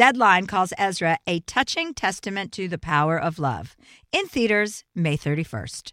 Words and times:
Deadline 0.00 0.46
calls 0.46 0.72
Ezra 0.78 1.18
a 1.26 1.40
touching 1.40 1.92
testament 1.92 2.52
to 2.52 2.68
the 2.68 2.78
power 2.78 3.18
of 3.18 3.38
love. 3.38 3.76
In 4.12 4.26
theaters, 4.28 4.82
May 4.94 5.18
31st. 5.18 5.92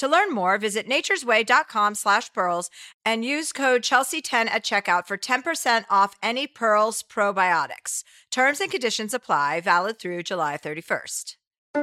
To 0.00 0.08
learn 0.08 0.32
more, 0.32 0.56
visit 0.56 0.88
naturesway.com 0.88 1.94
slash 1.94 2.32
pearls 2.32 2.70
and 3.04 3.22
use 3.22 3.52
code 3.52 3.82
Chelsea10 3.82 4.46
at 4.46 4.64
checkout 4.64 5.06
for 5.06 5.18
10% 5.18 5.84
off 5.90 6.16
any 6.22 6.46
Pearls 6.46 7.02
probiotics. 7.02 8.02
Terms 8.30 8.62
and 8.62 8.70
conditions 8.70 9.12
apply, 9.12 9.60
valid 9.60 9.98
through 9.98 10.22
July 10.22 10.56
31st. 10.56 11.36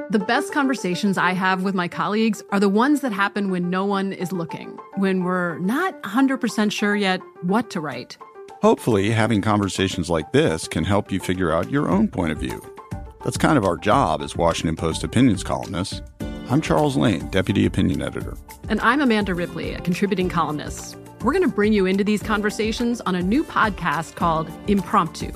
The 0.09 0.17
best 0.17 0.51
conversations 0.51 1.19
I 1.19 1.33
have 1.33 1.61
with 1.61 1.75
my 1.75 1.87
colleagues 1.87 2.41
are 2.49 2.59
the 2.59 2.67
ones 2.67 3.01
that 3.01 3.11
happen 3.11 3.51
when 3.51 3.69
no 3.69 3.85
one 3.85 4.11
is 4.13 4.31
looking, 4.31 4.79
when 4.95 5.23
we're 5.23 5.59
not 5.59 6.01
100% 6.01 6.71
sure 6.71 6.95
yet 6.95 7.21
what 7.43 7.69
to 7.69 7.79
write. 7.79 8.17
Hopefully, 8.63 9.11
having 9.11 9.43
conversations 9.43 10.09
like 10.09 10.31
this 10.31 10.67
can 10.67 10.85
help 10.85 11.11
you 11.11 11.19
figure 11.19 11.51
out 11.51 11.69
your 11.69 11.87
own 11.87 12.07
point 12.07 12.31
of 12.31 12.39
view. 12.39 12.63
That's 13.23 13.37
kind 13.37 13.59
of 13.59 13.63
our 13.63 13.77
job 13.77 14.23
as 14.23 14.35
Washington 14.35 14.75
Post 14.75 15.03
opinions 15.03 15.43
columnists. 15.43 16.01
I'm 16.49 16.61
Charles 16.61 16.95
Lane, 16.95 17.27
Deputy 17.27 17.65
Opinion 17.65 18.01
Editor. 18.01 18.37
And 18.69 18.79
I'm 18.79 19.01
Amanda 19.01 19.35
Ripley, 19.35 19.73
a 19.73 19.81
contributing 19.81 20.29
columnist. 20.29 20.95
We're 21.21 21.33
going 21.33 21.43
to 21.43 21.53
bring 21.53 21.73
you 21.73 21.85
into 21.85 22.05
these 22.05 22.23
conversations 22.23 23.01
on 23.01 23.15
a 23.15 23.21
new 23.21 23.43
podcast 23.43 24.15
called 24.15 24.49
Impromptu. 24.67 25.33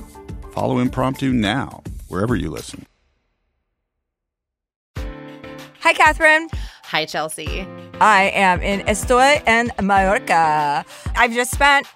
Follow 0.52 0.78
Impromptu 0.78 1.34
now, 1.34 1.82
wherever 2.08 2.34
you 2.34 2.48
listen. 2.48 2.86
Hi, 5.80 5.92
Catherine. 5.92 6.48
Hi, 6.84 7.04
Chelsea. 7.04 7.66
I 8.00 8.30
am 8.34 8.62
in 8.62 8.80
Estoy 8.86 9.42
en 9.46 9.70
Mallorca. 9.82 10.82
I've 11.14 11.32
just 11.32 11.50
spent 11.50 11.86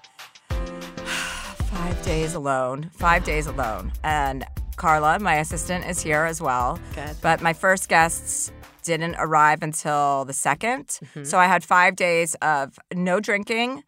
five 0.51 2.03
days 2.03 2.35
alone, 2.35 2.91
five 2.93 3.25
days 3.25 3.47
alone. 3.47 3.93
And 4.05 4.45
Carla, 4.77 5.19
my 5.21 5.37
assistant, 5.37 5.87
is 5.87 6.03
here 6.03 6.25
as 6.25 6.43
well. 6.43 6.79
Good. 6.95 7.17
But 7.23 7.41
my 7.41 7.55
first 7.55 7.89
guests 7.89 8.53
didn't 8.87 9.17
arrive 9.19 9.63
until 9.63 10.25
the 10.25 10.33
2nd 10.33 10.87
Mm-hmm. 10.87 11.25
So 11.25 11.39
I 11.39 11.47
had 11.47 11.63
five 11.65 11.95
days 11.97 12.35
of 12.41 12.79
no 12.95 13.21
drinking, 13.21 13.83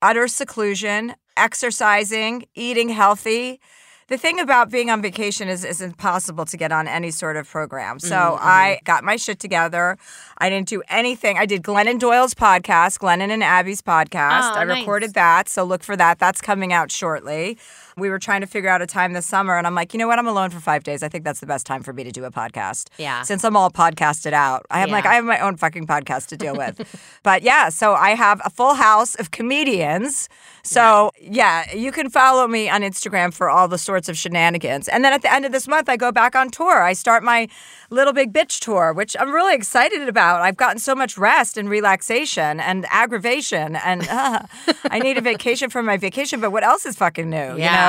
utter 0.00 0.26
seclusion, 0.26 1.14
exercising, 1.36 2.46
eating 2.54 2.88
healthy. 2.88 3.60
The 4.08 4.18
thing 4.18 4.40
about 4.40 4.68
being 4.70 4.90
on 4.90 5.00
vacation 5.00 5.48
is 5.48 5.64
it's 5.64 5.80
impossible 5.80 6.44
to 6.46 6.56
get 6.56 6.70
on 6.72 6.86
any 6.88 7.10
sort 7.10 7.36
of 7.36 7.48
program. 7.48 7.98
So 7.98 8.16
Mm-hmm. 8.16 8.46
I 8.46 8.80
got 8.84 9.04
my 9.04 9.16
shit 9.16 9.38
together. 9.38 9.96
I 10.38 10.50
didn't 10.50 10.68
do 10.68 10.82
anything. 10.88 11.38
I 11.38 11.46
did 11.46 11.62
Glennon 11.62 11.98
Doyle's 11.98 12.34
podcast, 12.34 12.98
Glennon 12.98 13.30
and 13.30 13.42
Abby's 13.42 13.80
podcast. 13.80 14.50
Oh, 14.52 14.58
I 14.60 14.64
nice. 14.64 14.80
recorded 14.80 15.14
that. 15.14 15.48
So 15.48 15.64
look 15.64 15.82
for 15.82 15.96
that. 15.96 16.18
That's 16.18 16.40
coming 16.42 16.72
out 16.72 16.90
shortly. 16.90 17.56
We 17.96 18.10
were 18.10 18.18
trying 18.18 18.40
to 18.40 18.46
figure 18.46 18.70
out 18.70 18.82
a 18.82 18.86
time 18.86 19.12
this 19.12 19.26
summer, 19.26 19.56
and 19.56 19.66
I'm 19.66 19.74
like, 19.74 19.92
you 19.92 19.98
know 19.98 20.08
what? 20.08 20.18
I'm 20.18 20.26
alone 20.26 20.50
for 20.50 20.60
five 20.60 20.82
days. 20.82 21.02
I 21.02 21.08
think 21.08 21.24
that's 21.24 21.40
the 21.40 21.46
best 21.46 21.66
time 21.66 21.82
for 21.82 21.92
me 21.92 22.04
to 22.04 22.10
do 22.10 22.24
a 22.24 22.30
podcast. 22.30 22.88
Yeah. 22.98 23.22
Since 23.22 23.44
I'm 23.44 23.56
all 23.56 23.70
podcasted 23.70 24.32
out, 24.32 24.64
I 24.70 24.82
am 24.82 24.90
like, 24.90 25.06
I 25.06 25.14
have 25.14 25.24
my 25.24 25.38
own 25.38 25.56
fucking 25.56 25.86
podcast 25.86 26.28
to 26.28 26.36
deal 26.36 26.56
with. 26.56 26.80
but 27.22 27.42
yeah, 27.42 27.68
so 27.68 27.94
I 27.94 28.10
have 28.10 28.40
a 28.44 28.50
full 28.50 28.74
house 28.74 29.14
of 29.16 29.30
comedians. 29.30 30.28
So 30.62 31.10
yeah, 31.20 31.72
you 31.74 31.90
can 31.92 32.08
follow 32.08 32.46
me 32.46 32.68
on 32.68 32.82
Instagram 32.82 33.34
for 33.34 33.50
all 33.50 33.68
the 33.68 33.78
sorts 33.78 34.08
of 34.08 34.16
shenanigans. 34.16 34.88
And 34.88 35.04
then 35.04 35.12
at 35.12 35.22
the 35.22 35.32
end 35.32 35.44
of 35.44 35.52
this 35.52 35.66
month, 35.66 35.88
I 35.88 35.96
go 35.96 36.12
back 36.12 36.36
on 36.36 36.50
tour. 36.50 36.82
I 36.82 36.92
start 36.92 37.22
my 37.22 37.48
Little 37.90 38.12
Big 38.12 38.32
Bitch 38.32 38.60
tour, 38.60 38.92
which 38.92 39.16
I'm 39.18 39.32
really 39.32 39.54
excited 39.54 40.08
about. 40.08 40.40
I've 40.40 40.56
gotten 40.56 40.78
so 40.78 40.94
much 40.94 41.18
rest 41.18 41.58
and 41.58 41.68
relaxation 41.68 42.58
and 42.60 42.86
aggravation, 42.90 43.76
and 43.76 44.08
uh, 44.08 44.42
I 44.84 44.98
need 45.00 45.18
a 45.18 45.20
vacation 45.20 45.68
from 45.68 45.84
my 45.84 45.96
vacation. 45.96 46.40
But 46.40 46.52
what 46.52 46.62
else 46.64 46.86
is 46.86 46.96
fucking 46.96 47.28
new? 47.28 47.36
You 47.36 47.58
know. 47.58 47.81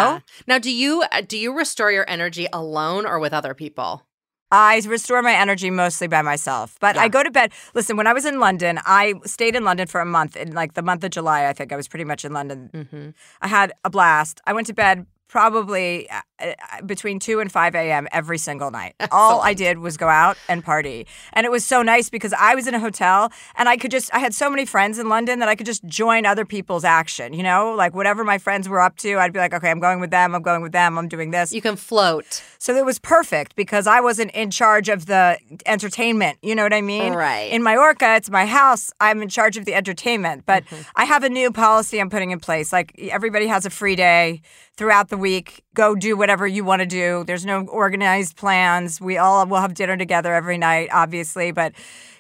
Now, 0.48 0.59
do 0.59 0.72
you 0.72 1.04
uh, 1.12 1.22
do 1.22 1.38
you 1.38 1.56
restore 1.56 1.92
your 1.92 2.09
energy 2.09 2.48
alone 2.52 3.06
or 3.06 3.20
with 3.20 3.34
other 3.34 3.54
people? 3.54 4.04
I 4.52 4.80
restore 4.86 5.24
my 5.24 5.34
energy 5.34 5.72
mostly 5.72 6.08
by 6.08 6.22
myself. 6.22 6.78
But 6.80 6.96
I 6.96 7.08
go 7.08 7.24
to 7.24 7.31
bed. 7.31 7.52
Listen, 7.74 7.98
when 7.98 8.06
I 8.06 8.14
was 8.14 8.24
in 8.24 8.40
London, 8.40 8.80
I 8.86 9.16
stayed 9.26 9.56
in 9.56 9.64
London 9.64 9.88
for 9.88 10.00
a 10.00 10.06
month. 10.06 10.36
In 10.36 10.53
like 10.53 10.76
the 10.76 10.84
month 10.84 11.03
of 11.03 11.09
July, 11.09 11.48
I 11.48 11.53
think 11.53 11.74
I 11.74 11.76
was 11.76 11.88
pretty 11.88 12.06
much 12.06 12.24
in 12.24 12.34
London. 12.34 12.70
Mm-hmm. 12.72 13.09
I 13.42 13.48
had 13.48 13.74
a 13.84 13.90
blast. 13.90 14.42
I 14.46 14.53
went 14.53 14.68
to 14.68 14.74
bed 14.74 15.08
probably 15.28 16.08
uh, 16.12 16.22
Uh, 16.44 16.54
uh, 16.72 16.81
between 16.81 17.20
2 17.20 17.40
and 17.40 17.52
5 17.52 17.76
a.m. 17.76 18.08
every 18.12 18.38
single 18.38 18.70
night. 18.70 18.96
All 19.12 19.42
I 19.42 19.54
did 19.54 19.80
was 19.80 19.98
go 19.98 20.09
out 20.09 20.38
and 20.50 20.64
party. 20.64 21.08
And 21.34 21.46
it 21.46 21.52
was 21.52 21.66
so 21.66 21.81
nice 21.81 22.09
because 22.09 22.34
I 22.34 22.56
was 22.56 22.68
in 22.68 22.74
a 22.74 22.80
hotel 22.80 23.31
and 23.56 23.70
I 23.70 23.78
could 23.78 23.92
just, 23.92 24.14
I 24.14 24.20
had 24.20 24.34
so 24.34 24.50
many 24.50 24.66
friends 24.66 25.00
in 25.00 25.08
London 25.09 25.40
that 25.40 25.50
I 25.50 25.56
could 25.56 25.66
just 25.66 25.86
join 25.86 26.26
other 26.26 26.46
people's 26.46 26.84
action, 26.84 27.34
you 27.34 27.44
know? 27.44 27.74
Like 27.74 27.96
whatever 27.96 28.24
my 28.24 28.38
friends 28.38 28.68
were 28.68 28.82
up 28.82 28.98
to, 28.98 29.18
I'd 29.18 29.32
be 29.32 29.40
like, 29.40 29.53
okay, 29.53 29.72
I'm 29.72 29.80
going 29.80 30.00
with 30.00 30.12
them, 30.12 30.36
I'm 30.36 30.42
going 30.42 30.62
with 30.62 30.74
them, 30.74 30.98
I'm 30.98 31.08
doing 31.08 31.32
this. 31.32 31.53
You 31.53 31.62
can 31.62 31.76
float. 31.76 32.44
So 32.58 32.76
it 32.76 32.86
was 32.86 33.00
perfect 33.00 33.56
because 33.56 33.88
I 33.88 34.02
wasn't 34.02 34.32
in 34.32 34.52
charge 34.52 34.90
of 34.90 35.06
the 35.06 35.38
entertainment. 35.66 36.38
You 36.42 36.56
know 36.56 36.64
what 36.64 36.74
I 36.74 36.82
mean? 36.82 37.14
Right. 37.14 37.52
In 37.52 37.64
Mallorca, 37.64 38.16
it's 38.16 38.30
my 38.30 38.46
house. 38.46 38.92
I'm 39.00 39.22
in 39.22 39.30
charge 39.30 39.58
of 39.58 39.66
the 39.66 39.74
entertainment. 39.74 40.46
But 40.46 40.66
mm-hmm. 40.66 40.82
I 40.96 41.06
have 41.06 41.24
a 41.24 41.30
new 41.30 41.52
policy 41.52 42.00
I'm 42.00 42.09
putting 42.09 42.32
in 42.32 42.40
place. 42.40 42.74
Like 42.74 42.94
everybody 43.00 43.48
has 43.48 43.66
a 43.66 43.70
free 43.70 43.96
day 43.96 44.42
throughout 44.76 45.09
the 45.09 45.18
week. 45.18 45.62
Go 45.75 45.95
do 45.95 46.16
whatever 46.16 46.45
you 46.45 46.63
want 46.63 46.81
to 46.81 46.85
do. 46.85 47.23
There's 47.25 47.45
no 47.45 47.66
organized 47.66 48.35
plans. 48.35 49.01
We 49.01 49.17
all 49.17 49.45
will 49.47 49.59
have 49.61 49.73
dinner 49.73 49.97
together 49.97 50.34
every 50.34 50.57
night, 50.57 50.89
obviously, 50.91 51.51
but 51.51 51.73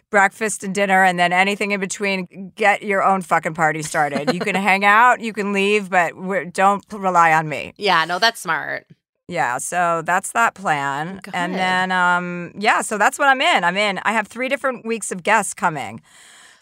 breakfast 0.09 0.63
and 0.63 0.75
dinner 0.75 1.03
and 1.03 1.17
then 1.17 1.33
anything 1.33 1.71
in 1.71 1.79
between 1.79 2.51
get 2.55 2.83
your 2.83 3.01
own 3.03 3.19
fucking 3.23 3.55
party 3.55 3.81
started 3.81 4.31
you 4.31 4.39
can 4.39 4.53
hang 4.69 4.85
out 4.85 5.21
you 5.21 5.33
can 5.33 5.51
leave 5.53 5.89
but 5.89 6.15
we're, 6.15 6.45
don't 6.45 6.85
rely 6.91 7.33
on 7.33 7.49
me 7.49 7.73
Yeah, 7.77 8.05
no, 8.05 8.19
that's 8.19 8.39
smart. 8.39 8.85
yeah, 9.27 9.57
so 9.57 10.03
that's 10.05 10.31
that 10.33 10.53
plan. 10.53 11.19
And 11.33 11.55
then 11.55 11.91
um 11.91 12.51
yeah, 12.55 12.81
so 12.81 12.99
that's 12.99 13.17
what 13.17 13.27
I'm 13.27 13.41
in. 13.41 13.63
I'm 13.63 13.75
in. 13.75 13.99
I 14.03 14.11
have 14.11 14.27
3 14.27 14.49
different 14.49 14.85
weeks 14.85 15.11
of 15.11 15.23
guests 15.23 15.55
coming. 15.55 15.99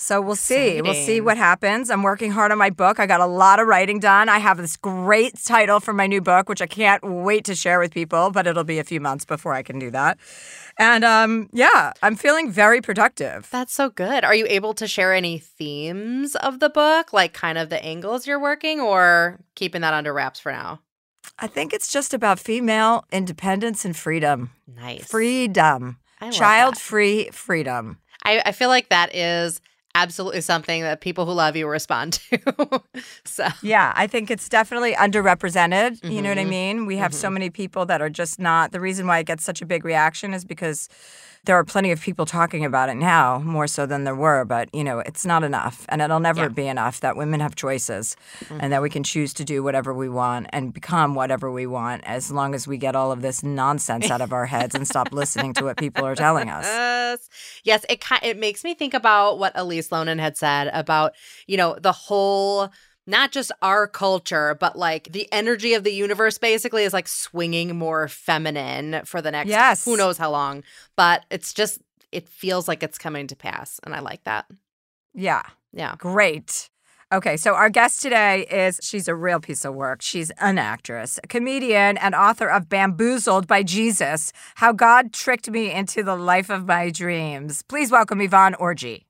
So 0.02 0.20
we'll 0.20 0.36
see. 0.36 0.82
We'll 0.82 0.96
see 0.96 1.22
what 1.22 1.38
happens. 1.38 1.92
I'm 1.92 2.02
working 2.02 2.32
hard 2.32 2.52
on 2.52 2.58
my 2.58 2.72
book. 2.72 3.00
I 3.00 3.06
got 3.06 3.22
a 3.22 3.28
lot 3.28 3.60
of 3.60 3.68
writing 3.68 4.00
done. 4.00 4.30
I 4.30 4.40
have 4.40 4.58
this 4.58 4.76
great 4.76 5.36
title 5.46 5.80
for 5.80 5.94
my 5.94 6.08
new 6.08 6.22
book, 6.22 6.50
which 6.50 6.60
I 6.60 6.66
can't 6.66 7.04
wait 7.04 7.46
to 7.46 7.54
share 7.54 7.80
with 7.80 7.94
people, 7.94 8.32
but 8.32 8.48
it'll 8.48 8.64
be 8.64 8.80
a 8.80 8.84
few 8.84 9.00
months 9.00 9.26
before 9.26 9.54
I 9.54 9.62
can 9.62 9.78
do 9.78 9.92
that. 9.92 10.18
And 10.80 11.06
um 11.06 11.50
yeah, 11.54 11.94
I'm 12.02 12.16
feeling 12.16 12.52
very 12.52 12.82
productive. 12.82 13.48
That's 13.52 13.76
so 13.76 13.92
good. 13.92 14.24
Are 14.24 14.34
you 14.34 14.48
able 14.50 14.74
to 14.74 14.88
share 14.88 15.14
any 15.14 15.38
themes 15.38 16.36
of 16.36 16.60
the 16.60 16.70
book, 16.70 17.14
like 17.14 17.34
kind 17.34 17.60
of 17.60 17.70
the 17.70 17.84
angles 17.86 18.26
you're 18.26 18.42
working, 18.42 18.82
or 18.82 19.40
keeping 19.54 19.82
that 19.82 19.94
under 19.94 20.14
wraps 20.14 20.40
for 20.40 20.52
now? 20.52 20.80
I 21.38 21.46
think 21.46 21.74
it's 21.74 21.94
just 21.94 22.12
about 22.12 22.40
female 22.40 23.06
independence 23.12 23.86
and 23.86 23.96
freedom. 23.96 24.50
Nice. 24.68 25.06
Freedom. 25.06 26.00
Child 26.32 26.78
free 26.80 27.30
freedom. 27.32 28.00
I, 28.24 28.42
I 28.48 28.52
feel 28.52 28.70
like 28.70 28.90
that 28.90 29.16
is 29.16 29.62
absolutely 29.96 30.42
something 30.42 30.82
that 30.84 31.02
people 31.02 31.26
who 31.26 31.34
love 31.34 31.56
you 31.56 31.68
respond 31.68 32.14
to. 32.14 32.82
so 33.26 33.48
Yeah, 33.62 33.94
I 33.96 34.08
think 34.08 34.32
it's 34.32 34.48
definitely 34.50 34.94
underrepresented. 34.94 36.04
You 36.10 36.22
know 36.22 36.30
what 36.30 36.40
I 36.40 36.46
Mhm. 36.46 36.50
mean? 36.50 36.86
We 36.86 36.98
have 36.98 37.14
so 37.14 37.30
many 37.30 37.50
people 37.50 37.86
that 37.88 38.02
are 38.02 38.10
just 38.10 38.40
not. 38.40 38.72
The 38.72 38.80
reason 38.80 39.08
why 39.08 39.20
it 39.20 39.26
gets 39.26 39.44
such 39.44 39.62
a 39.62 39.66
big 39.66 39.84
reaction 39.86 40.34
is 40.34 40.46
because 40.46 40.88
there 41.46 41.56
are 41.56 41.64
plenty 41.64 41.92
of 41.92 42.00
people 42.00 42.26
talking 42.26 42.64
about 42.66 42.90
it 42.90 42.96
now, 42.96 43.40
more 43.40 43.66
so 43.66 43.88
than 43.88 44.04
there 44.04 44.16
were. 44.16 44.46
But, 44.46 44.70
you 44.74 44.84
know, 44.84 45.00
it's 45.00 45.26
not 45.26 45.44
enough. 45.44 45.86
And 45.90 46.02
it'll 46.02 46.20
never 46.20 46.44
Yeah. 46.44 46.48
be 46.50 46.68
enough 46.68 47.00
that 47.00 47.18
women 47.18 47.40
have 47.40 47.56
choices 47.56 48.16
mm-hmm. 48.46 48.60
and 48.62 48.72
that 48.72 48.82
we 48.82 48.90
can 48.92 49.04
choose 49.04 49.34
to 49.36 49.44
do 49.44 49.64
whatever 49.64 49.92
we 49.94 50.08
want 50.08 50.48
and 50.54 50.72
become 50.72 51.16
whatever 51.16 51.52
we 51.52 51.66
want 51.66 52.04
as 52.06 52.32
long 52.32 52.54
as 52.54 52.68
we 52.68 52.78
get 52.78 52.96
all 52.96 53.12
of 53.12 53.22
this 53.24 53.42
nonsense 53.42 54.12
out 54.12 54.22
of 54.22 54.32
our 54.32 54.46
heads 54.46 54.76
and 54.76 54.88
stop 54.88 55.12
listening 55.12 55.54
to 55.54 55.64
what 55.64 55.78
people 55.78 56.06
are 56.06 56.16
telling 56.16 56.50
us. 56.50 56.66
Yes, 56.66 57.30
yes. 57.64 57.86
It 57.90 58.04
it 58.22 58.38
makes 58.38 58.64
me 58.64 58.76
think 58.76 58.94
about 58.94 59.40
what 59.40 59.54
Elise 59.56 59.90
Loehnen 59.90 60.20
had 60.20 60.38
said 60.38 60.70
about 60.74 61.14
you 61.48 61.58
know 61.58 61.76
the 61.82 61.92
whole 61.92 62.70
not 63.12 63.32
just 63.32 63.52
our 63.62 63.86
culture, 63.86 64.56
but 64.60 64.76
like 64.78 65.12
the 65.12 65.28
energy 65.32 65.76
of 65.76 65.84
the 65.84 65.92
universe 65.94 66.38
basically 66.40 66.84
is 66.84 66.94
like 66.94 67.08
swinging 67.08 67.78
more 67.78 68.08
feminine 68.08 69.02
for 69.06 69.22
the 69.22 69.30
next 69.32 69.50
Yes. 69.50 69.86
who 69.86 69.96
knows 69.98 70.18
how 70.18 70.32
long. 70.32 70.64
But 70.96 71.26
it's 71.30 71.54
just 71.54 71.80
it 72.12 72.28
feels 72.28 72.68
like 72.68 72.82
it's 72.82 72.98
coming 72.98 73.28
to 73.28 73.36
pass, 73.36 73.80
and 73.84 73.94
I 73.94 74.00
like 74.00 74.24
that. 74.24 74.46
Yeah. 75.14 75.44
Yeah. 75.72 75.96
Great. 75.98 76.70
Okay, 77.14 77.36
so 77.36 77.56
our 77.56 77.70
guest 77.70 78.02
today 78.02 78.46
is 78.50 78.80
she's 78.82 79.10
a 79.10 79.16
real 79.16 79.42
piece 79.42 79.66
of 79.66 79.74
work. 79.76 80.02
She's 80.02 80.30
an 80.40 80.58
actress, 80.58 81.20
a 81.22 81.28
comedian, 81.28 81.98
and 81.98 82.16
author 82.16 82.48
of 82.48 82.70
Bamboozled 82.70 83.48
by 83.48 83.64
Jesus 83.64 84.32
How 84.56 84.72
God 84.72 85.12
Tricked 85.12 85.50
Me 85.50 85.70
into 85.74 86.04
the 86.04 86.16
Life 86.16 86.50
of 86.50 86.66
My 86.66 86.90
Dreams. 86.90 87.64
Please 87.64 87.92
welcome 87.92 88.22
Yvonne 88.22 88.54
Orji. 88.54 89.04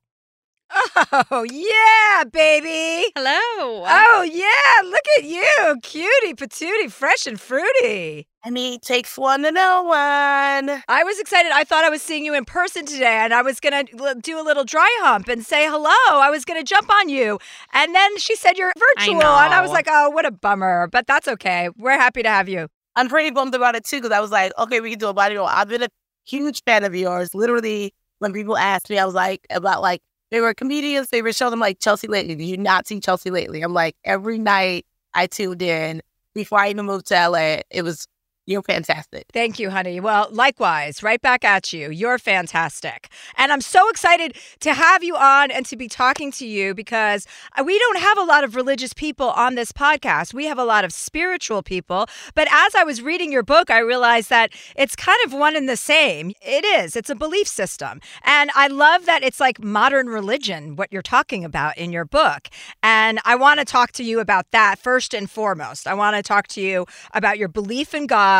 Oh, 1.32 1.46
yeah, 1.50 2.24
baby. 2.24 3.12
Hello. 3.16 3.84
Oh, 3.88 4.28
yeah, 4.30 4.90
look 4.90 5.06
at 5.18 5.24
you. 5.24 5.78
Cutie, 5.84 6.34
patootie, 6.34 6.92
fresh 6.92 7.28
and 7.28 7.40
fruity. 7.40 8.28
I 8.44 8.50
mean, 8.50 8.80
takes 8.80 9.18
one 9.18 9.44
to 9.44 9.52
know 9.52 9.84
one. 9.84 10.84
I 10.88 11.04
was 11.04 11.20
excited. 11.20 11.52
I 11.52 11.64
thought 11.64 11.84
I 11.84 11.90
was 11.90 12.02
seeing 12.02 12.26
you 12.26 12.34
in 12.34 12.46
person 12.46 12.86
today 12.86 13.06
and 13.06 13.34
I 13.34 13.42
was 13.42 13.60
going 13.60 13.86
to 13.86 14.16
do 14.22 14.40
a 14.40 14.44
little 14.44 14.64
dry 14.64 14.90
hump 15.02 15.28
and 15.28 15.46
say 15.46 15.68
hello. 15.68 15.90
I 16.10 16.30
was 16.32 16.46
going 16.46 16.60
to 16.60 16.64
jump 16.64 16.90
on 16.92 17.10
you. 17.10 17.38
And 17.74 17.94
then 17.94 18.18
she 18.18 18.36
said 18.36 18.58
you're 18.58 18.72
virtual. 18.78 19.22
And 19.22 19.54
I 19.54 19.62
was 19.62 19.72
like, 19.72 19.88
oh, 19.90 20.10
what 20.10 20.26
a 20.26 20.32
bummer. 20.32 20.88
But 20.88 21.06
that's 21.06 21.28
okay. 21.28 21.70
We're 21.78 21.92
happy 21.92 22.24
to 22.24 22.30
have 22.30 22.50
you. 22.50 22.68
I'm 22.96 23.10
pretty 23.10 23.32
bummed 23.32 23.56
about 23.56 23.76
it 23.76 23.86
too 23.86 23.98
because 23.98 24.12
I 24.12 24.20
was 24.20 24.32
like, 24.32 24.52
okay, 24.58 24.80
we 24.80 24.90
can 24.90 25.00
do 25.00 25.08
a 25.08 25.14
body 25.14 25.36
roll. 25.36 25.48
I've 25.48 25.70
been 25.70 25.84
a 25.84 25.90
huge 26.26 26.64
fan 26.66 26.84
of 26.84 26.96
yours. 26.96 27.36
Literally, 27.36 27.94
when 28.20 28.34
people 28.34 28.58
asked 28.58 28.90
me, 28.90 28.98
I 28.98 29.06
was 29.06 29.16
like, 29.16 29.46
about 29.50 29.82
like, 29.82 30.02
they 30.32 30.42
were 30.42 30.54
comedians' 30.54 31.08
favorite 31.10 31.36
show. 31.36 31.52
I'm 31.52 31.60
like, 31.60 31.80
Chelsea 31.80 32.08
Lately. 32.08 32.36
Did 32.36 32.46
you 32.46 32.58
not 32.58 32.88
see 32.88 33.00
Chelsea 33.00 33.30
Lately? 33.32 33.62
I'm 33.62 33.74
like, 33.74 33.96
every 34.04 34.40
night 34.40 34.86
I 35.14 35.28
tuned 35.28 35.62
in 35.62 36.02
before 36.34 36.60
I 36.60 36.70
even 36.70 36.86
moved 36.86 37.08
to 37.08 37.30
LA. 37.30 37.60
It 37.70 37.84
was, 37.84 38.08
you're 38.48 38.64
fantastic. 38.64 39.26
Thank 39.32 39.60
you, 39.60 39.70
honey. 39.70 40.00
Well, 40.00 40.28
likewise, 40.32 41.04
right 41.04 41.22
back 41.22 41.46
at 41.46 41.72
you. 41.72 41.92
You're 41.92 42.18
fantastic. 42.18 43.08
And 43.38 43.52
I'm 43.52 43.62
so 43.62 43.88
excited 43.90 44.36
to 44.62 44.74
have 44.74 45.04
you 45.04 45.16
on 45.16 45.52
and 45.52 45.64
to 45.68 45.76
be 45.76 45.88
talking 45.88 46.32
to 46.34 46.48
you 46.48 46.74
because 46.74 47.28
uh, 47.56 47.64
we 47.64 47.78
don't 47.78 48.00
have 48.00 48.18
a 48.18 48.24
lot 48.24 48.44
of 48.44 48.56
religious 48.56 48.94
people 48.94 49.30
on 49.30 49.54
this 49.54 49.72
podcast. 49.72 50.34
We 50.34 50.46
have 50.46 50.58
a 50.58 50.64
lot 50.64 50.84
of 50.84 50.92
spiritual 50.92 51.62
people. 51.62 52.08
But 52.34 52.48
as 52.52 52.74
I 52.74 52.84
was 52.84 53.04
reading 53.04 53.32
your 53.32 53.44
book, 53.44 53.70
I 53.70 53.78
realized 53.78 54.32
that 54.32 54.52
it's 54.76 54.96
kind 54.96 55.20
of 55.24 55.34
one 55.34 55.56
and 55.56 55.70
the 55.70 55.78
same. 55.78 56.34
It 56.42 56.66
is, 56.66 56.96
it's 56.96 57.12
a 57.12 57.16
belief 57.16 57.48
system. 57.48 58.02
And 58.24 58.50
I 58.56 58.68
love 58.68 59.06
that 59.06 59.24
it's 59.24 59.40
like 59.40 59.64
modern 59.64 60.08
religion, 60.08 60.76
what 60.76 60.92
you're 60.92 61.04
talking 61.04 61.46
about 61.46 61.78
in 61.78 61.92
your 61.92 62.06
book. 62.06 62.48
And 62.82 63.20
I 63.24 63.36
want 63.36 63.60
to 63.60 63.66
talk 63.66 63.92
to 63.94 64.04
you 64.04 64.20
about 64.20 64.50
that 64.50 64.80
first 64.80 65.14
and 65.14 65.30
foremost. 65.30 65.86
I 65.86 65.94
want 65.94 66.16
to 66.16 66.24
talk 66.24 66.48
to 66.50 66.62
you 66.62 66.88
about 67.14 67.38
your 67.38 67.48
belief 67.48 67.94
in 67.94 68.08
God 68.08 68.31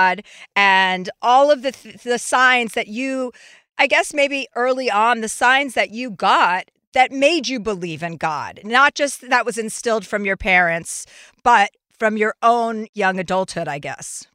and 0.56 1.10
all 1.22 1.52
of 1.52 1.62
the 1.62 1.72
th- 1.72 2.04
the 2.04 2.20
signs 2.20 2.74
that 2.74 2.88
you 2.88 3.32
I 3.78 3.88
guess 3.88 4.14
maybe 4.14 4.48
early 4.56 4.92
on 4.92 5.22
the 5.22 5.30
signs 5.30 5.74
that 5.74 5.90
you 5.90 6.12
got 6.12 6.66
that 6.94 7.12
made 7.12 7.48
you 7.48 7.60
believe 7.60 8.04
in 8.04 8.18
God. 8.18 8.60
Not 8.64 8.96
just 8.96 9.28
that 9.30 9.46
was 9.46 9.58
instilled 9.58 10.06
from 10.06 10.26
your 10.26 10.38
parents, 10.38 11.06
but 11.44 11.72
from 11.98 12.18
your 12.18 12.36
own 12.42 12.88
young 12.94 13.20
adulthood, 13.20 13.68
I 13.68 13.80
guess. 13.80 14.28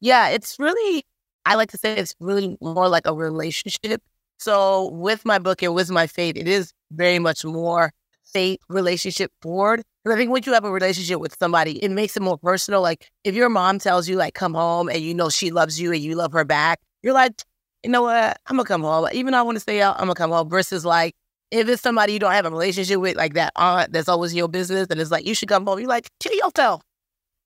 Yeah, 0.00 0.28
it's 0.28 0.56
really, 0.58 1.04
I 1.44 1.56
like 1.56 1.70
to 1.72 1.78
say 1.78 1.96
it's 1.96 2.14
really 2.20 2.56
more 2.60 2.88
like 2.88 3.06
a 3.06 3.14
relationship. 3.14 4.02
So 4.38 4.90
with 4.90 5.24
my 5.24 5.38
book 5.38 5.62
and 5.62 5.74
with 5.74 5.90
my 5.90 6.06
faith, 6.06 6.36
it 6.36 6.46
is 6.46 6.72
very 6.92 7.18
much 7.18 7.44
more 7.44 7.92
faith 8.24 8.60
relationship 8.68 9.32
forward. 9.42 9.82
Because 10.04 10.16
I 10.16 10.18
think 10.18 10.30
once 10.30 10.46
you 10.46 10.52
have 10.52 10.64
a 10.64 10.70
relationship 10.70 11.20
with 11.20 11.36
somebody, 11.38 11.82
it 11.82 11.90
makes 11.90 12.16
it 12.16 12.22
more 12.22 12.38
personal. 12.38 12.82
Like 12.82 13.10
if 13.24 13.34
your 13.34 13.48
mom 13.48 13.78
tells 13.78 14.08
you 14.08 14.16
like 14.16 14.34
come 14.34 14.54
home 14.54 14.88
and 14.88 15.00
you 15.00 15.14
know 15.14 15.28
she 15.28 15.50
loves 15.50 15.80
you 15.80 15.92
and 15.92 16.02
you 16.02 16.14
love 16.14 16.32
her 16.32 16.44
back, 16.44 16.80
you're 17.02 17.14
like, 17.14 17.42
you 17.82 17.90
know 17.90 18.02
what, 18.02 18.38
I'm 18.46 18.56
gonna 18.56 18.64
come 18.64 18.82
home. 18.82 19.08
Even 19.12 19.32
though 19.32 19.38
I 19.38 19.42
want 19.42 19.56
to 19.56 19.60
stay 19.60 19.82
out, 19.82 19.96
I'm 19.96 20.02
gonna 20.02 20.14
come 20.14 20.30
home. 20.30 20.48
Versus 20.48 20.84
like 20.84 21.14
if 21.50 21.68
it's 21.68 21.82
somebody 21.82 22.12
you 22.12 22.18
don't 22.18 22.32
have 22.32 22.46
a 22.46 22.50
relationship 22.50 23.00
with, 23.00 23.16
like 23.16 23.34
that 23.34 23.52
aunt 23.56 23.92
that's 23.92 24.08
always 24.08 24.34
your 24.34 24.48
business 24.48 24.86
and 24.90 25.00
it's 25.00 25.10
like 25.10 25.26
you 25.26 25.34
should 25.34 25.48
come 25.48 25.66
home, 25.66 25.78
you're 25.78 25.88
like, 25.88 26.08
kill 26.20 26.34
yourself 26.34 26.82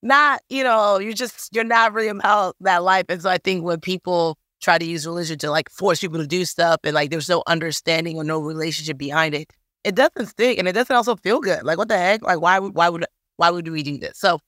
not, 0.03 0.43
you 0.49 0.65
know, 0.65 0.99
you're 0.99 1.13
just, 1.13 1.55
you're 1.55 1.65
not 1.65 1.93
really 1.93 2.09
about 2.09 2.57
that 2.61 2.83
life. 2.83 3.07
And 3.09 3.23
so 3.23 3.31
I 3.31 3.39
think 3.39 3.65
when 3.65 3.81
people 3.81 4.37
try 4.61 4.79
to 4.79 4.85
use 4.85 5.07
religion 5.07 5.39
to 5.39 5.51
like 5.51 5.71
force 5.71 6.01
people 6.01 6.19
to 6.19 6.27
do 6.27 6.45
stuff 6.45 6.81
and 6.85 6.95
like 6.95 7.11
there's 7.11 7.29
no 7.29 7.43
understanding 7.47 8.17
or 8.17 8.25
no 8.25 8.39
relationship 8.39 8.99
behind 8.99 9.35
it, 9.35 9.53
it 9.85 9.95
doesn't 9.95 10.27
stick 10.27 10.59
and 10.59 10.69
it 10.69 10.73
doesn't 10.73 10.95
also 10.95 11.17
feel 11.17 11.41
good. 11.41 11.63
Like, 11.65 11.79
what 11.79 11.89
the 11.89 11.99
heck? 11.99 12.23
Like, 12.23 12.41
why 12.41 12.59
would, 12.59 12.75
why 12.75 12.89
would, 12.89 13.05
why 13.37 13.51
would 13.51 13.69
we 13.69 13.83
do 13.83 13.99
this? 13.99 14.19
So 14.19 14.39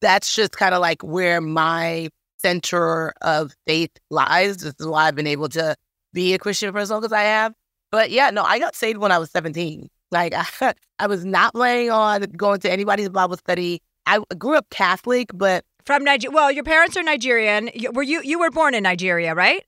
that's 0.00 0.34
just 0.34 0.52
kind 0.52 0.74
of 0.74 0.80
like 0.80 1.02
where 1.02 1.40
my 1.40 2.08
center 2.38 3.12
of 3.22 3.52
faith 3.66 3.90
lies. 4.10 4.58
This 4.58 4.74
is 4.78 4.86
why 4.86 5.06
I've 5.08 5.14
been 5.14 5.26
able 5.26 5.48
to 5.50 5.74
be 6.12 6.34
a 6.34 6.38
Christian 6.38 6.72
for 6.72 6.78
as 6.78 6.90
long 6.90 7.04
as 7.04 7.12
I 7.12 7.22
have. 7.22 7.54
But 7.90 8.10
yeah, 8.10 8.30
no, 8.30 8.42
I 8.42 8.58
got 8.58 8.74
saved 8.74 8.98
when 8.98 9.12
I 9.12 9.18
was 9.18 9.30
17. 9.30 9.88
Like, 10.10 10.34
I, 10.34 10.74
I 10.98 11.06
was 11.06 11.24
not 11.24 11.54
planning 11.54 11.90
on 11.90 12.22
going 12.22 12.60
to 12.60 12.70
anybody's 12.70 13.08
Bible 13.08 13.36
study. 13.36 13.82
I 14.06 14.20
grew 14.38 14.56
up 14.56 14.66
Catholic, 14.70 15.30
but 15.34 15.64
From 15.84 16.04
Nigeria. 16.04 16.34
Well, 16.34 16.52
your 16.52 16.64
parents 16.64 16.96
are 16.96 17.02
Nigerian. 17.02 17.70
You- 17.74 17.90
Were 17.92 18.02
you 18.04 18.22
you 18.22 18.38
were 18.38 18.50
born 18.50 18.74
in 18.74 18.82
Nigeria, 18.84 19.34
right? 19.34 19.64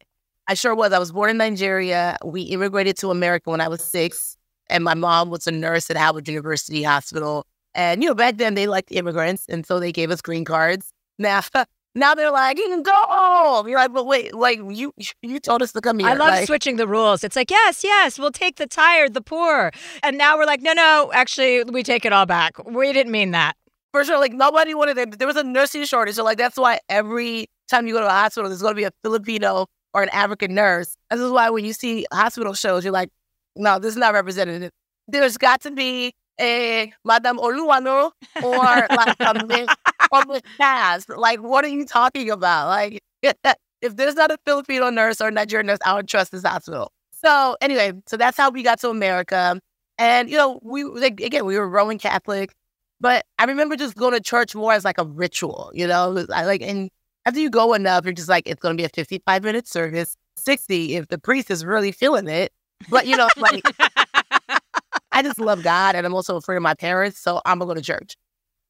I 0.46 0.54
sure 0.54 0.74
was. 0.74 0.92
I 0.92 0.98
was 0.98 1.12
born 1.12 1.30
in 1.30 1.36
Nigeria. 1.38 2.16
We 2.24 2.42
immigrated 2.42 2.96
to 2.98 3.10
America 3.10 3.50
when 3.50 3.60
I 3.60 3.68
was 3.68 3.82
six, 3.82 4.36
and 4.70 4.84
my 4.84 4.94
mom 4.94 5.30
was 5.30 5.46
a 5.46 5.50
nurse 5.50 5.90
at 5.90 5.96
Howard 5.96 6.28
University 6.28 6.82
Hospital. 6.82 7.46
And 7.74 8.02
you 8.02 8.08
know, 8.08 8.14
back 8.14 8.38
then 8.38 8.54
they 8.54 8.66
liked 8.66 8.90
immigrants, 8.92 9.46
and 9.48 9.64
so 9.66 9.78
they 9.78 9.92
gave 9.92 10.10
us 10.10 10.20
green 10.20 10.44
cards. 10.44 10.92
Now, 11.18 11.42
now 11.94 12.14
they're 12.14 12.30
like, 12.30 12.58
you 12.58 12.66
can 12.68 12.82
go 12.82 12.92
home. 12.94 13.68
You're 13.68 13.78
like, 13.78 13.92
but 13.92 14.06
wait, 14.06 14.34
like 14.34 14.58
you 14.70 14.92
you 15.22 15.38
told 15.38 15.62
us 15.62 15.72
to 15.72 15.80
come 15.80 15.98
here. 15.98 16.08
I 16.08 16.14
love 16.14 16.28
like, 16.30 16.46
switching 16.46 16.76
the 16.76 16.86
rules. 16.88 17.22
It's 17.24 17.36
like, 17.36 17.50
yes, 17.50 17.84
yes, 17.84 18.18
we'll 18.18 18.30
take 18.32 18.56
the 18.56 18.66
tired, 18.66 19.14
the 19.14 19.20
poor. 19.20 19.70
And 20.02 20.18
now 20.18 20.36
we're 20.36 20.46
like, 20.46 20.62
no, 20.62 20.72
no, 20.72 21.10
actually, 21.14 21.64
we 21.64 21.82
take 21.82 22.04
it 22.04 22.12
all 22.12 22.26
back. 22.26 22.58
We 22.66 22.92
didn't 22.92 23.12
mean 23.12 23.30
that. 23.32 23.54
for 23.92 24.04
sure. 24.04 24.18
Like 24.18 24.32
nobody 24.32 24.74
wanted 24.74 24.98
it. 24.98 25.18
There 25.18 25.26
was 25.28 25.36
a 25.36 25.44
nursing 25.44 25.84
shortage, 25.84 26.14
so 26.16 26.24
like 26.24 26.38
that's 26.38 26.56
why 26.56 26.80
every 26.88 27.46
time 27.68 27.86
you 27.86 27.92
go 27.94 28.00
to 28.00 28.06
a 28.06 28.10
hospital, 28.10 28.48
there's 28.48 28.62
going 28.62 28.74
to 28.74 28.76
be 28.80 28.84
a 28.84 28.92
Filipino 29.02 29.66
or 29.94 30.02
an 30.02 30.08
African 30.10 30.54
nurse. 30.54 30.96
This 31.10 31.20
is 31.20 31.30
why 31.30 31.50
when 31.50 31.64
you 31.64 31.72
see 31.72 32.06
hospital 32.12 32.54
shows, 32.54 32.84
you're 32.84 32.92
like, 32.92 33.10
no, 33.58 33.78
this 33.78 33.92
is 33.92 33.96
not 33.96 34.14
representative. 34.14 34.70
There's 35.06 35.36
got 35.36 35.60
to 35.62 35.70
be 35.70 36.14
a 36.40 36.92
Madame 37.04 37.38
Oluwano 37.38 38.12
or 38.42 38.86
like 38.90 39.16
a 39.20 39.46
Miss 39.46 39.68
or 40.12 40.24
Miss 40.26 40.42
Cass. 40.56 41.08
Like, 41.08 41.40
what 41.40 41.64
are 41.64 41.68
you 41.68 41.84
talking 41.84 42.30
about? 42.30 42.68
Like, 42.68 43.00
if 43.22 43.96
there's 43.96 44.14
not 44.14 44.30
a 44.30 44.38
Filipino 44.44 44.90
nurse 44.90 45.20
or 45.20 45.30
Nigerian 45.30 45.66
nurse, 45.66 45.78
I 45.84 45.94
don't 45.94 46.08
trust 46.08 46.32
this 46.32 46.44
hospital. 46.44 46.92
So 47.12 47.56
anyway, 47.60 47.92
so 48.06 48.16
that's 48.16 48.36
how 48.36 48.50
we 48.50 48.62
got 48.62 48.80
to 48.80 48.90
America. 48.90 49.60
And 49.98 50.30
you 50.30 50.36
know, 50.36 50.60
we 50.62 50.84
like 50.84 51.20
again, 51.20 51.44
we 51.44 51.58
were 51.58 51.68
Roman 51.68 51.98
Catholic. 51.98 52.54
But 53.00 53.24
I 53.38 53.44
remember 53.44 53.76
just 53.76 53.96
going 53.96 54.14
to 54.14 54.20
church 54.20 54.54
more 54.54 54.72
as 54.72 54.84
like 54.84 54.98
a 54.98 55.04
ritual, 55.04 55.70
you 55.72 55.86
know? 55.86 56.24
I 56.34 56.44
like, 56.44 56.62
and 56.62 56.90
after 57.26 57.40
you 57.40 57.50
go 57.50 57.74
enough, 57.74 58.04
you're 58.04 58.12
just 58.12 58.28
like, 58.28 58.48
it's 58.48 58.60
going 58.60 58.76
to 58.76 58.80
be 58.80 58.84
a 58.84 58.88
55 58.88 59.44
minute 59.44 59.68
service, 59.68 60.16
60 60.36 60.96
if 60.96 61.08
the 61.08 61.18
priest 61.18 61.50
is 61.50 61.64
really 61.64 61.92
feeling 61.92 62.28
it. 62.28 62.52
But, 62.88 63.06
you 63.06 63.16
know, 63.16 63.28
like, 63.36 63.62
I 65.12 65.22
just 65.22 65.40
love 65.40 65.62
God 65.62 65.94
and 65.94 66.06
I'm 66.06 66.14
also 66.14 66.36
afraid 66.36 66.56
of 66.56 66.62
my 66.62 66.74
parents. 66.74 67.18
So 67.18 67.40
I'm 67.44 67.58
going 67.58 67.68
to 67.68 67.74
go 67.74 67.80
to 67.80 67.84
church. 67.84 68.16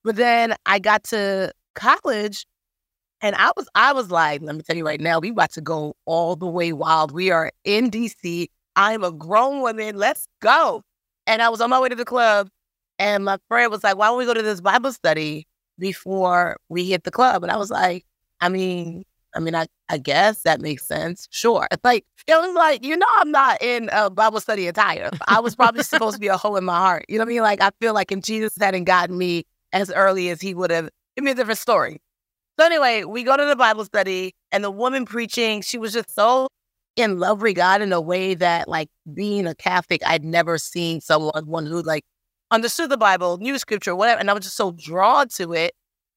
But 0.05 0.17
then 0.17 0.55
I 0.67 0.79
got 0.79 1.05
to 1.05 1.53
college 1.75 2.47
and 3.21 3.35
I 3.37 3.51
was, 3.57 3.69
I 3.75 3.93
was 3.93 4.11
like, 4.11 4.43
let 4.43 4.55
me 4.55 4.63
tell 4.63 4.77
you 4.77 4.87
right 4.87 5.01
now, 5.01 5.19
we 5.19 5.31
about 5.31 5.53
to 5.53 5.61
go 5.61 5.95
all 6.07 6.37
the 6.37 6.47
way 6.47 6.73
wild. 6.73 7.13
We 7.13 7.31
are 7.31 7.51
in 7.65 7.91
DC. 7.91 8.49
I'm 8.77 9.03
a 9.03 9.13
grown 9.13 9.61
woman. 9.61 9.97
Let's 9.97 10.29
go. 10.41 10.83
And 11.27 11.43
I 11.43 11.49
was 11.49 11.61
on 11.61 11.71
my 11.71 11.81
way 11.81 11.89
to 11.89 11.97
the 11.97 12.05
club 12.05 12.49
and 12.99 13.25
my 13.25 13.39
friend 13.49 13.71
was 13.71 13.85
like, 13.85 13.97
why 13.97 14.07
don't 14.07 14.19
we 14.19 14.25
go 14.25 14.35
to 14.35 14.43
this 14.43 14.61
Bible 14.61 14.93
study 14.93 15.47
before 15.79 16.57
we 16.69 16.89
hit 16.89 17.05
the 17.05 17.11
club? 17.11 17.43
And 17.43 17.53
I 17.53 17.57
was 17.57 17.71
like, 17.71 18.05
I 18.41 18.49
mean, 18.49 19.05
I 19.39 19.41
mean, 19.41 19.55
I, 19.55 19.67
I 19.89 19.99
guess 19.99 20.43
that 20.43 20.61
makes 20.61 20.85
sense. 20.85 21.29
Sure. 21.31 21.69
It's 21.71 21.85
like, 21.85 22.05
it 22.27 22.35
was 22.35 22.55
like, 22.55 22.85
you 22.85 22.97
know, 22.97 23.07
I'm 23.19 23.31
not 23.31 23.63
in 23.63 23.89
a 23.93 24.11
Bible 24.11 24.41
study 24.41 24.67
attire. 24.67 25.11
I 25.29 25.39
was 25.41 25.55
probably 25.55 25.85
supposed 25.85 26.15
to 26.15 26.21
be 26.21 26.27
a 26.27 26.37
hole 26.37 26.57
in 26.57 26.65
my 26.65 26.77
heart. 26.77 27.05
You 27.09 27.19
know 27.19 27.25
what 27.25 27.31
I 27.31 27.35
mean? 27.35 27.43
Like, 27.43 27.63
I 27.63 27.71
feel 27.81 27.95
like 27.95 28.11
if 28.11 28.21
Jesus 28.21 28.55
hadn't 28.61 28.85
gotten 28.85 29.17
me 29.17 29.45
as 29.73 29.93
early 29.93 30.29
as 30.31 30.41
he 30.41 30.55
would 30.55 30.73
have, 30.73 30.91
it'd 31.17 31.25
be 31.25 31.31
a 31.31 31.35
different 31.35 31.61
story. 31.61 32.03
So 32.59 32.67
anyway, 32.67 33.05
we 33.05 33.23
go 33.23 33.37
to 33.37 33.45
the 33.45 33.55
Bible 33.55 33.85
study 33.85 34.35
and 34.51 34.65
the 34.65 34.71
woman 34.73 35.05
preaching, 35.05 35.63
she 35.63 35.79
was 35.79 35.93
just 35.93 36.13
so 36.13 36.49
in 36.97 37.21
love 37.21 37.41
with 37.41 37.55
God 37.55 37.81
in 37.81 37.93
a 37.93 38.01
way 38.01 38.35
that 38.35 38.67
like 38.67 38.89
being 39.15 39.47
a 39.47 39.55
Catholic, 39.55 40.03
I'd 40.05 40.25
never 40.25 40.59
seen 40.59 41.01
someone 41.01 41.47
one 41.47 41.65
who 41.65 41.81
like 41.81 42.05
understood 42.51 42.91
the 42.91 42.97
Bible, 42.97 43.39
knew 43.39 43.57
scripture, 43.59 43.95
whatever. 43.95 44.19
And 44.19 44.29
I 44.29 44.33
was 44.33 44.43
just 44.43 44.57
so 44.57 44.73
drawn 44.73 45.29
to 45.37 45.53
it. 45.53 45.75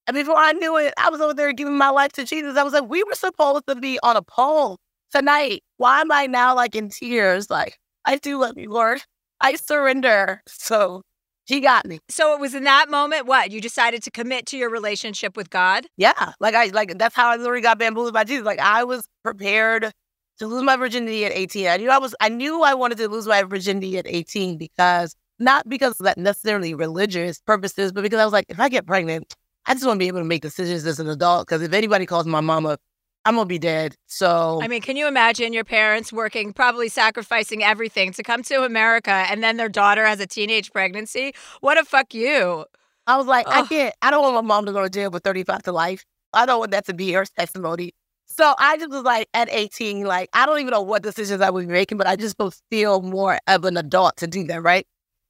And 0.08 0.16
before 0.16 0.38
I 0.38 0.54
knew 0.54 0.78
it, 0.78 0.94
I 0.98 1.10
was 1.10 1.22
over 1.22 1.34
there 1.34 1.54
giving 1.54 1.78
my 1.78 1.90
life 1.90 2.12
to 2.14 2.26
Jesus. 2.26 2.58
I 2.58 2.64
was 2.64 2.74
like, 2.74 2.90
we 2.90 3.04
were 3.04 3.16
supposed 3.16 3.68
to 3.68 3.76
be 3.76 4.00
on 4.04 4.18
a 4.18 4.22
pole 4.22 4.78
tonight. 5.12 5.64
Why 5.78 6.02
am 6.02 6.12
I 6.12 6.28
now 6.28 6.56
like 6.56 6.76
in 6.76 6.90
tears? 6.90 7.50
Like, 7.50 7.78
I 8.06 8.18
do 8.18 8.40
love 8.40 8.58
you, 8.58 8.72
Lord. 8.72 9.02
I 9.40 9.56
surrender. 9.56 10.42
So 10.48 11.02
he 11.46 11.60
got 11.60 11.86
me. 11.86 12.00
So 12.10 12.34
it 12.34 12.40
was 12.40 12.56
in 12.56 12.64
that 12.64 12.90
moment, 12.90 13.26
what? 13.26 13.52
You 13.52 13.62
decided 13.62 14.04
to 14.04 14.12
commit 14.12 14.46
to 14.48 14.58
your 14.58 14.70
relationship 14.70 15.36
with 15.36 15.50
God? 15.50 15.86
Yeah. 15.98 16.34
Like 16.40 16.56
I 16.56 16.68
like 16.68 16.98
that's 16.98 17.16
how 17.16 17.30
I 17.30 17.36
literally 17.36 17.62
got 17.62 17.80
bamboozled 17.80 18.14
by 18.14 18.24
Jesus. 18.24 18.46
Like 18.46 18.60
I 18.60 18.84
was 18.84 19.08
prepared 19.24 19.92
to 20.40 20.48
lose 20.48 20.64
my 20.64 20.76
virginity 20.76 21.26
at 21.26 21.32
18. 21.34 21.68
I 21.68 21.78
knew 21.78 21.90
I 21.90 21.98
was 21.98 22.16
I 22.22 22.30
knew 22.30 22.64
I 22.64 22.74
wanted 22.74 22.98
to 23.00 23.08
lose 23.08 23.28
my 23.28 23.44
virginity 23.44 23.98
at 23.98 24.08
18 24.08 24.58
because 24.58 25.16
not 25.40 25.68
because 25.68 26.00
of 26.00 26.06
that 26.06 26.18
necessarily 26.18 26.74
religious 26.74 27.42
purposes, 27.42 27.92
but 27.92 28.04
because 28.04 28.20
I 28.20 28.26
was 28.26 28.34
like, 28.34 28.46
if 28.48 28.60
I 28.60 28.70
get 28.70 28.86
pregnant, 28.86 29.36
I 29.66 29.74
just 29.74 29.86
want 29.86 29.98
to 29.98 30.00
be 30.00 30.08
able 30.08 30.20
to 30.20 30.26
make 30.26 30.42
decisions 30.42 30.86
as 30.86 31.00
an 31.00 31.08
adult. 31.10 31.48
Because 31.48 31.62
if 31.62 31.74
anybody 31.74 32.06
calls 32.06 32.26
my 32.26 32.42
mama 32.42 32.78
I'm 33.26 33.36
gonna 33.36 33.46
be 33.46 33.60
dead. 33.60 33.96
So 34.08 34.60
I 34.62 34.68
mean, 34.68 34.82
can 34.82 34.96
you 34.96 35.08
imagine 35.08 35.54
your 35.54 35.64
parents 35.64 36.12
working, 36.12 36.54
probably 36.54 36.90
sacrificing 36.90 37.64
everything 37.64 38.14
to 38.14 38.24
come 38.24 38.42
to 38.44 38.64
America, 38.64 39.12
and 39.12 39.44
then 39.44 39.58
their 39.58 39.70
daughter 39.70 40.06
has 40.06 40.20
a 40.20 40.28
teenage 40.28 40.72
pregnancy? 40.72 41.34
What 41.60 41.78
a 41.78 41.86
fuck 41.86 42.14
you! 42.14 42.66
I 43.08 43.18
was 43.18 43.28
like, 43.28 43.48
Ugh. 43.48 43.54
I 43.66 43.68
can't. 43.68 43.96
I 44.02 44.12
don't 44.12 44.22
want 44.22 44.36
my 44.36 44.42
mom 44.42 44.66
to 44.66 44.72
go 44.72 44.82
to 44.82 44.90
jail 44.90 45.12
for 45.12 45.20
35 45.20 45.64
to 45.64 45.72
life. 45.72 46.04
I 46.34 46.46
don't 46.46 46.60
want 46.60 46.72
that 46.72 46.86
to 46.86 46.94
be 46.94 47.12
her 47.12 47.26
testimony. 47.26 47.94
So 48.26 48.56
I 48.58 48.78
just 48.78 48.90
was 48.90 49.04
like, 49.04 49.28
at 49.34 49.50
18, 49.52 50.06
like 50.06 50.30
I 50.34 50.46
don't 50.46 50.60
even 50.60 50.72
know 50.72 50.82
what 50.82 51.04
decisions 51.04 51.42
I 51.42 51.50
was 51.50 51.68
making, 51.68 51.98
but 51.98 52.08
I 52.08 52.16
just 52.16 52.38
feel 52.72 53.02
more 53.02 53.38
of 53.48 53.66
an 53.66 53.78
adult 53.78 54.18
to 54.18 54.28
do 54.28 54.46
that, 54.46 54.64
right? 54.64 54.88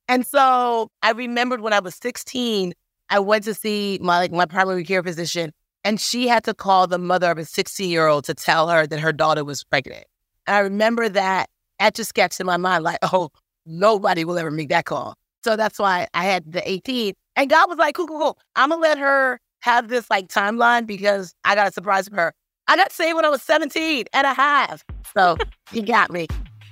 And 0.07 0.25
so 0.25 0.89
I 1.01 1.11
remembered 1.11 1.61
when 1.61 1.73
I 1.73 1.79
was 1.79 1.95
16, 1.95 2.73
I 3.11 3.19
went 3.19 3.43
to 3.43 3.53
see 3.53 3.99
my 4.01 4.17
like 4.17 4.31
my 4.31 4.45
primary 4.45 4.83
care 4.83 5.03
physician 5.03 5.51
and 5.83 5.99
she 5.99 6.27
had 6.27 6.43
to 6.45 6.53
call 6.53 6.87
the 6.87 6.97
mother 6.97 7.29
of 7.29 7.37
a 7.37 7.45
16 7.45 7.89
year 7.89 8.07
old 8.07 8.23
to 8.25 8.33
tell 8.33 8.69
her 8.69 8.87
that 8.87 8.99
her 8.99 9.11
daughter 9.11 9.43
was 9.43 9.63
pregnant. 9.63 10.05
And 10.47 10.55
I 10.55 10.59
remember 10.59 11.09
that 11.09 11.49
etch 11.79 11.95
just 11.95 12.09
sketch 12.09 12.39
in 12.39 12.45
my 12.45 12.57
mind, 12.57 12.83
like, 12.83 12.99
oh, 13.13 13.29
nobody 13.65 14.23
will 14.23 14.37
ever 14.37 14.49
make 14.49 14.69
that 14.69 14.85
call. 14.85 15.15
So 15.43 15.55
that's 15.55 15.77
why 15.77 16.07
I 16.13 16.23
had 16.23 16.51
the 16.51 16.67
18. 16.69 17.13
And 17.35 17.49
God 17.49 17.67
was 17.67 17.77
like, 17.77 17.95
cool, 17.95 18.07
cool, 18.07 18.19
cool. 18.19 18.39
I'm 18.55 18.69
going 18.69 18.81
to 18.81 18.87
let 18.87 18.97
her 18.97 19.39
have 19.61 19.89
this 19.89 20.09
like 20.09 20.27
timeline 20.27 20.85
because 20.85 21.33
I 21.43 21.55
got 21.55 21.67
a 21.67 21.71
surprise 21.71 22.07
for 22.07 22.15
her. 22.15 22.33
I 22.67 22.77
got 22.77 22.91
saved 22.91 23.15
when 23.15 23.25
I 23.25 23.29
was 23.29 23.41
17 23.41 24.05
and 24.13 24.27
a 24.27 24.33
half. 24.33 24.85
So 25.13 25.37
he 25.71 25.81
got 25.81 26.11
me. 26.11 26.27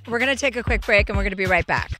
We're 0.07 0.19
going 0.19 0.33
to 0.33 0.39
take 0.39 0.55
a 0.55 0.63
quick 0.63 0.85
break 0.85 1.09
and 1.09 1.17
we're 1.17 1.23
going 1.23 1.31
to 1.31 1.37
be 1.37 1.45
right 1.45 1.67
back. 1.67 1.99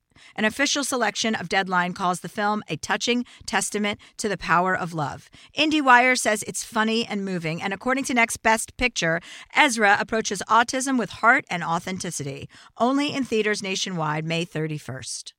An 0.35 0.45
official 0.45 0.83
selection 0.83 1.35
of 1.35 1.49
Deadline 1.49 1.93
calls 1.93 2.21
the 2.21 2.29
film 2.29 2.63
a 2.67 2.77
touching 2.77 3.25
testament 3.45 3.99
to 4.17 4.29
the 4.29 4.37
power 4.37 4.75
of 4.75 4.93
love. 4.93 5.29
IndieWire 5.57 6.17
says 6.17 6.43
it's 6.43 6.63
funny 6.63 7.05
and 7.05 7.25
moving, 7.25 7.61
and 7.61 7.73
according 7.73 8.03
to 8.05 8.13
Next 8.13 8.37
Best 8.37 8.77
Picture, 8.77 9.21
Ezra 9.55 9.97
approaches 9.99 10.41
autism 10.49 10.97
with 10.97 11.09
heart 11.09 11.45
and 11.49 11.63
authenticity. 11.63 12.49
Only 12.77 13.13
in 13.13 13.23
theaters 13.23 13.63
nationwide 13.63 14.25
May 14.25 14.45
31st. 14.45 15.33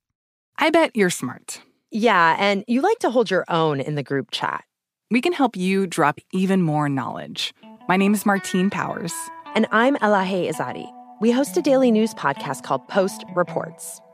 I 0.57 0.69
bet 0.69 0.95
you're 0.95 1.09
smart. 1.09 1.61
Yeah, 1.91 2.35
and 2.39 2.63
you 2.67 2.81
like 2.81 2.99
to 2.99 3.11
hold 3.11 3.29
your 3.29 3.45
own 3.47 3.79
in 3.79 3.95
the 3.95 4.03
group 4.03 4.31
chat. 4.31 4.63
We 5.11 5.21
can 5.21 5.33
help 5.33 5.55
you 5.55 5.85
drop 5.85 6.19
even 6.31 6.61
more 6.61 6.89
knowledge. 6.89 7.53
My 7.87 7.97
name 7.97 8.13
is 8.13 8.25
Martine 8.25 8.69
Powers. 8.69 9.13
And 9.55 9.67
I'm 9.71 9.95
Elahe 9.97 10.49
Izadi. 10.49 10.91
We 11.21 11.31
host 11.31 11.55
a 11.55 11.61
daily 11.61 11.91
news 11.91 12.13
podcast 12.13 12.63
called 12.63 12.87
Post 12.87 13.23
Reports. 13.35 14.01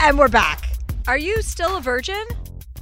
And 0.00 0.18
we're 0.18 0.28
back. 0.28 0.68
Are 1.08 1.18
you 1.18 1.42
still 1.42 1.76
a 1.76 1.80
virgin? 1.80 2.24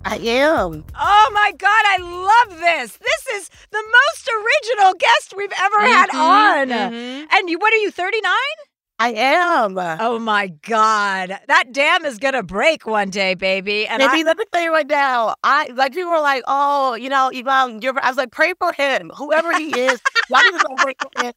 I 0.04 0.16
am. 0.16 0.84
Oh 0.98 1.30
my 1.32 1.52
God, 1.56 1.84
I 1.86 1.96
love 1.98 2.58
this. 2.58 2.98
This 2.98 3.26
is 3.34 3.50
the 3.70 3.82
most 3.82 4.28
original 4.28 4.94
guest 4.94 5.34
we've 5.36 5.52
ever 5.58 5.76
mm-hmm, 5.76 5.86
had 5.86 6.10
on. 6.10 6.68
Mm-hmm. 6.68 7.26
And 7.30 7.48
you, 7.48 7.58
what 7.58 7.72
are 7.72 7.76
you, 7.76 7.90
39? 7.90 8.32
I 8.98 9.12
am. 9.12 9.76
Oh 9.78 10.18
my 10.18 10.48
God. 10.48 11.38
That 11.48 11.72
dam 11.72 12.04
is 12.04 12.18
going 12.18 12.34
to 12.34 12.42
break 12.42 12.86
one 12.86 13.10
day, 13.10 13.34
baby. 13.34 13.86
And 13.86 14.00
Maybe 14.00 14.20
I, 14.20 14.22
let 14.22 14.36
me 14.36 14.44
tell 14.52 14.62
you 14.62 14.72
right 14.72 14.86
now. 14.86 15.34
I 15.42 15.70
like 15.74 15.94
people 15.94 16.10
were 16.10 16.20
like, 16.20 16.44
oh, 16.46 16.94
you 16.94 17.08
know, 17.08 17.30
Yvonne, 17.32 17.80
you're, 17.80 17.94
I 18.00 18.08
was 18.08 18.16
like, 18.16 18.30
pray 18.30 18.54
for 18.58 18.72
him. 18.72 19.10
Whoever 19.16 19.56
he 19.56 19.78
is, 19.78 20.00
y'all 20.30 20.40
need 20.52 20.60
to 20.60 20.74
pray 20.78 20.94
for 21.00 21.24
him. 21.24 21.32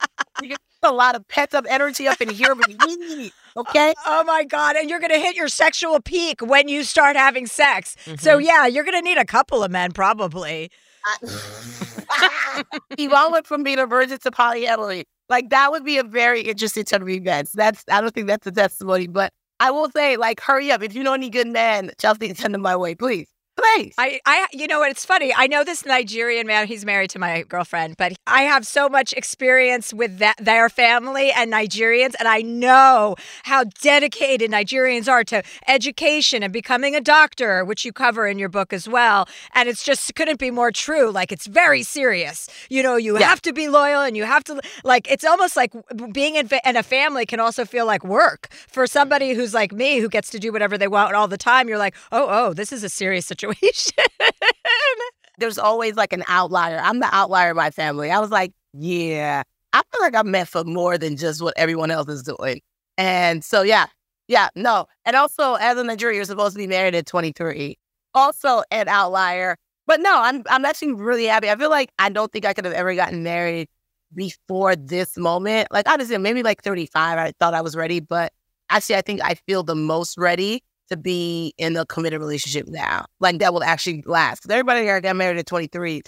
A 0.88 0.92
lot 0.92 1.16
of 1.16 1.28
pent 1.28 1.54
up 1.54 1.66
energy 1.70 2.08
up 2.08 2.22
in 2.22 2.30
here 2.30 2.56
with 2.56 2.68
me. 2.88 3.32
Okay. 3.56 3.94
Oh, 4.06 4.20
oh 4.22 4.24
my 4.24 4.44
God. 4.44 4.76
And 4.76 4.90
you're 4.90 5.00
going 5.00 5.12
to 5.12 5.20
hit 5.20 5.36
your 5.36 5.48
sexual 5.48 6.00
peak 6.00 6.42
when 6.42 6.68
you 6.68 6.84
start 6.84 7.16
having 7.16 7.48
sex. 7.48 7.96
Mm-hmm. 8.06 8.16
So, 8.18 8.38
yeah, 8.38 8.66
you're 8.68 8.84
going 8.84 8.98
to 8.98 9.02
need 9.02 9.18
a 9.18 9.26
couple 9.26 9.64
of 9.64 9.72
men 9.72 9.92
probably. 9.92 10.72
I, 11.06 12.64
Yvonne 12.98 13.32
went 13.32 13.48
from 13.48 13.64
being 13.64 13.80
a 13.80 13.86
virgin 13.86 14.18
to 14.20 14.32
polyamory. 14.32 15.04
Like 15.30 15.50
that 15.50 15.72
would 15.72 15.84
be 15.84 15.98
a 15.98 16.04
very 16.04 16.42
interesting 16.42 16.84
turn 16.84 17.02
of 17.02 17.10
events. 17.10 17.52
That's 17.52 17.84
I 17.90 18.02
don't 18.02 18.14
think 18.14 18.28
that's 18.28 18.48
a 18.48 18.52
testimony, 18.52 19.08
but 19.08 19.34
I 19.60 19.72
will 19.72 19.90
say, 19.90 20.18
like, 20.18 20.40
hurry 20.40 20.72
up. 20.72 20.84
If 20.84 20.96
you 20.96 21.04
know 21.04 21.14
any 21.14 21.30
good 21.30 21.48
men, 21.48 21.92
Chelsea, 21.98 22.34
send 22.34 22.54
them 22.54 22.62
my 22.62 22.76
way, 22.76 22.96
please 22.96 23.28
place. 23.58 23.94
I, 23.98 24.20
I, 24.26 24.48
you 24.54 24.68
know 24.68 24.80
what? 24.80 24.92
It's 24.92 25.06
funny. 25.06 25.34
I 25.36 25.48
know 25.48 25.64
this 25.64 25.86
Nigerian 25.86 26.48
man. 26.48 26.68
He's 26.68 26.86
married 26.86 27.10
to 27.12 27.20
my 27.20 27.44
girlfriend, 27.44 27.98
but 27.98 28.14
I 28.28 28.44
have 28.44 28.66
so 28.66 28.88
much 28.88 29.14
experience 29.14 29.94
with 29.94 30.20
that 30.20 30.36
their 30.40 30.70
family 30.70 31.32
and 31.32 31.52
Nigerians, 31.52 32.14
and 32.20 32.28
I 32.28 32.42
know 32.42 33.16
how 33.44 33.66
dedicated 33.82 34.52
Nigerians 34.52 35.08
are 35.08 35.24
to 35.26 35.44
education 35.68 36.44
and 36.44 36.54
becoming 36.54 36.96
a 36.96 37.02
doctor, 37.02 37.66
which 37.66 37.84
you 37.86 37.92
cover 37.92 38.28
in 38.28 38.38
your 38.38 38.50
book 38.50 38.74
as 38.74 38.88
well. 38.88 39.28
And 39.54 39.68
it's 39.68 39.84
just 39.84 40.14
couldn't 40.16 40.40
be 40.40 40.52
more 40.52 40.72
true. 40.72 41.10
Like 41.12 41.32
it's 41.32 41.48
very 41.48 41.84
serious. 41.84 42.50
You 42.70 42.84
know, 42.84 42.96
you 42.96 43.20
yeah. 43.20 43.28
have 43.28 43.42
to 43.44 43.54
be 43.54 43.68
loyal, 43.68 44.02
and 44.02 44.16
you 44.16 44.26
have 44.26 44.44
to 44.46 44.62
like. 44.84 45.10
It's 45.10 45.24
almost 45.24 45.56
like 45.56 45.74
being 46.12 46.36
in, 46.36 46.50
in 46.66 46.78
a 46.78 46.84
family 46.84 47.26
can 47.26 47.40
also 47.40 47.66
feel 47.66 47.86
like 47.86 48.04
work 48.04 48.50
for 48.68 48.86
somebody 48.86 49.34
who's 49.34 49.54
like 49.54 49.72
me, 49.72 50.00
who 50.00 50.10
gets 50.10 50.30
to 50.32 50.40
do 50.40 50.52
whatever 50.52 50.78
they 50.78 50.88
want 50.88 51.16
all 51.16 51.28
the 51.28 51.38
time. 51.38 51.68
You're 51.68 51.78
like, 51.78 51.96
oh, 52.12 52.28
oh, 52.30 52.54
this 52.54 52.72
is 52.72 52.84
a 52.84 52.90
serious 52.90 53.26
situation 53.26 53.47
situation. 53.48 54.04
There's 55.40 55.58
always 55.58 55.96
like 55.96 56.14
an 56.14 56.24
outlier. 56.28 56.80
I'm 56.82 57.00
the 57.00 57.14
outlier 57.14 57.52
in 57.52 57.56
my 57.56 57.72
family. 57.72 58.12
I 58.12 58.20
was 58.20 58.32
like, 58.32 58.54
yeah, 58.74 59.44
I 59.74 59.82
feel 59.92 60.02
like 60.02 60.16
I'm 60.16 60.32
meant 60.32 60.50
for 60.50 60.64
more 60.64 60.98
than 60.98 61.16
just 61.16 61.42
what 61.42 61.54
everyone 61.58 61.92
else 61.92 62.10
is 62.10 62.24
doing. 62.24 62.62
And 62.98 63.44
so, 63.44 63.62
yeah, 63.62 63.86
yeah, 64.28 64.50
no. 64.56 64.88
And 65.06 65.16
also, 65.16 65.56
as 65.56 65.78
a 65.78 65.84
Nigerian, 65.84 66.16
you're 66.16 66.26
supposed 66.26 66.56
to 66.56 66.58
be 66.58 66.68
married 66.68 66.96
at 66.96 67.06
23. 67.06 67.78
Also, 68.14 68.64
an 68.72 68.88
outlier. 68.88 69.58
But 69.86 70.02
no, 70.02 70.22
I'm 70.22 70.44
I'm 70.50 70.66
actually 70.66 70.94
really 70.94 71.26
happy. 71.26 71.50
I 71.50 71.56
feel 71.56 71.70
like 71.70 71.92
I 72.00 72.10
don't 72.10 72.32
think 72.32 72.46
I 72.46 72.54
could 72.54 72.66
have 72.66 72.74
ever 72.74 72.94
gotten 72.96 73.24
married 73.24 73.70
before 74.14 74.76
this 74.76 75.18
moment. 75.18 75.70
Like 75.72 75.88
honestly, 75.88 76.18
maybe 76.18 76.44
like 76.44 76.62
35. 76.62 77.18
I 77.18 77.32
thought 77.40 77.54
I 77.54 77.62
was 77.62 77.76
ready, 77.76 78.00
but 78.00 78.34
actually, 78.70 78.96
I 78.96 79.02
think 79.02 79.22
I 79.24 79.36
feel 79.36 79.64
the 79.64 79.76
most 79.76 80.18
ready 80.18 80.64
to 80.90 80.98
be 80.98 81.54
in 81.58 81.76
a 81.76 81.86
committed 81.86 82.20
relationship 82.20 82.68
now, 82.68 83.06
like 83.20 83.40
that 83.40 83.54
will 83.54 83.64
actually 83.64 84.04
last. 84.06 84.42
Because 84.42 84.54
everybody 84.54 84.86
that 84.86 85.04
got 85.04 85.16
married 85.16 85.38
at 85.38 85.46
23, 85.46 86.02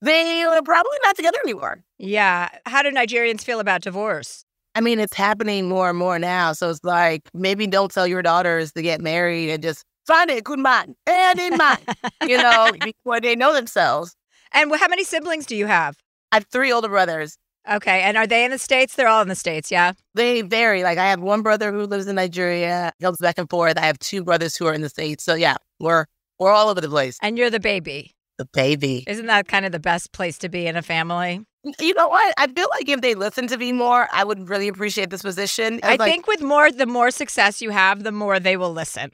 they 0.00 0.42
are 0.42 0.62
probably 0.62 0.98
not 1.04 1.16
together 1.16 1.38
anymore. 1.44 1.82
Yeah. 1.98 2.48
How 2.66 2.82
do 2.82 2.90
Nigerians 2.90 3.42
feel 3.42 3.60
about 3.60 3.82
divorce? 3.82 4.44
I 4.74 4.80
mean, 4.80 4.98
it's 4.98 5.14
happening 5.14 5.68
more 5.68 5.90
and 5.90 5.98
more 5.98 6.18
now. 6.18 6.52
So 6.52 6.70
it's 6.70 6.82
like 6.82 7.22
maybe 7.34 7.66
don't 7.66 7.92
tell 7.92 8.06
your 8.06 8.22
daughters 8.22 8.72
to 8.72 8.82
get 8.82 9.00
married 9.00 9.50
and 9.50 9.62
just 9.62 9.84
find 10.06 10.30
it, 10.30 10.44
good 10.44 10.58
man, 10.58 10.96
and 11.06 11.38
in 11.38 11.56
mind, 11.56 11.84
you 12.26 12.36
know, 12.36 12.72
before 12.84 13.20
they 13.20 13.36
know 13.36 13.54
themselves. 13.54 14.16
And 14.52 14.74
how 14.74 14.88
many 14.88 15.04
siblings 15.04 15.46
do 15.46 15.56
you 15.56 15.66
have? 15.66 15.96
I 16.32 16.36
have 16.36 16.46
three 16.46 16.72
older 16.72 16.88
brothers. 16.88 17.38
Okay. 17.70 18.02
And 18.02 18.16
are 18.16 18.26
they 18.26 18.44
in 18.44 18.50
the 18.50 18.58
States? 18.58 18.94
They're 18.94 19.08
all 19.08 19.22
in 19.22 19.28
the 19.28 19.34
States, 19.34 19.70
yeah? 19.70 19.92
They 20.14 20.42
vary. 20.42 20.82
Like 20.82 20.98
I 20.98 21.08
have 21.08 21.20
one 21.20 21.42
brother 21.42 21.72
who 21.72 21.84
lives 21.84 22.06
in 22.06 22.16
Nigeria, 22.16 22.92
goes 23.00 23.18
back 23.18 23.38
and 23.38 23.48
forth. 23.48 23.78
I 23.78 23.86
have 23.86 23.98
two 23.98 24.24
brothers 24.24 24.56
who 24.56 24.66
are 24.66 24.72
in 24.72 24.80
the 24.80 24.88
States. 24.88 25.24
So 25.24 25.34
yeah, 25.34 25.56
we're 25.78 26.06
we're 26.38 26.50
all 26.50 26.68
over 26.68 26.80
the 26.80 26.88
place. 26.88 27.18
And 27.22 27.38
you're 27.38 27.50
the 27.50 27.60
baby. 27.60 28.14
The 28.38 28.46
baby. 28.46 29.04
Isn't 29.06 29.26
that 29.26 29.46
kind 29.46 29.64
of 29.64 29.72
the 29.72 29.78
best 29.78 30.12
place 30.12 30.38
to 30.38 30.48
be 30.48 30.66
in 30.66 30.76
a 30.76 30.82
family? 30.82 31.44
You 31.78 31.94
know 31.94 32.08
what? 32.08 32.34
I 32.38 32.48
feel 32.48 32.66
like 32.72 32.88
if 32.88 33.00
they 33.00 33.14
listen 33.14 33.46
to 33.48 33.56
me 33.56 33.72
more, 33.72 34.08
I 34.12 34.24
would 34.24 34.48
really 34.48 34.66
appreciate 34.66 35.10
this 35.10 35.22
position. 35.22 35.78
I, 35.84 35.92
I 35.92 35.96
like, 35.96 36.10
think 36.10 36.26
with 36.26 36.42
more, 36.42 36.72
the 36.72 36.86
more 36.86 37.12
success 37.12 37.62
you 37.62 37.70
have, 37.70 38.02
the 38.02 38.10
more 38.10 38.40
they 38.40 38.56
will 38.56 38.72
listen. 38.72 39.12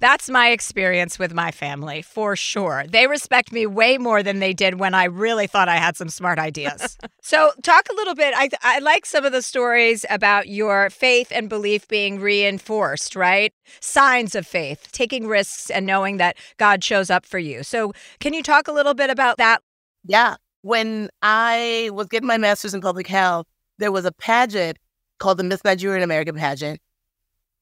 That's 0.00 0.28
my 0.28 0.50
experience 0.50 1.18
with 1.18 1.32
my 1.32 1.50
family 1.50 2.02
for 2.02 2.36
sure. 2.36 2.84
They 2.88 3.06
respect 3.06 3.52
me 3.52 3.66
way 3.66 3.98
more 3.98 4.22
than 4.22 4.38
they 4.38 4.52
did 4.52 4.78
when 4.80 4.94
I 4.94 5.04
really 5.04 5.46
thought 5.46 5.68
I 5.68 5.76
had 5.76 5.96
some 5.96 6.08
smart 6.08 6.38
ideas. 6.38 6.98
so, 7.22 7.52
talk 7.62 7.88
a 7.90 7.94
little 7.94 8.14
bit. 8.14 8.34
I, 8.36 8.48
I 8.62 8.78
like 8.80 9.06
some 9.06 9.24
of 9.24 9.32
the 9.32 9.42
stories 9.42 10.04
about 10.10 10.48
your 10.48 10.90
faith 10.90 11.28
and 11.30 11.48
belief 11.48 11.88
being 11.88 12.20
reinforced, 12.20 13.16
right? 13.16 13.52
Signs 13.80 14.34
of 14.34 14.46
faith, 14.46 14.88
taking 14.92 15.26
risks 15.26 15.70
and 15.70 15.86
knowing 15.86 16.16
that 16.18 16.36
God 16.56 16.82
shows 16.82 17.10
up 17.10 17.24
for 17.24 17.38
you. 17.38 17.62
So, 17.62 17.92
can 18.20 18.34
you 18.34 18.42
talk 18.42 18.68
a 18.68 18.72
little 18.72 18.94
bit 18.94 19.10
about 19.10 19.38
that? 19.38 19.62
Yeah. 20.04 20.36
When 20.62 21.10
I 21.22 21.90
was 21.92 22.08
getting 22.08 22.26
my 22.26 22.38
master's 22.38 22.74
in 22.74 22.80
public 22.80 23.06
health, 23.06 23.46
there 23.78 23.92
was 23.92 24.04
a 24.04 24.12
pageant 24.12 24.78
called 25.18 25.38
the 25.38 25.44
Miss 25.44 25.64
Nigerian 25.64 26.02
American 26.02 26.34
pageant. 26.36 26.80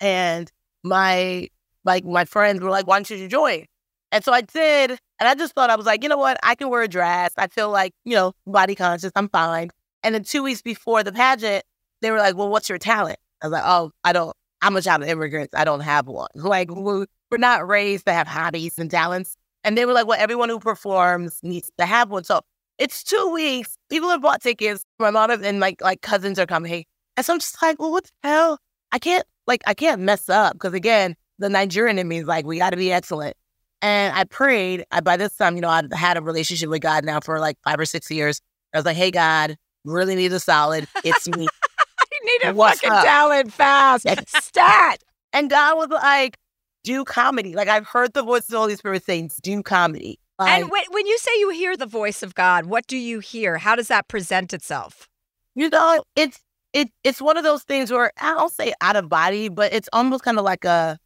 And 0.01 0.51
my 0.83 1.49
like 1.85 2.05
my 2.05 2.25
friends 2.25 2.61
were 2.61 2.71
like, 2.71 2.87
why 2.87 2.97
don't 2.97 3.11
you 3.11 3.29
join? 3.29 3.66
And 4.12 4.23
so 4.23 4.33
I 4.33 4.42
did. 4.42 4.90
And 4.90 5.29
I 5.29 5.35
just 5.35 5.55
thought, 5.55 5.71
I 5.71 5.77
was 5.77 5.87
like, 5.87 6.03
you 6.03 6.09
know 6.09 6.18
what? 6.18 6.38
I 6.42 6.55
can 6.55 6.68
wear 6.68 6.83
a 6.83 6.88
dress. 6.88 7.33
I 7.38 7.47
feel 7.47 7.71
like, 7.71 7.92
you 8.05 8.14
know, 8.14 8.33
body 8.47 8.75
conscious. 8.75 9.12
I'm 9.16 9.29
fine. 9.29 9.71
And 10.03 10.14
then 10.14 10.25
two 10.25 10.42
weeks 10.42 10.62
before 10.62 11.03
the 11.03 11.12
pageant, 11.12 11.64
they 12.03 12.11
were 12.11 12.18
like, 12.18 12.37
well, 12.37 12.49
what's 12.49 12.68
your 12.68 12.79
talent? 12.79 13.18
I 13.42 13.47
was 13.47 13.53
like, 13.53 13.62
oh, 13.64 13.92
I 14.05 14.12
don't, 14.12 14.37
I'm 14.61 14.77
a 14.77 14.83
child 14.83 15.03
of 15.03 15.09
immigrants. 15.09 15.55
I 15.57 15.64
don't 15.64 15.81
have 15.81 16.07
one. 16.07 16.29
Like, 16.35 16.71
we're 16.71 17.07
not 17.38 17.66
raised 17.66 18.05
to 18.07 18.12
have 18.12 18.29
hobbies 18.29 18.79
and 18.79 18.90
talents. 18.90 19.37
And 19.64 19.79
they 19.79 19.87
were 19.87 19.92
like, 19.92 20.07
well, 20.07 20.21
everyone 20.21 20.51
who 20.51 20.59
performs 20.59 21.38
needs 21.42 21.71
to 21.79 21.87
have 21.87 22.11
one. 22.11 22.25
So 22.25 22.42
it's 22.79 23.03
two 23.03 23.31
weeks. 23.33 23.79
People 23.88 24.11
have 24.11 24.21
bought 24.21 24.42
tickets. 24.42 24.85
My 24.99 25.11
mom 25.11 25.31
and 25.31 25.59
my 25.61 25.75
like 25.81 26.03
cousins 26.03 26.38
are 26.38 26.47
coming. 26.47 26.85
And 27.16 27.25
so 27.25 27.33
I'm 27.33 27.38
just 27.38 27.62
like, 27.62 27.81
well, 27.81 27.92
what 27.92 28.05
the 28.05 28.29
hell? 28.29 28.59
I 28.90 28.99
can't, 28.99 29.25
like, 29.47 29.62
I 29.66 29.73
can't 29.73 30.03
mess 30.03 30.29
up. 30.29 30.59
Cause 30.59 30.75
again, 30.75 31.16
the 31.43 31.51
Nigerian 31.51 31.99
in 31.99 32.09
me 32.09 32.19
is 32.19 32.27
like, 32.27 32.47
we 32.47 32.59
got 32.59 32.71
to 32.71 32.77
be 32.77 32.93
excellent. 32.93 33.37
And 33.83 34.15
I 34.17 34.25
prayed. 34.25 34.87
I, 34.93 35.01
by 35.01 35.17
this 35.17 35.37
time, 35.37 35.57
you 35.57 35.61
know, 35.61 35.69
I'd 35.69 35.93
had 35.93 36.17
a 36.17 36.23
relationship 36.23 36.71
with 36.71 36.83
God 36.83 37.05
now 37.05 37.21
for 37.21 37.41
like 37.41 37.59
five 37.65 37.81
or 37.81 37.85
six 37.85 38.11
years. 38.11 38.41
I 38.73 38.79
was 38.79 38.87
like, 38.87 38.97
hey, 38.97 39.11
God, 39.11 39.57
really 39.85 40.15
need 40.15 40.33
a 40.33 40.41
solid. 40.41 40.87
It's 41.05 41.29
me. 41.29 41.43
you 42.13 42.39
need 42.41 42.49
a 42.49 42.55
What's 42.55 42.81
fucking 42.81 42.97
up? 42.97 43.05
talent 43.05 43.53
fast. 43.53 44.07
Stat. 44.29 45.03
And 45.33 45.51
God 45.51 45.77
was 45.77 45.89
like, 45.89 46.39
do 46.85 47.05
comedy. 47.05 47.55
Like 47.55 47.69
I've 47.69 47.87
heard 47.87 48.13
the 48.13 48.23
voice 48.23 48.45
of 48.45 48.51
the 48.51 48.59
Holy 48.59 48.77
Spirit 48.77 49.05
saying, 49.05 49.31
do 49.43 49.63
comedy. 49.63 50.19
Like, 50.39 50.51
and 50.51 50.71
when, 50.71 50.85
when 50.91 51.07
you 51.07 51.19
say 51.19 51.31
you 51.39 51.51
hear 51.51 51.77
the 51.77 51.87
voice 51.87 52.23
of 52.23 52.35
God, 52.35 52.67
what 52.67 52.87
do 52.87 52.97
you 52.97 53.19
hear? 53.19 53.59
How 53.59 53.75
does 53.75 53.89
that 53.89 54.09
present 54.09 54.53
itself? 54.53 55.09
You 55.55 55.69
know, 55.69 56.03
it's 56.17 56.41
it 56.73 56.89
it's 57.05 57.21
one 57.21 57.37
of 57.37 57.45
those 57.45 57.63
things 57.63 57.91
where 57.91 58.13
I 58.19 58.35
don't 58.35 58.53
say 58.53 58.73
out 58.81 58.97
of 58.97 59.09
body, 59.09 59.49
but 59.49 59.73
it's 59.73 59.89
almost 59.93 60.25
kind 60.25 60.39
of 60.39 60.45
like 60.45 60.65
a 60.65 60.99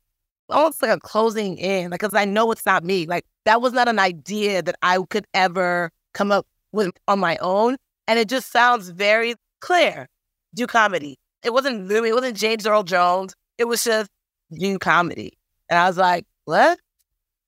almost 0.50 0.82
like 0.82 0.90
a 0.90 1.00
closing 1.00 1.56
in, 1.58 1.90
like, 1.90 2.00
because 2.00 2.14
I 2.14 2.24
know 2.24 2.50
it's 2.52 2.66
not 2.66 2.84
me. 2.84 3.06
Like, 3.06 3.24
that 3.44 3.60
was 3.60 3.72
not 3.72 3.88
an 3.88 3.98
idea 3.98 4.62
that 4.62 4.76
I 4.82 4.98
could 5.10 5.26
ever 5.34 5.90
come 6.14 6.32
up 6.32 6.46
with 6.72 6.90
on 7.08 7.18
my 7.18 7.36
own. 7.38 7.76
And 8.08 8.18
it 8.18 8.28
just 8.28 8.52
sounds 8.52 8.90
very 8.90 9.34
clear. 9.60 10.08
Do 10.54 10.66
comedy. 10.66 11.16
It 11.44 11.52
wasn't 11.52 11.88
Louis, 11.88 12.10
it 12.10 12.14
wasn't 12.14 12.36
James 12.36 12.66
Earl 12.66 12.82
Jones. 12.82 13.34
It 13.58 13.64
was 13.64 13.84
just 13.84 14.10
do 14.58 14.78
comedy. 14.78 15.32
And 15.68 15.78
I 15.78 15.86
was 15.86 15.96
like, 15.96 16.24
what? 16.44 16.78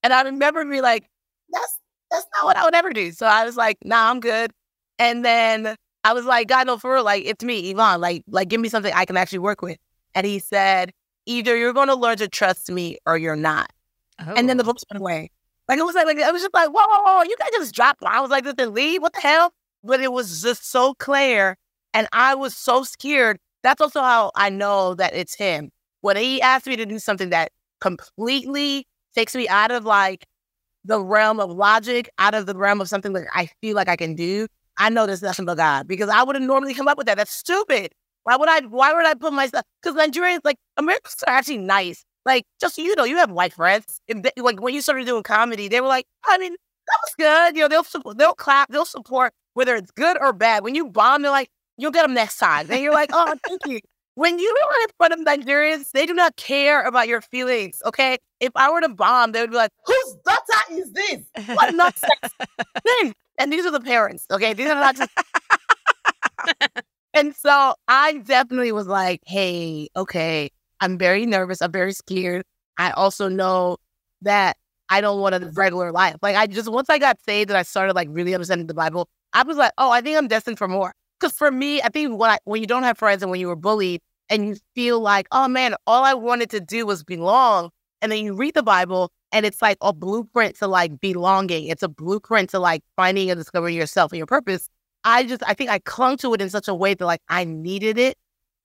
And 0.03 0.13
I 0.13 0.23
remember 0.23 0.65
me 0.65 0.81
like, 0.81 1.07
that's 1.51 1.79
that's 2.11 2.27
not 2.35 2.45
what 2.45 2.57
I 2.57 2.65
would 2.65 2.75
ever 2.75 2.93
do. 2.93 3.13
So 3.13 3.27
I 3.27 3.45
was 3.45 3.57
like, 3.57 3.79
nah, 3.85 4.11
I'm 4.11 4.21
good. 4.21 4.51
And 4.99 5.25
then 5.25 5.77
I 6.05 6.13
was 6.13 6.25
like, 6.25 6.49
God, 6.49 6.67
no, 6.67 6.79
for 6.79 6.95
real, 6.95 7.05
like 7.05 7.25
it's 7.27 7.45
me, 7.45 7.71
Yvonne. 7.71 8.01
Like, 8.01 8.23
like 8.29 8.49
give 8.49 8.61
me 8.61 8.69
something 8.69 8.93
I 8.95 9.05
can 9.05 9.17
actually 9.17 9.41
work 9.41 9.63
with. 9.63 9.79
And 10.15 10.27
he 10.27 10.39
said, 10.39 10.93
either 11.29 11.57
you're 11.57 11.73
going 11.73 11.89
to 11.89 11.95
learn 11.95 12.17
to 12.17 12.29
trust 12.29 12.71
me 12.71 12.99
or 13.07 13.17
you're 13.19 13.37
not. 13.37 13.71
Oh. 14.19 14.33
And 14.35 14.49
then 14.49 14.57
the 14.57 14.65
oh. 14.65 14.67
books 14.67 14.83
went 14.91 15.01
away. 15.01 15.31
Like 15.69 15.79
it 15.79 15.85
was 15.85 15.95
like, 15.95 16.07
like 16.07 16.17
it 16.17 16.33
was 16.33 16.43
just 16.43 16.55
like, 16.55 16.71
whoa, 16.71 16.83
whoa, 16.87 17.03
whoa, 17.05 17.23
you 17.25 17.37
guys 17.39 17.51
just 17.53 17.75
dropped. 17.75 18.03
I 18.03 18.21
was 18.21 18.31
like, 18.31 18.45
did 18.45 18.57
they 18.57 18.67
leave? 18.67 19.03
What 19.03 19.13
the 19.13 19.21
hell? 19.21 19.53
But 19.85 20.01
it 20.01 20.11
was 20.11 20.43
just 20.43 20.69
so 20.71 20.95
clear. 20.95 21.57
And 21.93 22.09
I 22.13 22.35
was 22.35 22.57
so 22.57 22.83
scared. 22.83 23.39
That's 23.63 23.81
also 23.81 24.01
how 24.01 24.33
I 24.35 24.49
know 24.49 24.95
that 24.95 25.15
it's 25.15 25.35
him. 25.35 25.71
When 26.01 26.17
he 26.17 26.41
asked 26.41 26.67
me 26.67 26.77
to 26.77 26.87
do 26.87 26.99
something 26.99 27.31
that 27.31 27.53
completely 27.81 28.87
takes 29.15 29.35
me 29.35 29.47
out 29.49 29.71
of 29.71 29.85
like 29.85 30.27
the 30.85 31.03
realm 31.03 31.39
of 31.39 31.51
logic, 31.51 32.09
out 32.19 32.35
of 32.35 32.47
the 32.47 32.57
realm 32.57 32.81
of 32.81 32.89
something 32.89 33.13
that 33.13 33.27
I 33.35 33.51
feel 33.61 33.77
like 33.77 33.89
I 33.89 33.97
can 33.97 34.15
do, 34.15 34.47
I 34.79 34.89
know 34.89 35.07
there's 35.07 35.23
nothing 35.23 35.45
but 35.45 35.57
God 35.59 35.87
because 35.87 36.09
I 36.09 36.23
wouldn't 36.23 36.47
normally 36.47 36.73
come 36.73 36.89
up 36.89 36.97
with 36.97 37.09
that. 37.09 37.19
That's 37.19 37.33
stupid. 37.33 37.93
Why 38.29 38.37
would 38.37 38.49
I? 38.51 38.61
Why 38.61 38.93
would 38.93 39.07
I 39.07 39.15
put 39.15 39.33
myself? 39.33 39.65
Because 39.83 39.97
Nigerians, 39.97 40.41
like 40.45 40.59
Americans, 40.77 41.25
are 41.27 41.33
actually 41.33 41.57
nice. 41.57 42.05
Like 42.27 42.45
just 42.61 42.77
so 42.77 42.83
you 42.83 42.95
know, 42.95 43.05
you 43.05 43.17
have 43.17 43.31
white 43.31 43.55
friends. 43.55 44.03
They, 44.07 44.31
like 44.37 44.61
when 44.61 44.75
you 44.75 44.83
started 44.83 45.07
doing 45.07 45.23
comedy, 45.23 45.67
they 45.67 45.81
were 45.81 45.89
like, 45.89 46.05
I 46.27 46.37
mean, 46.37 46.53
that 46.53 46.99
was 47.05 47.15
good. 47.17 47.57
You 47.57 47.63
know, 47.63 47.69
they'll 47.69 47.85
support, 47.85 48.19
they'll 48.19 48.35
clap, 48.35 48.69
they'll 48.69 48.85
support 48.85 49.33
whether 49.55 49.75
it's 49.77 49.91
good 49.93 50.19
or 50.21 50.35
bad. 50.35 50.63
When 50.63 50.75
you 50.75 50.89
bomb, 50.89 51.23
they're 51.23 51.31
like, 51.31 51.49
you'll 51.79 51.91
get 51.91 52.03
them 52.03 52.13
next 52.13 52.37
time. 52.37 52.71
And 52.71 52.83
you're 52.83 52.93
like, 52.93 53.09
oh, 53.15 53.35
thank 53.47 53.63
you. 53.65 53.81
When 54.15 54.39
you 54.39 54.57
are 54.63 54.83
in 54.83 54.89
front 54.99 55.15
of 55.15 55.21
Nigerians, 55.21 55.93
they 55.93 56.05
do 56.05 56.13
not 56.13 56.37
care 56.37 56.83
about 56.83 57.09
your 57.09 57.23
feelings. 57.23 57.79
Okay, 57.87 58.19
if 58.41 58.53
I 58.55 58.71
were 58.71 58.83
to 58.83 58.91
bomb, 58.91 59.33
they 59.33 59.41
would 59.41 59.53
be 59.53 59.57
like, 59.57 59.71
whose 59.87 60.17
daughter 60.27 60.73
is 60.73 60.93
this? 60.93 61.23
What 61.57 61.75
nonsense? 61.75 63.15
and 63.39 63.51
these 63.51 63.65
are 63.65 63.71
the 63.71 63.81
parents. 63.81 64.27
Okay, 64.31 64.53
these 64.53 64.69
are 64.69 64.75
not 64.75 64.97
just. 64.97 65.11
And 67.19 67.35
so 67.35 67.75
I 67.89 68.19
definitely 68.19 68.71
was 68.71 68.87
like, 68.87 69.23
hey, 69.27 69.89
okay, 69.97 70.51
I'm 70.81 70.97
very 70.97 71.27
nervous. 71.27 71.61
I'm 71.61 71.73
very 71.73 71.93
scared. 71.93 72.45
I 72.79 72.93
also 72.93 73.29
know 73.29 73.79
that 74.23 74.57
I 74.89 75.01
don't 75.01 75.21
want 75.21 75.35
a 75.35 75.51
regular 75.55 75.91
life. 75.91 76.15
Like 76.23 76.37
I 76.37 76.47
just 76.47 76.69
once 76.71 76.89
I 76.89 76.99
got 76.99 77.19
saved 77.27 77.51
and 77.51 77.59
I 77.59 77.65
started 77.65 77.97
like 77.97 78.07
really 78.13 78.35
understanding 78.35 78.69
the 78.69 78.75
Bible, 78.75 79.09
I 79.33 79.43
was 79.43 79.57
like, 79.57 79.73
oh, 79.79 79.91
I 79.91 80.01
think 80.01 80.17
I'm 80.17 80.29
destined 80.29 80.59
for 80.59 80.69
more. 80.69 80.95
Because 81.19 81.37
for 81.37 81.51
me, 81.51 81.83
I 81.83 81.89
think 81.89 82.17
when 82.17 82.31
I, 82.31 82.39
when 82.45 82.61
you 82.61 82.69
don't 82.69 82.85
have 82.85 82.97
friends 82.97 83.21
and 83.21 83.33
when 83.33 83.41
you 83.41 83.49
were 83.49 83.57
bullied 83.57 84.01
and 84.31 84.47
you 84.47 84.57
feel 84.77 85.01
like, 85.01 85.27
oh 85.33 85.49
man, 85.49 85.75
all 85.89 86.05
I 86.05 86.15
wanted 86.15 86.51
to 86.51 86.61
do 86.61 86.87
was 86.87 87.03
belong, 87.03 87.71
and 88.01 88.13
then 88.13 88.25
you 88.25 88.37
read 88.37 88.55
the 88.55 88.63
Bible 88.63 89.11
and 89.33 89.45
it's 89.45 89.61
like 89.61 89.79
a 89.81 89.93
blueprint 89.93 90.55
to 90.59 90.69
like 90.69 91.01
belonging. 91.01 91.67
It's 91.67 91.83
a 91.83 91.89
blueprint 91.89 92.51
to 92.51 92.61
like 92.61 92.83
finding 92.95 93.29
and 93.29 93.41
discovering 93.41 93.75
yourself 93.75 94.13
and 94.13 94.19
your 94.19 94.27
purpose. 94.27 94.69
I 95.05 95.25
just 95.25 95.43
I 95.47 95.55
think 95.55 95.71
I 95.71 95.79
clung 95.81 96.17
to 96.19 96.35
it 96.35 96.41
in 96.41 96.51
such 96.51 96.69
a 96.69 96.75
way 96.75 96.95
that 96.95 97.05
like 97.05 97.23
I 97.29 97.45
needed 97.45 97.99
it. 97.99 98.17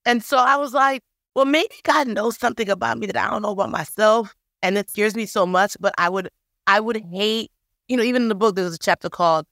And 0.05 0.23
so 0.23 0.37
I 0.37 0.57
was 0.57 0.73
like, 0.73 1.01
well, 1.35 1.45
maybe 1.45 1.75
God 1.83 2.07
knows 2.07 2.37
something 2.37 2.69
about 2.69 2.97
me 2.97 3.07
that 3.07 3.17
I 3.17 3.29
don't 3.29 3.41
know 3.41 3.51
about 3.51 3.71
myself. 3.71 4.35
And 4.61 4.77
it 4.77 4.89
scares 4.89 5.15
me 5.15 5.25
so 5.25 5.45
much, 5.45 5.75
but 5.79 5.93
I 5.97 6.09
would 6.09 6.29
I 6.67 6.79
would 6.79 7.03
hate, 7.11 7.51
you 7.87 7.97
know, 7.97 8.03
even 8.03 8.23
in 8.23 8.27
the 8.29 8.35
book 8.35 8.55
there's 8.55 8.73
a 8.75 8.79
chapter 8.79 9.09
called 9.09 9.45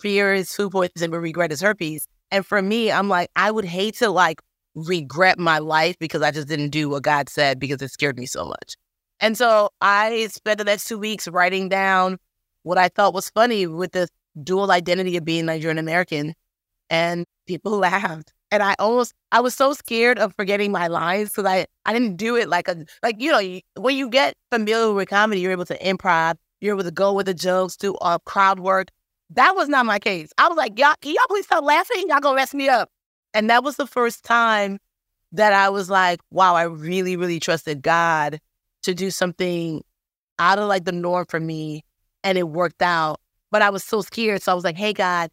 Fear 0.00 0.34
is 0.34 0.52
food 0.52 0.72
poisoning, 0.72 1.10
but 1.10 1.20
regret 1.20 1.52
is 1.52 1.60
herpes. 1.60 2.06
And 2.30 2.44
for 2.44 2.60
me, 2.60 2.92
I'm 2.92 3.08
like, 3.08 3.30
I 3.36 3.50
would 3.50 3.64
hate 3.64 3.96
to 3.98 4.10
like 4.10 4.42
regret 4.74 5.38
my 5.38 5.58
life 5.58 5.96
because 5.98 6.22
I 6.22 6.30
just 6.30 6.48
didn't 6.48 6.70
do 6.70 6.88
what 6.90 7.02
God 7.02 7.28
said 7.28 7.58
because 7.58 7.80
it 7.80 7.90
scared 7.90 8.18
me 8.18 8.26
so 8.26 8.44
much. 8.44 8.76
And 9.20 9.38
so 9.38 9.70
I 9.80 10.26
spent 10.30 10.58
the 10.58 10.64
next 10.64 10.84
two 10.84 10.98
weeks 10.98 11.26
writing 11.26 11.68
down 11.68 12.18
what 12.62 12.76
I 12.78 12.88
thought 12.88 13.14
was 13.14 13.30
funny 13.30 13.66
with 13.66 13.92
the 13.92 14.08
dual 14.42 14.70
identity 14.70 15.16
of 15.16 15.24
being 15.24 15.46
Nigerian 15.46 15.78
American. 15.78 16.34
And 16.90 17.24
people 17.46 17.72
laughed. 17.78 18.32
And 18.52 18.62
I 18.62 18.76
almost, 18.78 19.12
I 19.32 19.40
was 19.40 19.54
so 19.54 19.72
scared 19.72 20.18
of 20.18 20.34
forgetting 20.34 20.70
my 20.70 20.86
lines 20.86 21.30
because 21.30 21.46
I, 21.46 21.66
I 21.84 21.92
didn't 21.92 22.16
do 22.16 22.36
it 22.36 22.48
like 22.48 22.68
a, 22.68 22.84
like, 23.02 23.16
you 23.20 23.32
know, 23.32 23.40
you, 23.40 23.60
when 23.76 23.96
you 23.96 24.08
get 24.08 24.34
familiar 24.52 24.92
with 24.92 25.08
comedy, 25.08 25.40
you're 25.40 25.50
able 25.50 25.64
to 25.66 25.78
improv, 25.78 26.36
you're 26.60 26.74
able 26.74 26.84
to 26.84 26.92
go 26.92 27.12
with 27.12 27.26
the 27.26 27.34
jokes, 27.34 27.76
do 27.76 27.94
uh, 27.96 28.18
crowd 28.20 28.60
work. 28.60 28.88
That 29.30 29.56
was 29.56 29.68
not 29.68 29.84
my 29.84 29.98
case. 29.98 30.30
I 30.38 30.46
was 30.46 30.56
like, 30.56 30.78
y'all, 30.78 30.94
can 31.00 31.12
y'all 31.12 31.26
please 31.28 31.46
stop 31.46 31.64
laughing? 31.64 32.04
Y'all 32.08 32.20
gonna 32.20 32.36
mess 32.36 32.54
me 32.54 32.68
up. 32.68 32.88
And 33.34 33.50
that 33.50 33.64
was 33.64 33.76
the 33.76 33.86
first 33.86 34.24
time 34.24 34.78
that 35.32 35.52
I 35.52 35.68
was 35.68 35.90
like, 35.90 36.20
wow, 36.30 36.54
I 36.54 36.62
really, 36.62 37.16
really 37.16 37.40
trusted 37.40 37.82
God 37.82 38.38
to 38.84 38.94
do 38.94 39.10
something 39.10 39.82
out 40.38 40.58
of 40.60 40.68
like 40.68 40.84
the 40.84 40.92
norm 40.92 41.26
for 41.28 41.40
me. 41.40 41.84
And 42.22 42.38
it 42.38 42.48
worked 42.48 42.82
out. 42.82 43.20
But 43.56 43.62
I 43.62 43.70
was 43.70 43.82
so 43.82 44.02
scared. 44.02 44.42
So 44.42 44.52
I 44.52 44.54
was 44.54 44.64
like, 44.64 44.76
hey, 44.76 44.92
God, 44.92 45.30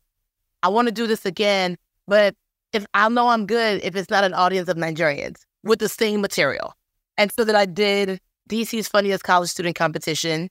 I 0.64 0.70
want 0.70 0.88
to 0.88 0.94
do 0.94 1.08
this 1.08 1.26
again. 1.26 1.78
But 2.08 2.38
if 2.72 2.86
I 2.94 3.10
know 3.10 3.28
I'm 3.28 3.46
good, 3.46 3.84
if 3.84 3.98
it's 3.98 4.10
not 4.10 4.24
an 4.24 4.34
audience 4.34 4.70
of 4.70 4.78
Nigerians 4.78 5.42
with 5.62 5.80
the 5.80 5.90
same 5.90 6.22
material. 6.22 6.74
And 7.18 7.34
so 7.34 7.44
that 7.44 7.54
I 7.54 7.66
did 7.66 8.22
DC's 8.50 8.88
funniest 8.88 9.26
college 9.26 9.50
student 9.50 9.76
competition. 9.76 10.50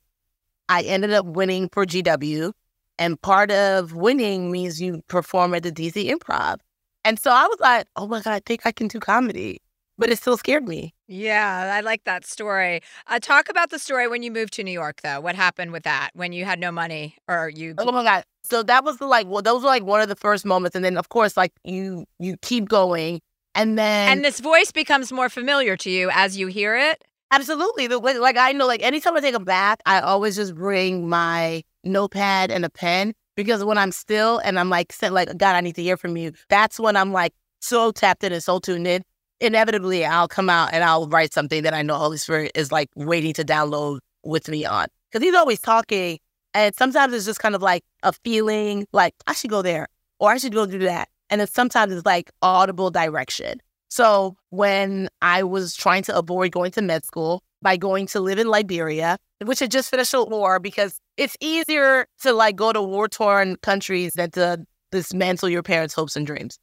I 0.68 0.82
ended 0.82 1.14
up 1.14 1.24
winning 1.24 1.70
for 1.72 1.86
GW. 1.86 2.52
And 2.98 3.18
part 3.22 3.50
of 3.50 3.94
winning 3.94 4.52
means 4.52 4.78
you 4.78 5.00
perform 5.08 5.54
at 5.54 5.62
the 5.62 5.72
DC 5.72 6.14
Improv. 6.14 6.58
And 7.06 7.18
so 7.18 7.30
I 7.30 7.46
was 7.46 7.58
like, 7.58 7.86
oh 7.96 8.06
my 8.06 8.20
God, 8.20 8.34
I 8.34 8.40
think 8.44 8.66
I 8.66 8.72
can 8.72 8.88
do 8.88 9.00
comedy 9.00 9.61
but 10.02 10.10
it 10.10 10.18
still 10.18 10.36
scared 10.36 10.66
me. 10.66 10.94
Yeah, 11.06 11.70
I 11.72 11.80
like 11.80 12.02
that 12.04 12.26
story. 12.26 12.80
Uh, 13.06 13.20
talk 13.20 13.48
about 13.48 13.70
the 13.70 13.78
story 13.78 14.08
when 14.08 14.24
you 14.24 14.32
moved 14.32 14.52
to 14.54 14.64
New 14.64 14.72
York, 14.72 15.00
though. 15.02 15.20
What 15.20 15.36
happened 15.36 15.70
with 15.70 15.84
that 15.84 16.10
when 16.14 16.32
you 16.32 16.44
had 16.44 16.58
no 16.58 16.72
money 16.72 17.16
or 17.28 17.48
you? 17.48 17.74
Oh 17.78 17.92
my 17.92 18.02
god! 18.02 18.24
So 18.42 18.64
that 18.64 18.84
was 18.84 18.98
the 18.98 19.06
like, 19.06 19.28
well, 19.28 19.42
those 19.42 19.62
were 19.62 19.68
like 19.68 19.84
one 19.84 20.00
of 20.00 20.08
the 20.08 20.16
first 20.16 20.44
moments, 20.44 20.74
and 20.74 20.84
then 20.84 20.96
of 20.96 21.08
course, 21.08 21.36
like 21.36 21.52
you 21.62 22.04
you 22.18 22.36
keep 22.42 22.68
going, 22.68 23.20
and 23.54 23.78
then 23.78 24.10
and 24.10 24.24
this 24.24 24.40
voice 24.40 24.72
becomes 24.72 25.12
more 25.12 25.28
familiar 25.28 25.76
to 25.76 25.90
you 25.90 26.10
as 26.12 26.36
you 26.36 26.48
hear 26.48 26.76
it. 26.76 27.04
Absolutely, 27.30 27.86
the, 27.86 27.98
like 27.98 28.36
I 28.36 28.50
know, 28.50 28.66
like 28.66 28.82
anytime 28.82 29.16
I 29.16 29.20
take 29.20 29.36
a 29.36 29.40
bath, 29.40 29.78
I 29.86 30.00
always 30.00 30.34
just 30.34 30.56
bring 30.56 31.08
my 31.08 31.62
notepad 31.84 32.50
and 32.50 32.64
a 32.64 32.70
pen 32.70 33.14
because 33.36 33.64
when 33.64 33.78
I'm 33.78 33.92
still 33.92 34.38
and 34.38 34.58
I'm 34.58 34.68
like, 34.68 34.92
like 35.00 35.28
God, 35.38 35.54
I 35.54 35.60
need 35.60 35.76
to 35.76 35.82
hear 35.82 35.96
from 35.96 36.16
you. 36.16 36.32
That's 36.48 36.80
when 36.80 36.96
I'm 36.96 37.12
like 37.12 37.32
so 37.60 37.92
tapped 37.92 38.24
in 38.24 38.32
and 38.32 38.42
so 38.42 38.58
tuned 38.58 38.88
in 38.88 39.04
inevitably 39.42 40.04
I'll 40.06 40.28
come 40.28 40.48
out 40.48 40.72
and 40.72 40.84
I'll 40.84 41.08
write 41.08 41.34
something 41.34 41.64
that 41.64 41.74
I 41.74 41.82
know 41.82 41.96
Holy 41.96 42.16
Spirit 42.16 42.52
is 42.54 42.72
like 42.72 42.88
waiting 42.94 43.34
to 43.34 43.44
download 43.44 43.98
with 44.22 44.48
me 44.48 44.64
on. 44.64 44.86
Because 45.10 45.24
he's 45.24 45.34
always 45.34 45.60
talking. 45.60 46.18
And 46.54 46.74
sometimes 46.74 47.12
it's 47.12 47.26
just 47.26 47.40
kind 47.40 47.54
of 47.54 47.60
like 47.60 47.82
a 48.02 48.12
feeling 48.12 48.86
like 48.92 49.14
I 49.26 49.34
should 49.34 49.50
go 49.50 49.60
there 49.60 49.88
or 50.20 50.30
I 50.30 50.38
should 50.38 50.54
go 50.54 50.64
do 50.64 50.78
that. 50.78 51.08
And 51.28 51.40
then 51.40 51.48
sometimes 51.48 51.92
it's 51.92 52.06
like 52.06 52.30
audible 52.40 52.90
direction. 52.90 53.60
So 53.88 54.36
when 54.50 55.08
I 55.20 55.42
was 55.42 55.74
trying 55.74 56.02
to 56.04 56.16
avoid 56.16 56.52
going 56.52 56.70
to 56.72 56.82
med 56.82 57.04
school 57.04 57.42
by 57.62 57.76
going 57.76 58.06
to 58.08 58.20
live 58.20 58.38
in 58.38 58.48
Liberia, 58.48 59.18
which 59.44 59.58
had 59.58 59.70
just 59.70 59.90
finished 59.90 60.14
a 60.14 60.22
war 60.22 60.60
because 60.60 60.98
it's 61.16 61.36
easier 61.40 62.06
to 62.22 62.32
like 62.32 62.56
go 62.56 62.72
to 62.72 62.80
war 62.80 63.08
torn 63.08 63.56
countries 63.56 64.12
than 64.14 64.30
to 64.32 64.64
dismantle 64.92 65.48
your 65.48 65.62
parents' 65.62 65.94
hopes 65.94 66.16
and 66.16 66.26
dreams. 66.26 66.58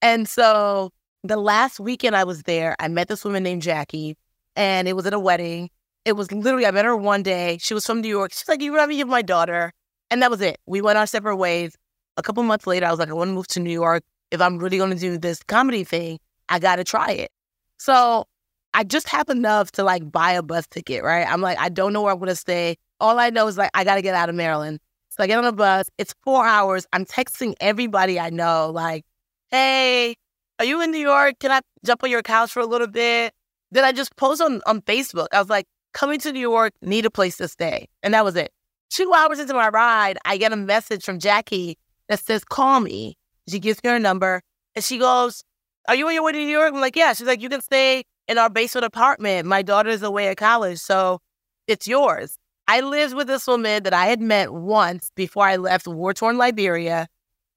And 0.00 0.28
so 0.28 0.90
the 1.24 1.36
last 1.36 1.78
weekend 1.78 2.16
I 2.16 2.24
was 2.24 2.42
there, 2.42 2.74
I 2.80 2.88
met 2.88 3.08
this 3.08 3.24
woman 3.24 3.42
named 3.42 3.62
Jackie, 3.62 4.16
and 4.56 4.88
it 4.88 4.94
was 4.94 5.06
at 5.06 5.14
a 5.14 5.20
wedding. 5.20 5.70
It 6.04 6.12
was 6.12 6.32
literally, 6.32 6.66
I 6.66 6.72
met 6.72 6.84
her 6.84 6.96
one 6.96 7.22
day. 7.22 7.58
She 7.60 7.74
was 7.74 7.86
from 7.86 8.00
New 8.00 8.08
York. 8.08 8.32
She's 8.32 8.48
like, 8.48 8.60
You 8.60 8.72
remind 8.72 8.88
me 8.88 9.00
of 9.00 9.08
my 9.08 9.22
daughter. 9.22 9.72
And 10.10 10.20
that 10.20 10.30
was 10.30 10.40
it. 10.40 10.58
We 10.66 10.82
went 10.82 10.98
our 10.98 11.06
separate 11.06 11.36
ways. 11.36 11.76
A 12.16 12.22
couple 12.22 12.42
months 12.42 12.66
later, 12.66 12.86
I 12.86 12.90
was 12.90 12.98
like, 12.98 13.08
I 13.08 13.14
want 13.14 13.28
to 13.28 13.34
move 13.34 13.46
to 13.48 13.60
New 13.60 13.70
York. 13.70 14.02
If 14.30 14.40
I'm 14.40 14.58
really 14.58 14.76
going 14.76 14.90
to 14.90 14.98
do 14.98 15.16
this 15.16 15.42
comedy 15.44 15.84
thing, 15.84 16.18
I 16.48 16.58
got 16.58 16.76
to 16.76 16.84
try 16.84 17.12
it. 17.12 17.30
So 17.78 18.26
I 18.74 18.84
just 18.84 19.08
happened 19.08 19.38
enough 19.38 19.72
to 19.72 19.84
like 19.84 20.10
buy 20.10 20.32
a 20.32 20.42
bus 20.42 20.66
ticket, 20.66 21.02
right? 21.02 21.26
I'm 21.26 21.40
like, 21.40 21.58
I 21.58 21.68
don't 21.68 21.92
know 21.92 22.02
where 22.02 22.12
I'm 22.12 22.18
going 22.18 22.28
to 22.28 22.36
stay. 22.36 22.76
All 23.00 23.18
I 23.18 23.30
know 23.30 23.46
is 23.46 23.56
like, 23.56 23.70
I 23.74 23.84
got 23.84 23.94
to 23.94 24.02
get 24.02 24.14
out 24.14 24.28
of 24.28 24.34
Maryland. 24.34 24.80
So 25.10 25.22
I 25.22 25.26
get 25.26 25.38
on 25.38 25.44
a 25.44 25.52
bus. 25.52 25.88
It's 25.98 26.14
four 26.24 26.44
hours. 26.46 26.86
I'm 26.92 27.04
texting 27.06 27.54
everybody 27.60 28.18
I 28.18 28.30
know, 28.30 28.70
like, 28.70 29.04
hey, 29.50 30.16
are 30.58 30.64
you 30.64 30.80
in 30.82 30.90
New 30.90 30.98
York? 30.98 31.38
Can 31.40 31.50
I 31.50 31.60
jump 31.84 32.04
on 32.04 32.10
your 32.10 32.22
couch 32.22 32.52
for 32.52 32.60
a 32.60 32.66
little 32.66 32.86
bit? 32.86 33.32
Then 33.70 33.84
I 33.84 33.92
just 33.92 34.14
post 34.16 34.40
on, 34.40 34.60
on 34.66 34.82
Facebook. 34.82 35.28
I 35.32 35.38
was 35.38 35.48
like, 35.48 35.66
coming 35.92 36.18
to 36.20 36.32
New 36.32 36.40
York, 36.40 36.72
need 36.82 37.06
a 37.06 37.10
place 37.10 37.36
to 37.38 37.48
stay. 37.48 37.88
And 38.02 38.14
that 38.14 38.24
was 38.24 38.36
it. 38.36 38.52
Two 38.90 39.12
hours 39.14 39.38
into 39.38 39.54
my 39.54 39.68
ride, 39.68 40.18
I 40.24 40.36
get 40.36 40.52
a 40.52 40.56
message 40.56 41.04
from 41.04 41.18
Jackie 41.18 41.78
that 42.08 42.20
says, 42.20 42.44
call 42.44 42.80
me. 42.80 43.16
She 43.48 43.58
gives 43.58 43.82
me 43.82 43.90
her 43.90 43.98
number 43.98 44.42
and 44.74 44.84
she 44.84 44.98
goes, 44.98 45.42
Are 45.88 45.94
you 45.94 46.06
on 46.06 46.14
your 46.14 46.22
way 46.22 46.32
to 46.32 46.38
New 46.38 46.46
York? 46.46 46.72
I'm 46.72 46.80
like, 46.80 46.96
Yeah. 46.96 47.12
She's 47.12 47.26
like, 47.26 47.40
You 47.40 47.48
can 47.48 47.60
stay 47.60 48.04
in 48.28 48.38
our 48.38 48.50
basement 48.50 48.84
apartment. 48.84 49.46
My 49.48 49.62
daughter's 49.62 50.02
away 50.02 50.28
at 50.28 50.36
college, 50.36 50.78
so 50.78 51.20
it's 51.66 51.88
yours. 51.88 52.36
I 52.68 52.80
lived 52.80 53.14
with 53.14 53.26
this 53.26 53.46
woman 53.46 53.82
that 53.82 53.92
I 53.92 54.06
had 54.06 54.20
met 54.20 54.52
once 54.52 55.10
before 55.16 55.44
I 55.44 55.56
left 55.56 55.88
war 55.88 56.14
torn 56.14 56.38
Liberia 56.38 57.08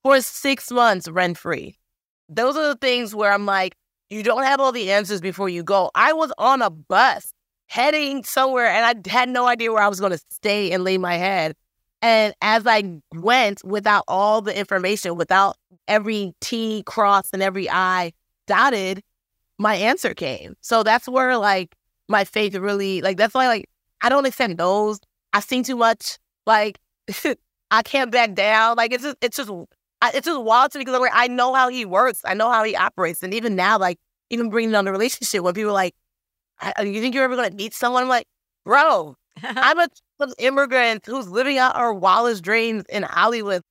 for 0.03 0.19
six 0.21 0.71
months 0.71 1.07
rent 1.07 1.37
free. 1.37 1.77
Those 2.29 2.55
are 2.55 2.67
the 2.67 2.77
things 2.77 3.13
where 3.13 3.31
I'm 3.31 3.45
like, 3.45 3.75
you 4.09 4.23
don't 4.23 4.43
have 4.43 4.59
all 4.59 4.71
the 4.71 4.91
answers 4.91 5.21
before 5.21 5.49
you 5.49 5.63
go. 5.63 5.91
I 5.95 6.13
was 6.13 6.31
on 6.37 6.61
a 6.61 6.69
bus 6.69 7.31
heading 7.67 8.23
somewhere 8.23 8.67
and 8.67 8.85
I 8.85 9.09
had 9.09 9.29
no 9.29 9.47
idea 9.47 9.71
where 9.71 9.83
I 9.83 9.87
was 9.87 9.99
going 9.99 10.11
to 10.11 10.21
stay 10.29 10.71
and 10.71 10.83
lay 10.83 10.97
my 10.97 11.15
head. 11.15 11.55
And 12.01 12.35
as 12.41 12.67
I 12.67 12.99
went 13.15 13.63
without 13.63 14.03
all 14.07 14.41
the 14.41 14.57
information, 14.57 15.15
without 15.15 15.55
every 15.87 16.33
T 16.41 16.83
crossed 16.85 17.31
and 17.33 17.41
every 17.41 17.69
I 17.69 18.13
dotted, 18.47 19.01
my 19.57 19.75
answer 19.75 20.13
came. 20.13 20.55
So 20.61 20.83
that's 20.83 21.07
where 21.07 21.37
like 21.37 21.75
my 22.07 22.23
faith 22.23 22.55
really 22.55 23.01
like 23.01 23.17
that's 23.17 23.33
why 23.33 23.47
like 23.47 23.65
I 24.01 24.09
don't 24.09 24.25
accept 24.25 24.57
those. 24.57 24.99
I've 25.33 25.43
seen 25.43 25.63
too 25.63 25.75
much. 25.75 26.19
Like 26.45 26.79
I 27.71 27.81
can't 27.81 28.11
back 28.11 28.35
down. 28.35 28.77
Like 28.77 28.93
it's 28.93 29.03
just 29.03 29.17
it's 29.21 29.37
just 29.37 29.49
it's 30.13 30.25
just 30.25 30.41
wild 30.41 30.71
to 30.71 30.79
me 30.79 30.85
because 30.85 31.09
I 31.13 31.27
know 31.27 31.53
how 31.53 31.69
he 31.69 31.85
works. 31.85 32.21
I 32.25 32.33
know 32.33 32.51
how 32.51 32.63
he 32.63 32.75
operates. 32.75 33.23
And 33.23 33.33
even 33.33 33.55
now, 33.55 33.77
like, 33.77 33.97
even 34.29 34.49
bringing 34.49 34.75
on 34.75 34.85
the 34.85 34.91
relationship, 34.91 35.41
when 35.43 35.53
people 35.53 35.71
are 35.71 35.73
like, 35.73 35.95
uh, 36.61 36.83
you 36.83 37.01
think 37.01 37.15
you're 37.15 37.23
ever 37.23 37.35
going 37.35 37.49
to 37.49 37.55
meet 37.55 37.73
someone? 37.73 38.03
I'm 38.03 38.09
like, 38.09 38.27
bro, 38.65 39.15
I'm 39.43 39.79
a 39.79 39.87
immigrant 40.39 41.05
who's 41.05 41.27
living 41.27 41.57
out 41.57 41.75
our 41.75 41.93
wildest 41.93 42.43
dreams 42.43 42.83
in 42.89 43.03
Hollywood. 43.03 43.61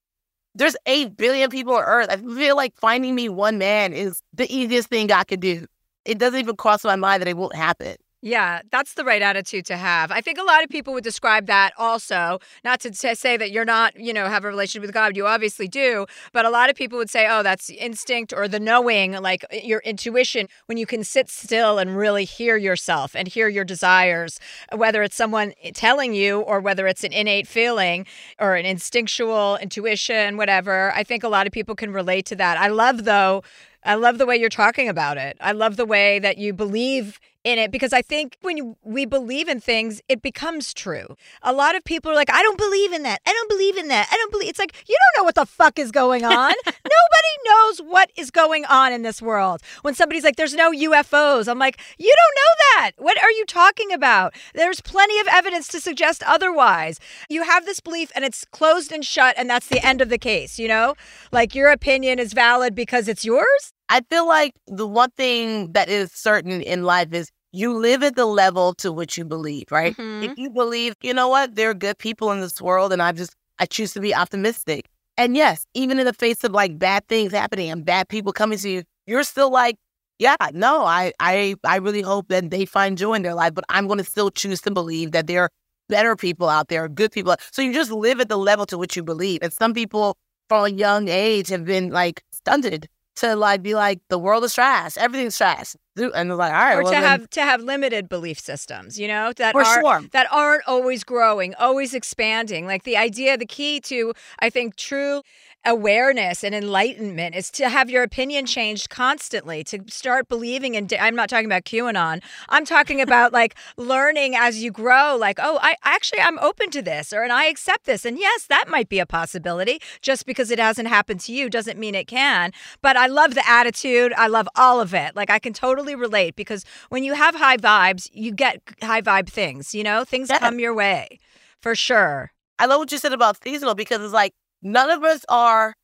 There's 0.54 0.76
8 0.86 1.16
billion 1.16 1.50
people 1.50 1.74
on 1.74 1.82
earth. 1.84 2.08
I 2.10 2.16
feel 2.16 2.56
like 2.56 2.76
finding 2.76 3.14
me 3.14 3.28
one 3.28 3.58
man 3.58 3.92
is 3.92 4.20
the 4.32 4.52
easiest 4.54 4.88
thing 4.88 5.10
I 5.10 5.24
could 5.24 5.40
do. 5.40 5.66
It 6.04 6.18
doesn't 6.18 6.38
even 6.38 6.56
cross 6.56 6.84
my 6.84 6.96
mind 6.96 7.22
that 7.22 7.28
it 7.28 7.36
won't 7.36 7.56
happen. 7.56 7.96
Yeah, 8.24 8.62
that's 8.70 8.94
the 8.94 9.04
right 9.04 9.20
attitude 9.20 9.66
to 9.66 9.76
have. 9.76 10.10
I 10.10 10.22
think 10.22 10.38
a 10.38 10.42
lot 10.42 10.64
of 10.64 10.70
people 10.70 10.94
would 10.94 11.04
describe 11.04 11.44
that 11.44 11.74
also, 11.76 12.38
not 12.64 12.80
to 12.80 12.94
say 12.94 13.36
that 13.36 13.50
you're 13.50 13.66
not, 13.66 14.00
you 14.00 14.14
know, 14.14 14.28
have 14.28 14.46
a 14.46 14.48
relationship 14.48 14.80
with 14.80 14.94
God. 14.94 15.14
You 15.14 15.26
obviously 15.26 15.68
do. 15.68 16.06
But 16.32 16.46
a 16.46 16.48
lot 16.48 16.70
of 16.70 16.74
people 16.74 16.96
would 16.96 17.10
say, 17.10 17.26
oh, 17.28 17.42
that's 17.42 17.68
instinct 17.68 18.32
or 18.32 18.48
the 18.48 18.58
knowing, 18.58 19.12
like 19.12 19.44
uh, 19.52 19.56
your 19.62 19.80
intuition, 19.80 20.48
when 20.64 20.78
you 20.78 20.86
can 20.86 21.04
sit 21.04 21.28
still 21.28 21.78
and 21.78 21.98
really 21.98 22.24
hear 22.24 22.56
yourself 22.56 23.14
and 23.14 23.28
hear 23.28 23.46
your 23.46 23.62
desires, 23.62 24.40
whether 24.74 25.02
it's 25.02 25.16
someone 25.16 25.52
telling 25.74 26.14
you 26.14 26.40
or 26.40 26.60
whether 26.60 26.86
it's 26.86 27.04
an 27.04 27.12
innate 27.12 27.46
feeling 27.46 28.06
or 28.38 28.54
an 28.54 28.64
instinctual 28.64 29.58
intuition, 29.60 30.38
whatever. 30.38 30.94
I 30.94 31.04
think 31.04 31.24
a 31.24 31.28
lot 31.28 31.46
of 31.46 31.52
people 31.52 31.74
can 31.74 31.92
relate 31.92 32.24
to 32.26 32.36
that. 32.36 32.56
I 32.56 32.68
love, 32.68 33.04
though, 33.04 33.42
I 33.84 33.96
love 33.96 34.16
the 34.16 34.24
way 34.24 34.38
you're 34.38 34.48
talking 34.48 34.88
about 34.88 35.18
it. 35.18 35.36
I 35.42 35.52
love 35.52 35.76
the 35.76 35.84
way 35.84 36.18
that 36.20 36.38
you 36.38 36.54
believe 36.54 37.20
in 37.44 37.58
it 37.58 37.70
because 37.70 37.92
I 37.92 38.02
think 38.02 38.38
when 38.40 38.56
you, 38.56 38.76
we 38.82 39.04
believe 39.04 39.48
in 39.48 39.60
things, 39.60 40.00
it 40.08 40.22
becomes 40.22 40.72
true. 40.72 41.16
A 41.42 41.52
lot 41.52 41.76
of 41.76 41.84
people 41.84 42.10
are 42.10 42.14
like, 42.14 42.32
I 42.32 42.42
don't 42.42 42.56
believe 42.56 42.92
in 42.92 43.02
that. 43.02 43.20
I 43.26 43.32
don't 43.32 43.50
believe 43.50 43.76
in 43.76 43.88
that. 43.88 44.08
I 44.10 44.16
don't 44.16 44.32
believe. 44.32 44.48
It's 44.48 44.58
like, 44.58 44.74
you 44.88 44.96
don't 44.96 45.22
know 45.22 45.24
what 45.24 45.34
the 45.34 45.44
fuck 45.44 45.78
is 45.78 45.92
going 45.92 46.24
on. 46.24 46.32
Nobody 46.66 47.34
knows 47.44 47.78
what 47.80 48.10
is 48.16 48.30
going 48.30 48.64
on 48.64 48.92
in 48.92 49.02
this 49.02 49.20
world. 49.20 49.60
When 49.82 49.94
somebody's 49.94 50.24
like, 50.24 50.36
there's 50.36 50.54
no 50.54 50.72
UFOs, 50.72 51.46
I'm 51.46 51.58
like, 51.58 51.78
you 51.98 52.12
don't 52.16 52.34
know 52.34 52.82
that. 52.82 52.92
What 52.96 53.22
are 53.22 53.30
you 53.30 53.44
talking 53.44 53.92
about? 53.92 54.34
There's 54.54 54.80
plenty 54.80 55.20
of 55.20 55.26
evidence 55.30 55.68
to 55.68 55.80
suggest 55.80 56.22
otherwise. 56.26 56.98
You 57.28 57.42
have 57.42 57.66
this 57.66 57.80
belief 57.80 58.10
and 58.14 58.24
it's 58.24 58.46
closed 58.46 58.90
and 58.90 59.04
shut, 59.04 59.34
and 59.36 59.50
that's 59.50 59.68
the 59.68 59.84
end 59.84 60.00
of 60.00 60.08
the 60.08 60.18
case, 60.18 60.58
you 60.58 60.68
know? 60.68 60.94
Like 61.30 61.54
your 61.54 61.68
opinion 61.68 62.18
is 62.18 62.32
valid 62.32 62.74
because 62.74 63.06
it's 63.06 63.24
yours? 63.24 63.73
I 63.88 64.00
feel 64.10 64.26
like 64.26 64.52
the 64.66 64.86
one 64.86 65.10
thing 65.10 65.72
that 65.72 65.88
is 65.88 66.12
certain 66.12 66.62
in 66.62 66.84
life 66.84 67.12
is 67.12 67.30
you 67.52 67.72
live 67.74 68.02
at 68.02 68.16
the 68.16 68.26
level 68.26 68.74
to 68.74 68.90
which 68.90 69.16
you 69.16 69.24
believe, 69.24 69.64
right? 69.70 69.96
Mhm. 69.96 70.24
If 70.24 70.38
you 70.38 70.50
believe, 70.50 70.94
you 71.02 71.14
know 71.14 71.28
what, 71.28 71.54
there 71.54 71.70
are 71.70 71.74
good 71.74 71.98
people 71.98 72.32
in 72.32 72.40
this 72.40 72.60
world, 72.60 72.92
and 72.92 73.02
I 73.02 73.12
just 73.12 73.34
I 73.58 73.66
choose 73.66 73.92
to 73.92 74.00
be 74.00 74.14
optimistic. 74.14 74.86
And 75.16 75.36
yes, 75.36 75.64
even 75.74 76.00
in 76.00 76.06
the 76.06 76.12
face 76.12 76.42
of 76.42 76.50
like 76.52 76.78
bad 76.78 77.06
things 77.08 77.32
happening 77.32 77.70
and 77.70 77.84
bad 77.84 78.08
people 78.08 78.32
coming 78.32 78.58
to 78.58 78.68
you, 78.68 78.82
you're 79.06 79.22
still 79.22 79.50
like, 79.50 79.76
yeah, 80.18 80.34
no, 80.52 80.84
I 80.84 81.12
I 81.20 81.54
I 81.64 81.76
really 81.76 82.02
hope 82.02 82.28
that 82.28 82.50
they 82.50 82.64
find 82.64 82.98
joy 82.98 83.14
in 83.14 83.22
their 83.22 83.34
life, 83.34 83.54
but 83.54 83.64
I'm 83.68 83.86
going 83.86 83.98
to 83.98 84.04
still 84.04 84.30
choose 84.30 84.60
to 84.62 84.70
believe 84.72 85.12
that 85.12 85.26
there 85.28 85.42
are 85.42 85.50
better 85.88 86.16
people 86.16 86.48
out 86.48 86.68
there, 86.68 86.88
good 86.88 87.12
people. 87.12 87.36
So 87.52 87.62
you 87.62 87.72
just 87.72 87.92
live 87.92 88.20
at 88.20 88.28
the 88.28 88.38
level 88.38 88.66
to 88.66 88.78
which 88.78 88.96
you 88.96 89.04
believe. 89.04 89.40
And 89.42 89.52
some 89.52 89.74
people 89.74 90.16
from 90.48 90.64
a 90.64 90.68
young 90.70 91.08
age 91.08 91.48
have 91.48 91.64
been 91.64 91.90
like 91.90 92.22
stunted 92.32 92.88
to 93.16 93.36
like 93.36 93.62
be 93.62 93.74
like 93.74 94.00
the 94.08 94.18
world 94.18 94.44
is 94.44 94.54
trash, 94.54 94.96
everything's 94.96 95.36
trash, 95.36 95.76
and 95.96 96.12
they're 96.30 96.34
like, 96.36 96.52
all 96.52 96.58
right, 96.58 96.74
or 96.74 96.82
well, 96.82 96.92
to 96.92 96.98
then- 97.00 97.02
have 97.02 97.30
to 97.30 97.42
have 97.42 97.60
limited 97.62 98.08
belief 98.08 98.38
systems, 98.40 98.98
you 98.98 99.06
know, 99.08 99.32
that 99.36 99.52
For 99.52 99.62
are 99.62 99.80
sure. 99.80 100.02
that 100.12 100.26
aren't 100.32 100.62
always 100.66 101.04
growing, 101.04 101.54
always 101.56 101.94
expanding. 101.94 102.66
Like 102.66 102.82
the 102.82 102.96
idea, 102.96 103.36
the 103.36 103.46
key 103.46 103.80
to 103.82 104.12
I 104.40 104.50
think 104.50 104.76
true 104.76 105.22
awareness 105.66 106.44
and 106.44 106.54
enlightenment 106.54 107.34
is 107.34 107.50
to 107.52 107.68
have 107.68 107.88
your 107.90 108.02
opinion 108.02 108.46
changed 108.46 108.90
constantly, 108.90 109.64
to 109.64 109.80
start 109.88 110.28
believing 110.28 110.74
in 110.74 110.88
I'm 111.00 111.16
not 111.16 111.28
talking 111.28 111.46
about 111.46 111.64
QAnon. 111.64 112.22
I'm 112.48 112.64
talking 112.64 113.00
about 113.08 113.32
like 113.32 113.54
learning 113.76 114.34
as 114.36 114.62
you 114.62 114.70
grow, 114.70 115.16
like, 115.16 115.38
oh, 115.42 115.58
I 115.62 115.76
actually 115.84 116.20
I'm 116.20 116.38
open 116.38 116.70
to 116.70 116.82
this 116.82 117.12
or 117.12 117.22
and 117.22 117.32
I 117.32 117.46
accept 117.46 117.84
this. 117.84 118.04
And 118.04 118.18
yes, 118.18 118.46
that 118.46 118.68
might 118.68 118.88
be 118.88 118.98
a 118.98 119.06
possibility. 119.06 119.80
Just 120.02 120.26
because 120.26 120.50
it 120.50 120.58
hasn't 120.58 120.88
happened 120.88 121.20
to 121.20 121.32
you 121.32 121.48
doesn't 121.48 121.78
mean 121.78 121.94
it 121.94 122.06
can. 122.06 122.52
But 122.82 122.96
I 122.96 123.06
love 123.06 123.34
the 123.34 123.48
attitude. 123.48 124.12
I 124.16 124.26
love 124.26 124.48
all 124.56 124.80
of 124.80 124.94
it. 124.94 125.16
Like 125.16 125.30
I 125.30 125.38
can 125.38 125.52
totally 125.52 125.94
relate 125.94 126.36
because 126.36 126.64
when 126.90 127.04
you 127.04 127.14
have 127.14 127.34
high 127.34 127.56
vibes, 127.56 128.08
you 128.12 128.32
get 128.32 128.60
high 128.82 129.02
vibe 129.02 129.28
things, 129.28 129.74
you 129.74 129.82
know? 129.82 130.04
Things 130.04 130.28
Yeah. 130.28 130.38
come 130.38 130.58
your 130.58 130.74
way. 130.74 131.18
For 131.60 131.74
sure. 131.74 132.32
I 132.58 132.66
love 132.66 132.78
what 132.78 132.92
you 132.92 132.98
said 132.98 133.12
about 133.12 133.42
seasonal 133.42 133.74
because 133.74 134.00
it's 134.00 134.12
like 134.12 134.32
none 134.64 134.90
of 134.90 135.04
us 135.04 135.24
are 135.28 135.74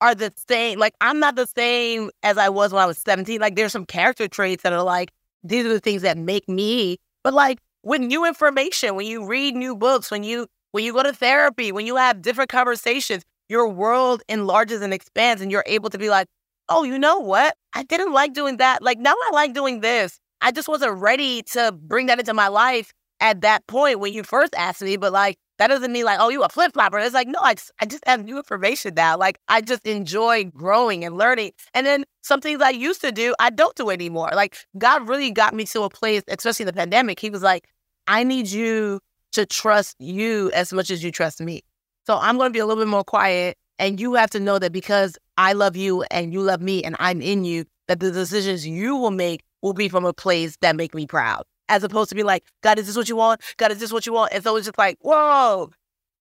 are 0.00 0.14
the 0.14 0.32
same. 0.48 0.78
Like 0.78 0.94
I'm 1.00 1.18
not 1.18 1.36
the 1.36 1.46
same 1.46 2.10
as 2.22 2.38
I 2.38 2.48
was 2.48 2.72
when 2.72 2.82
I 2.82 2.86
was 2.86 2.98
17. 2.98 3.40
Like 3.40 3.56
there's 3.56 3.72
some 3.72 3.86
character 3.86 4.28
traits 4.28 4.62
that 4.62 4.72
are 4.72 4.82
like 4.82 5.10
these 5.42 5.64
are 5.64 5.70
the 5.70 5.80
things 5.80 6.02
that 6.02 6.18
make 6.18 6.48
me. 6.48 6.98
But 7.24 7.34
like 7.34 7.58
with 7.82 8.00
new 8.00 8.24
information, 8.26 8.94
when 8.94 9.06
you 9.06 9.26
read 9.26 9.54
new 9.54 9.74
books, 9.76 10.10
when 10.10 10.22
you 10.22 10.46
when 10.72 10.84
you 10.84 10.92
go 10.92 11.02
to 11.02 11.12
therapy, 11.12 11.72
when 11.72 11.86
you 11.86 11.96
have 11.96 12.20
different 12.22 12.50
conversations, 12.50 13.24
your 13.48 13.68
world 13.68 14.22
enlarges 14.28 14.82
and 14.82 14.92
expands, 14.92 15.40
and 15.40 15.50
you're 15.50 15.64
able 15.66 15.90
to 15.90 15.98
be 15.98 16.10
like, 16.10 16.26
oh, 16.68 16.82
you 16.82 16.98
know 16.98 17.18
what? 17.18 17.56
I 17.74 17.84
didn't 17.84 18.12
like 18.12 18.34
doing 18.34 18.58
that. 18.58 18.82
Like 18.82 18.98
now 18.98 19.14
I 19.14 19.30
like 19.32 19.54
doing 19.54 19.80
this. 19.80 20.18
I 20.42 20.52
just 20.52 20.68
wasn't 20.68 20.98
ready 21.00 21.42
to 21.52 21.72
bring 21.72 22.06
that 22.06 22.18
into 22.18 22.34
my 22.34 22.48
life 22.48 22.92
at 23.20 23.40
that 23.40 23.66
point 23.66 24.00
when 24.00 24.12
you 24.12 24.22
first 24.22 24.54
asked 24.56 24.82
me, 24.82 24.96
but 24.96 25.12
like 25.12 25.38
that 25.58 25.68
doesn't 25.68 25.92
mean 25.92 26.04
like, 26.04 26.18
oh, 26.20 26.28
you 26.28 26.42
a 26.42 26.48
flip 26.48 26.72
flopper. 26.74 26.98
It's 26.98 27.14
like, 27.14 27.28
no, 27.28 27.40
I 27.40 27.54
just, 27.54 27.70
I 27.80 27.86
just 27.86 28.04
have 28.06 28.24
new 28.24 28.36
information 28.36 28.94
now. 28.94 29.16
Like 29.16 29.38
I 29.48 29.60
just 29.60 29.86
enjoy 29.86 30.44
growing 30.44 31.04
and 31.04 31.16
learning. 31.16 31.52
And 31.74 31.86
then 31.86 32.04
some 32.22 32.40
things 32.40 32.60
I 32.60 32.70
used 32.70 33.00
to 33.02 33.12
do, 33.12 33.34
I 33.38 33.50
don't 33.50 33.74
do 33.74 33.90
anymore. 33.90 34.30
Like 34.34 34.56
God 34.78 35.08
really 35.08 35.30
got 35.30 35.54
me 35.54 35.64
to 35.66 35.82
a 35.82 35.90
place, 35.90 36.22
especially 36.28 36.64
in 36.64 36.68
the 36.68 36.72
pandemic. 36.72 37.20
He 37.20 37.30
was 37.30 37.42
like, 37.42 37.68
I 38.06 38.22
need 38.22 38.48
you 38.48 39.00
to 39.32 39.46
trust 39.46 39.96
you 39.98 40.50
as 40.52 40.72
much 40.72 40.90
as 40.90 41.02
you 41.02 41.10
trust 41.10 41.40
me. 41.40 41.62
So 42.06 42.18
I'm 42.18 42.36
going 42.36 42.50
to 42.50 42.52
be 42.52 42.60
a 42.60 42.66
little 42.66 42.82
bit 42.82 42.88
more 42.88 43.04
quiet. 43.04 43.56
And 43.78 44.00
you 44.00 44.14
have 44.14 44.30
to 44.30 44.40
know 44.40 44.58
that 44.58 44.72
because 44.72 45.18
I 45.36 45.52
love 45.52 45.76
you 45.76 46.02
and 46.04 46.32
you 46.32 46.40
love 46.40 46.62
me 46.62 46.82
and 46.82 46.96
I'm 46.98 47.20
in 47.20 47.44
you, 47.44 47.64
that 47.88 48.00
the 48.00 48.10
decisions 48.10 48.66
you 48.66 48.96
will 48.96 49.10
make 49.10 49.42
will 49.60 49.74
be 49.74 49.88
from 49.88 50.04
a 50.04 50.12
place 50.12 50.56
that 50.60 50.76
make 50.76 50.94
me 50.94 51.06
proud. 51.06 51.44
As 51.68 51.82
opposed 51.82 52.08
to 52.10 52.14
be 52.14 52.22
like, 52.22 52.44
God, 52.62 52.78
is 52.78 52.86
this 52.86 52.96
what 52.96 53.08
you 53.08 53.16
want? 53.16 53.40
God, 53.56 53.72
is 53.72 53.78
this 53.78 53.92
what 53.92 54.06
you 54.06 54.12
want? 54.12 54.32
And 54.32 54.42
so 54.44 54.56
it's 54.56 54.66
just 54.66 54.78
like, 54.78 54.98
whoa. 55.00 55.70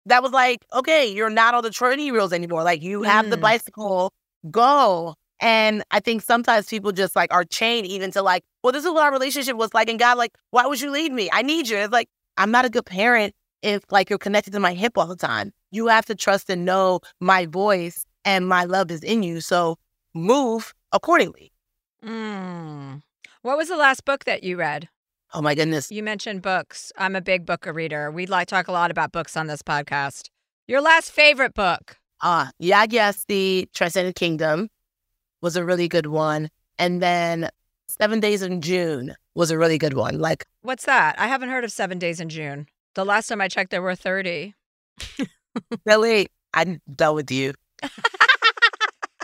That 0.06 0.22
was 0.22 0.32
like, 0.32 0.64
okay, 0.72 1.06
you're 1.12 1.30
not 1.30 1.54
on 1.54 1.62
the 1.62 1.70
training 1.70 2.12
wheels 2.12 2.32
anymore. 2.32 2.64
Like 2.64 2.82
you 2.82 3.02
have 3.02 3.30
the 3.30 3.36
Mm. 3.36 3.40
bicycle, 3.40 4.12
go. 4.50 5.14
And 5.40 5.82
I 5.90 6.00
think 6.00 6.22
sometimes 6.22 6.66
people 6.66 6.92
just 6.92 7.16
like 7.16 7.32
are 7.32 7.44
chained 7.44 7.86
even 7.86 8.10
to 8.12 8.22
like, 8.22 8.44
well, 8.62 8.72
this 8.72 8.84
is 8.84 8.90
what 8.90 9.02
our 9.02 9.12
relationship 9.12 9.56
was 9.56 9.74
like. 9.74 9.88
And 9.88 9.98
God, 9.98 10.18
like, 10.18 10.32
why 10.50 10.66
would 10.66 10.80
you 10.80 10.90
leave 10.90 11.12
me? 11.12 11.28
I 11.32 11.42
need 11.42 11.68
you. 11.68 11.76
It's 11.76 11.92
like, 11.92 12.08
I'm 12.36 12.50
not 12.50 12.64
a 12.64 12.70
good 12.70 12.86
parent 12.86 13.34
if 13.62 13.82
like 13.90 14.08
you're 14.10 14.18
connected 14.18 14.52
to 14.52 14.60
my 14.60 14.72
hip 14.74 14.96
all 14.96 15.06
the 15.06 15.16
time. 15.16 15.52
You 15.70 15.86
have 15.88 16.06
to 16.06 16.14
trust 16.14 16.50
and 16.50 16.64
know 16.64 17.00
my 17.20 17.46
voice 17.46 18.04
and 18.24 18.46
my 18.48 18.64
love 18.64 18.90
is 18.90 19.02
in 19.02 19.22
you. 19.22 19.40
So 19.40 19.78
move 20.14 20.72
accordingly. 20.92 21.52
Mm. 22.04 23.02
What 23.42 23.56
was 23.56 23.68
the 23.68 23.76
last 23.76 24.04
book 24.04 24.24
that 24.24 24.42
you 24.44 24.56
read? 24.56 24.88
Oh 25.34 25.40
my 25.40 25.54
goodness. 25.54 25.90
You 25.90 26.02
mentioned 26.02 26.42
books. 26.42 26.92
I'm 26.98 27.16
a 27.16 27.22
big 27.22 27.46
book 27.46 27.64
reader. 27.64 28.10
We 28.10 28.26
like 28.26 28.48
talk 28.48 28.68
a 28.68 28.72
lot 28.72 28.90
about 28.90 29.12
books 29.12 29.34
on 29.34 29.46
this 29.46 29.62
podcast. 29.62 30.28
Your 30.66 30.82
last 30.82 31.10
favorite 31.10 31.54
book? 31.54 31.96
Uh, 32.20 32.48
yeah, 32.58 32.84
yes, 32.88 33.24
the 33.28 33.66
Transcendent 33.74 34.14
Kingdom 34.14 34.68
was 35.40 35.56
a 35.56 35.64
really 35.64 35.88
good 35.88 36.06
one. 36.06 36.50
And 36.78 37.00
then 37.02 37.48
Seven 37.88 38.20
Days 38.20 38.42
in 38.42 38.60
June 38.60 39.14
was 39.34 39.50
a 39.50 39.56
really 39.56 39.78
good 39.78 39.94
one. 39.94 40.18
Like, 40.18 40.44
What's 40.60 40.84
that? 40.84 41.18
I 41.18 41.28
haven't 41.28 41.48
heard 41.48 41.64
of 41.64 41.72
Seven 41.72 41.98
Days 41.98 42.20
in 42.20 42.28
June. 42.28 42.66
The 42.94 43.04
last 43.04 43.28
time 43.28 43.40
I 43.40 43.48
checked, 43.48 43.70
there 43.70 43.80
were 43.80 43.94
30. 43.94 44.54
really? 45.86 46.28
I'm 46.52 46.82
done 46.94 47.14
with 47.14 47.30
you. 47.30 47.54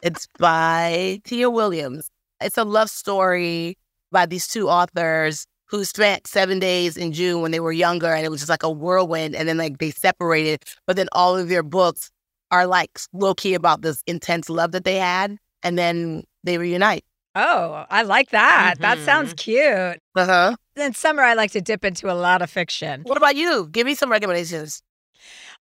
it's 0.03 0.27
by 0.38 1.21
Tia 1.25 1.51
Williams. 1.51 2.09
It's 2.40 2.57
a 2.57 2.64
love 2.64 2.88
story 2.88 3.77
by 4.11 4.25
these 4.25 4.49
two 4.49 4.71
authors 4.71 5.47
who 5.68 5.85
spent 5.85 6.26
seven 6.26 6.59
days 6.59 6.96
in 6.96 7.12
June 7.12 7.42
when 7.42 7.50
they 7.50 7.61
were 7.61 7.72
younger, 7.72 8.12
and 8.12 8.24
it 8.24 8.31
was 8.31 8.40
just 8.40 8.50
like 8.50 8.62
a 8.62 8.70
whirlwind. 8.70 9.35
And 9.35 9.48
then 9.48 9.59
like 9.59 9.78
they 9.78 9.90
separated, 9.90 10.64
but 10.87 10.96
then 10.96 11.09
all 11.12 11.37
of 11.37 11.48
their 11.48 11.62
books 11.62 12.11
are 12.50 12.66
like 12.66 12.98
low 13.12 13.35
key 13.35 13.54
about 13.54 13.83
this 13.83 14.02
intense 14.07 14.48
love 14.48 14.72
that 14.72 14.85
they 14.85 14.96
had, 14.96 15.37
and 15.62 15.78
then 15.78 16.24
they 16.44 16.59
reunite. 16.59 17.04
Oh, 17.35 17.85
I 17.88 18.02
like 18.02 18.31
that. 18.31 18.76
That 18.81 18.98
sounds 19.00 19.35
cute. 19.35 19.61
Uh 19.61 20.26
huh. 20.26 20.57
In 20.76 20.94
summer, 20.94 21.22
I 21.22 21.35
like 21.35 21.52
to 21.52 21.61
dip 21.61 21.85
into 21.85 22.11
a 22.11 22.14
lot 22.14 22.42
of 22.42 22.50
fiction. 22.50 23.02
What 23.02 23.16
about 23.16 23.37
you? 23.37 23.68
Give 23.70 23.87
me 23.87 23.94
some 23.94 24.11
recommendations. 24.11 24.83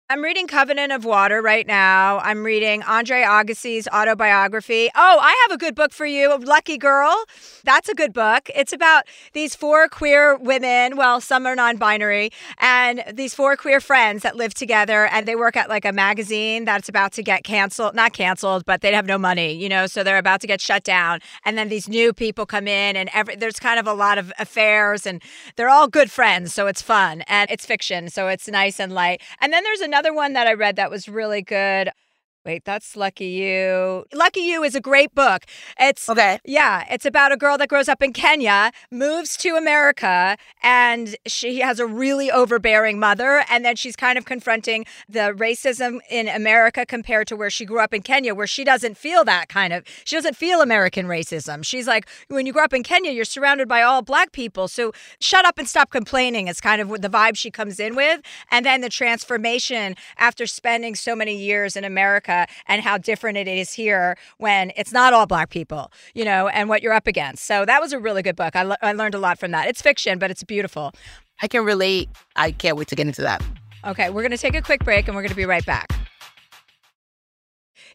I'm 0.09 0.23
reading 0.23 0.47
Covenant 0.47 0.93
of 0.93 1.05
Water 1.05 1.43
right 1.43 1.67
now. 1.67 2.21
I'm 2.21 2.45
reading 2.45 2.85
Andre 2.85 3.23
Agassi's 3.23 3.89
autobiography. 3.89 4.89
Oh, 4.95 5.19
I 5.21 5.37
have 5.43 5.57
a 5.57 5.59
good 5.59 5.75
book 5.75 5.93
for 5.93 6.07
you, 6.07 6.39
Lucky 6.39 6.79
Girl. 6.79 7.25
That's 7.65 7.89
a 7.89 7.95
good 7.95 8.13
book. 8.13 8.49
It's 8.55 8.73
about 8.73 9.03
these 9.33 9.57
four 9.57 9.89
queer 9.89 10.37
women. 10.37 10.97
Well, 10.97 11.21
some 11.21 11.45
are 11.45 11.57
non 11.57 11.77
binary, 11.77 12.31
and 12.59 13.03
these 13.13 13.35
four 13.35 13.57
queer 13.57 13.81
friends 13.81 14.23
that 14.23 14.37
live 14.37 14.55
together 14.55 15.07
and 15.07 15.27
they 15.27 15.35
work 15.35 15.57
at 15.57 15.69
like 15.69 15.85
a 15.85 15.93
magazine 15.93 16.65
that's 16.65 16.89
about 16.89 17.11
to 17.15 17.25
get 17.25 17.43
canceled. 17.43 17.97
Not 17.97 18.13
canceled, 18.13 18.65
but 18.65 18.83
they 18.83 18.93
have 18.93 19.07
no 19.07 19.19
money, 19.19 19.55
you 19.55 19.69
know, 19.69 19.89
so 19.89 20.05
they're 20.05 20.19
about 20.19 20.41
to 20.43 20.47
get 20.47 20.61
shut 20.61 20.85
down. 20.85 21.19
And 21.45 21.59
then 21.59 21.69
these 21.69 21.89
new 21.89 22.13
people 22.13 22.47
come 22.47 22.69
in, 22.69 22.95
and 22.95 23.11
every, 23.13 23.35
there's 23.35 23.59
kind 23.59 23.81
of 23.81 23.89
a 23.89 23.93
lot 23.93 24.19
of 24.19 24.33
affairs, 24.39 25.05
and 25.05 25.21
they're 25.57 25.69
all 25.69 25.89
good 25.89 26.13
friends. 26.13 26.55
So 26.55 26.69
it's 26.69 26.81
fun 26.81 27.23
and 27.23 27.51
it's 27.51 27.67
fiction. 27.67 28.09
So 28.09 28.29
it's 28.29 28.47
nice 28.47 28.79
and 28.79 28.93
light. 28.93 29.21
And 29.41 29.53
then 29.53 29.65
there's 29.65 29.81
another 29.81 29.96
one 30.13 30.35
that 30.35 30.47
I 30.47 30.55
read 30.55 30.77
that 30.77 30.91
was 30.91 31.09
really 31.09 31.43
good. 31.43 31.91
Wait, 32.47 32.65
that's 32.65 32.95
Lucky 32.95 33.27
You. 33.27 34.05
Lucky 34.15 34.39
You 34.39 34.63
is 34.63 34.77
a 34.77 34.81
great 34.81 35.13
book. 35.17 35.43
It's 35.81 36.09
Okay. 36.09 36.39
yeah, 36.45 36.85
it's 36.89 37.05
about 37.05 37.33
a 37.33 37.37
girl 37.37 37.59
that 37.59 37.69
grows 37.69 37.89
up 37.89 38.01
in 38.01 38.13
Kenya, 38.13 38.71
moves 38.89 39.37
to 39.39 39.57
America, 39.57 40.37
and 40.63 41.17
she 41.27 41.59
has 41.59 41.81
a 41.81 41.87
really 41.87 42.31
overbearing 42.31 43.01
mother. 43.01 43.45
And 43.51 43.65
then 43.65 43.75
she's 43.75 43.97
kind 43.97 44.17
of 44.17 44.27
confronting 44.27 44.87
the 45.09 45.35
racism 45.37 45.99
in 46.09 46.29
America 46.29 46.87
compared 46.87 47.27
to 47.29 47.37
where 47.37 47.51
she 47.51 47.65
grew 47.65 47.81
up 47.81 47.93
in 47.93 48.03
Kenya, 48.03 48.33
where 48.33 48.47
she 48.47 48.63
doesn't 48.63 48.97
feel 48.97 49.25
that 49.25 49.49
kind 49.49 49.73
of, 49.73 49.83
she 50.05 50.15
doesn't 50.15 50.37
feel 50.37 50.61
American 50.61 51.07
racism. 51.07 51.65
She's 51.65 51.89
like, 51.89 52.09
when 52.29 52.47
you 52.47 52.53
grow 52.53 52.63
up 52.63 52.73
in 52.73 52.85
Kenya, 52.85 53.11
you're 53.11 53.25
surrounded 53.25 53.67
by 53.67 53.83
all 53.83 54.03
black 54.03 54.31
people. 54.31 54.69
So 54.69 54.93
shut 55.19 55.45
up 55.45 55.59
and 55.59 55.69
stop 55.69 55.91
complaining 55.91 56.47
is 56.47 56.61
kind 56.61 56.81
of 56.81 56.91
the 57.03 57.11
vibe 57.11 57.37
she 57.37 57.51
comes 57.51 57.81
in 57.81 57.97
with. 57.97 58.21
And 58.53 58.65
then 58.65 58.83
the 58.83 58.89
transformation 58.89 59.97
after 60.17 60.47
spending 60.47 60.95
so 60.95 61.17
many 61.17 61.37
years 61.37 61.75
in 61.75 61.83
America 61.83 62.36
America 62.37 62.53
and 62.67 62.83
how 62.83 62.99
different 62.99 63.39
it 63.39 63.49
is 63.49 63.73
here 63.73 64.17
when 64.39 64.73
it's 64.77 64.93
not 64.93 65.13
all 65.13 65.27
black 65.27 65.51
people, 65.51 65.91
you 66.15 66.25
know, 66.25 66.49
and 66.49 66.69
what 66.69 66.83
you're 66.83 66.93
up 66.93 67.07
against. 67.07 67.45
So 67.45 67.65
that 67.65 67.81
was 67.81 67.93
a 67.93 67.99
really 67.99 68.23
good 68.23 68.37
book. 68.37 68.57
I, 68.57 68.63
le- 68.63 68.79
I 68.83 68.93
learned 68.93 69.15
a 69.15 69.19
lot 69.19 69.39
from 69.39 69.51
that. 69.53 69.69
It's 69.69 69.83
fiction, 69.83 70.19
but 70.19 70.31
it's 70.31 70.45
beautiful. 70.45 70.93
I 71.43 71.49
can 71.49 71.65
relate. 71.65 72.09
I 72.35 72.53
can't 72.53 72.77
wait 72.77 72.89
to 72.89 72.97
get 72.97 73.07
into 73.07 73.23
that. 73.23 73.43
Okay, 73.85 74.11
we're 74.11 74.23
going 74.23 74.33
to 74.33 74.39
take 74.39 74.55
a 74.55 74.63
quick 74.63 74.85
break 74.85 75.07
and 75.07 75.15
we're 75.15 75.23
going 75.23 75.31
to 75.31 75.37
be 75.37 75.45
right 75.45 75.65
back. 75.65 75.93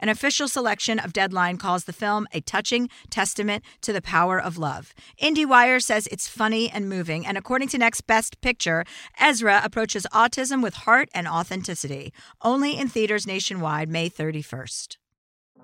An 0.00 0.08
official 0.08 0.48
selection 0.48 0.98
of 0.98 1.12
Deadline 1.12 1.56
calls 1.56 1.84
the 1.84 1.92
film 1.92 2.26
a 2.32 2.40
touching 2.40 2.88
testament 3.10 3.64
to 3.82 3.92
the 3.92 4.02
power 4.02 4.40
of 4.40 4.58
love. 4.58 4.94
IndieWire 5.22 5.82
says 5.82 6.06
it's 6.08 6.28
funny 6.28 6.70
and 6.70 6.88
moving, 6.88 7.26
and 7.26 7.38
according 7.38 7.68
to 7.68 7.78
Next 7.78 8.02
Best 8.02 8.40
Picture, 8.40 8.84
Ezra 9.20 9.60
approaches 9.64 10.06
autism 10.12 10.62
with 10.62 10.74
heart 10.74 11.08
and 11.14 11.26
authenticity. 11.26 12.12
Only 12.42 12.78
in 12.78 12.88
theaters 12.88 13.26
nationwide 13.26 13.88
May 13.88 14.10
31st. 14.10 14.96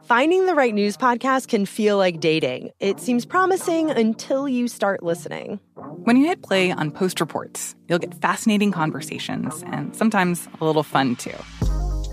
Finding 0.04 0.46
the 0.46 0.54
right 0.54 0.74
news 0.74 0.96
podcast 0.96 1.46
can 1.46 1.64
feel 1.64 1.96
like 1.96 2.18
dating. 2.18 2.70
It 2.80 2.98
seems 2.98 3.24
promising 3.24 3.88
until 3.88 4.48
you 4.48 4.66
start 4.66 5.02
listening. 5.02 5.60
When 5.76 6.16
you 6.16 6.26
hit 6.26 6.42
play 6.42 6.72
on 6.72 6.90
Post 6.90 7.20
Reports, 7.20 7.76
you'll 7.88 8.00
get 8.00 8.12
fascinating 8.20 8.72
conversations 8.72 9.62
and 9.68 9.94
sometimes 9.94 10.48
a 10.60 10.64
little 10.64 10.82
fun 10.82 11.14
too. 11.14 11.36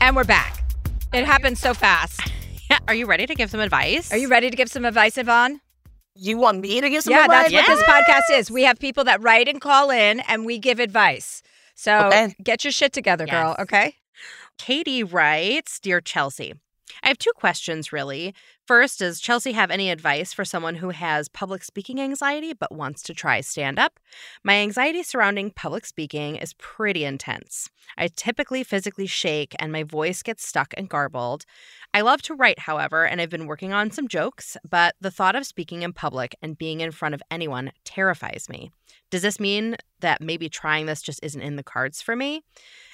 And 0.00 0.16
we're 0.16 0.24
back. 0.24 0.64
It 1.12 1.24
happened 1.24 1.58
so 1.58 1.74
fast. 1.74 2.20
Are 2.88 2.94
you 2.94 3.06
ready 3.06 3.26
to 3.26 3.34
give 3.34 3.50
some 3.50 3.60
advice? 3.60 4.12
Are 4.12 4.16
you 4.16 4.28
ready 4.28 4.50
to 4.50 4.56
give 4.56 4.70
some 4.70 4.84
advice, 4.84 5.18
Yvonne? 5.18 5.60
You 6.14 6.38
want 6.38 6.60
me 6.60 6.80
to 6.80 6.88
give 6.90 7.02
some 7.02 7.12
yeah, 7.12 7.24
advice? 7.24 7.50
that's 7.50 7.68
what 7.68 7.76
this 7.76 7.88
podcast 7.88 8.38
is. 8.38 8.50
We 8.50 8.62
have 8.64 8.78
people 8.78 9.04
that 9.04 9.22
write 9.22 9.48
and 9.48 9.60
call 9.60 9.90
in, 9.90 10.20
and 10.20 10.44
we 10.44 10.58
give 10.58 10.80
advice. 10.80 11.42
So 11.74 12.06
Okay. 12.06 12.34
get 12.42 12.64
your 12.64 12.72
shit 12.72 12.92
together, 12.92 13.26
girl. 13.26 13.56
Okay. 13.58 13.94
Katie 14.58 15.02
writes 15.02 15.78
Dear 15.80 16.00
Chelsea, 16.00 16.54
I 17.02 17.08
have 17.08 17.18
two 17.18 17.32
questions 17.34 17.92
really. 17.92 18.34
First, 18.66 19.00
does 19.00 19.20
Chelsea 19.20 19.52
have 19.52 19.70
any 19.70 19.90
advice 19.90 20.32
for 20.32 20.44
someone 20.44 20.76
who 20.76 20.90
has 20.90 21.28
public 21.28 21.64
speaking 21.64 22.00
anxiety 22.00 22.52
but 22.52 22.72
wants 22.72 23.02
to 23.02 23.14
try 23.14 23.40
stand 23.40 23.78
up? 23.78 23.98
My 24.44 24.54
anxiety 24.54 25.02
surrounding 25.02 25.50
public 25.50 25.84
speaking 25.86 26.36
is 26.36 26.54
pretty 26.54 27.04
intense. 27.04 27.68
I 27.98 28.08
typically 28.14 28.62
physically 28.62 29.06
shake 29.06 29.56
and 29.58 29.72
my 29.72 29.82
voice 29.82 30.22
gets 30.22 30.46
stuck 30.46 30.72
and 30.76 30.88
garbled. 30.88 31.46
I 31.92 32.02
love 32.02 32.22
to 32.22 32.34
write, 32.34 32.60
however, 32.60 33.04
and 33.04 33.20
I've 33.20 33.30
been 33.30 33.48
working 33.48 33.72
on 33.72 33.90
some 33.90 34.06
jokes, 34.06 34.56
but 34.68 34.94
the 35.00 35.10
thought 35.10 35.34
of 35.34 35.46
speaking 35.46 35.82
in 35.82 35.92
public 35.92 36.36
and 36.40 36.56
being 36.56 36.80
in 36.80 36.92
front 36.92 37.14
of 37.14 37.22
anyone 37.30 37.72
terrifies 37.84 38.48
me. 38.48 38.70
Does 39.10 39.22
this 39.22 39.40
mean 39.40 39.76
that 39.98 40.20
maybe 40.20 40.48
trying 40.48 40.86
this 40.86 41.02
just 41.02 41.20
isn't 41.22 41.42
in 41.42 41.56
the 41.56 41.64
cards 41.64 42.00
for 42.00 42.14
me? 42.14 42.42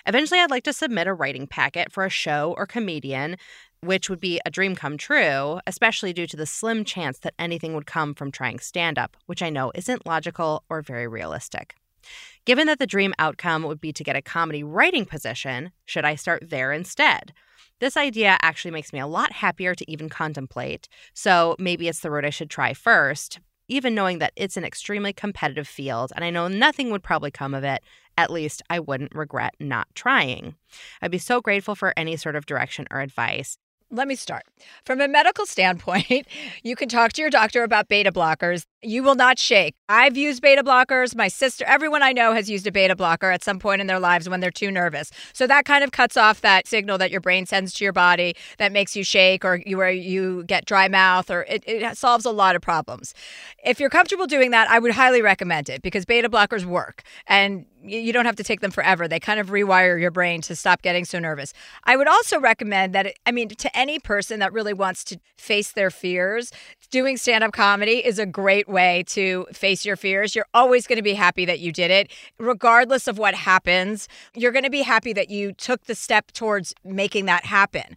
Eventually, 0.07 0.41
I'd 0.41 0.51
like 0.51 0.65
to 0.65 0.73
submit 0.73 1.07
a 1.07 1.15
writing 1.15 1.47
packet 1.47 1.93
for 1.93 2.05
a 2.05 2.11
show 2.11 2.55
or 2.57 2.67
comedian, 2.67 3.37
which 3.87 4.11
would 4.11 4.20
be 4.20 4.40
a 4.44 4.51
dream 4.51 4.75
come 4.75 4.99
true, 4.99 5.61
especially 5.66 6.12
due 6.12 6.27
to 6.27 6.37
the 6.37 6.46
slim 6.46 6.85
chance 6.85 7.18
that 7.20 7.35
anything 7.38 7.75
would 7.75 7.87
come 7.87 8.14
from 8.14 8.31
trying 8.31 8.59
stand 8.59 8.99
up, 8.99 9.16
which 9.27 9.42
I 9.42 9.51
know 9.51 9.72
isn't 9.75 10.07
logical 10.07 10.64
or 10.68 10.83
very 10.83 11.07
realistic. 11.07 11.75
Given 12.44 12.66
that 12.66 12.79
the 12.79 12.87
dream 12.87 13.14
outcome 13.18 13.64
would 13.64 13.81
be 13.81 13.92
to 13.92 14.05
get 14.05 14.16
a 14.16 14.22
comedy 14.22 14.62
writing 14.62 15.05
position, 15.05 15.72
should 15.85 16.05
I 16.05 16.14
start 16.14 16.49
there 16.49 16.72
instead? 16.72 17.33
This 17.81 17.96
idea 17.96 18.38
actually 18.40 18.70
makes 18.70 18.92
me 18.92 19.01
a 19.01 19.07
lot 19.07 19.33
happier 19.33 19.75
to 19.75 19.90
even 19.90 20.09
contemplate, 20.09 20.88
so 21.12 21.57
maybe 21.59 21.88
it's 21.88 22.01
the 22.01 22.11
road 22.11 22.25
I 22.25 22.31
should 22.31 22.49
try 22.49 22.72
first, 22.72 23.40
even 23.68 23.94
knowing 23.94 24.18
that 24.18 24.33
it's 24.37 24.57
an 24.57 24.64
extremely 24.64 25.12
competitive 25.12 25.68
field 25.68 26.12
and 26.14 26.25
I 26.25 26.31
know 26.31 26.49
nothing 26.49 26.90
would 26.90 27.03
probably 27.03 27.31
come 27.31 27.55
of 27.55 27.64
it. 27.64 27.83
At 28.16 28.31
least 28.31 28.62
I 28.70 28.81
wouldn't 28.81 29.14
regret 29.14 29.55
not 29.61 29.88
trying. 29.94 30.55
I'd 31.03 31.11
be 31.11 31.18
so 31.18 31.40
grateful 31.40 31.75
for 31.75 31.92
any 31.96 32.16
sort 32.16 32.37
of 32.37 32.46
direction 32.46 32.87
or 32.90 33.01
advice. 33.01 33.59
Let 33.90 34.09
me 34.09 34.16
start. 34.16 34.42
From 34.85 35.01
a 35.01 35.07
medical 35.07 35.46
standpoint, 35.46 36.27
you 36.64 36.75
can 36.75 36.88
talk 36.88 37.12
to 37.14 37.20
your 37.20 37.31
doctor 37.31 37.62
about 37.62 37.88
beta 37.88 38.11
blockers. 38.11 38.66
You 38.87 39.03
will 39.03 39.16
not 39.16 39.37
shake. 39.37 39.75
I've 39.88 40.16
used 40.16 40.40
beta 40.40 40.62
blockers. 40.62 41.16
My 41.16 41.27
sister, 41.27 41.64
everyone 41.66 42.05
I 42.05 42.12
know 42.12 42.33
has 42.35 42.49
used 42.49 42.68
a 42.68 42.72
beta 42.72 42.94
blocker 42.94 43.33
at 43.33 43.42
some 43.42 43.59
point 43.59 43.81
in 43.81 43.88
their 43.88 43.99
lives 43.99 44.29
when 44.29 44.38
they're 44.38 44.53
too 44.53 44.70
nervous. 44.70 45.11
So 45.33 45.44
that 45.49 45.64
kind 45.64 45.83
of 45.83 45.90
cuts 45.90 46.16
off 46.16 46.40
that 46.42 46.68
signal 46.68 46.96
that 46.99 47.11
your 47.11 47.20
brain 47.20 47.46
sends 47.46 47.75
to 47.75 47.85
your 47.85 47.92
body 47.92 48.37
that 48.59 48.70
makes 48.70 48.94
you 48.94 49.03
shake 49.03 49.44
or 49.44 49.61
you 49.66 49.83
you 49.87 50.44
get 50.44 50.66
dry 50.66 50.87
mouth 50.87 51.33
or 51.33 51.42
it, 51.49 51.64
it 51.66 51.96
solves 51.96 52.25
a 52.25 52.31
lot 52.31 52.55
of 52.55 52.62
problems. 52.62 53.12
If 53.64 53.81
you're 53.81 53.90
comfortable 53.90 54.29
doing 54.29 54.53
that, 54.53 54.70
I 54.70 54.79
would 54.79 54.92
highly 54.92 55.20
recommend 55.20 55.68
it 55.68 55.83
because 55.83 56.05
beta 56.05 56.29
blockers 56.29 56.64
work 56.64 57.03
and 57.27 57.66
you 57.83 58.01
you 58.07 58.12
don't 58.12 58.25
have 58.25 58.37
to 58.37 58.44
take 58.44 58.61
them 58.61 58.70
forever. 58.70 59.07
They 59.09 59.20
kind 59.20 59.38
of 59.40 59.49
rewire 59.49 60.01
your 60.01 60.11
brain 60.12 60.40
to 60.42 60.57
stop 60.57 60.83
getting 60.83 61.05
so 61.05 61.18
nervous. 61.18 61.53
I 61.85 61.96
would 61.96 62.09
also 62.09 62.40
recommend 62.40 62.94
that, 62.94 63.14
I 63.27 63.33
mean, 63.33 63.49
to 63.49 63.77
any 63.77 63.99
person 63.99 64.40
that 64.40 64.53
really 64.53 64.72
wants 64.72 65.05
to 65.05 65.20
face 65.37 65.72
their 65.72 65.90
fears, 65.90 66.53
doing 66.90 67.16
stand 67.16 67.44
up 67.44 67.53
comedy 67.53 68.05
is 68.05 68.18
a 68.18 68.27
great 68.27 68.68
way 68.68 68.76
to 69.09 69.47
face 69.53 69.85
your 69.85 69.97
fears. 69.97 70.35
You're 70.35 70.47
always 70.55 70.87
going 70.87 70.97
to 70.97 71.03
be 71.03 71.15
happy 71.15 71.45
that 71.45 71.61
you 71.61 71.73
did 71.73 71.91
it. 71.91 72.11
Regardless 72.39 73.09
of 73.09 73.19
what 73.19 73.35
happens, 73.35 74.09
you're 74.35 74.53
going 74.53 74.65
to 74.65 74.71
be 74.71 74.83
happy 74.83 75.13
that 75.13 75.31
you 75.31 75.53
took 75.53 75.85
the 75.85 75.94
step 75.94 76.33
towards 76.33 76.75
making 76.85 77.27
that 77.27 77.44
happen. 77.44 77.96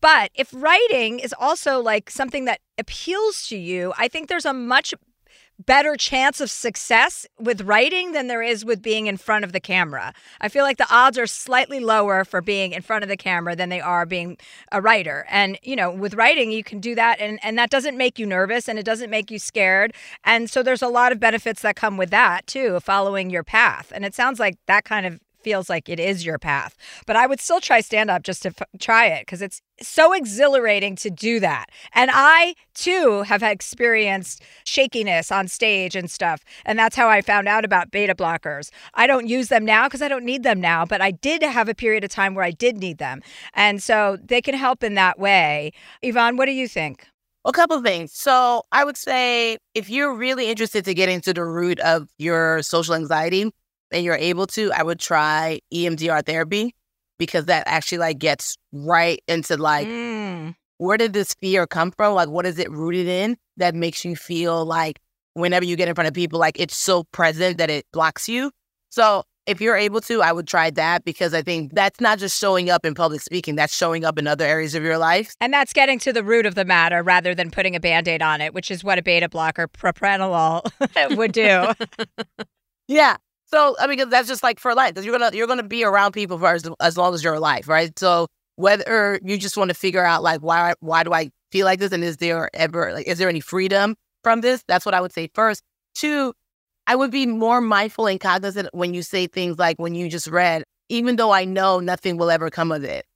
But 0.00 0.30
if 0.34 0.52
writing 0.52 1.18
is 1.18 1.34
also 1.38 1.80
like 1.80 2.10
something 2.10 2.44
that 2.44 2.60
appeals 2.78 3.46
to 3.48 3.56
you, 3.56 3.92
I 3.98 4.08
think 4.08 4.28
there's 4.28 4.46
a 4.46 4.54
much 4.54 4.94
better 5.58 5.96
chance 5.96 6.40
of 6.40 6.50
success 6.50 7.26
with 7.38 7.62
writing 7.62 8.12
than 8.12 8.28
there 8.28 8.42
is 8.42 8.64
with 8.64 8.80
being 8.80 9.06
in 9.06 9.16
front 9.16 9.44
of 9.44 9.52
the 9.52 9.60
camera. 9.60 10.14
I 10.40 10.48
feel 10.48 10.62
like 10.64 10.76
the 10.76 10.86
odds 10.90 11.18
are 11.18 11.26
slightly 11.26 11.80
lower 11.80 12.24
for 12.24 12.40
being 12.40 12.72
in 12.72 12.82
front 12.82 13.02
of 13.02 13.08
the 13.08 13.16
camera 13.16 13.56
than 13.56 13.68
they 13.68 13.80
are 13.80 14.06
being 14.06 14.38
a 14.70 14.80
writer. 14.80 15.26
And, 15.28 15.58
you 15.62 15.76
know, 15.76 15.90
with 15.90 16.14
writing, 16.14 16.52
you 16.52 16.62
can 16.62 16.80
do 16.80 16.94
that 16.94 17.20
and, 17.20 17.38
and 17.42 17.58
that 17.58 17.70
doesn't 17.70 17.96
make 17.96 18.18
you 18.18 18.26
nervous 18.26 18.68
and 18.68 18.78
it 18.78 18.84
doesn't 18.84 19.10
make 19.10 19.30
you 19.30 19.38
scared. 19.38 19.94
And 20.24 20.48
so 20.48 20.62
there's 20.62 20.82
a 20.82 20.88
lot 20.88 21.12
of 21.12 21.20
benefits 21.20 21.62
that 21.62 21.76
come 21.76 21.96
with 21.96 22.10
that 22.10 22.46
too, 22.46 22.78
following 22.80 23.30
your 23.30 23.44
path. 23.44 23.92
And 23.94 24.04
it 24.04 24.14
sounds 24.14 24.38
like 24.38 24.56
that 24.66 24.84
kind 24.84 25.06
of 25.06 25.20
feels 25.42 25.68
like 25.68 25.88
it 25.88 26.00
is 26.00 26.24
your 26.24 26.38
path. 26.38 26.76
But 27.06 27.16
I 27.16 27.26
would 27.26 27.40
still 27.40 27.60
try 27.60 27.80
stand 27.80 28.10
up 28.10 28.22
just 28.22 28.42
to 28.42 28.48
f- 28.48 28.68
try 28.78 29.06
it 29.06 29.22
because 29.22 29.42
it's 29.42 29.60
so 29.80 30.12
exhilarating 30.12 30.96
to 30.96 31.10
do 31.10 31.40
that. 31.40 31.66
And 31.92 32.10
I 32.12 32.54
too 32.74 33.22
have 33.22 33.42
experienced 33.42 34.42
shakiness 34.64 35.30
on 35.30 35.48
stage 35.48 35.94
and 35.94 36.10
stuff. 36.10 36.44
And 36.64 36.78
that's 36.78 36.96
how 36.96 37.08
I 37.08 37.22
found 37.22 37.48
out 37.48 37.64
about 37.64 37.90
beta 37.90 38.14
blockers. 38.14 38.70
I 38.94 39.06
don't 39.06 39.28
use 39.28 39.48
them 39.48 39.64
now 39.64 39.86
because 39.86 40.02
I 40.02 40.08
don't 40.08 40.24
need 40.24 40.42
them 40.42 40.60
now, 40.60 40.84
but 40.84 41.00
I 41.00 41.10
did 41.10 41.42
have 41.42 41.68
a 41.68 41.74
period 41.74 42.04
of 42.04 42.10
time 42.10 42.34
where 42.34 42.44
I 42.44 42.50
did 42.50 42.76
need 42.76 42.98
them. 42.98 43.22
And 43.54 43.82
so 43.82 44.18
they 44.22 44.42
can 44.42 44.54
help 44.54 44.82
in 44.82 44.94
that 44.94 45.18
way. 45.18 45.72
Yvonne, 46.02 46.36
what 46.36 46.46
do 46.46 46.52
you 46.52 46.68
think? 46.68 47.06
A 47.44 47.52
couple 47.52 47.76
of 47.76 47.84
things. 47.84 48.12
So 48.12 48.62
I 48.72 48.84
would 48.84 48.96
say 48.96 49.58
if 49.74 49.88
you're 49.88 50.14
really 50.14 50.50
interested 50.50 50.84
to 50.84 50.92
get 50.92 51.08
into 51.08 51.32
the 51.32 51.44
root 51.44 51.78
of 51.80 52.08
your 52.18 52.62
social 52.62 52.94
anxiety, 52.94 53.50
and 53.92 54.04
you're 54.04 54.16
able 54.16 54.46
to, 54.48 54.72
I 54.72 54.82
would 54.82 54.98
try 55.00 55.60
EMDR 55.72 56.24
therapy 56.24 56.74
because 57.18 57.46
that 57.46 57.64
actually 57.66 57.98
like 57.98 58.18
gets 58.18 58.56
right 58.72 59.20
into 59.28 59.56
like 59.56 59.88
Mm. 59.88 60.54
where 60.78 60.96
did 60.96 61.12
this 61.12 61.34
fear 61.40 61.66
come 61.66 61.90
from? 61.90 62.14
Like 62.14 62.28
what 62.28 62.46
is 62.46 62.58
it 62.58 62.70
rooted 62.70 63.08
in 63.08 63.36
that 63.56 63.74
makes 63.74 64.04
you 64.04 64.14
feel 64.16 64.64
like 64.64 65.00
whenever 65.34 65.64
you 65.64 65.74
get 65.76 65.88
in 65.88 65.94
front 65.94 66.08
of 66.08 66.14
people, 66.14 66.38
like 66.38 66.58
it's 66.60 66.76
so 66.76 67.04
present 67.12 67.58
that 67.58 67.70
it 67.70 67.86
blocks 67.92 68.28
you. 68.28 68.50
So 68.90 69.24
if 69.46 69.60
you're 69.62 69.76
able 69.76 70.02
to, 70.02 70.20
I 70.20 70.30
would 70.30 70.46
try 70.46 70.68
that 70.72 71.04
because 71.06 71.32
I 71.32 71.40
think 71.40 71.72
that's 71.74 72.00
not 72.00 72.18
just 72.18 72.38
showing 72.38 72.68
up 72.68 72.84
in 72.84 72.94
public 72.94 73.22
speaking, 73.22 73.56
that's 73.56 73.74
showing 73.74 74.04
up 74.04 74.18
in 74.18 74.26
other 74.26 74.44
areas 74.44 74.74
of 74.74 74.82
your 74.82 74.98
life. 74.98 75.34
And 75.40 75.52
that's 75.52 75.72
getting 75.72 75.98
to 76.00 76.12
the 76.12 76.22
root 76.22 76.44
of 76.44 76.54
the 76.54 76.66
matter 76.66 77.02
rather 77.02 77.34
than 77.34 77.50
putting 77.50 77.74
a 77.74 77.80
band 77.80 78.06
aid 78.08 78.20
on 78.20 78.42
it, 78.42 78.52
which 78.52 78.70
is 78.70 78.84
what 78.84 78.98
a 78.98 79.02
beta 79.02 79.26
blocker, 79.28 79.66
propranolol, 79.66 80.70
would 81.16 81.32
do. 81.32 81.68
Yeah. 82.90 83.16
So 83.48 83.76
I 83.78 83.86
mean, 83.86 84.08
that's 84.10 84.28
just 84.28 84.42
like 84.42 84.60
for 84.60 84.74
life. 84.74 84.92
you're 85.02 85.18
gonna 85.18 85.34
you're 85.34 85.46
gonna 85.46 85.62
be 85.62 85.84
around 85.84 86.12
people 86.12 86.38
for 86.38 86.48
as, 86.48 86.68
as 86.80 86.96
long 86.96 87.14
as 87.14 87.24
you're 87.24 87.34
alive, 87.34 87.66
right? 87.66 87.96
So 87.98 88.28
whether 88.56 89.18
you 89.24 89.38
just 89.38 89.56
want 89.56 89.70
to 89.70 89.74
figure 89.74 90.04
out 90.04 90.22
like 90.22 90.40
why 90.40 90.74
why 90.80 91.02
do 91.02 91.12
I 91.12 91.30
feel 91.50 91.64
like 91.64 91.78
this, 91.78 91.92
and 91.92 92.04
is 92.04 92.18
there 92.18 92.50
ever 92.54 92.92
like 92.92 93.06
is 93.06 93.18
there 93.18 93.28
any 93.28 93.40
freedom 93.40 93.96
from 94.22 94.42
this? 94.42 94.62
That's 94.68 94.84
what 94.84 94.94
I 94.94 95.00
would 95.00 95.12
say 95.12 95.30
first. 95.34 95.62
Two, 95.94 96.34
I 96.86 96.94
would 96.94 97.10
be 97.10 97.26
more 97.26 97.60
mindful 97.60 98.06
and 98.06 98.20
cognizant 98.20 98.68
when 98.72 98.94
you 98.94 99.02
say 99.02 99.26
things 99.26 99.58
like 99.58 99.78
when 99.78 99.94
you 99.94 100.08
just 100.10 100.26
read, 100.26 100.64
even 100.88 101.16
though 101.16 101.30
I 101.30 101.44
know 101.44 101.80
nothing 101.80 102.18
will 102.18 102.30
ever 102.30 102.50
come 102.50 102.70
of 102.70 102.84
it. 102.84 103.06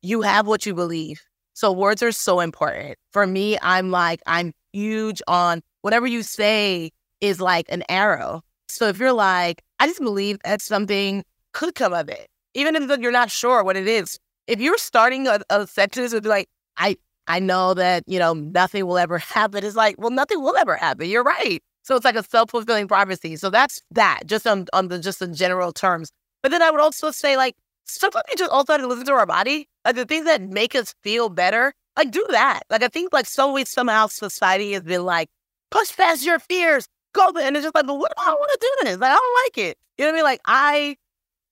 You 0.00 0.22
have 0.22 0.46
what 0.46 0.64
you 0.64 0.74
believe. 0.74 1.22
So 1.54 1.70
words 1.70 2.02
are 2.02 2.12
so 2.12 2.40
important. 2.40 2.96
For 3.12 3.26
me, 3.26 3.58
I'm 3.60 3.90
like 3.90 4.22
I'm 4.26 4.52
huge 4.72 5.20
on 5.28 5.60
whatever 5.82 6.06
you 6.06 6.22
say 6.22 6.92
is 7.20 7.40
like 7.40 7.66
an 7.68 7.84
arrow. 7.90 8.42
So 8.72 8.88
if 8.88 8.98
you're 8.98 9.12
like, 9.12 9.62
I 9.78 9.86
just 9.86 10.00
believe 10.00 10.38
that 10.44 10.62
something 10.62 11.24
could 11.52 11.74
come 11.74 11.92
of 11.92 12.08
it, 12.08 12.28
even 12.54 12.74
if 12.74 13.00
you're 13.00 13.12
not 13.12 13.30
sure 13.30 13.62
what 13.62 13.76
it 13.76 13.86
is. 13.86 14.18
If 14.46 14.60
you're 14.60 14.78
starting 14.78 15.26
a, 15.28 15.40
a 15.50 15.66
sentence 15.66 16.12
with 16.12 16.26
like, 16.26 16.48
I 16.76 16.96
I 17.26 17.38
know 17.38 17.74
that 17.74 18.02
you 18.06 18.18
know 18.18 18.32
nothing 18.34 18.86
will 18.86 18.98
ever 18.98 19.18
happen, 19.36 19.64
it's 19.64 19.76
like, 19.76 19.96
well, 19.98 20.10
nothing 20.10 20.40
will 20.42 20.56
ever 20.56 20.76
happen. 20.76 21.08
You're 21.08 21.22
right. 21.22 21.60
So 21.82 21.96
it's 21.96 22.04
like 22.04 22.16
a 22.16 22.24
self 22.24 22.50
fulfilling 22.50 22.88
prophecy. 22.88 23.36
So 23.36 23.50
that's 23.50 23.82
that, 23.90 24.20
just 24.26 24.46
on 24.46 24.66
on 24.72 24.88
the 24.88 24.98
just 24.98 25.20
in 25.20 25.34
general 25.34 25.72
terms. 25.72 26.10
But 26.42 26.50
then 26.50 26.62
I 26.62 26.70
would 26.70 26.80
also 26.80 27.10
say 27.10 27.36
like 27.36 27.56
sometimes 27.84 28.24
we 28.30 28.36
just 28.36 28.50
also 28.50 28.72
have 28.72 28.80
to 28.80 28.88
listen 28.88 29.04
to 29.06 29.12
our 29.12 29.26
body, 29.26 29.68
like 29.84 29.96
the 29.96 30.06
things 30.06 30.24
that 30.24 30.40
make 30.42 30.74
us 30.74 30.94
feel 31.02 31.28
better. 31.28 31.74
Like 31.96 32.10
do 32.10 32.24
that. 32.30 32.62
Like 32.70 32.82
I 32.82 32.88
think 32.88 33.12
like 33.12 33.26
some 33.26 33.52
way 33.52 33.64
somehow 33.64 34.06
society 34.06 34.72
has 34.72 34.82
been 34.82 35.04
like 35.04 35.28
push 35.70 35.94
past 35.96 36.24
your 36.24 36.38
fears, 36.38 36.86
go 37.12 37.32
there. 37.32 37.46
And 37.46 37.56
it's 37.56 37.64
just 37.64 37.74
like, 37.74 37.86
but 37.86 37.98
what 37.98 38.12
do 38.16 38.22
I 38.22 38.30
want 38.32 38.50
to 38.52 38.58
do 38.60 38.88
this? 38.88 38.98
Like, 38.98 39.10
I 39.10 39.14
don't 39.14 39.44
like 39.44 39.58
it. 39.58 39.78
You 39.98 40.04
know 40.04 40.10
what 40.10 40.14
I 40.14 40.16
mean? 40.16 40.24
Like, 40.24 40.40
I 40.46 40.96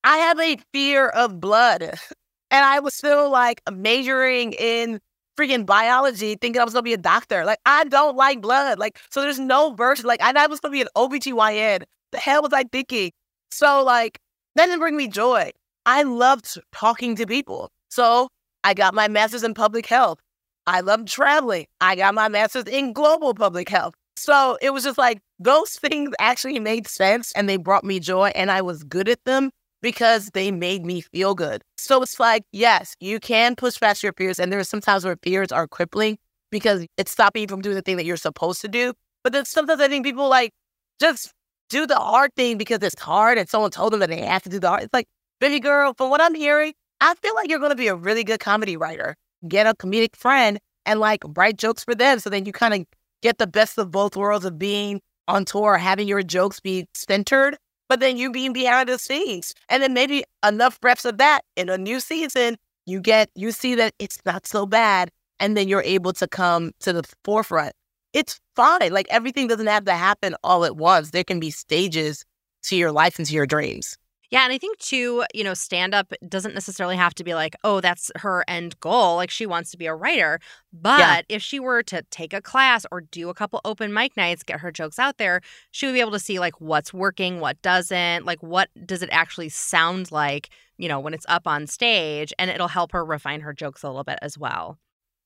I 0.05 0.17
have 0.19 0.41
a 0.41 0.57
fear 0.73 1.09
of 1.09 1.41
blood. 1.41 1.95
And 2.53 2.65
I 2.65 2.81
was 2.81 2.95
still 2.95 3.31
like 3.31 3.63
majoring 3.71 4.55
in 4.55 5.01
freaking 5.39 5.65
biology, 5.65 6.35
thinking 6.35 6.61
I 6.61 6.65
was 6.65 6.75
gonna 6.75 6.83
be 6.83 6.93
a 6.93 6.99
doctor. 6.99 7.45
Like, 7.45 7.61
I 7.65 7.85
don't 7.85 8.17
like 8.17 8.41
blood. 8.41 8.81
Like, 8.81 8.99
so 9.09 9.21
there's 9.21 9.39
no 9.39 9.73
version. 9.75 10.05
Like, 10.07 10.21
I, 10.21 10.33
I 10.37 10.49
was 10.49 10.59
gonna 10.59 10.73
be 10.73 10.81
an 10.81 10.89
OBGYN. 10.97 11.85
The 12.11 12.19
hell 12.19 12.43
was 12.43 12.53
I 12.53 12.65
thinking? 12.65 13.13
So, 13.53 13.85
like, 13.85 14.19
that 14.57 14.67
didn't 14.67 14.81
bring 14.81 14.97
me 14.97 15.07
joy. 15.07 15.53
I 15.87 16.03
loved 16.03 16.59
talking 16.73 17.15
to 17.17 17.27
people. 17.27 17.71
So 17.89 18.29
I 18.65 18.75
got 18.75 18.95
my 18.95 19.09
master's 19.09 19.45
in 19.45 19.55
public 19.55 19.87
health. 19.87 20.19
I 20.67 20.81
loved 20.81 21.09
traveling. 21.09 21.67
I 21.81 21.97
got 21.97 22.15
my 22.15 22.29
master's 22.29 22.65
in 22.65 22.93
global 22.93 23.35
public 23.35 23.69
health. 23.69 23.95
So 24.21 24.59
it 24.61 24.75
was 24.75 24.85
just 24.85 24.99
like 24.99 25.23
those 25.39 25.77
things 25.77 26.11
actually 26.21 26.61
made 26.61 26.87
sense 26.87 27.33
and 27.33 27.49
they 27.49 27.57
brought 27.57 27.85
me 27.85 27.99
joy 28.01 28.33
and 28.35 28.51
I 28.51 28.61
was 28.61 28.85
good 28.85 29.09
at 29.09 29.25
them 29.25 29.51
because 29.81 30.29
they 30.35 30.51
made 30.51 30.85
me 30.85 31.01
feel 31.01 31.35
good. 31.35 31.63
So 31.79 32.03
it's 32.03 32.21
like, 32.21 32.45
yes, 32.53 32.95
you 33.01 33.19
can 33.19 33.57
push 33.57 33.81
past 33.81 34.03
your 34.03 34.13
fears. 34.13 34.39
And 34.39 34.53
there 34.53 34.61
are 34.61 34.65
some 34.65 34.83
times 34.83 35.07
where 35.07 35.17
fears 35.23 35.53
are 35.53 35.67
crippling 35.67 36.19
because 36.51 36.87
it's 36.99 37.11
stopping 37.11 37.41
you 37.41 37.49
from 37.49 37.63
doing 37.63 37.75
the 37.75 37.81
thing 37.81 37.97
that 37.97 38.05
you're 38.05 38.19
supposed 38.19 38.61
to 38.61 38.69
do. 38.69 38.93
But 39.25 39.33
then 39.33 39.47
sometimes 39.47 39.81
I 39.81 39.89
think 39.89 40.05
people 40.05 40.29
like 40.29 40.53
just 41.01 41.33
do 41.71 41.87
the 41.87 41.97
hard 41.97 42.35
thing 42.37 42.59
because 42.59 42.81
it's 42.83 43.01
hard 43.01 43.39
and 43.39 43.49
someone 43.49 43.71
told 43.71 43.95
them 43.95 44.01
that 44.01 44.11
they 44.11 44.21
have 44.21 44.43
to 44.43 44.51
do 44.51 44.61
the 44.61 44.69
hard. 44.69 44.83
It's 44.83 44.93
like, 44.93 45.09
baby 45.41 45.61
girl, 45.61 45.95
from 45.97 46.11
what 46.11 46.21
I'm 46.21 46.35
hearing, 46.35 46.75
I 47.01 47.15
feel 47.15 47.35
like 47.37 47.49
you're 47.49 47.59
going 47.59 47.71
to 47.71 47.75
be 47.75 47.89
a 47.89 47.95
really 47.95 48.25
good 48.25 48.41
comedy 48.41 48.77
writer. 48.77 49.17
Get 49.49 49.67
a 49.67 49.73
comedic 49.73 50.15
friend 50.15 50.59
and 50.85 51.01
like 51.01 51.23
write 51.27 51.57
jokes 51.57 51.85
for 51.85 51.95
them. 51.95 52.19
So 52.19 52.29
then 52.29 52.45
you 52.45 52.53
kind 52.53 52.75
of 52.75 52.85
get 53.23 53.39
the 53.39 53.47
best 53.47 53.79
of 53.79 53.91
both 53.91 54.17
worlds 54.17 54.45
of 54.45 54.59
being 54.59 55.01
on 55.29 55.45
tour, 55.45 55.77
having 55.77 56.09
your 56.09 56.23
jokes 56.23 56.61
be 56.61 56.87
centered, 56.95 57.57
but 57.89 58.01
then 58.01 58.17
you 58.17 58.31
being 58.31 58.53
behind 58.53 58.89
the 58.89 58.99
scenes. 58.99 59.55
And 59.69 59.83
then 59.83 59.95
maybe 59.95 60.25
enough 60.47 60.79
reps 60.83 61.05
of 61.05 61.19
that 61.19 61.43
in 61.57 61.69
a 61.69 61.79
new 61.79 62.01
season, 62.01 62.57
you 62.87 63.01
get, 63.01 63.31
you 63.35 63.53
see 63.53 63.75
that 63.77 63.95
it's 63.99 64.19
not 64.25 64.47
so 64.47 64.67
bad. 64.67 65.11
And 65.39 65.57
then 65.57 65.69
you're 65.69 65.83
able 65.83 66.13
to 66.15 66.29
come 66.29 66.73
to 66.81 66.93
the 66.93 67.03
forefront. 67.25 67.73
It's 68.13 68.41
fine. 68.57 68.93
Like 68.93 69.07
everything 69.09 69.47
doesn't 69.47 69.67
have 69.67 69.87
to 69.87 69.93
happen 69.93 70.35
all 70.45 70.65
at 70.65 70.77
once. 70.77 71.11
There 71.11 71.25
can 71.25 71.41
be 71.41 71.51
stages 71.51 72.25
to 72.65 72.77
your 72.77 72.93
life 72.93 73.19
and 73.19 73.27
to 73.27 73.35
your 73.35 73.47
dreams. 73.47 73.97
Yeah, 74.31 74.45
and 74.45 74.53
I 74.53 74.59
think 74.59 74.79
too, 74.79 75.25
you 75.35 75.43
know, 75.43 75.55
stand 75.55 75.93
up 75.93 76.13
doesn't 76.29 76.55
necessarily 76.55 76.95
have 76.97 77.15
to 77.17 77.25
be 77.25 77.35
like, 77.35 77.57
oh, 77.65 77.81
that's 77.81 78.13
her 78.17 78.45
end 78.47 78.79
goal. 78.79 79.17
Like 79.17 79.31
she 79.31 79.45
wants 79.45 79.73
to 79.73 79.77
be 79.77 79.87
a 79.87 79.95
writer. 79.95 80.39
But 80.73 80.99
Yeah. 80.99 81.21
if 81.29 81.43
she 81.43 81.59
were 81.59 81.83
to 81.85 82.03
take 82.11 82.33
a 82.33 82.41
class 82.41 82.87
or 82.93 83.01
do 83.01 83.29
a 83.29 83.35
couple 83.35 83.61
open 83.65 83.93
mic 83.93 84.17
nights, 84.17 84.45
get 84.45 84.61
her 84.61 84.71
jokes 84.71 85.01
out 85.01 85.19
there, 85.19 85.41
she 85.73 85.87
would 85.87 85.95
be 85.95 86.01
able 86.01 86.13
to 86.13 86.21
see 86.21 86.39
like 86.39 86.61
what's 86.61 86.95
working, 86.95 87.41
what 87.41 87.61
doesn't, 87.63 88.25
like 88.25 88.41
what 88.41 88.69
does 88.87 89.03
it 89.03 89.09
actually 89.11 89.49
sound 89.49 90.13
like, 90.13 90.51
you 90.79 90.89
know, 90.89 91.01
when 91.01 91.13
it's 91.13 91.27
up 91.29 91.47
on 91.49 91.67
stage, 91.67 92.33
and 92.39 92.51
it'll 92.51 92.69
help 92.69 92.93
her 92.93 93.05
refine 93.05 93.41
her 93.41 93.53
jokes 93.53 93.83
a 93.83 93.89
little 93.89 94.05
bit 94.05 94.19
as 94.23 94.39
well. 94.39 94.79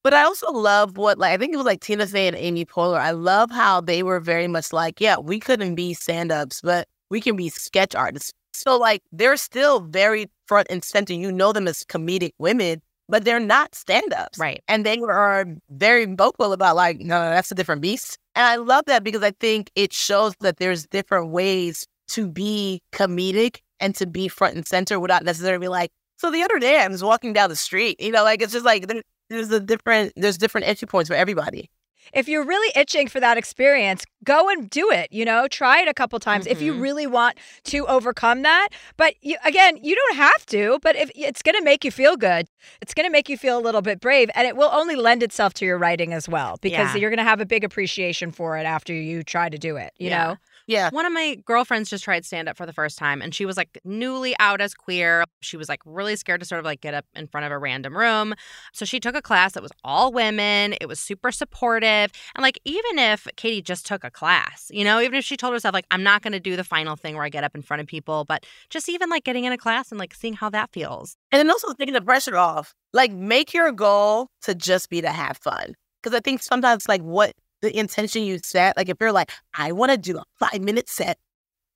But 0.03 0.13
I 0.15 0.23
also 0.23 0.51
love 0.53 0.97
what, 0.99 1.19
like, 1.19 1.33
I 1.33 1.37
think 1.39 1.55
it 1.55 1.57
was 1.57 1.65
like 1.67 1.81
Tina 1.81 2.07
Fey 2.07 2.29
and 2.29 2.37
Amy 2.37 2.65
Poehler. 2.67 2.99
I 3.01 3.13
love 3.13 3.51
how 3.51 3.81
they 3.81 4.03
were 4.03 4.21
very 4.21 4.49
much 4.49 4.73
like, 4.73 5.01
yeah, 5.01 5.17
we 5.19 5.41
couldn't 5.41 5.75
be 5.77 5.95
stand 5.95 6.31
ups, 6.31 6.61
but 6.63 6.89
we 7.11 7.21
can 7.21 7.37
be 7.37 7.49
sketch 7.49 7.95
artists. 7.95 8.33
So, 8.55 8.77
like, 8.77 9.03
they're 9.13 9.37
still 9.37 9.81
very 9.81 10.31
front 10.47 10.69
and 10.71 10.83
center. 10.85 11.13
You 11.13 11.33
know 11.33 11.53
them 11.53 11.69
as 11.69 11.85
comedic 11.85 12.33
women, 12.39 12.81
but 13.09 13.25
they're 13.25 13.41
not 13.41 13.75
stand 13.75 14.13
ups. 14.15 14.39
Right. 14.39 14.63
And 14.69 14.87
they 14.87 14.99
are 14.99 15.47
very 15.71 16.07
vocal 16.07 16.53
about, 16.53 16.77
like, 16.77 16.99
no, 17.01 17.23
no, 17.23 17.31
that's 17.31 17.51
a 17.51 17.55
different 17.55 17.83
beast. 17.83 18.19
And 18.35 18.47
I 18.47 18.57
love 18.57 18.85
that 18.87 19.05
because 19.05 19.23
I 19.23 19.33
think 19.33 19.71
it 19.75 19.93
shows 19.93 20.35
that 20.41 20.57
there's 20.59 20.87
different 20.87 21.31
ways 21.31 21.87
to 22.09 22.27
be 22.29 22.81
comedic 22.93 23.61
and 23.81 23.95
to 23.97 24.07
be 24.07 24.29
front 24.29 24.55
and 24.57 24.67
center 24.67 25.01
without 25.01 25.25
necessarily 25.25 25.65
be 25.65 25.69
like, 25.69 25.91
so 26.17 26.31
the 26.31 26.43
other 26.43 26.59
day 26.59 26.79
I 26.81 26.89
was 26.89 27.03
walking 27.03 27.33
down 27.33 27.51
the 27.51 27.57
street, 27.57 28.01
you 28.01 28.13
know, 28.13 28.23
like 28.23 28.41
it's 28.41 28.53
just 28.53 28.65
like 28.65 28.87
there- 28.87 29.03
there's 29.31 29.51
a 29.51 29.59
different 29.61 30.13
there's 30.17 30.39
different 30.39 30.67
entry 30.67 30.87
points 30.87 31.09
for 31.09 31.17
everybody. 31.17 31.71
If 32.13 32.29
you're 32.29 32.45
really 32.45 32.73
itching 32.77 33.09
for 33.09 33.21
that 33.21 33.37
experience, 33.39 34.05
go 34.25 34.49
and 34.49 34.69
do 34.71 34.91
it. 34.91 35.13
You 35.13 35.25
know, 35.25 35.49
try 35.49 35.81
it 35.81 35.89
a 35.89 35.95
couple 35.95 36.19
times 36.21 36.47
if 36.47 36.61
you 36.61 36.75
Mhm. 36.75 36.81
really 36.81 37.07
want 37.07 37.39
to 37.65 37.87
overcome 37.87 38.43
that. 38.43 38.69
But 38.97 39.15
you, 39.23 39.37
again, 39.45 39.79
you 39.83 39.95
don't 39.95 40.17
have 40.17 40.47
to. 40.47 40.79
But 40.83 40.97
if 40.97 41.11
it's 41.15 41.43
going 41.43 41.57
to 41.57 41.63
make 41.65 41.85
you 41.85 41.91
feel 41.91 42.17
good, 42.17 42.47
it's 42.81 42.95
going 42.95 43.07
to 43.07 43.11
make 43.13 43.29
you 43.29 43.37
feel 43.37 43.59
a 43.59 43.61
little 43.61 43.83
bit 43.83 44.01
brave, 44.01 44.31
and 44.35 44.47
it 44.47 44.57
will 44.57 44.71
only 44.73 44.97
lend 44.97 45.23
itself 45.23 45.55
to 45.55 45.65
your 45.65 45.79
writing 45.79 46.13
as 46.13 46.29
well 46.29 46.59
because 46.61 46.95
Yeah. 46.95 47.01
you're 47.01 47.11
going 47.11 47.19
to 47.19 47.25
have 47.25 47.41
a 47.41 47.47
big 47.47 47.65
appreciation 47.65 48.33
for 48.33 48.57
it 48.59 48.65
after 48.65 48.93
you 48.93 49.23
try 49.23 49.49
to 49.49 49.59
do 49.59 49.77
it. 49.77 49.93
You 49.99 50.11
Yeah. 50.11 50.25
know, 50.25 50.37
Yeah. 50.67 50.91
One 50.91 51.05
of 51.05 51.13
my 51.13 51.37
girlfriends 51.45 51.91
just 51.91 52.05
tried 52.05 52.25
stand 52.25 52.49
up 52.49 52.57
for 52.57 52.65
the 52.67 52.73
first 52.73 52.97
time 52.99 53.21
and 53.21 53.35
she 53.35 53.45
was 53.45 53.57
like 53.57 53.79
newly 53.85 54.35
out 54.39 54.61
as 54.61 54.75
queer. 54.75 55.25
She 55.41 55.57
was 55.57 55.69
like 55.69 55.81
really 55.85 56.17
scared 56.17 56.41
to 56.41 56.47
sort 56.47 56.59
of 56.59 56.65
like 56.65 56.81
get 56.81 56.95
up 56.95 57.05
in 57.15 57.27
front 57.27 57.45
of 57.45 57.53
a 57.53 57.59
random 57.59 57.97
room. 57.97 58.35
So 58.73 58.85
she 58.85 58.99
took 58.99 59.15
a 59.15 59.23
class 59.23 59.53
that 59.53 59.63
was 59.63 59.73
all 59.85 60.13
women. 60.13 60.75
It 60.81 60.87
was 60.87 61.01
super 61.01 61.31
supportive. 61.33 62.11
And 62.35 62.43
like 62.43 62.59
even 62.65 62.99
if 62.99 63.29
Katie 63.37 63.63
just 63.63 63.87
took 63.87 64.05
a 64.05 64.11
class, 64.11 64.71
you 64.73 64.85
know, 64.85 65.01
even 65.01 65.19
if 65.19 65.25
she 65.25 65.37
told 65.37 65.53
herself 65.53 65.75
like 65.75 65.87
I'm 65.91 66.03
not 66.03 66.23
going 66.23 66.33
to 66.33 66.41
do 66.41 66.57
the 66.57 66.65
final 66.65 66.97
thing 66.97 67.15
where 67.15 67.25
I 67.25 67.29
get 67.29 67.45
up 67.45 67.55
in 67.55 67.63
front 67.63 67.81
of 67.81 67.87
people, 67.87 68.25
but 68.25 68.47
just 68.71 68.89
even 68.89 69.11
like 69.11 69.25
getting 69.25 69.45
in 69.45 69.53
a 69.53 69.59
class 69.59 69.91
and 69.91 69.99
like 69.99 70.15
seeing 70.15 70.35
how 70.35 70.49
that 70.51 70.71
feels. 70.73 71.17
And 71.31 71.39
then 71.39 71.51
also 71.51 71.73
taking 71.75 71.95
the 71.95 72.01
pressure 72.01 72.37
off. 72.37 72.75
Like 72.93 73.13
make 73.13 73.53
your 73.53 73.73
goal 73.73 74.29
to 74.43 74.55
just 74.55 74.89
be 74.89 75.03
to 75.03 75.11
have 75.11 75.37
fun. 75.39 75.75
Because 76.03 76.17
I 76.17 76.21
think 76.21 76.43
sometimes 76.43 76.89
like 76.89 77.01
what 77.03 77.33
the 77.65 77.77
intention 77.77 78.23
you 78.23 78.39
set, 78.45 78.77
like 78.77 78.91
if 78.91 78.99
you're 79.01 79.11
like, 79.11 79.33
I 79.55 79.73
want 79.73 79.91
to 79.91 79.99
do 79.99 80.19
a 80.19 80.25
five 80.39 80.61
minute 80.61 80.89
set, 80.89 81.19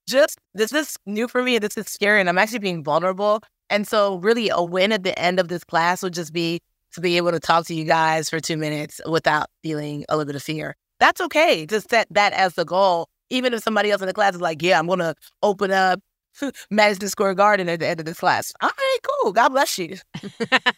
just 0.06 0.38
this 0.54 0.72
is 0.72 0.96
new 1.06 1.26
for 1.28 1.42
me. 1.42 1.58
This 1.58 1.76
is 1.76 1.88
scary. 1.88 2.20
And 2.20 2.28
I'm 2.28 2.38
actually 2.38 2.58
being 2.58 2.84
vulnerable. 2.84 3.40
And 3.70 3.88
so 3.88 4.16
really 4.16 4.50
a 4.50 4.62
win 4.62 4.92
at 4.92 5.02
the 5.02 5.18
end 5.18 5.40
of 5.40 5.48
this 5.48 5.64
class 5.64 6.02
would 6.02 6.14
just 6.14 6.32
be 6.32 6.60
to 6.92 7.00
be 7.00 7.16
able 7.16 7.32
to 7.32 7.40
talk 7.40 7.66
to 7.66 7.74
you 7.74 7.84
guys 7.84 8.28
for 8.28 8.38
two 8.38 8.56
minutes 8.56 9.00
without 9.08 9.48
feeling 9.62 10.04
a 10.08 10.16
little 10.16 10.26
bit 10.26 10.36
of 10.36 10.42
fear. 10.42 10.76
That's 11.00 11.20
okay 11.22 11.64
to 11.66 11.80
set 11.80 12.06
that 12.10 12.32
as 12.34 12.54
the 12.54 12.64
goal. 12.64 13.08
Even 13.30 13.52
if 13.54 13.62
somebody 13.62 13.90
else 13.90 14.00
in 14.02 14.08
the 14.08 14.14
class 14.14 14.34
is 14.34 14.40
like, 14.40 14.62
yeah, 14.62 14.78
I'm 14.78 14.86
going 14.86 15.00
to 15.00 15.14
open 15.42 15.70
up 15.70 16.00
Madison 16.70 17.08
Square 17.08 17.34
Garden 17.34 17.68
at 17.68 17.80
the 17.80 17.86
end 17.86 18.00
of 18.00 18.06
this 18.06 18.20
class. 18.20 18.52
All 18.62 18.70
right, 18.70 18.98
cool. 19.22 19.32
God 19.32 19.50
bless 19.50 19.78
you. 19.78 19.96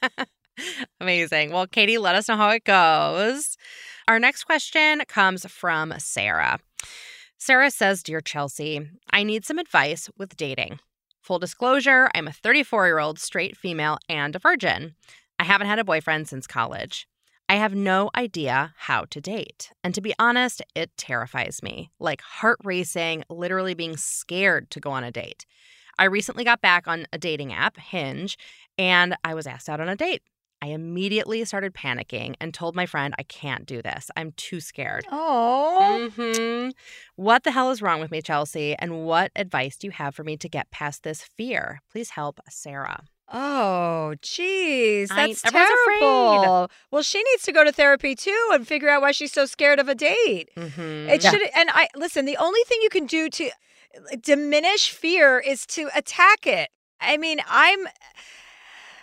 Amazing. 1.01 1.53
Well, 1.53 1.67
Katie, 1.67 1.99
let 1.99 2.15
us 2.15 2.29
know 2.29 2.37
how 2.37 2.51
it 2.51 2.65
goes. 2.65 3.57
Our 4.11 4.19
next 4.19 4.43
question 4.43 5.03
comes 5.07 5.47
from 5.47 5.95
Sarah. 5.99 6.59
Sarah 7.39 7.71
says, 7.71 8.03
Dear 8.03 8.21
Chelsea, 8.21 8.81
I 9.13 9.23
need 9.23 9.45
some 9.45 9.57
advice 9.57 10.11
with 10.19 10.37
dating. 10.37 10.81
Full 11.23 11.39
disclosure, 11.39 12.11
I'm 12.13 12.27
a 12.27 12.33
34 12.33 12.89
year 12.89 12.99
old 12.99 13.21
straight 13.21 13.57
female 13.57 13.99
and 14.09 14.35
a 14.35 14.41
virgin. 14.41 14.97
I 15.39 15.45
haven't 15.45 15.69
had 15.69 15.79
a 15.79 15.85
boyfriend 15.85 16.27
since 16.27 16.49
college. 16.49 17.07
I 17.49 17.55
have 17.55 17.73
no 17.73 18.11
idea 18.17 18.75
how 18.79 19.05
to 19.11 19.21
date. 19.21 19.71
And 19.85 19.95
to 19.95 20.01
be 20.01 20.13
honest, 20.19 20.61
it 20.75 20.91
terrifies 20.97 21.63
me 21.63 21.93
like 22.01 22.21
heart 22.21 22.59
racing, 22.65 23.23
literally 23.31 23.75
being 23.75 23.97
scared 23.97 24.73
to 24.73 24.81
go 24.81 24.91
on 24.91 25.05
a 25.05 25.13
date. 25.13 25.47
I 26.01 26.07
recently 26.07 26.43
got 26.43 26.61
back 26.61 26.89
on 26.89 27.07
a 27.13 27.19
dating 27.19 27.53
app, 27.53 27.77
Hinge, 27.77 28.37
and 28.77 29.15
I 29.23 29.35
was 29.35 29.47
asked 29.47 29.69
out 29.69 29.81
on 29.81 29.89
a 29.89 29.95
date. 29.95 30.23
I 30.63 30.69
immediately 30.69 31.45
started 31.45 31.73
panicking 31.75 32.35
and 32.41 32.53
told 32.53 32.75
my 32.77 32.87
friend, 32.87 33.15
I 33.19 33.23
can't 33.23 33.65
do 33.67 33.81
this. 33.81 34.11
I'm 34.17 34.33
too 34.33 34.61
scared. 34.61 35.07
Oh. 35.11 36.11
hmm 36.15 36.71
What 37.17 37.45
the 37.45 37.51
hell 37.51 37.71
is 37.71 37.81
wrong 37.81 38.01
with 38.01 38.11
me, 38.11 38.21
Chelsea? 38.23 38.75
And 38.79 39.05
what 39.07 39.31
advice 39.35 39.77
do 39.77 39.87
you 39.87 39.91
have 39.93 40.15
for 40.15 40.23
me 40.25 40.37
to 40.37 40.49
get 40.49 40.71
past 40.71 41.03
this 41.03 41.23
fear? 41.37 41.81
Please 41.91 42.11
help 42.11 42.41
Sarah. 42.49 43.05
Oh, 43.33 44.15
jeez, 44.23 45.07
I- 45.13 45.29
that's 45.29 45.45
afraid. 45.45 46.01
terrible. 46.01 46.71
Well, 46.91 47.03
she 47.03 47.23
needs 47.23 47.45
to 47.45 47.53
go 47.53 47.63
to 47.63 47.71
therapy 47.71 48.15
too 48.17 48.49
and 48.53 48.67
figure 48.67 48.89
out 48.89 49.03
why 49.03 49.13
she's 49.13 49.33
so 49.33 49.47
scared 49.47 49.79
of 49.79 49.89
a 49.89 49.95
date. 49.95 50.51
Mm-hmm. 50.57 51.09
It 51.11 51.23
should, 51.23 51.41
and 51.57 51.71
I 51.73 51.87
listen. 51.95 52.25
The 52.25 52.37
only 52.39 52.61
thing 52.67 52.81
you 52.83 52.91
can 52.91 53.07
do 53.07 53.31
to 53.31 53.51
diminish 54.21 54.91
fear 54.91 55.39
is 55.39 55.65
to 55.67 55.89
attack 55.95 56.47
it. 56.47 56.71
I 57.01 57.17
mean, 57.17 57.39
I'm 57.49 57.79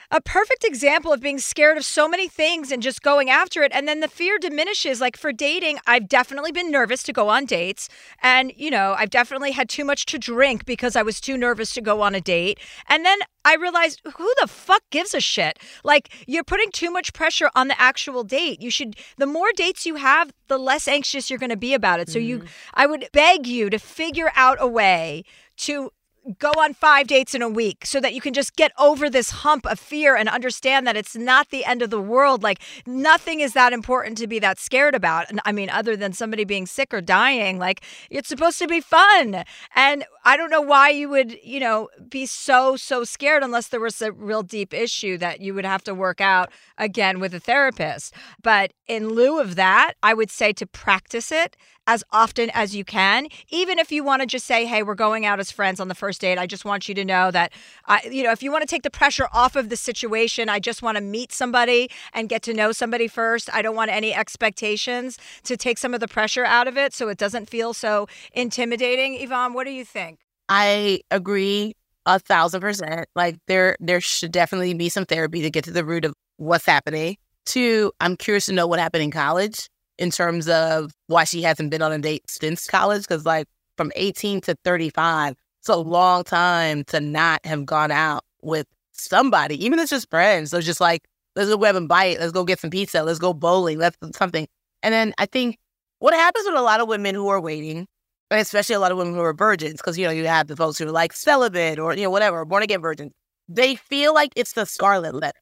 a 0.10 0.22
perfect 0.22 0.64
example 0.64 1.12
of 1.12 1.20
being 1.20 1.38
scared 1.38 1.78
of 1.78 1.84
so 1.84 2.08
many 2.08 2.30
things 2.30 2.72
and 2.72 2.82
just 2.82 3.02
going 3.02 3.30
after 3.30 3.62
it. 3.64 3.72
And 3.76 3.88
then 3.88 4.00
the 4.00 4.08
fear 4.08 4.38
diminishes. 4.40 5.02
Like 5.02 5.18
for 5.18 5.34
dating, 5.34 5.80
I've 5.86 6.08
definitely 6.08 6.54
been 6.54 6.72
nervous 6.72 7.04
to 7.04 7.14
go 7.14 7.28
on 7.28 7.46
dates. 7.46 7.90
And, 8.24 8.54
you 8.56 8.72
know, 8.72 8.96
I've 8.98 9.10
definitely 9.10 9.52
had 9.52 9.68
too 9.68 9.84
much 9.84 10.06
to 10.08 10.18
drink 10.18 10.66
because 10.66 10.96
I 10.96 11.02
was 11.02 11.20
too 11.20 11.38
nervous 11.38 11.74
to 11.74 11.82
go 11.82 12.02
on 12.02 12.16
a 12.16 12.22
date. 12.22 12.60
And 12.88 13.04
then 13.04 13.20
I 13.44 13.56
realized 13.56 14.02
who 14.04 14.34
the 14.42 14.48
fuck 14.48 14.84
gives 14.92 15.14
a 15.14 15.20
shit? 15.20 15.60
Like 15.84 16.10
you're 16.26 16.44
putting 16.44 16.72
too 16.72 16.90
much 16.90 17.12
pressure 17.12 17.50
on 17.54 17.68
the 17.68 17.80
actual 17.80 18.24
date. 18.24 18.62
You 18.62 18.72
should, 18.72 18.96
the 19.18 19.28
more 19.28 19.52
dates 19.56 19.86
you 19.86 19.96
have, 19.96 20.32
the 20.48 20.58
less 20.58 20.88
anxious 20.88 21.30
you're 21.30 21.40
going 21.40 21.50
to 21.50 21.58
be 21.58 21.74
about 21.74 22.00
it. 22.00 22.10
So 22.10 22.20
you, 22.20 22.40
mm-hmm. 22.40 22.48
I 22.74 22.86
would 22.86 23.10
beg 23.12 23.46
you 23.46 23.70
to 23.70 23.78
figure 23.78 24.32
out 24.36 24.58
a 24.62 24.68
way 24.68 25.24
to 25.58 25.92
go 26.40 26.52
on 26.58 26.74
five 26.74 27.08
dates 27.08 27.34
in 27.34 27.42
a 27.42 27.50
week 27.50 27.86
so 27.86 28.00
that 28.00 28.14
you 28.14 28.22
can 28.22 28.34
just 28.34 28.56
get 28.56 28.72
over 28.78 29.10
this 29.10 29.30
hump 29.30 29.66
of 29.66 29.80
fear 29.80 30.16
and 30.16 30.28
understand 30.28 30.86
that 30.86 30.98
it's 30.98 31.16
not 31.16 31.50
the 31.50 31.66
end 31.66 31.82
of 31.82 31.90
the 31.90 32.02
world. 32.02 32.44
Like 32.44 32.60
nothing 32.86 33.40
is 33.40 33.54
that 33.54 33.74
important 33.74 34.18
to 34.20 34.28
be 34.28 34.40
that 34.40 34.60
scared 34.60 34.96
about. 34.96 35.30
And 35.30 35.40
I 35.46 35.52
mean, 35.52 35.70
other 35.70 35.96
than 35.96 36.14
somebody 36.14 36.44
being 36.44 36.66
sick 36.66 36.94
or 36.94 37.02
dying, 37.02 37.60
like 37.60 37.82
it's 38.10 38.30
supposed 38.30 38.60
to 38.60 38.68
be 38.68 38.82
fun. 38.82 39.44
And 39.76 40.06
I 40.26 40.38
don't 40.38 40.50
know 40.50 40.62
why 40.62 40.90
you 40.90 41.10
would, 41.10 41.38
you 41.44 41.60
know, 41.60 41.90
be 42.10 42.26
so, 42.26 42.76
so 42.76 43.04
scared 43.04 43.44
unless 43.44 43.70
there 43.70 43.80
was 43.80 44.02
a 44.02 44.12
real 44.12 44.44
deep 44.44 44.74
issue 44.74 45.18
that 45.20 45.40
you 45.40 45.54
would 45.54 45.66
have 45.66 45.84
to 45.86 45.96
work 45.96 46.20
out 46.20 46.52
again 46.78 47.20
with 47.20 47.34
a 47.34 47.40
therapist. 47.40 48.14
But 48.42 48.74
in 48.88 49.10
lieu 49.10 49.40
of 49.40 49.56
that, 49.56 49.94
I 50.04 50.14
would 50.14 50.30
say 50.30 50.54
to 50.54 50.66
practice 50.66 51.32
it 51.32 51.56
as 51.88 52.04
often 52.12 52.50
as 52.54 52.76
you 52.76 52.84
can, 52.84 53.28
even 53.50 53.80
if 53.80 53.92
you 53.92 54.04
want 54.04 54.22
to 54.22 54.26
just 54.26 54.46
say, 54.46 54.66
"Hey, 54.66 54.84
we're 54.84 54.94
going 54.94 55.26
out 55.26 55.40
as 55.40 55.52
friends 55.52 55.80
on 55.80 55.88
the 55.88 55.96
first 55.96 56.17
date. 56.18 56.38
I 56.38 56.46
just 56.46 56.66
want 56.66 56.88
you 56.90 56.96
to 56.96 57.06
know 57.06 57.32
that, 57.32 57.54
I, 57.86 58.02
you 58.12 58.24
know, 58.24 58.32
if 58.32 58.42
you 58.44 58.52
want 58.52 58.62
to 58.62 58.68
take 58.68 58.84
the 58.84 58.90
pressure 58.90 59.28
off 59.32 59.56
of 59.56 59.70
the 59.70 59.78
situation, 59.78 60.50
I 60.50 60.60
just 60.60 60.82
want 60.82 60.98
to 60.98 61.04
meet 61.04 61.32
somebody 61.32 61.90
and 62.14 62.30
get 62.30 62.42
to 62.44 62.54
know 62.54 62.72
somebody 62.72 63.08
first. 63.08 63.50
I 63.54 63.62
don't 63.62 63.76
want 63.76 63.92
any 63.92 64.14
expectations 64.14 65.18
to 65.44 65.58
take 65.58 65.78
some 65.78 65.94
of 65.94 66.00
the 66.00 66.08
pressure 66.08 66.46
out 66.46 66.68
of 66.68 66.78
it, 66.78 66.94
so 66.94 67.10
it 67.10 67.18
doesn't 67.18 67.50
feel 67.50 67.74
so 67.74 68.08
intimidating." 68.34 69.22
Yvonne, 69.22 69.54
what 69.54 69.66
do 69.66 69.72
you 69.72 69.86
think? 69.86 70.20
I 70.50 71.02
agree 71.12 71.76
a 72.06 72.20
thousand 72.20 72.62
percent. 72.62 73.08
Like 73.16 73.38
there, 73.48 73.76
there 73.80 74.02
should 74.02 74.32
definitely 74.32 74.74
be 74.74 74.90
some 74.90 75.06
therapy 75.06 75.42
to 75.42 75.50
get 75.50 75.66
to 75.66 75.72
the 75.72 75.86
root 75.86 76.06
of 76.06 76.14
what's 76.38 76.66
happening. 76.66 77.18
Two, 77.46 77.92
I'm 78.00 78.16
curious 78.16 78.46
to 78.48 78.54
know 78.54 78.68
what 78.68 78.80
happened 78.80 79.04
in 79.04 79.12
college 79.12 79.68
in 79.98 80.12
terms 80.12 80.48
of 80.48 80.92
why 81.08 81.24
she 81.26 81.42
hasn't 81.42 81.72
been 81.72 81.82
on 81.82 81.92
a 81.92 82.00
date 82.00 82.30
since 82.30 82.68
college. 82.68 83.04
Because 83.04 83.26
like 83.26 83.48
from 83.76 83.92
18 83.96 84.42
to 84.42 84.56
35, 84.64 85.36
it's 85.68 85.76
a 85.76 85.78
long 85.78 86.24
time 86.24 86.86
to 86.86 87.02
not 87.02 87.46
have 87.46 87.66
gone 87.66 87.92
out 87.92 88.24
with 88.42 88.66
somebody, 88.94 89.64
even 89.66 89.80
if 89.80 89.84
it's 89.84 89.90
just 89.90 90.10
friends. 90.10 90.52
So 90.52 90.62
just 90.62 90.80
like 90.80 91.04
let's 91.36 91.50
go 91.50 91.58
grab 91.58 91.76
and 91.76 91.90
bite, 91.90 92.20
let's 92.20 92.32
go 92.32 92.46
get 92.46 92.60
some 92.60 92.70
pizza, 92.70 93.04
let's 93.04 93.20
go 93.20 93.34
bowling, 93.34 93.78
let's 93.78 93.98
something. 94.14 94.48
And 94.82 94.94
then 94.94 95.14
I 95.18 95.26
think 95.26 95.58
what 96.00 96.14
happens 96.14 96.46
with 96.46 96.56
a 96.56 96.62
lot 96.62 96.80
of 96.80 96.88
women 96.88 97.16
who 97.16 97.28
are 97.28 97.42
waiting 97.42 97.86
and 98.32 98.40
especially 98.40 98.76
a 98.76 98.80
lot 98.80 98.94
of 98.94 98.98
women 98.98 99.14
who 99.14 99.22
are 99.22 99.34
virgins, 99.34 99.82
because 99.82 99.98
you 99.98 100.06
know 100.06 100.12
you 100.12 100.26
have 100.26 100.48
the 100.48 100.56
folks 100.56 100.78
who 100.78 100.88
are 100.88 100.92
like 100.92 101.12
celibate 101.12 101.80
or 101.80 101.94
you 101.94 102.04
know 102.04 102.10
whatever, 102.10 102.46
born 102.46 102.64
again 102.64 102.82
virgins. 102.82 103.12
They 103.50 103.76
feel 103.76 104.14
like 104.14 104.32
it's 104.38 104.54
the 104.54 104.66
scarlet 104.66 105.16
letter. 105.16 105.40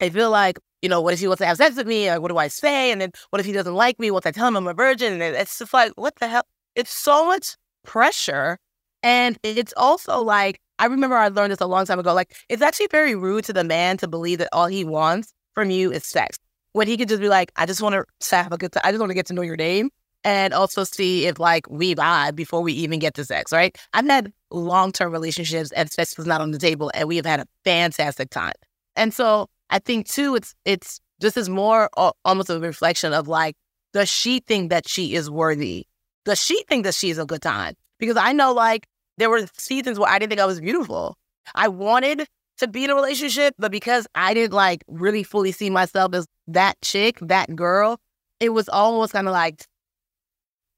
They 0.00 0.08
feel 0.08 0.30
like 0.30 0.58
you 0.80 0.88
know, 0.88 1.00
what 1.00 1.14
if 1.14 1.20
he 1.20 1.26
wants 1.26 1.40
to 1.40 1.46
have 1.46 1.56
sex 1.56 1.76
with 1.76 1.86
me? 1.86 2.10
Like, 2.10 2.20
what 2.20 2.28
do 2.28 2.36
I 2.36 2.48
say? 2.48 2.92
And 2.92 3.00
then 3.00 3.10
what 3.30 3.40
if 3.40 3.46
he 3.46 3.52
doesn't 3.52 3.74
like 3.74 3.98
me? 3.98 4.10
Once 4.10 4.26
I 4.26 4.32
tell 4.32 4.48
him 4.48 4.56
I'm 4.56 4.66
a 4.66 4.74
virgin, 4.74 5.14
and 5.14 5.22
it's 5.22 5.58
just 5.58 5.72
like, 5.72 5.92
what 5.96 6.16
the 6.16 6.28
hell? 6.28 6.44
It's 6.74 6.92
so 6.92 7.26
much 7.26 7.56
pressure, 7.84 8.58
and 9.04 9.38
it's 9.44 9.72
also 9.76 10.20
like 10.22 10.60
I 10.78 10.86
remember 10.86 11.16
I 11.16 11.28
learned 11.28 11.52
this 11.52 11.60
a 11.60 11.66
long 11.66 11.86
time 11.86 12.00
ago. 12.00 12.12
Like, 12.12 12.34
it's 12.48 12.62
actually 12.62 12.88
very 12.90 13.14
rude 13.14 13.44
to 13.44 13.52
the 13.52 13.62
man 13.62 13.96
to 13.98 14.08
believe 14.08 14.38
that 14.38 14.48
all 14.52 14.66
he 14.66 14.84
wants 14.84 15.32
from 15.52 15.70
you 15.70 15.92
is 15.92 16.04
sex. 16.04 16.36
When 16.72 16.88
he 16.88 16.96
could 16.96 17.08
just 17.08 17.20
be 17.20 17.28
like, 17.28 17.52
I 17.54 17.66
just 17.66 17.80
want 17.80 17.94
to 17.94 18.36
have 18.36 18.52
a 18.52 18.58
good 18.58 18.72
time. 18.72 18.80
I 18.84 18.90
just 18.90 18.98
want 18.98 19.10
to 19.10 19.14
get 19.14 19.26
to 19.26 19.34
know 19.34 19.42
your 19.42 19.56
name 19.56 19.90
and 20.24 20.52
also 20.52 20.82
see 20.82 21.26
if 21.26 21.38
like 21.38 21.70
we 21.70 21.94
vibe 21.94 22.34
before 22.34 22.60
we 22.62 22.72
even 22.72 22.98
get 22.98 23.14
to 23.14 23.24
sex, 23.24 23.52
right? 23.52 23.76
I've 23.92 24.06
had 24.06 24.32
long 24.50 24.90
term 24.90 25.12
relationships 25.12 25.70
and 25.70 25.90
sex 25.92 26.16
was 26.16 26.26
not 26.26 26.40
on 26.40 26.50
the 26.50 26.58
table 26.58 26.90
and 26.94 27.06
we 27.06 27.16
have 27.16 27.26
had 27.26 27.40
a 27.40 27.46
fantastic 27.64 28.30
time. 28.30 28.54
And 28.96 29.14
so 29.14 29.48
I 29.70 29.78
think 29.78 30.08
too, 30.08 30.34
it's 30.34 30.54
it's 30.64 31.00
this 31.20 31.36
is 31.36 31.48
more 31.48 31.88
al- 31.96 32.16
almost 32.24 32.50
a 32.50 32.58
reflection 32.58 33.12
of 33.12 33.28
like, 33.28 33.54
does 33.92 34.08
she 34.08 34.40
think 34.40 34.70
that 34.70 34.88
she 34.88 35.14
is 35.14 35.30
worthy? 35.30 35.86
Does 36.24 36.42
she 36.42 36.64
think 36.64 36.84
that 36.84 36.94
she's 36.94 37.18
a 37.18 37.26
good 37.26 37.42
time? 37.42 37.74
Because 38.00 38.16
I 38.16 38.32
know 38.32 38.52
like 38.52 38.88
there 39.18 39.30
were 39.30 39.46
seasons 39.56 39.98
where 39.98 40.10
I 40.10 40.18
didn't 40.18 40.30
think 40.30 40.40
I 40.40 40.46
was 40.46 40.60
beautiful. 40.60 41.16
I 41.54 41.68
wanted 41.68 42.26
to 42.58 42.68
be 42.68 42.84
in 42.84 42.90
a 42.90 42.94
relationship, 42.94 43.54
but 43.58 43.70
because 43.70 44.06
I 44.14 44.34
didn't 44.34 44.52
like 44.52 44.84
really 44.88 45.22
fully 45.22 45.52
see 45.52 45.70
myself 45.70 46.14
as 46.14 46.26
that 46.48 46.80
chick, 46.82 47.18
that 47.20 47.54
girl, 47.54 47.98
it 48.40 48.50
was 48.50 48.68
almost 48.68 49.12
kind 49.12 49.26
of 49.26 49.32
like 49.32 49.66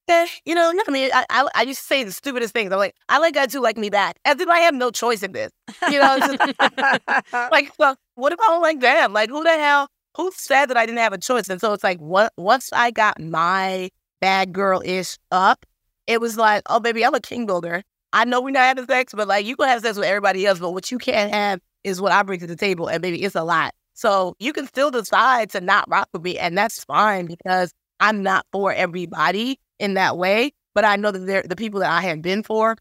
eh, 0.08 0.26
you 0.44 0.54
know, 0.54 0.72
I 0.86 0.90
mean, 0.90 1.10
I, 1.12 1.24
I, 1.30 1.48
I 1.54 1.62
used 1.62 1.80
to 1.80 1.86
say 1.86 2.04
the 2.04 2.12
stupidest 2.12 2.52
things. 2.52 2.72
I'm 2.72 2.78
like, 2.78 2.94
I 3.08 3.18
like 3.18 3.34
guys 3.34 3.52
who 3.52 3.60
like 3.60 3.76
me 3.76 3.90
back, 3.90 4.18
as 4.24 4.40
if 4.40 4.48
I 4.48 4.60
have 4.60 4.74
no 4.74 4.90
choice 4.90 5.22
in 5.22 5.32
this. 5.32 5.50
You 5.90 6.00
know, 6.00 6.18
just, 6.18 7.32
like, 7.32 7.72
well, 7.78 7.96
what 8.14 8.32
if 8.32 8.40
I 8.40 8.46
don't 8.46 8.62
like 8.62 8.80
them? 8.80 9.12
Like, 9.12 9.30
who 9.30 9.42
the 9.42 9.50
hell? 9.50 9.88
Who 10.16 10.30
said 10.34 10.66
that 10.66 10.76
I 10.76 10.86
didn't 10.86 10.98
have 10.98 11.12
a 11.12 11.18
choice? 11.18 11.48
And 11.48 11.60
so 11.60 11.72
it's 11.72 11.84
like, 11.84 11.98
what? 11.98 12.32
Once 12.36 12.70
I 12.72 12.90
got 12.90 13.20
my 13.20 13.90
bad 14.20 14.52
girl 14.52 14.80
ish 14.84 15.18
up, 15.30 15.66
it 16.06 16.20
was 16.20 16.36
like, 16.36 16.62
oh 16.66 16.80
baby, 16.80 17.04
I'm 17.04 17.14
a 17.14 17.20
king 17.20 17.46
builder. 17.46 17.82
I 18.16 18.24
know 18.24 18.40
we're 18.40 18.50
not 18.50 18.62
having 18.62 18.86
sex, 18.86 19.12
but 19.14 19.28
like 19.28 19.44
you 19.44 19.56
can 19.56 19.68
have 19.68 19.82
sex 19.82 19.98
with 19.98 20.06
everybody 20.06 20.46
else, 20.46 20.58
but 20.58 20.70
what 20.70 20.90
you 20.90 20.96
can't 20.96 21.30
have 21.34 21.60
is 21.84 22.00
what 22.00 22.12
I 22.12 22.22
bring 22.22 22.40
to 22.40 22.46
the 22.46 22.56
table, 22.56 22.88
and 22.88 23.02
maybe 23.02 23.22
it's 23.22 23.34
a 23.34 23.44
lot. 23.44 23.74
So 23.92 24.34
you 24.38 24.54
can 24.54 24.66
still 24.66 24.90
decide 24.90 25.50
to 25.50 25.60
not 25.60 25.84
rock 25.90 26.08
with 26.14 26.22
me, 26.22 26.38
and 26.38 26.56
that's 26.56 26.82
fine 26.82 27.26
because 27.26 27.74
I'm 28.00 28.22
not 28.22 28.46
for 28.52 28.72
everybody 28.72 29.60
in 29.78 29.94
that 29.94 30.16
way. 30.16 30.52
but 30.74 30.86
I 30.86 30.96
know 30.96 31.10
that 31.10 31.46
the 31.46 31.56
people 31.56 31.80
that 31.80 31.90
I 31.90 32.00
have 32.02 32.22
been 32.22 32.42
for, 32.42 32.76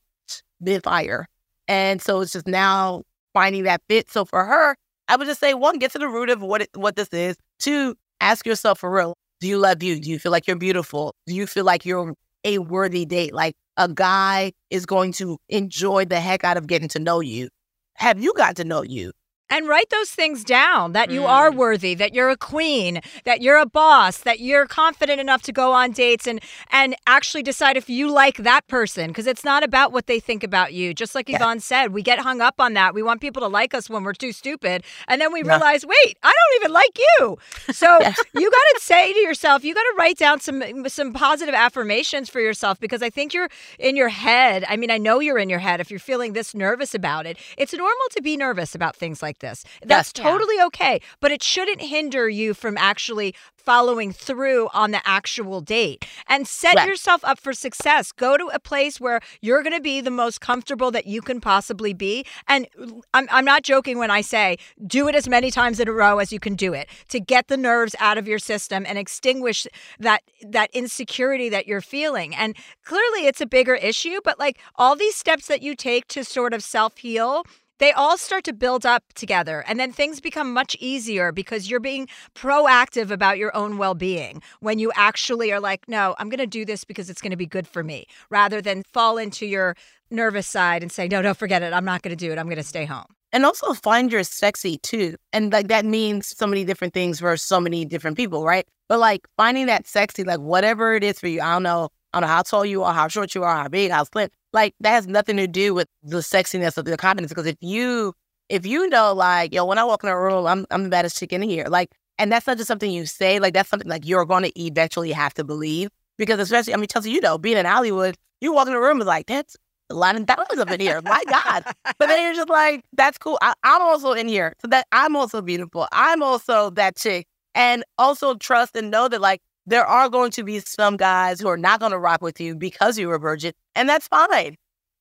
been 0.64 0.80
fire. 0.80 1.28
And 1.68 2.02
so 2.02 2.22
it's 2.22 2.32
just 2.32 2.48
now 2.48 3.04
finding 3.34 3.64
that 3.64 3.82
fit. 3.90 4.10
So 4.10 4.24
for 4.24 4.46
her, 4.46 4.78
I 5.10 5.18
would 5.18 5.28
just 5.28 5.42
say 5.42 5.54
one, 5.54 5.80
get 5.80 5.92
to 5.92 6.00
the 6.00 6.08
root 6.08 6.30
of 6.30 6.42
what 6.42 6.62
it, 6.62 6.70
what 6.76 6.96
this 6.96 7.10
is. 7.10 7.36
Two, 7.60 7.96
ask 8.22 8.46
yourself 8.46 8.80
for 8.80 8.90
real: 8.90 9.16
Do 9.42 9.50
you 9.50 9.58
love 9.58 9.84
you? 9.84 10.00
Do 10.00 10.10
you 10.10 10.18
feel 10.18 10.32
like 10.32 10.48
you're 10.48 10.56
beautiful? 10.56 11.14
Do 11.28 11.36
you 11.36 11.46
feel 11.46 11.66
like 11.66 11.86
you're 11.86 12.14
a 12.46 12.60
worthy 12.60 13.06
date? 13.06 13.34
Like 13.34 13.56
a 13.78 13.90
guy 13.90 14.54
is 14.72 14.86
going 14.86 15.14
to 15.14 15.38
enjoy 15.50 16.06
the 16.06 16.22
heck 16.22 16.46
out 16.46 16.58
of 16.58 16.68
getting 16.68 16.90
to 16.90 17.00
know 17.00 17.20
you. 17.22 17.50
Have 17.96 18.22
you 18.24 18.34
got 18.36 18.58
to 18.58 18.66
know 18.66 18.84
you? 18.84 19.12
And 19.50 19.68
write 19.68 19.90
those 19.92 20.10
things 20.10 20.44
down 20.44 20.94
that 20.94 21.12
you 21.12 21.26
are 21.26 21.52
Mm. 21.52 21.56
worthy, 21.56 21.94
that 21.96 22.14
you're 22.16 22.30
a 22.30 22.38
queen, 22.38 23.00
that 23.26 23.42
you're 23.44 23.58
a 23.60 23.66
boss, 23.66 24.18
that 24.18 24.40
you're 24.40 24.66
confident 24.66 25.22
enough 25.22 25.44
to 25.44 25.52
go 25.52 25.72
on 25.72 25.92
dates 25.92 26.26
and 26.28 26.42
and 26.72 26.96
actually 27.06 27.44
decide 27.44 27.78
if 27.78 27.88
you 27.90 28.10
like 28.10 28.38
that 28.38 28.66
person 28.68 29.08
because 29.10 29.28
it's 29.28 29.44
not 29.44 29.64
about 29.64 29.92
what 29.92 30.08
they 30.08 30.20
think 30.20 30.44
about 30.44 30.74
you. 30.74 30.94
Just 30.96 31.14
like 31.14 31.30
Yeah. 31.30 31.36
Yvonne 31.38 31.60
said, 31.60 31.94
we 31.94 32.02
get 32.02 32.20
hung 32.20 32.42
up 32.42 32.56
on 32.60 32.74
that. 32.74 32.96
We 32.96 33.04
want 33.04 33.22
people 33.22 33.42
to 33.44 33.48
like 33.48 33.74
us 33.76 33.88
when 33.90 34.04
we're 34.04 34.14
too 34.14 34.32
stupid, 34.32 34.84
and 35.08 35.22
then 35.22 35.32
we 35.32 35.42
Yeah. 35.44 35.52
realize, 35.52 35.86
wait, 35.86 36.18
I 36.24 36.32
don't 36.32 36.56
even 36.62 36.74
like 36.74 36.98
you. 36.98 37.38
So 37.72 37.88
Yeah. 38.02 38.14
you 38.34 38.50
got 38.50 38.66
to 38.76 38.80
say 38.82 39.14
to 39.14 39.20
yourself, 39.20 39.64
you 39.64 39.74
got 39.76 39.84
to 39.84 39.94
write 39.98 40.18
down 40.18 40.40
some 40.40 40.64
some 40.88 41.14
positive 41.14 41.54
affirmations 41.54 42.30
for 42.30 42.40
yourself 42.42 42.80
because 42.80 43.04
I 43.04 43.12
think 43.12 43.34
you're 43.34 43.50
in 43.78 43.96
your 43.96 44.10
head. 44.10 44.66
I 44.68 44.76
mean, 44.76 44.90
I 44.90 44.98
know 44.98 45.20
you're 45.20 45.38
in 45.38 45.50
your 45.50 45.60
head 45.60 45.80
if 45.80 45.92
you're 45.92 46.00
feeling 46.00 46.34
this 46.34 46.56
nervous 46.56 46.96
about 46.96 47.28
it. 47.28 47.38
It's 47.58 47.74
normal 47.74 48.08
to 48.12 48.22
be 48.24 48.36
nervous 48.38 48.74
about 48.74 48.96
things 48.96 49.22
like 49.22 49.35
this. 49.40 49.64
That's 49.84 50.12
Yeah. 50.16 50.24
totally 50.24 50.62
okay, 50.62 51.00
but 51.20 51.32
it 51.32 51.44
shouldn't 51.44 51.82
hinder 51.82 52.30
you 52.30 52.54
from 52.54 52.78
actually 52.78 53.36
following 53.56 54.12
through 54.12 54.70
on 54.74 54.92
the 54.92 55.02
actual 55.08 55.60
date 55.60 56.06
and 56.28 56.48
set 56.48 56.76
Right. 56.76 56.88
yourself 56.88 57.24
up 57.26 57.40
for 57.40 57.52
success. 57.52 58.12
Go 58.12 58.38
to 58.38 58.46
a 58.54 58.60
place 58.60 59.00
where 59.00 59.20
you're 59.42 59.64
going 59.64 59.74
to 59.76 59.82
be 59.82 60.02
the 60.02 60.12
most 60.12 60.40
comfortable 60.40 60.92
that 60.92 61.08
you 61.08 61.22
can 61.22 61.42
possibly 61.42 61.92
be. 61.94 62.26
And 62.48 62.68
I'm, 63.14 63.28
I'm 63.32 63.46
not 63.46 63.64
joking 63.64 63.98
when 63.98 64.12
I 64.12 64.22
say 64.22 64.58
do 64.86 65.08
it 65.08 65.16
as 65.16 65.28
many 65.28 65.50
times 65.50 65.80
in 65.80 65.88
a 65.88 65.92
row 65.92 66.20
as 66.20 66.32
you 66.32 66.40
can 66.40 66.56
do 66.56 66.74
it 66.74 66.88
to 67.10 67.20
get 67.20 67.48
the 67.48 67.58
nerves 67.58 67.96
out 68.00 68.18
of 68.20 68.28
your 68.28 68.40
system 68.40 68.86
and 68.88 68.98
extinguish 69.00 69.66
that 70.00 70.22
that 70.48 70.70
insecurity 70.74 71.50
that 71.50 71.66
you're 71.66 71.82
feeling. 71.82 72.36
And 72.36 72.56
clearly 72.84 73.26
it's 73.26 73.42
a 73.42 73.48
bigger 73.48 73.76
issue, 73.76 74.20
but 74.24 74.38
like 74.38 74.60
all 74.76 74.96
these 74.96 75.16
steps 75.16 75.48
that 75.48 75.64
you 75.64 75.76
take 75.76 76.08
to 76.10 76.24
sort 76.24 76.54
of 76.54 76.62
self-heal 76.64 77.46
they 77.80 77.92
all 77.92 78.18
start 78.18 78.44
to 78.46 78.54
build 78.54 78.86
up 78.86 79.04
together 79.16 79.64
and 79.68 79.80
then 79.80 79.92
things 79.92 80.20
become 80.20 80.54
much 80.54 80.76
easier 80.80 81.32
because 81.32 81.70
you're 81.70 81.80
being 81.80 82.08
proactive 82.34 83.12
about 83.12 83.38
your 83.38 83.56
own 83.56 83.78
well-being 83.78 84.42
when 84.60 84.80
you 84.80 84.92
actually 84.96 85.52
are 85.52 85.60
like 85.60 85.88
no 85.88 86.16
i'm 86.20 86.30
going 86.30 86.40
to 86.40 86.48
do 86.48 86.66
this 86.66 86.84
because 86.84 87.10
it's 87.10 87.22
going 87.22 87.32
to 87.32 87.38
be 87.38 87.46
good 87.46 87.68
for 87.68 87.84
me 87.84 88.06
rather 88.30 88.62
than 88.62 88.84
fall 88.94 89.18
into 89.18 89.46
your 89.46 89.76
nervous 90.12 90.48
side 90.48 90.82
and 90.82 90.92
say 90.92 91.08
no 91.08 91.22
no 91.22 91.34
forget 91.34 91.62
it 91.62 91.74
i'm 91.74 91.86
not 91.86 92.02
going 92.02 92.16
to 92.16 92.26
do 92.26 92.32
it 92.32 92.38
i'm 92.38 92.48
going 92.48 92.58
to 92.58 92.64
stay 92.64 92.86
home 92.86 93.06
And 93.36 93.44
also 93.46 93.74
find 93.74 94.14
your 94.14 94.24
sexy 94.24 94.78
too. 94.78 95.18
And 95.34 95.52
like 95.52 95.68
that 95.68 95.84
means 95.84 96.28
so 96.28 96.48
many 96.48 96.64
different 96.64 96.94
things 96.94 97.20
for 97.20 97.36
so 97.36 97.60
many 97.60 97.84
different 97.84 98.16
people, 98.16 98.46
right? 98.46 98.66
But 98.88 99.00
like 99.00 99.28
finding 99.36 99.66
that 99.66 99.88
sexy, 99.88 100.24
like 100.24 100.40
whatever 100.40 100.96
it 100.96 101.04
is 101.04 101.20
for 101.20 101.28
you, 101.28 101.42
I 101.42 101.52
don't 101.52 101.64
know, 101.64 101.90
I 102.14 102.22
don't 102.22 102.30
know 102.30 102.34
how 102.34 102.44
tall 102.44 102.66
you 102.66 102.84
are, 102.84 102.94
how 102.94 103.10
short 103.10 103.36
you 103.36 103.44
are, 103.44 103.64
how 103.64 103.68
big, 103.68 103.92
how 103.92 104.06
slim. 104.06 104.30
Like 104.56 104.74
that 104.80 104.92
has 104.92 105.06
nothing 105.06 105.36
to 105.36 105.48
do 105.48 105.74
with 105.74 105.90
the 106.02 106.20
sexiness 106.20 106.78
of 106.78 106.86
the 106.86 106.96
confidence. 106.96 107.30
Because 107.30 107.46
if 107.46 107.58
you 107.60 108.14
if 108.48 108.66
you 108.66 108.88
know 108.88 109.14
like, 109.14 109.54
yo, 109.54 109.66
when 109.66 109.78
I 109.78 109.84
walk 109.84 110.04
in 110.04 110.10
a 110.10 110.18
room, 110.18 110.48
I'm 110.48 110.66
I'm 110.72 110.84
the 110.84 110.90
baddest 110.90 111.20
chick 111.20 111.34
in 111.34 111.42
here. 111.42 111.66
Like, 111.68 111.92
and 112.18 112.32
that's 112.32 112.48
not 112.48 112.56
just 112.56 112.70
something 112.70 112.90
you 112.90 113.06
say, 113.06 113.38
like 113.40 113.54
that's 113.54 113.70
something 113.70 113.90
like 113.90 114.08
you're 114.08 114.26
gonna 114.26 114.52
eventually 114.56 115.12
have 115.12 115.34
to 115.34 115.44
believe. 115.44 115.90
Because 116.18 116.40
especially, 116.40 116.74
I 116.74 116.78
mean, 116.78 116.88
Chelsea, 116.88 117.12
you 117.12 117.20
know, 117.20 117.38
being 117.38 117.58
in 117.58 117.66
Hollywood, 117.66 118.16
you 118.40 118.54
walk 118.54 118.70
in 118.70 118.74
a 118.74 118.80
room 118.80 119.02
and 119.02 119.08
like, 119.08 119.26
that's 119.26 119.58
a 119.90 119.94
lot 119.94 120.16
of 120.16 120.26
dollars 120.26 120.58
up 120.58 120.72
in 120.72 120.80
here. 120.80 121.02
My 121.04 121.22
God. 121.30 121.66
But 121.84 122.08
then 122.08 122.24
you're 122.24 122.34
just 122.34 122.50
like, 122.50 122.86
that's 122.94 123.18
cool. 123.18 123.38
I, 123.42 123.54
I'm 123.64 123.82
also 123.82 124.14
in 124.14 124.30
here. 124.30 124.54
So 124.62 124.70
that 124.70 124.88
I'm 124.94 125.18
also 125.18 125.42
beautiful. 125.42 125.90
I'm 125.92 126.24
also 126.24 126.70
that 126.72 126.96
chick. 126.96 127.28
And 127.54 127.84
also 127.98 128.36
trust 128.36 128.78
and 128.78 128.90
know 128.90 129.10
that 129.10 129.20
like 129.20 129.42
there 129.66 129.86
are 129.86 130.10
going 130.10 130.32
to 130.32 130.44
be 130.44 130.60
some 130.60 130.98
guys 130.98 131.40
who 131.40 131.48
are 131.48 131.58
not 131.58 131.80
going 131.80 131.92
to 131.92 132.00
rock 132.00 132.22
with 132.22 132.40
you 132.40 132.56
because 132.56 132.98
you're 132.98 133.16
a 133.16 133.20
virgin. 133.20 133.54
And 133.76 133.90
that's 133.90 134.08
fine. 134.08 134.56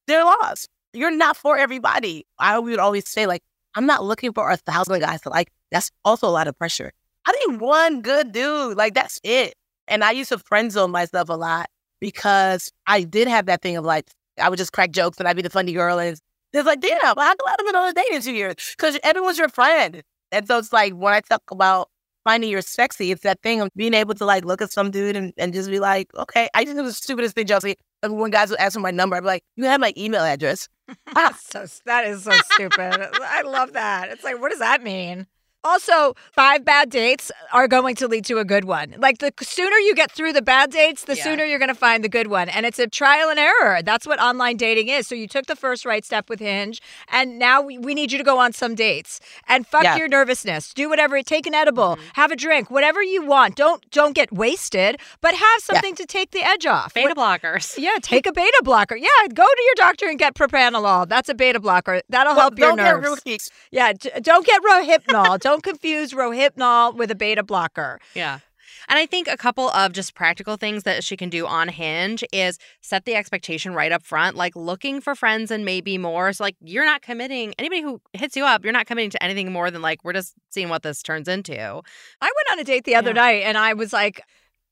They're 0.07 0.25
lost. 0.25 0.69
You're 0.93 1.11
not 1.11 1.37
for 1.37 1.59
everybody. 1.59 2.27
I 2.39 2.59
would 2.59 2.79
always 2.79 3.09
say, 3.09 3.27
like, 3.27 3.43
I'm 3.75 3.87
not 3.87 4.05
looking 4.05 4.33
for 4.33 4.51
a 4.51 4.57
thousand 4.57 5.01
guys 5.01 5.21
to 5.23 5.31
like. 5.31 5.51
That's 5.71 5.91
also 6.05 6.29
a 6.29 6.31
lot 6.31 6.47
of 6.47 6.57
pressure. 6.57 6.93
I 7.27 7.33
need 7.49 7.61
one 7.61 8.01
good 8.01 8.33
dude. 8.33 8.77
Like, 8.77 8.95
that's 8.95 9.21
it. 9.25 9.55
And 9.89 10.05
I 10.05 10.13
used 10.13 10.31
to 10.31 10.39
friend 10.39 10.71
zone 10.71 10.91
myself 10.91 11.29
a 11.29 11.35
lot 11.35 11.69
because 12.01 12.71
I 12.87 13.03
did 13.03 13.29
have 13.29 13.47
that 13.47 13.63
thing 13.63 13.77
of 13.77 13.85
like, 13.85 14.09
I 14.41 14.49
would 14.49 14.59
just 14.59 14.73
crack 14.73 14.93
jokes 14.93 15.19
and 15.19 15.29
I'd 15.29 15.37
be 15.37 15.43
the 15.43 15.51
funny 15.51 15.73
girl. 15.73 15.99
And 15.99 16.19
it's 16.53 16.67
like, 16.67 16.81
damn, 16.81 17.01
how 17.01 17.15
come 17.15 17.19
I 17.21 17.51
haven't 17.51 17.67
been 17.67 17.77
on 17.77 17.89
a 17.89 17.93
date 17.93 18.13
in 18.13 18.23
two 18.23 18.33
years? 18.33 18.55
Because 18.77 18.99
everyone's 19.03 19.39
your 19.39 19.49
friend. 19.49 20.03
And 20.31 20.47
so 20.47 20.59
it's 20.59 20.73
like, 20.73 20.93
when 20.95 21.13
I 21.13 21.21
talk 21.21 21.43
about 21.51 21.89
finding 22.25 22.51
you're 22.51 22.63
sexy, 22.63 23.11
it's 23.13 23.23
that 23.23 23.41
thing 23.43 23.61
of 23.61 23.71
being 23.77 23.95
able 23.95 24.15
to 24.15 24.25
like 24.25 24.45
look 24.45 24.61
at 24.63 24.73
some 24.73 24.91
dude 24.91 25.17
and, 25.17 25.33
and 25.37 25.53
just 25.53 25.71
be 25.71 25.79
like, 25.79 26.11
okay. 26.17 26.49
I 26.55 26.65
just 26.65 26.77
do 26.77 26.83
the 26.83 26.93
stupidest 26.93 27.35
thing, 27.35 27.47
Chelsea. 27.47 27.77
Like, 28.03 28.13
when 28.13 28.31
guys 28.31 28.51
would 28.51 28.59
ask 28.59 28.75
for 28.75 28.81
my 28.81 28.91
number, 28.91 29.17
I'd 29.17 29.21
be 29.21 29.27
like, 29.27 29.45
you 29.57 29.65
have 29.65 29.81
my 29.81 29.93
email 29.97 30.23
address. 30.23 30.69
Ah, 31.17 31.35
so 31.41 31.65
that 31.87 32.05
is 32.07 32.25
so 32.25 32.33
stupid. 32.53 33.09
I 33.23 33.41
love 33.43 33.73
that. 33.73 34.11
It's 34.11 34.23
like, 34.23 34.39
what 34.39 34.51
does 34.51 34.59
that 34.59 34.83
mean? 34.83 35.27
Also, 35.65 36.15
five 36.31 36.65
bad 36.65 36.91
dates 36.91 37.33
are 37.53 37.67
going 37.67 37.95
to 37.97 38.07
lead 38.07 38.25
to 38.27 38.39
a 38.39 38.45
good 38.45 38.67
one. 38.67 38.95
Like 38.99 39.19
the 39.19 39.33
sooner 39.41 39.77
you 39.79 39.95
get 39.95 40.11
through 40.13 40.35
the 40.35 40.43
bad 40.43 40.71
dates, 40.71 41.05
the 41.05 41.17
Yeah. 41.17 41.25
sooner 41.25 41.45
you're 41.45 41.59
going 41.59 41.71
to 41.71 41.75
find 41.75 42.05
the 42.05 42.09
good 42.09 42.27
one. 42.27 42.49
And 42.51 42.67
it's 42.67 42.79
a 42.79 42.87
trial 42.87 43.31
and 43.31 43.39
error. 43.39 43.81
That's 43.83 44.07
what 44.07 44.21
online 44.21 44.57
dating 44.59 44.89
is. 44.89 45.07
So 45.07 45.15
you 45.15 45.27
took 45.27 45.47
the 45.47 45.57
first 45.57 45.87
right 45.87 46.05
step 46.05 46.29
with 46.29 46.41
Hinge, 46.41 46.83
and 47.11 47.39
now 47.39 47.63
we, 47.63 47.79
we 47.79 47.95
need 47.95 48.13
you 48.13 48.19
to 48.19 48.25
go 48.25 48.39
on 48.39 48.53
some 48.53 48.75
dates 48.75 49.21
and 49.49 49.67
fuck 49.67 49.85
Yeah. 49.85 49.97
your 49.97 50.09
nervousness. 50.09 50.75
Do 50.75 50.89
whatever. 50.91 51.23
Take 51.23 51.47
an 51.47 51.55
edible. 51.55 51.97
Mm-hmm. 51.97 52.09
Have 52.15 52.31
a 52.31 52.37
drink. 52.37 52.71
Whatever 52.71 53.03
you 53.03 53.25
want. 53.25 53.57
Don't 53.57 53.89
don't 53.91 54.15
get 54.15 54.31
wasted, 54.33 54.99
but 55.23 55.35
have 55.35 55.61
something 55.61 55.95
to 55.95 56.05
take 56.05 56.31
the 56.33 56.43
edge 56.43 56.67
off. 56.67 56.93
Beta 56.95 57.15
blockers. 57.15 57.75
Yeah, 57.85 57.97
take 58.03 58.27
a 58.27 58.33
beta 58.33 58.61
blocker. 58.65 58.97
Yeah, 58.97 59.09
go 59.33 59.45
to 59.45 59.63
your 59.63 59.75
doctor 59.77 60.07
and 60.09 60.19
get 60.19 60.35
propranolol. 60.35 61.07
That's 61.09 61.29
a 61.29 61.35
beta 61.35 61.61
blocker. 61.61 62.01
That'll 62.09 62.35
help 62.35 62.59
your 62.59 62.75
nerves. 62.77 63.51
Yeah, 63.71 63.93
d- 63.93 64.11
don't 64.23 64.45
get 64.47 64.63
Rohypnol. 64.63 65.39
don't 65.49 65.54
confuse 65.63 66.13
Rohypnol 66.13 66.97
with 66.97 67.11
a 67.11 67.15
beta 67.15 67.43
blocker. 67.43 68.01
Yeah. 68.15 68.41
And 68.89 68.99
I 68.99 69.07
think 69.07 69.29
a 69.29 69.37
couple 69.37 69.71
of 69.71 69.93
just 69.93 70.15
practical 70.15 70.57
things 70.57 70.83
that 70.83 71.05
she 71.05 71.17
can 71.17 71.31
do 71.31 71.47
on 71.47 71.69
Hinge 71.69 72.25
is 72.33 72.59
set 72.83 73.05
the 73.05 73.15
expectation 73.15 73.73
right 73.73 73.93
up 73.93 74.03
front, 74.03 74.37
like 74.37 74.55
looking 74.57 75.01
for 75.01 75.15
friends 75.15 75.51
and 75.51 75.65
maybe 75.65 75.97
more. 75.97 76.33
So, 76.33 76.45
like, 76.45 76.57
you're 76.61 76.85
not 76.85 77.01
committing, 77.01 77.55
anybody 77.59 77.83
who 77.83 78.01
hits 78.13 78.37
you 78.37 78.45
up, 78.45 78.63
you're 78.65 78.73
not 78.73 78.87
committing 78.87 79.11
to 79.11 79.23
anything 79.23 79.53
more 79.53 79.71
than 79.71 79.81
like, 79.81 80.05
we're 80.05 80.13
just 80.13 80.35
seeing 80.51 80.69
what 80.69 80.83
this 80.83 81.03
turns 81.03 81.29
into. 81.29 81.57
I 81.59 81.81
went 82.27 82.53
on 82.53 82.59
a 82.59 82.65
date 82.65 82.85
the 82.85 82.95
other 82.97 83.11
Yeah. 83.11 83.15
night 83.23 83.43
and 83.45 83.57
I 83.57 83.73
was 83.75 83.93
like, 83.93 84.21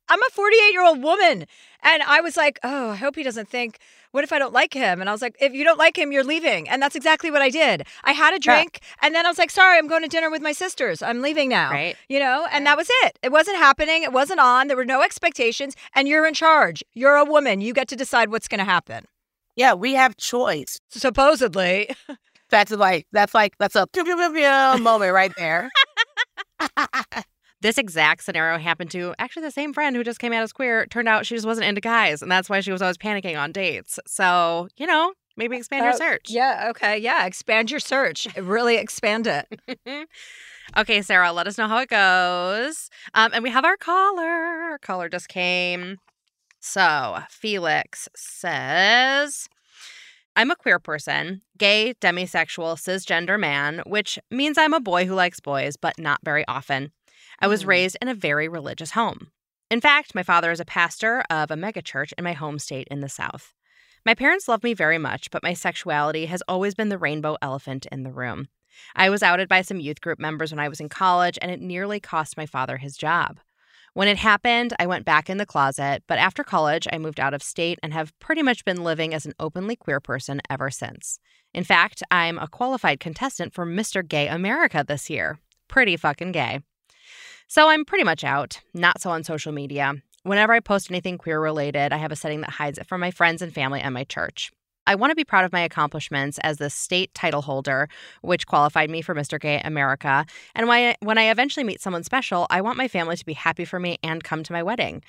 I'm 0.08 0.20
a 0.22 0.30
48 0.32 0.72
year 0.72 0.84
old 0.84 1.02
woman. 1.02 1.46
And 1.82 2.02
I 2.02 2.20
was 2.20 2.36
like, 2.36 2.58
oh, 2.62 2.90
I 2.90 2.96
hope 2.96 3.16
he 3.16 3.22
doesn't 3.22 3.48
think, 3.48 3.78
what 4.12 4.24
if 4.24 4.32
I 4.32 4.38
don't 4.38 4.52
like 4.52 4.72
him? 4.72 5.00
And 5.00 5.08
I 5.08 5.12
was 5.12 5.20
like, 5.20 5.36
if 5.40 5.52
you 5.52 5.64
don't 5.64 5.78
like 5.78 5.98
him, 5.98 6.12
you're 6.12 6.24
leaving. 6.24 6.68
And 6.68 6.80
that's 6.80 6.94
exactly 6.94 7.30
what 7.30 7.42
I 7.42 7.50
did. 7.50 7.86
I 8.04 8.12
had 8.12 8.34
a 8.34 8.38
drink 8.38 8.80
and 9.02 9.14
then 9.14 9.26
I 9.26 9.28
was 9.28 9.38
like, 9.38 9.50
sorry, 9.50 9.78
I'm 9.78 9.88
going 9.88 10.02
to 10.02 10.08
dinner 10.08 10.30
with 10.30 10.42
my 10.42 10.52
sisters. 10.52 11.02
I'm 11.02 11.20
leaving 11.20 11.48
now. 11.48 11.70
Right. 11.70 11.96
You 12.08 12.20
know, 12.20 12.46
and 12.52 12.64
that 12.66 12.76
was 12.76 12.88
it. 13.02 13.18
It 13.22 13.32
wasn't 13.32 13.56
happening. 13.56 14.02
It 14.02 14.12
wasn't 14.12 14.40
on. 14.40 14.68
There 14.68 14.76
were 14.76 14.84
no 14.84 15.02
expectations. 15.02 15.74
And 15.94 16.06
you're 16.06 16.26
in 16.26 16.34
charge. 16.34 16.84
You're 16.94 17.16
a 17.16 17.24
woman. 17.24 17.60
You 17.60 17.74
get 17.74 17.88
to 17.88 17.96
decide 17.96 18.30
what's 18.30 18.48
going 18.48 18.60
to 18.60 18.64
happen. 18.64 19.06
Yeah, 19.56 19.74
we 19.74 19.94
have 19.94 20.16
choice. 20.16 20.80
Supposedly. 20.90 21.90
That's 22.50 22.70
like, 22.70 23.06
that's 23.12 23.32
like, 23.32 23.56
that's 23.58 23.76
a 23.76 23.88
moment 24.78 25.14
right 25.14 25.32
there. 25.38 25.70
This 27.62 27.78
exact 27.78 28.24
scenario 28.24 28.58
happened 28.58 28.90
to 28.90 29.14
actually 29.20 29.42
the 29.44 29.52
same 29.52 29.72
friend 29.72 29.94
who 29.94 30.02
just 30.02 30.18
came 30.18 30.32
out 30.32 30.42
as 30.42 30.52
queer. 30.52 30.84
Turned 30.86 31.06
out 31.08 31.24
she 31.24 31.36
just 31.36 31.46
wasn't 31.46 31.68
into 31.68 31.80
guys, 31.80 32.20
and 32.20 32.30
that's 32.30 32.50
why 32.50 32.58
she 32.60 32.72
was 32.72 32.82
always 32.82 32.98
panicking 32.98 33.38
on 33.40 33.52
dates. 33.52 34.00
So, 34.04 34.66
you 34.76 34.84
know, 34.84 35.12
maybe 35.36 35.56
expand 35.56 35.84
your 35.84 35.94
Oh, 35.94 35.96
search. 35.96 36.24
Yeah. 36.28 36.66
Okay. 36.70 36.98
Yeah. 36.98 37.24
Expand 37.24 37.70
your 37.70 37.78
search. 37.78 38.26
Really 38.36 38.76
expand 38.76 39.28
it. 39.28 40.08
okay, 40.76 41.02
Sarah, 41.02 41.32
let 41.32 41.46
us 41.46 41.56
know 41.56 41.68
how 41.68 41.78
it 41.78 41.88
goes. 41.88 42.90
Um, 43.14 43.30
and 43.32 43.44
we 43.44 43.50
have 43.50 43.64
our 43.64 43.76
caller. 43.76 44.24
Our 44.72 44.78
caller 44.78 45.08
just 45.08 45.28
came. 45.28 45.98
So, 46.58 47.20
Felix 47.30 48.08
says, 48.16 49.48
I'm 50.34 50.50
a 50.50 50.56
queer 50.56 50.80
person, 50.80 51.42
gay, 51.58 51.94
demisexual, 52.00 52.74
cisgender 52.76 53.38
man, 53.38 53.82
which 53.86 54.18
means 54.32 54.58
I'm 54.58 54.74
a 54.74 54.80
boy 54.80 55.06
who 55.06 55.14
likes 55.14 55.38
boys, 55.38 55.76
but 55.76 55.96
not 55.98 56.18
very 56.24 56.44
often. 56.48 56.90
I 57.42 57.48
was 57.48 57.64
Mm. 57.64 57.66
raised 57.66 57.96
in 58.00 58.08
a 58.08 58.14
very 58.14 58.48
religious 58.48 58.92
home. 58.92 59.32
In 59.68 59.80
fact, 59.80 60.14
my 60.14 60.22
father 60.22 60.52
is 60.52 60.60
a 60.60 60.64
pastor 60.64 61.24
of 61.28 61.50
a 61.50 61.56
megachurch 61.56 62.12
in 62.16 62.22
my 62.22 62.34
home 62.34 62.58
state 62.58 62.86
in 62.88 63.00
the 63.00 63.08
South. 63.08 63.52
My 64.06 64.14
parents 64.14 64.46
love 64.46 64.62
me 64.62 64.74
very 64.74 64.98
much, 64.98 65.30
but 65.30 65.42
my 65.42 65.52
sexuality 65.52 66.26
has 66.26 66.42
always 66.46 66.74
been 66.74 66.88
the 66.88 66.98
rainbow 66.98 67.36
elephant 67.42 67.86
in 67.90 68.04
the 68.04 68.12
room. 68.12 68.48
I 68.94 69.10
was 69.10 69.22
outed 69.22 69.48
by 69.48 69.62
some 69.62 69.80
youth 69.80 70.00
group 70.00 70.20
members 70.20 70.52
when 70.52 70.60
I 70.60 70.68
was 70.68 70.80
in 70.80 70.88
college, 70.88 71.38
and 71.42 71.50
it 71.50 71.60
nearly 71.60 71.98
cost 72.00 72.36
my 72.36 72.46
father 72.46 72.76
his 72.76 72.96
job. 72.96 73.40
When 73.92 74.08
it 74.08 74.16
happened, 74.18 74.72
I 74.78 74.86
went 74.86 75.04
back 75.04 75.28
in 75.28 75.36
the 75.36 75.44
closet, 75.44 76.04
but 76.06 76.18
after 76.18 76.44
college, 76.44 76.86
I 76.92 76.98
moved 76.98 77.20
out 77.20 77.34
of 77.34 77.42
state 77.42 77.78
and 77.82 77.92
have 77.92 78.18
pretty 78.20 78.42
much 78.42 78.64
been 78.64 78.84
living 78.84 79.12
as 79.12 79.26
an 79.26 79.34
openly 79.40 79.76
queer 79.76 80.00
person 80.00 80.40
ever 80.48 80.70
since. 80.70 81.18
In 81.52 81.64
fact, 81.64 82.02
I'm 82.10 82.38
a 82.38 82.48
qualified 82.48 83.00
contestant 83.00 83.52
for 83.52 83.66
Mr. 83.66 84.06
Gay 84.06 84.28
America 84.28 84.84
this 84.86 85.10
year. 85.10 85.38
Pretty 85.68 85.96
fucking 85.96 86.32
gay. 86.32 86.60
So 87.48 87.68
I'm 87.68 87.84
pretty 87.84 88.04
much 88.04 88.24
out, 88.24 88.60
not 88.72 89.00
so 89.00 89.10
on 89.10 89.24
social 89.24 89.52
media. 89.52 89.94
Whenever 90.22 90.52
I 90.52 90.60
post 90.60 90.90
anything 90.90 91.18
queer 91.18 91.40
related, 91.40 91.92
I 91.92 91.96
have 91.96 92.12
a 92.12 92.16
setting 92.16 92.40
that 92.42 92.50
hides 92.50 92.78
it 92.78 92.86
from 92.86 93.00
my 93.00 93.10
friends 93.10 93.42
and 93.42 93.52
family 93.52 93.80
and 93.80 93.92
my 93.92 94.04
church. 94.04 94.52
I 94.86 94.96
want 94.96 95.12
to 95.12 95.16
be 95.16 95.24
proud 95.24 95.44
of 95.44 95.52
my 95.52 95.60
accomplishments 95.60 96.38
as 96.42 96.58
the 96.58 96.68
state 96.68 97.14
title 97.14 97.42
holder, 97.42 97.88
which 98.22 98.46
qualified 98.46 98.90
me 98.90 99.00
for 99.00 99.14
Mr. 99.14 99.40
Gay 99.40 99.60
America. 99.60 100.26
And 100.56 100.66
when 100.66 101.18
I, 101.18 101.30
eventually 101.30 101.62
meet 101.62 101.80
someone 101.80 102.02
special, 102.02 102.46
I 102.50 102.60
want 102.62 102.78
my 102.78 102.88
family 102.88 103.16
to 103.16 103.24
be 103.24 103.34
happy 103.34 103.64
for 103.64 103.78
me 103.78 103.98
and 104.02 104.24
come 104.24 104.42
to 104.42 104.52
my 104.52 104.62
wedding. 104.62 105.02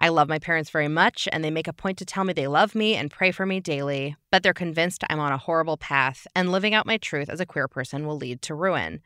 I 0.00 0.08
love 0.10 0.28
my 0.28 0.38
parents 0.38 0.70
very 0.70 0.88
much, 0.88 1.28
and 1.32 1.42
they 1.42 1.50
make 1.50 1.68
a 1.68 1.72
point 1.72 1.98
to 1.98 2.04
tell 2.04 2.24
me 2.24 2.32
they 2.32 2.46
love 2.46 2.74
me 2.74 2.94
and 2.94 3.10
pray 3.10 3.32
for 3.32 3.44
me 3.44 3.58
daily, 3.60 4.16
but 4.30 4.42
they're 4.42 4.54
convinced 4.54 5.04
I'm 5.10 5.18
on 5.18 5.32
a 5.32 5.38
horrible 5.38 5.76
path, 5.76 6.26
and 6.36 6.52
living 6.52 6.72
out 6.72 6.86
my 6.86 6.98
truth 6.98 7.28
as 7.28 7.40
a 7.40 7.46
queer 7.46 7.68
person 7.68 8.06
will 8.06 8.16
lead 8.16 8.40
to 8.42 8.54
ruin. 8.54 9.02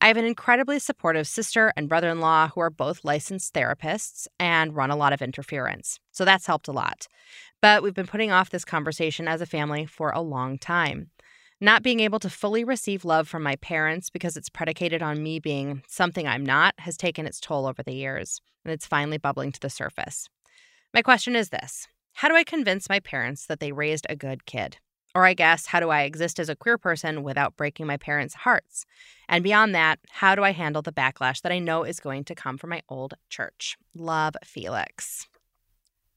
I 0.00 0.06
have 0.06 0.16
an 0.16 0.24
incredibly 0.24 0.78
supportive 0.78 1.26
sister 1.26 1.72
and 1.76 1.88
brother 1.88 2.08
in 2.08 2.20
law 2.20 2.48
who 2.48 2.60
are 2.60 2.70
both 2.70 3.04
licensed 3.04 3.52
therapists 3.52 4.28
and 4.38 4.76
run 4.76 4.90
a 4.90 4.96
lot 4.96 5.12
of 5.12 5.22
interference. 5.22 5.98
So 6.12 6.24
that's 6.24 6.46
helped 6.46 6.68
a 6.68 6.72
lot. 6.72 7.08
But 7.60 7.82
we've 7.82 7.94
been 7.94 8.06
putting 8.06 8.30
off 8.30 8.50
this 8.50 8.64
conversation 8.64 9.26
as 9.26 9.40
a 9.40 9.46
family 9.46 9.86
for 9.86 10.10
a 10.10 10.20
long 10.20 10.56
time. 10.58 11.10
Not 11.60 11.82
being 11.82 11.98
able 11.98 12.20
to 12.20 12.30
fully 12.30 12.62
receive 12.62 13.04
love 13.04 13.26
from 13.26 13.42
my 13.42 13.56
parents 13.56 14.10
because 14.10 14.36
it's 14.36 14.48
predicated 14.48 15.02
on 15.02 15.22
me 15.22 15.40
being 15.40 15.82
something 15.88 16.28
I'm 16.28 16.46
not 16.46 16.74
has 16.78 16.96
taken 16.96 17.26
its 17.26 17.40
toll 17.40 17.66
over 17.66 17.82
the 17.82 17.94
years, 17.94 18.40
and 18.64 18.72
it's 18.72 18.86
finally 18.86 19.18
bubbling 19.18 19.50
to 19.50 19.60
the 19.60 19.68
surface. 19.68 20.28
My 20.94 21.02
question 21.02 21.34
is 21.34 21.48
this 21.48 21.88
How 22.14 22.28
do 22.28 22.36
I 22.36 22.44
convince 22.44 22.88
my 22.88 23.00
parents 23.00 23.46
that 23.46 23.58
they 23.58 23.72
raised 23.72 24.06
a 24.08 24.14
good 24.14 24.46
kid? 24.46 24.76
Or, 25.18 25.24
I 25.26 25.34
guess, 25.34 25.66
how 25.66 25.80
do 25.80 25.90
I 25.90 26.02
exist 26.02 26.38
as 26.38 26.48
a 26.48 26.54
queer 26.54 26.78
person 26.78 27.24
without 27.24 27.56
breaking 27.56 27.86
my 27.88 27.96
parents' 27.96 28.34
hearts? 28.34 28.86
And 29.28 29.42
beyond 29.42 29.74
that, 29.74 29.98
how 30.10 30.36
do 30.36 30.44
I 30.44 30.52
handle 30.52 30.80
the 30.80 30.92
backlash 30.92 31.40
that 31.42 31.50
I 31.50 31.58
know 31.58 31.82
is 31.82 31.98
going 31.98 32.22
to 32.26 32.36
come 32.36 32.56
from 32.56 32.70
my 32.70 32.82
old 32.88 33.14
church? 33.28 33.76
Love, 33.96 34.36
Felix. 34.44 35.26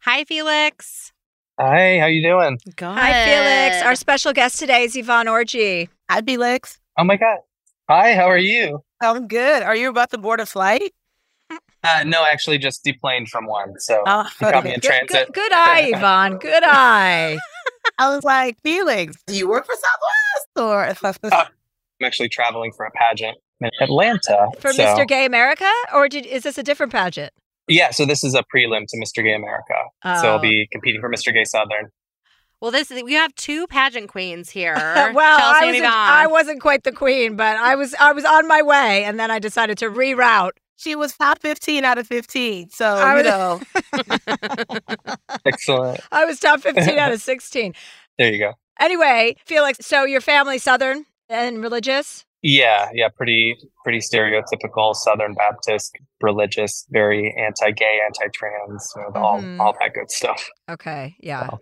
Hi, 0.01 0.23
Felix. 0.23 1.13
Hi, 1.59 1.97
how 1.97 2.05
you 2.05 2.21
doing? 2.21 2.59
Good. 2.75 2.85
Hi, 2.95 3.25
Felix. 3.25 3.83
Our 3.83 3.95
special 3.95 4.33
guest 4.33 4.59
today 4.59 4.83
is 4.83 4.95
Yvonne 4.95 5.25
Orji. 5.25 5.89
Hi, 6.07 6.21
Felix. 6.21 6.77
Oh 6.95 7.03
my 7.03 7.15
god. 7.17 7.39
Hi, 7.89 8.13
how 8.13 8.25
are 8.29 8.37
you? 8.37 8.83
I'm 9.01 9.27
good. 9.27 9.63
Are 9.63 9.75
you 9.75 9.89
about 9.89 10.11
to 10.11 10.19
board 10.19 10.39
a 10.41 10.45
flight? 10.45 10.91
Uh, 11.83 12.03
no, 12.05 12.23
actually, 12.31 12.59
just 12.59 12.83
deplaned 12.83 13.29
from 13.29 13.47
one. 13.47 13.73
So 13.79 14.03
Oh, 14.05 14.27
you 14.39 14.47
caught 14.51 14.63
me 14.63 14.75
in 14.75 14.79
Good, 14.79 14.83
transit. 14.83 15.09
good, 15.25 15.33
good 15.33 15.51
eye, 15.51 15.89
Yvonne. 15.95 16.37
Good 16.37 16.63
eye. 16.67 17.39
I 17.97 18.13
was 18.13 18.23
like, 18.23 18.57
Felix, 18.63 19.17
do 19.27 19.35
you 19.35 19.47
work 19.49 19.65
for 19.65 19.75
Southwest 19.75 20.93
or? 21.23 21.31
Uh, 21.31 21.45
I'm 21.45 22.05
actually 22.05 22.29
traveling 22.29 22.71
for 22.75 22.85
a 22.85 22.91
pageant 22.91 23.37
in 23.59 23.69
Atlanta. 23.79 24.47
For 24.59 24.73
so- 24.73 24.83
Mr. 24.83 25.07
Gay 25.07 25.25
America? 25.25 25.69
Or 25.93 26.07
did, 26.09 26.25
is 26.25 26.43
this 26.43 26.57
a 26.57 26.63
different 26.63 26.91
pageant? 26.91 27.31
Yeah, 27.67 27.91
so 27.91 28.05
this 28.05 28.23
is 28.23 28.33
a 28.33 28.43
prelim 28.53 28.85
to 28.87 28.97
Mr. 28.97 29.23
Gay 29.23 29.33
America. 29.33 29.75
So 30.03 30.09
Oh. 30.27 30.31
I'll 30.33 30.39
be 30.39 30.67
competing 30.71 30.99
for 30.99 31.09
Mr. 31.09 31.33
Gay 31.33 31.43
Southern. 31.45 31.89
Well, 32.59 32.69
this 32.69 32.91
we 32.91 33.13
have 33.13 33.33
two 33.35 33.65
pageant 33.67 34.09
queens 34.09 34.49
here. 34.51 34.75
well, 35.15 35.39
Chelsea 35.39 35.65
I, 35.65 35.67
was 35.67 35.75
Yvonne. 35.77 35.91
I 35.93 36.27
wasn't 36.27 36.61
quite 36.61 36.83
the 36.83 36.91
queen, 36.91 37.35
but 37.35 37.57
I 37.57 37.73
was 37.75 37.95
I 37.99 38.11
was 38.13 38.23
on 38.23 38.47
my 38.47 38.61
way, 38.61 39.03
and 39.03 39.19
then 39.19 39.31
I 39.31 39.39
decided 39.39 39.79
to 39.79 39.89
reroute. 39.89 40.51
She 40.81 40.95
was 40.95 41.15
top 41.15 41.39
15 41.39 41.85
out 41.85 41.97
of 41.97 42.07
15. 42.07 42.69
So, 42.69 42.85
I 42.85 43.17
you 43.17 43.23
know, 43.23 43.61
Excellent. 45.45 45.99
I 46.11 46.25
was 46.25 46.39
top 46.39 46.61
15 46.61 46.97
out 46.97 47.11
of 47.11 47.21
16. 47.21 47.73
There 48.17 48.31
you 48.31 48.37
go. 48.39 48.51
Anyway, 48.79 49.35
Felix, 49.45 49.79
so 49.87 50.03
your 50.03 50.21
family 50.21 50.59
Southern 50.59 51.05
and 51.29 51.59
religious? 51.63 52.23
Yeah, 52.43 52.89
yeah, 52.93 53.07
pretty 53.07 53.55
pretty 53.83 53.97
stereotypical 53.99 54.93
Southern 54.93 55.33
Baptist, 55.33 55.93
religious, 56.21 56.85
very 56.91 57.33
anti-gay, 57.39 57.99
anti-trans, 58.05 58.93
you 58.95 59.01
know, 59.01 59.09
Mhm. 59.11 59.59
all 59.59 59.67
all 59.67 59.75
that 59.79 59.93
good 59.95 60.11
stuff. 60.11 60.47
Okay, 60.69 61.15
yeah. 61.19 61.49
So- 61.49 61.59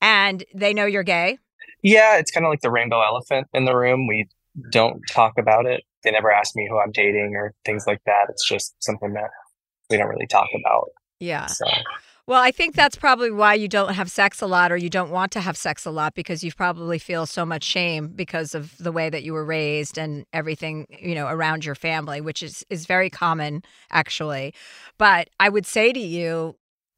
And 0.00 0.44
they 0.54 0.72
know 0.74 0.84
you're 0.86 1.02
gay? 1.02 1.38
Yeah, 1.82 2.18
it's 2.18 2.30
kind 2.30 2.44
of 2.46 2.50
like 2.50 2.60
the 2.60 2.70
rainbow 2.70 3.00
elephant 3.02 3.48
in 3.52 3.64
the 3.64 3.74
room. 3.74 4.06
We 4.06 4.28
don't 4.70 5.00
talk 5.10 5.38
about 5.38 5.66
it. 5.66 5.82
They 6.06 6.12
never 6.12 6.30
ask 6.30 6.54
me 6.54 6.68
who 6.70 6.78
I'm 6.78 6.92
dating 6.92 7.34
or 7.34 7.52
things 7.64 7.84
like 7.84 8.00
that. 8.06 8.28
It's 8.28 8.48
just 8.48 8.76
something 8.78 9.12
that 9.14 9.28
we 9.90 9.96
don't 9.96 10.08
really 10.08 10.28
talk 10.28 10.46
about. 10.54 10.90
Yeah. 11.18 11.46
So 11.46 11.66
Well, 12.28 12.40
I 12.40 12.52
think 12.52 12.76
that's 12.76 12.94
probably 12.94 13.32
why 13.32 13.54
you 13.54 13.66
don't 13.66 13.94
have 13.94 14.08
sex 14.08 14.40
a 14.40 14.46
lot 14.46 14.70
or 14.70 14.76
you 14.76 14.88
don't 14.88 15.10
want 15.10 15.32
to 15.32 15.40
have 15.40 15.56
sex 15.56 15.84
a 15.84 15.90
lot 15.90 16.14
because 16.14 16.44
you 16.44 16.52
probably 16.52 17.00
feel 17.00 17.26
so 17.26 17.44
much 17.44 17.64
shame 17.64 18.06
because 18.14 18.54
of 18.54 18.78
the 18.78 18.92
way 18.92 19.10
that 19.10 19.24
you 19.24 19.32
were 19.32 19.44
raised 19.44 19.98
and 19.98 20.24
everything, 20.32 20.86
you 20.88 21.16
know, 21.16 21.26
around 21.26 21.64
your 21.64 21.74
family, 21.74 22.20
which 22.20 22.40
is 22.40 22.64
is 22.70 22.86
very 22.86 23.10
common 23.10 23.62
actually. 23.90 24.54
But 24.96 25.28
I 25.40 25.48
would 25.48 25.66
say 25.66 25.92
to 25.92 26.00
you 26.00 26.54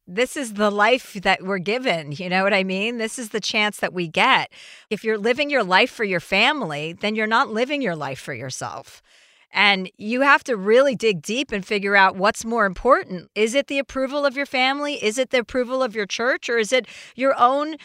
this 0.09 0.35
is 0.35 0.53
the 0.53 0.71
life 0.71 1.13
that 1.13 1.43
we're 1.43 1.59
given. 1.59 2.11
You 2.11 2.29
know 2.29 2.43
what 2.43 2.53
I 2.53 2.63
mean? 2.63 2.97
This 2.97 3.19
is 3.19 3.29
the 3.29 3.39
chance 3.39 3.77
that 3.77 3.93
we 3.93 4.07
get. 4.07 4.51
If 4.89 5.03
you're 5.03 5.17
living 5.17 5.49
your 5.49 5.63
life 5.63 5.91
for 5.91 6.03
your 6.03 6.19
family, 6.19 6.93
then 6.93 7.15
you're 7.15 7.27
not 7.27 7.49
living 7.49 7.81
your 7.81 7.95
life 7.95 8.19
for 8.19 8.33
yourself. 8.33 9.03
And 9.51 9.89
you 9.97 10.21
have 10.21 10.43
to 10.45 10.55
really 10.55 10.95
dig 10.95 11.21
deep 11.21 11.51
and 11.51 11.65
figure 11.65 11.95
out 11.95 12.15
what's 12.15 12.45
more 12.45 12.65
important. 12.65 13.29
Is 13.33 13.55
it 13.55 13.67
the 13.67 13.79
approval 13.79 14.25
of 14.25 14.35
your 14.35 14.45
family? 14.45 15.03
Is 15.03 15.17
it 15.17 15.31
the 15.31 15.39
approval 15.39 15.81
of 15.81 15.95
your 15.95 16.05
church? 16.05 16.49
Or 16.49 16.57
is 16.57 16.71
it 16.71 16.87
your 17.15 17.35
own 17.37 17.77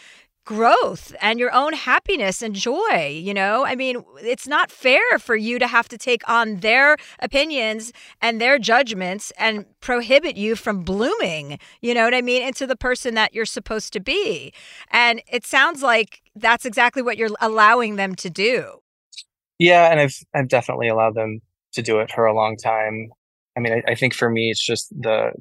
growth 0.45 1.13
and 1.21 1.39
your 1.39 1.51
own 1.53 1.73
happiness 1.73 2.41
and 2.41 2.55
joy? 2.55 3.21
You 3.21 3.33
know, 3.33 3.65
I 3.65 3.75
mean, 3.75 4.03
it's 4.21 4.47
not 4.47 4.71
fair 4.71 5.19
for 5.19 5.35
you 5.35 5.59
to 5.59 5.67
have 5.67 5.89
to 5.89 5.97
take 5.97 6.27
on 6.29 6.57
their 6.61 6.97
opinions 7.19 7.91
and 8.21 8.39
their 8.39 8.57
judgments 8.59 9.31
and 9.37 9.65
prohibit 9.81 10.37
you 10.37 10.55
from 10.55 10.83
blooming, 10.83 11.59
you 11.81 11.93
know 11.93 12.05
what 12.05 12.13
I 12.15 12.21
mean, 12.21 12.41
into 12.43 12.67
the 12.67 12.75
person 12.77 13.15
that 13.15 13.33
you're 13.33 13.45
supposed 13.45 13.93
to 13.93 13.99
be. 13.99 14.53
And 14.91 15.21
it 15.31 15.45
sounds 15.45 15.81
like 15.83 16.21
that's 16.35 16.65
exactly 16.65 17.01
what 17.01 17.17
you're 17.17 17.29
allowing 17.41 17.95
them 17.97 18.15
to 18.15 18.29
do. 18.29 18.79
yeah, 19.59 19.91
and 19.91 19.99
I've 19.99 20.15
I've 20.33 20.47
definitely 20.47 20.87
allowed 20.89 21.15
them 21.15 21.41
to 21.73 21.81
do 21.81 21.99
it 21.99 22.11
for 22.11 22.25
a 22.25 22.33
long 22.33 22.57
time. 22.57 23.09
I 23.57 23.59
mean, 23.61 23.73
I, 23.73 23.91
I 23.91 23.95
think 23.95 24.13
for 24.13 24.29
me, 24.29 24.49
it's 24.51 24.63
just 24.65 24.89
the 24.91 25.31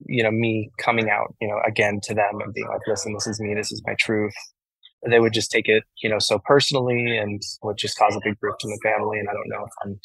you 0.00 0.22
know 0.22 0.30
me 0.30 0.70
coming 0.78 1.08
out, 1.08 1.34
you 1.40 1.48
know, 1.48 1.60
again 1.66 2.00
to 2.04 2.14
them 2.14 2.40
and 2.40 2.52
being 2.52 2.68
like, 2.68 2.80
listen, 2.86 3.14
this 3.14 3.26
is 3.26 3.40
me, 3.40 3.54
this 3.54 3.72
is 3.72 3.82
my 3.86 3.94
truth. 3.98 4.34
They 5.08 5.20
would 5.20 5.32
just 5.32 5.50
take 5.50 5.68
it, 5.68 5.84
you 6.02 6.10
know, 6.10 6.18
so 6.18 6.40
personally 6.44 7.16
and 7.16 7.40
would 7.62 7.76
just 7.76 7.98
cause 7.98 8.16
a 8.16 8.20
big 8.24 8.36
rift 8.40 8.64
in 8.64 8.70
the 8.70 8.80
family. 8.82 9.18
And 9.18 9.28
I 9.28 9.32
don't 9.32 9.48
know 9.48 9.64
if 9.64 9.72
I'm 9.84 10.00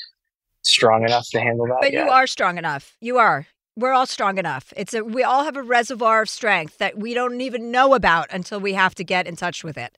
strong 0.63 1.03
enough 1.03 1.27
to 1.31 1.39
handle 1.39 1.65
that. 1.67 1.79
But 1.81 1.93
yet. 1.93 2.05
you 2.05 2.11
are 2.11 2.27
strong 2.27 2.57
enough. 2.57 2.95
You 3.01 3.17
are. 3.17 3.47
We're 3.77 3.93
all 3.93 4.05
strong 4.05 4.37
enough. 4.37 4.73
It's 4.75 4.93
a 4.93 5.03
we 5.03 5.23
all 5.23 5.45
have 5.45 5.55
a 5.55 5.63
reservoir 5.63 6.23
of 6.23 6.29
strength 6.29 6.77
that 6.79 6.97
we 6.97 7.13
don't 7.13 7.39
even 7.39 7.71
know 7.71 7.93
about 7.93 8.27
until 8.29 8.59
we 8.59 8.73
have 8.73 8.93
to 8.95 9.03
get 9.03 9.27
in 9.27 9.37
touch 9.37 9.63
with 9.63 9.77
it. 9.77 9.97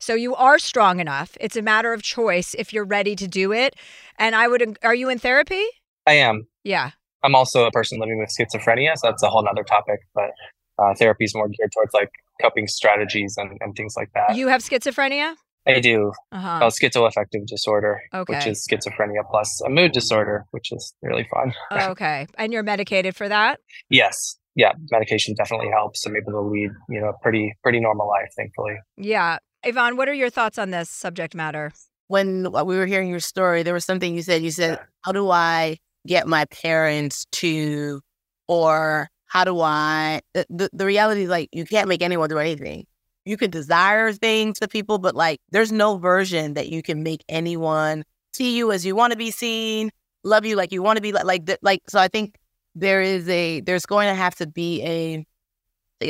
So 0.00 0.14
you 0.14 0.34
are 0.34 0.58
strong 0.58 0.98
enough. 0.98 1.36
It's 1.40 1.56
a 1.56 1.62
matter 1.62 1.92
of 1.92 2.02
choice 2.02 2.54
if 2.58 2.72
you're 2.72 2.84
ready 2.84 3.14
to 3.16 3.28
do 3.28 3.52
it. 3.52 3.76
And 4.18 4.34
I 4.34 4.48
would 4.48 4.76
are 4.82 4.94
you 4.94 5.08
in 5.08 5.20
therapy? 5.20 5.64
I 6.06 6.14
am. 6.14 6.48
Yeah. 6.64 6.90
I'm 7.22 7.34
also 7.34 7.64
a 7.64 7.70
person 7.70 7.98
living 7.98 8.18
with 8.18 8.30
schizophrenia, 8.30 8.96
so 8.96 9.08
that's 9.08 9.22
a 9.22 9.28
whole 9.28 9.42
nother 9.42 9.64
topic. 9.64 10.00
But 10.14 10.30
uh, 10.78 10.94
therapy 10.94 11.24
is 11.24 11.34
more 11.34 11.48
geared 11.48 11.70
towards 11.72 11.92
like 11.94 12.10
coping 12.40 12.66
strategies 12.66 13.36
and, 13.36 13.58
and 13.60 13.74
things 13.76 13.94
like 13.96 14.10
that. 14.14 14.36
You 14.36 14.48
have 14.48 14.62
schizophrenia? 14.62 15.34
I 15.66 15.78
do. 15.78 16.10
Uh-huh. 16.32 16.58
Called 16.58 16.72
schizoaffective 16.72 17.46
disorder, 17.46 18.00
okay. 18.12 18.34
which 18.34 18.46
is 18.46 18.66
schizophrenia 18.68 19.22
plus 19.30 19.60
a 19.64 19.70
mood 19.70 19.92
disorder, 19.92 20.44
which 20.50 20.72
is 20.72 20.92
really 21.02 21.26
fun. 21.32 21.54
Oh, 21.70 21.88
okay. 21.90 22.26
And 22.36 22.52
you're 22.52 22.64
medicated 22.64 23.14
for 23.14 23.28
that? 23.28 23.60
yes, 23.88 24.36
yeah, 24.54 24.72
medication 24.90 25.34
definitely 25.34 25.70
helps. 25.70 26.04
I'm 26.04 26.14
able 26.14 26.32
to 26.32 26.40
lead, 26.40 26.70
you 26.90 27.00
know, 27.00 27.08
a 27.08 27.18
pretty 27.22 27.54
pretty 27.62 27.80
normal 27.80 28.06
life, 28.08 28.28
thankfully. 28.36 28.74
Yeah. 28.98 29.38
Yvonne, 29.62 29.96
what 29.96 30.08
are 30.08 30.12
your 30.12 30.28
thoughts 30.28 30.58
on 30.58 30.70
this 30.70 30.90
subject 30.90 31.34
matter? 31.34 31.72
when 32.12 32.42
we 32.66 32.76
were 32.76 32.84
hearing 32.84 33.08
your 33.08 33.20
story, 33.20 33.62
there 33.62 33.72
was 33.72 33.86
something 33.86 34.14
you 34.14 34.20
said. 34.20 34.42
You 34.42 34.50
said, 34.50 34.78
How 35.00 35.12
do 35.12 35.30
I 35.30 35.78
get 36.06 36.26
my 36.26 36.44
parents 36.46 37.26
to, 37.32 38.00
or 38.48 39.08
how 39.26 39.44
do 39.44 39.60
I? 39.60 40.20
The, 40.34 40.68
the, 40.72 40.86
reality 40.86 41.22
is 41.22 41.28
like, 41.28 41.48
you 41.52 41.64
can't 41.64 41.88
make 41.88 42.02
anyone 42.02 42.28
do 42.28 42.38
anything. 42.38 42.86
You 43.24 43.36
can 43.36 43.50
desire 43.50 44.12
things 44.12 44.58
to 44.58 44.68
people, 44.68 44.98
but 44.98 45.14
like, 45.14 45.40
there's 45.50 45.72
no 45.72 45.96
version 45.96 46.54
that 46.54 46.68
you 46.68 46.82
can 46.82 47.02
make 47.02 47.24
anyone 47.28 48.04
see 48.34 48.56
you 48.56 48.72
as 48.72 48.84
you 48.84 48.96
want 48.96 49.12
to 49.12 49.16
be 49.16 49.30
seen, 49.30 49.90
love 50.24 50.44
you 50.44 50.56
like 50.56 50.72
you 50.72 50.82
want 50.82 50.96
to 50.96 51.02
be, 51.02 51.12
like, 51.12 51.24
like, 51.24 51.58
like, 51.62 51.82
so 51.88 51.98
I 51.98 52.08
think 52.08 52.36
there 52.74 53.02
is 53.02 53.28
a, 53.28 53.60
there's 53.60 53.86
going 53.86 54.08
to 54.08 54.14
have 54.14 54.34
to 54.36 54.46
be 54.46 54.82
a, 54.82 55.26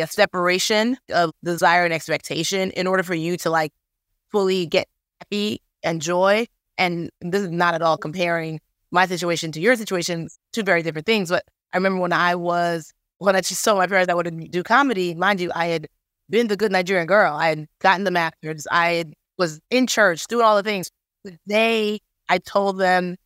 a 0.01 0.07
separation 0.07 0.97
of 1.13 1.33
desire 1.45 1.85
and 1.85 1.93
expectation 1.93 2.71
in 2.71 2.87
order 2.87 3.03
for 3.03 3.15
you 3.15 3.37
to 3.39 3.51
like 3.51 3.73
fully 4.31 4.67
get 4.67 4.89
happy 5.21 5.61
and 5.83 6.01
joy. 6.01 6.47
And 6.79 7.11
this 7.21 7.43
is 7.43 7.51
not 7.51 7.75
at 7.75 7.83
all 7.83 7.99
comparing 7.99 8.61
my 8.93 9.07
situation 9.07 9.51
to 9.53 9.61
your 9.61 9.75
situation, 9.75 10.29
two 10.53 10.63
very 10.63 10.83
different 10.83 11.07
things. 11.07 11.31
But 11.31 11.45
I 11.73 11.79
remember 11.79 12.01
when 12.01 12.13
I 12.13 12.35
was 12.35 12.93
when 13.19 13.35
I 13.35 13.41
just 13.41 13.65
told 13.65 13.79
my 13.79 13.87
parents 13.87 14.11
I 14.11 14.15
would 14.15 14.51
do 14.51 14.63
comedy, 14.63 15.15
mind 15.15 15.41
you, 15.41 15.51
I 15.55 15.67
had 15.67 15.89
been 16.29 16.49
the 16.49 16.57
good 16.57 16.73
Nigerian 16.73 17.07
girl. 17.07 17.35
I 17.35 17.49
had 17.49 17.67
gotten 17.81 18.05
the 18.05 18.11
masters. 18.11 18.67
I 18.71 19.05
was 19.39 19.61
in 19.71 19.87
church 19.87 20.27
doing 20.27 20.45
all 20.45 20.57
the 20.57 20.63
things. 20.63 20.91
The 21.25 21.39
day 21.47 22.01
I 22.29 22.39
told 22.39 22.79
them 22.79 23.17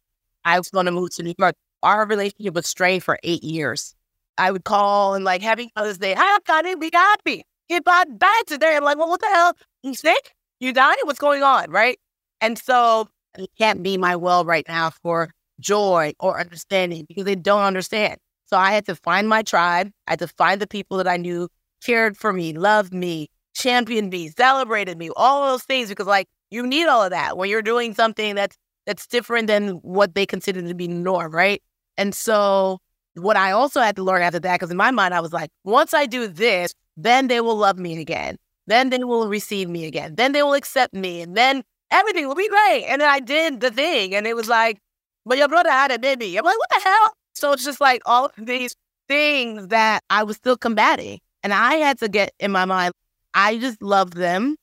I 0.45 0.59
was 0.59 0.69
going 0.69 0.87
to 0.87 0.93
move 0.93 1.15
to 1.17 1.23
New 1.23 1.35
York, 1.39 1.55
our 1.83 2.07
relationship 2.07 2.55
was 2.55 2.67
strained 2.67 3.05
for 3.05 3.19
eight 3.23 3.43
years. 3.43 3.95
I 4.39 4.51
would 4.51 4.65
call 4.65 5.15
and 5.15 5.25
like, 5.25 5.41
Happy 5.41 5.71
Mother's 5.77 5.99
Day. 5.99 6.15
Hi, 6.17 6.39
Connie, 6.41 6.75
we 6.75 6.91
happy. 6.93 7.45
Get 7.69 7.85
bad 7.85 8.19
bad 8.19 8.47
today. 8.47 8.77
I'm 8.77 8.85
like, 8.85 8.99
well, 8.99 9.09
what 9.09 9.21
the 9.21 9.29
hell? 9.29 9.55
You 9.83 9.95
sick? 9.95 10.35
You 10.61 10.73
dying? 10.73 10.99
What's 11.05 11.19
going 11.19 11.43
on? 11.43 11.71
Right. 11.71 11.99
And 12.41 12.59
so 12.59 13.09
it 13.39 13.51
can't 13.59 13.83
be 13.83 13.97
my 13.97 14.15
well 14.17 14.45
right 14.45 14.65
now 14.69 14.91
for 14.91 15.31
joy 15.61 16.13
or 16.21 16.39
understanding 16.41 17.05
because 17.09 17.25
they 17.25 17.35
don't 17.35 17.63
understand. 17.63 18.19
So 18.47 18.57
I 18.57 18.73
had 18.73 18.87
to 18.87 18.95
find 18.95 19.29
my 19.29 19.43
tribe. 19.43 19.91
I 20.07 20.13
had 20.13 20.19
to 20.21 20.29
find 20.29 20.61
the 20.61 20.67
people 20.67 20.97
that 20.99 21.09
I 21.09 21.17
knew 21.17 21.49
cared 21.85 22.17
for 22.17 22.33
me, 22.33 22.53
loved 22.53 22.95
me, 22.95 23.29
championed 23.55 24.11
me, 24.11 24.29
celebrated 24.29 24.99
me, 24.99 25.11
all 25.17 25.51
those 25.51 25.63
things 25.65 25.89
because 25.89 26.07
like 26.07 26.29
you 26.51 26.67
need 26.67 26.87
all 26.87 27.03
of 27.03 27.11
that 27.11 27.37
when 27.37 27.49
you're 27.49 27.63
doing 27.63 27.95
something 27.95 28.35
that's 28.35 28.57
that's 28.87 29.07
different 29.07 29.49
than 29.49 29.71
what 29.83 30.15
they 30.15 30.25
consider 30.25 30.63
to 30.63 30.75
be 30.75 30.87
norm, 30.87 31.33
right? 31.35 31.61
And 31.99 32.15
so 32.15 32.79
what 33.15 33.37
I 33.37 33.51
also 33.51 33.81
had 33.81 33.97
to 33.97 34.03
learn 34.03 34.23
after 34.23 34.39
that, 34.39 34.55
because 34.55 34.71
in 34.71 34.77
my 34.77 34.91
mind 34.91 35.13
I 35.13 35.21
was 35.21 35.33
like, 35.33 35.51
once 35.65 35.93
I 35.93 36.07
do 36.07 36.29
this, 36.29 36.73
then 36.97 37.29
they 37.29 37.41
will 37.41 37.57
love 37.57 37.79
me 37.79 38.01
again. 38.01 38.37
Then 38.67 38.91
they 38.91 39.03
will 39.03 39.29
receive 39.29 39.69
me 39.69 39.87
again. 39.87 40.15
Then 40.17 40.33
they 40.33 40.43
will 40.43 40.55
accept 40.55 40.95
me. 40.95 41.21
And 41.21 41.37
then 41.37 41.63
everything 41.91 42.27
will 42.29 42.35
be 42.35 42.49
great. 42.49 42.85
And 42.85 43.01
then 43.01 43.09
I 43.09 43.21
did 43.21 43.61
the 43.61 43.71
thing. 43.71 44.15
And 44.15 44.27
it 44.27 44.37
was 44.37 44.49
like, 44.49 44.81
but 45.27 45.39
your 45.39 45.49
brother 45.49 45.71
had 45.71 45.91
a 45.91 45.99
baby. 45.99 46.39
I'm 46.39 46.45
like, 46.45 46.59
what 46.59 46.71
the 46.71 46.81
hell? 46.89 47.13
So 47.35 47.53
it's 47.53 47.65
just 47.65 47.81
like 47.81 48.01
all 48.07 48.31
these 48.39 48.75
things 49.09 49.69
that 49.69 50.03
I 50.09 50.23
was 50.23 50.37
still 50.37 50.57
combating. 50.57 51.19
And 51.43 51.53
I 51.53 51.75
had 51.75 51.99
to 51.99 52.09
get 52.09 52.33
in 52.39 52.51
my 52.51 52.65
mind, 52.65 52.95
I 53.35 53.59
just 53.59 53.83
love 53.83 54.13
them 54.13 54.57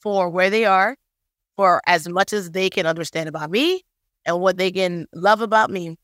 for 0.00 0.28
where 0.28 0.50
they 0.50 0.64
are, 0.64 0.96
for 1.56 1.80
as 1.86 2.08
much 2.08 2.32
as 2.32 2.50
they 2.50 2.70
can 2.70 2.86
understand 2.86 3.28
about 3.28 3.50
me 3.50 3.82
and 4.24 4.40
what 4.40 4.56
they 4.56 4.72
can 4.72 5.06
love 5.14 5.40
about 5.40 5.70
me. 5.70 5.96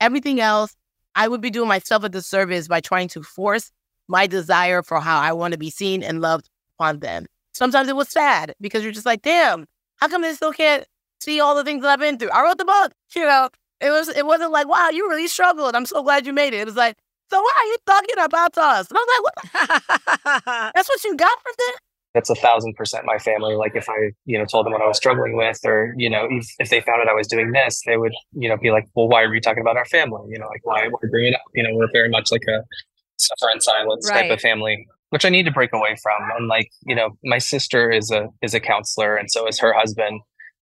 Everything 0.00 0.40
else, 0.40 0.74
I 1.14 1.28
would 1.28 1.40
be 1.40 1.50
doing 1.50 1.68
myself 1.68 2.04
a 2.04 2.08
disservice 2.08 2.68
by 2.68 2.80
trying 2.80 3.08
to 3.08 3.22
force 3.22 3.70
my 4.08 4.26
desire 4.26 4.82
for 4.82 5.00
how 5.00 5.20
I 5.20 5.32
want 5.32 5.52
to 5.52 5.58
be 5.58 5.70
seen 5.70 6.02
and 6.02 6.20
loved 6.20 6.48
on 6.78 7.00
them. 7.00 7.26
Sometimes 7.52 7.88
it 7.88 7.96
was 7.96 8.08
sad 8.08 8.54
because 8.60 8.82
you're 8.82 8.92
just 8.92 9.06
like, 9.06 9.22
damn, 9.22 9.66
how 9.96 10.08
come 10.08 10.22
they 10.22 10.32
still 10.32 10.52
can't 10.52 10.84
see 11.22 11.40
all 11.40 11.54
the 11.54 11.64
things 11.64 11.82
that 11.82 11.90
I've 11.90 12.00
been 12.00 12.18
through? 12.18 12.30
I 12.30 12.42
wrote 12.42 12.58
the 12.58 12.64
book, 12.64 12.92
you 13.14 13.22
know. 13.22 13.48
It 13.80 13.90
was 13.90 14.08
it 14.08 14.24
wasn't 14.24 14.52
like, 14.52 14.68
wow, 14.68 14.90
you 14.90 15.08
really 15.08 15.26
struggled. 15.26 15.74
I'm 15.74 15.86
so 15.86 16.02
glad 16.02 16.24
you 16.26 16.32
made 16.32 16.54
it. 16.54 16.60
It 16.60 16.66
was 16.66 16.76
like, 16.76 16.96
so 17.30 17.40
why 17.40 17.52
are 17.56 17.66
you 17.66 17.76
talking 17.86 18.24
about 18.24 18.58
us? 18.58 18.88
And 18.90 18.98
I 18.98 19.00
was 19.00 19.10
like, 19.14 20.34
what? 20.44 20.72
That's 20.74 20.88
what 20.88 21.04
you 21.04 21.16
got 21.16 21.42
from 21.42 21.52
this? 21.58 21.76
That's 22.14 22.30
a 22.30 22.34
thousand 22.34 22.74
percent 22.74 23.06
my 23.06 23.18
family. 23.18 23.54
Like 23.54 23.74
if 23.74 23.88
I, 23.88 24.12
you 24.26 24.38
know, 24.38 24.44
told 24.44 24.66
them 24.66 24.74
what 24.74 24.82
I 24.82 24.86
was 24.86 24.98
struggling 24.98 25.34
with, 25.34 25.58
or 25.64 25.94
you 25.96 26.10
know, 26.10 26.28
if, 26.30 26.46
if 26.58 26.68
they 26.68 26.80
found 26.82 27.00
out 27.00 27.08
I 27.08 27.14
was 27.14 27.26
doing 27.26 27.52
this, 27.52 27.80
they 27.86 27.96
would, 27.96 28.12
you 28.32 28.50
know, 28.50 28.58
be 28.58 28.70
like, 28.70 28.86
"Well, 28.94 29.08
why 29.08 29.22
are 29.22 29.34
you 29.34 29.40
talking 29.40 29.62
about 29.62 29.78
our 29.78 29.86
family? 29.86 30.28
You 30.28 30.38
know, 30.38 30.46
like 30.48 30.60
why, 30.64 30.88
why 30.88 30.98
bring 31.10 31.26
it 31.26 31.34
up? 31.34 31.40
You 31.54 31.62
know, 31.62 31.70
we're 31.72 31.90
very 31.90 32.10
much 32.10 32.30
like 32.30 32.42
a 32.48 32.62
suffer 33.16 33.50
in 33.50 33.60
silence 33.60 34.10
right. 34.10 34.22
type 34.22 34.30
of 34.30 34.40
family, 34.40 34.86
which 35.10 35.24
I 35.24 35.30
need 35.30 35.44
to 35.44 35.52
break 35.52 35.72
away 35.72 35.96
from. 36.02 36.28
And 36.36 36.48
like, 36.48 36.70
you 36.86 36.94
know, 36.94 37.16
my 37.24 37.38
sister 37.38 37.90
is 37.90 38.10
a 38.10 38.28
is 38.42 38.52
a 38.52 38.60
counselor, 38.60 39.16
and 39.16 39.30
so 39.30 39.46
is 39.46 39.58
her 39.60 39.72
husband. 39.72 40.20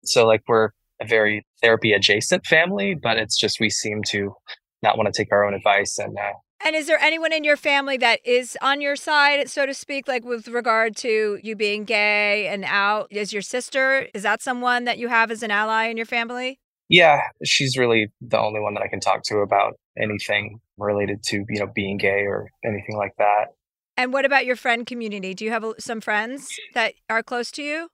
So 0.07 0.25
like 0.25 0.41
we're 0.47 0.69
a 1.01 1.05
very 1.05 1.45
therapy 1.61 1.93
adjacent 1.93 2.45
family, 2.45 2.95
but 2.95 3.17
it's 3.17 3.37
just 3.37 3.59
we 3.59 3.69
seem 3.69 4.01
to 4.09 4.33
not 4.81 4.97
want 4.97 5.11
to 5.11 5.17
take 5.17 5.31
our 5.31 5.45
own 5.45 5.53
advice 5.53 5.97
and 5.97 6.17
uh, 6.17 6.33
and 6.65 6.75
is 6.75 6.87
there 6.87 6.99
anyone 6.99 7.31
in 7.33 7.43
your 7.43 7.55
family 7.55 7.97
that 7.97 8.19
is 8.25 8.57
on 8.61 8.81
your 8.81 8.95
side, 8.95 9.47
so 9.49 9.65
to 9.65 9.73
speak, 9.73 10.07
like 10.07 10.25
with 10.25 10.47
regard 10.47 10.95
to 10.97 11.39
you 11.43 11.55
being 11.55 11.83
gay 11.83 12.47
and 12.47 12.65
out? 12.65 13.07
Is 13.11 13.31
your 13.31 13.43
sister, 13.43 14.07
is 14.13 14.23
that 14.23 14.41
someone 14.41 14.85
that 14.85 14.97
you 14.97 15.07
have 15.07 15.29
as 15.29 15.43
an 15.43 15.51
ally 15.51 15.85
in 15.85 15.97
your 15.97 16.05
family? 16.07 16.59
Yeah, 16.89 17.21
she's 17.43 17.77
really 17.77 18.11
the 18.21 18.39
only 18.39 18.59
one 18.59 18.73
that 18.73 18.81
I 18.81 18.87
can 18.87 18.99
talk 18.99 19.21
to 19.25 19.37
about 19.37 19.73
anything 19.99 20.59
related 20.77 21.21
to, 21.27 21.45
you 21.47 21.59
know, 21.59 21.67
being 21.73 21.97
gay 21.97 22.25
or 22.25 22.49
anything 22.65 22.97
like 22.97 23.13
that. 23.19 23.47
And 23.95 24.11
what 24.11 24.25
about 24.25 24.45
your 24.45 24.55
friend 24.55 24.85
community? 24.85 25.33
Do 25.33 25.45
you 25.45 25.51
have 25.51 25.65
some 25.79 26.01
friends 26.01 26.47
that 26.73 26.93
are 27.09 27.23
close 27.23 27.51
to 27.51 27.63
you? 27.63 27.89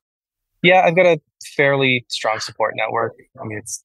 Yeah, 0.64 0.82
I've 0.86 0.96
got 0.96 1.06
a 1.06 1.22
fairly 1.56 2.06
strong 2.10 2.40
support 2.40 2.74
network. 2.76 3.14
I 3.40 3.46
mean, 3.46 3.60
it's 3.60 3.84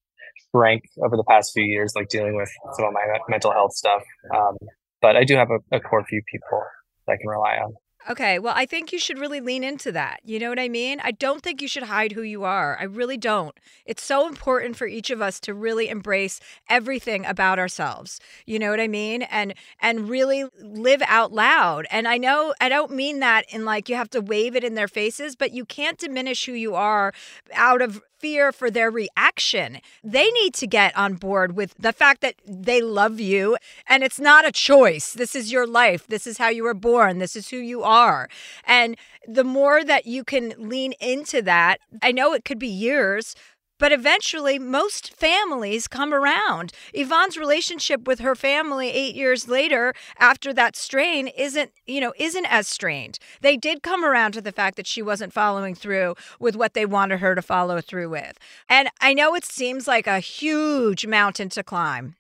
rank 0.55 0.85
over 1.05 1.17
the 1.17 1.25
past 1.25 1.51
few 1.53 1.65
years, 1.65 1.93
like 1.95 2.09
dealing 2.09 2.37
with 2.37 2.51
some 2.75 2.87
of 2.87 2.93
my 2.93 3.03
mental 3.29 3.53
health 3.53 3.75
stuff. 3.75 4.03
Um, 4.35 4.57
but 5.03 5.17
I 5.17 5.25
do 5.25 5.37
have 5.37 5.49
a, 5.51 5.77
a 5.77 5.81
core 5.81 6.05
few 6.09 6.23
people 6.31 6.63
that 7.07 7.15
I 7.15 7.17
can 7.17 7.29
rely 7.29 7.57
on. 7.57 7.75
Okay, 8.11 8.39
well, 8.39 8.55
I 8.57 8.65
think 8.65 8.91
you 8.91 8.99
should 8.99 9.19
really 9.19 9.43
lean 9.43 9.63
into 9.63 9.93
that. 9.93 10.21
You 10.25 10.39
know 10.39 10.49
what 10.49 10.59
I 10.59 10.71
mean? 10.71 10.99
I 11.05 11.11
don't 11.11 11.43
think 11.43 11.61
you 11.61 11.69
should 11.69 11.83
hide 11.83 12.13
who 12.13 12.23
you 12.23 12.43
are. 12.43 12.79
I 12.81 12.85
really 12.85 13.19
don't. 13.19 13.55
It's 13.85 14.03
so 14.03 14.27
important 14.27 14.77
for 14.77 14.87
each 14.87 15.11
of 15.11 15.21
us 15.21 15.39
to 15.41 15.53
really 15.53 15.91
embrace 15.91 16.41
everything 16.71 17.27
about 17.27 17.59
ourselves. 17.59 18.19
You 18.47 18.59
know 18.59 18.71
what 18.71 18.81
I 18.81 18.89
mean? 18.89 19.23
And 19.23 19.53
and 19.83 20.09
really 20.09 20.47
live 20.59 21.03
out 21.07 21.33
loud. 21.33 21.87
And 21.91 22.09
I 22.09 22.17
know 22.17 22.55
I 22.63 22.71
don't 22.71 22.93
mean 22.93 23.21
that 23.21 23.45
in 23.51 23.67
like 23.67 23.91
you 23.91 23.97
have 23.97 24.11
to 24.11 24.23
wave 24.23 24.57
it 24.57 24.65
in 24.65 24.73
their 24.75 24.89
faces, 24.89 25.37
but 25.37 25.53
you 25.53 25.67
can't 25.67 25.99
diminish 25.99 26.47
who 26.47 26.53
you 26.53 26.75
are 26.75 27.13
out 27.53 27.83
of 27.83 28.01
fear 28.19 28.53
for 28.53 28.71
their 28.71 28.91
reaction. 28.91 29.79
They 30.03 30.31
need 30.31 30.55
to 30.55 30.67
get 30.67 30.97
on 30.97 31.15
board 31.15 31.57
with 31.57 31.75
the 31.79 31.93
fact 31.93 32.21
that 32.21 32.35
they 32.47 32.81
love 32.83 33.21
you 33.21 33.57
and 33.87 34.03
it's 34.03 34.21
not 34.21 34.47
a 34.47 34.53
choice. 34.53 35.13
This 35.13 35.35
is 35.35 35.53
your 35.53 35.67
life. 35.67 36.07
This 36.07 36.27
is 36.27 36.39
how 36.39 36.49
you 36.49 36.65
were 36.65 36.75
born. 36.75 37.19
This 37.19 37.37
is 37.37 37.51
who 37.51 37.59
you 37.59 37.83
are. 37.83 38.29
And 38.65 38.97
the 39.27 39.45
more 39.45 39.85
that 39.85 40.07
you 40.07 40.25
can 40.25 40.55
lean 40.57 40.93
into 41.01 41.43
that, 41.43 41.79
I 42.03 42.13
know 42.13 42.33
it 42.33 42.45
could 42.45 42.59
be 42.59 42.69
years, 42.69 43.35
but 43.79 43.93
eventually, 43.93 44.59
most 44.59 45.13
families 45.15 45.89
come 45.89 46.13
around. 46.13 46.73
Yvonne's 46.93 47.37
relationship 47.39 48.07
with 48.07 48.19
her 48.21 48.35
family 48.35 48.91
eight 48.91 49.15
years 49.15 49.49
later, 49.49 49.95
after 50.19 50.53
that 50.53 50.77
strain, 50.77 51.29
isn't 51.29 51.73
you 51.87 52.01
know 52.01 52.13
isn't 52.19 52.47
as 52.47 52.67
strained. 52.67 53.19
They 53.41 53.57
did 53.57 53.83
come 53.83 54.05
around 54.05 54.33
to 54.33 54.41
the 54.41 54.53
fact 54.53 54.77
that 54.77 54.87
she 54.87 55.03
wasn't 55.03 55.33
following 55.33 55.75
through 55.75 56.15
with 56.39 56.57
what 56.57 56.75
they 56.75 56.85
wanted 56.85 57.21
her 57.21 57.35
to 57.35 57.43
follow 57.43 57.81
through 57.81 58.11
with. 58.11 58.39
And 58.69 58.89
I 59.01 59.15
know 59.15 59.35
it 59.35 59.45
seems 59.45 59.87
like 59.87 60.07
a 60.07 60.21
huge 60.21 61.07
mountain 61.07 61.49
to 61.51 61.63
climb. 61.63 62.18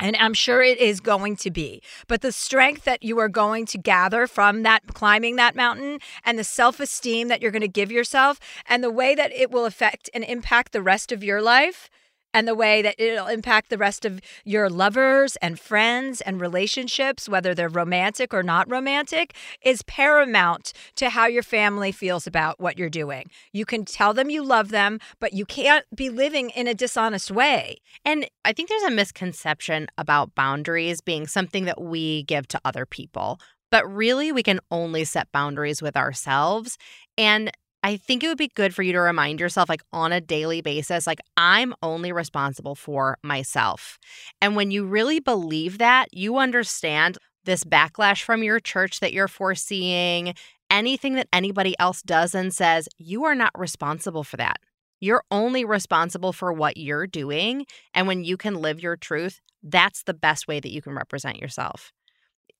And 0.00 0.16
I'm 0.16 0.34
sure 0.34 0.62
it 0.62 0.78
is 0.78 1.00
going 1.00 1.36
to 1.36 1.50
be. 1.50 1.82
But 2.08 2.22
the 2.22 2.32
strength 2.32 2.84
that 2.84 3.02
you 3.02 3.18
are 3.18 3.28
going 3.28 3.66
to 3.66 3.78
gather 3.78 4.26
from 4.26 4.62
that 4.62 4.82
climbing 4.94 5.36
that 5.36 5.54
mountain 5.54 5.98
and 6.24 6.38
the 6.38 6.44
self 6.44 6.80
esteem 6.80 7.28
that 7.28 7.42
you're 7.42 7.50
going 7.50 7.60
to 7.60 7.68
give 7.68 7.92
yourself 7.92 8.40
and 8.66 8.82
the 8.82 8.90
way 8.90 9.14
that 9.14 9.32
it 9.32 9.50
will 9.50 9.66
affect 9.66 10.08
and 10.14 10.24
impact 10.24 10.72
the 10.72 10.82
rest 10.82 11.12
of 11.12 11.22
your 11.22 11.42
life 11.42 11.90
and 12.32 12.46
the 12.46 12.54
way 12.54 12.82
that 12.82 12.94
it'll 12.98 13.26
impact 13.26 13.70
the 13.70 13.78
rest 13.78 14.04
of 14.04 14.20
your 14.44 14.68
lovers 14.68 15.36
and 15.36 15.58
friends 15.58 16.20
and 16.20 16.40
relationships, 16.40 17.28
whether 17.28 17.54
they're 17.54 17.68
romantic 17.68 18.32
or 18.32 18.42
not 18.42 18.70
romantic, 18.70 19.34
is 19.62 19.82
paramount 19.82 20.72
to 20.96 21.10
how 21.10 21.26
your 21.26 21.42
family 21.42 21.92
feels 21.92 22.26
about 22.26 22.60
what 22.60 22.78
you're 22.78 22.88
doing. 22.88 23.30
You 23.52 23.64
can 23.64 23.84
tell 23.84 24.14
them 24.14 24.30
you 24.30 24.44
love 24.44 24.70
them, 24.70 24.98
but 25.18 25.32
you 25.32 25.44
can't 25.44 25.84
be 25.94 26.10
living 26.10 26.50
in 26.50 26.66
a 26.66 26.74
dishonest 26.74 27.30
way. 27.30 27.78
And 28.04 28.26
I 28.44 28.52
think 28.52 28.68
there's 28.68 28.82
a 28.82 28.90
misconception 28.90 29.88
about 29.98 30.34
boundaries 30.34 31.00
being 31.00 31.26
something 31.26 31.64
that 31.64 31.80
we 31.80 32.22
give 32.24 32.46
to 32.48 32.60
other 32.64 32.86
people. 32.86 33.40
But 33.70 33.88
really, 33.88 34.32
we 34.32 34.42
can 34.42 34.60
only 34.70 35.04
set 35.04 35.30
boundaries 35.30 35.80
with 35.80 35.96
ourselves. 35.96 36.76
And 37.16 37.52
I 37.82 37.96
think 37.96 38.22
it 38.22 38.28
would 38.28 38.38
be 38.38 38.48
good 38.54 38.74
for 38.74 38.82
you 38.82 38.92
to 38.92 39.00
remind 39.00 39.40
yourself, 39.40 39.68
like 39.68 39.82
on 39.92 40.12
a 40.12 40.20
daily 40.20 40.60
basis, 40.60 41.06
like 41.06 41.20
I'm 41.36 41.74
only 41.82 42.12
responsible 42.12 42.74
for 42.74 43.16
myself. 43.22 43.98
And 44.40 44.54
when 44.54 44.70
you 44.70 44.84
really 44.84 45.18
believe 45.18 45.78
that, 45.78 46.12
you 46.12 46.36
understand 46.36 47.16
this 47.44 47.64
backlash 47.64 48.22
from 48.22 48.42
your 48.42 48.60
church 48.60 49.00
that 49.00 49.14
you're 49.14 49.28
foreseeing, 49.28 50.34
anything 50.70 51.14
that 51.14 51.28
anybody 51.32 51.74
else 51.78 52.02
does 52.02 52.34
and 52.34 52.52
says, 52.54 52.86
you 52.98 53.24
are 53.24 53.34
not 53.34 53.58
responsible 53.58 54.24
for 54.24 54.36
that. 54.36 54.58
You're 55.00 55.24
only 55.30 55.64
responsible 55.64 56.34
for 56.34 56.52
what 56.52 56.76
you're 56.76 57.06
doing. 57.06 57.64
And 57.94 58.06
when 58.06 58.24
you 58.24 58.36
can 58.36 58.56
live 58.56 58.82
your 58.82 58.96
truth, 58.96 59.40
that's 59.62 60.02
the 60.02 60.14
best 60.14 60.46
way 60.46 60.60
that 60.60 60.70
you 60.70 60.82
can 60.82 60.94
represent 60.94 61.38
yourself. 61.38 61.92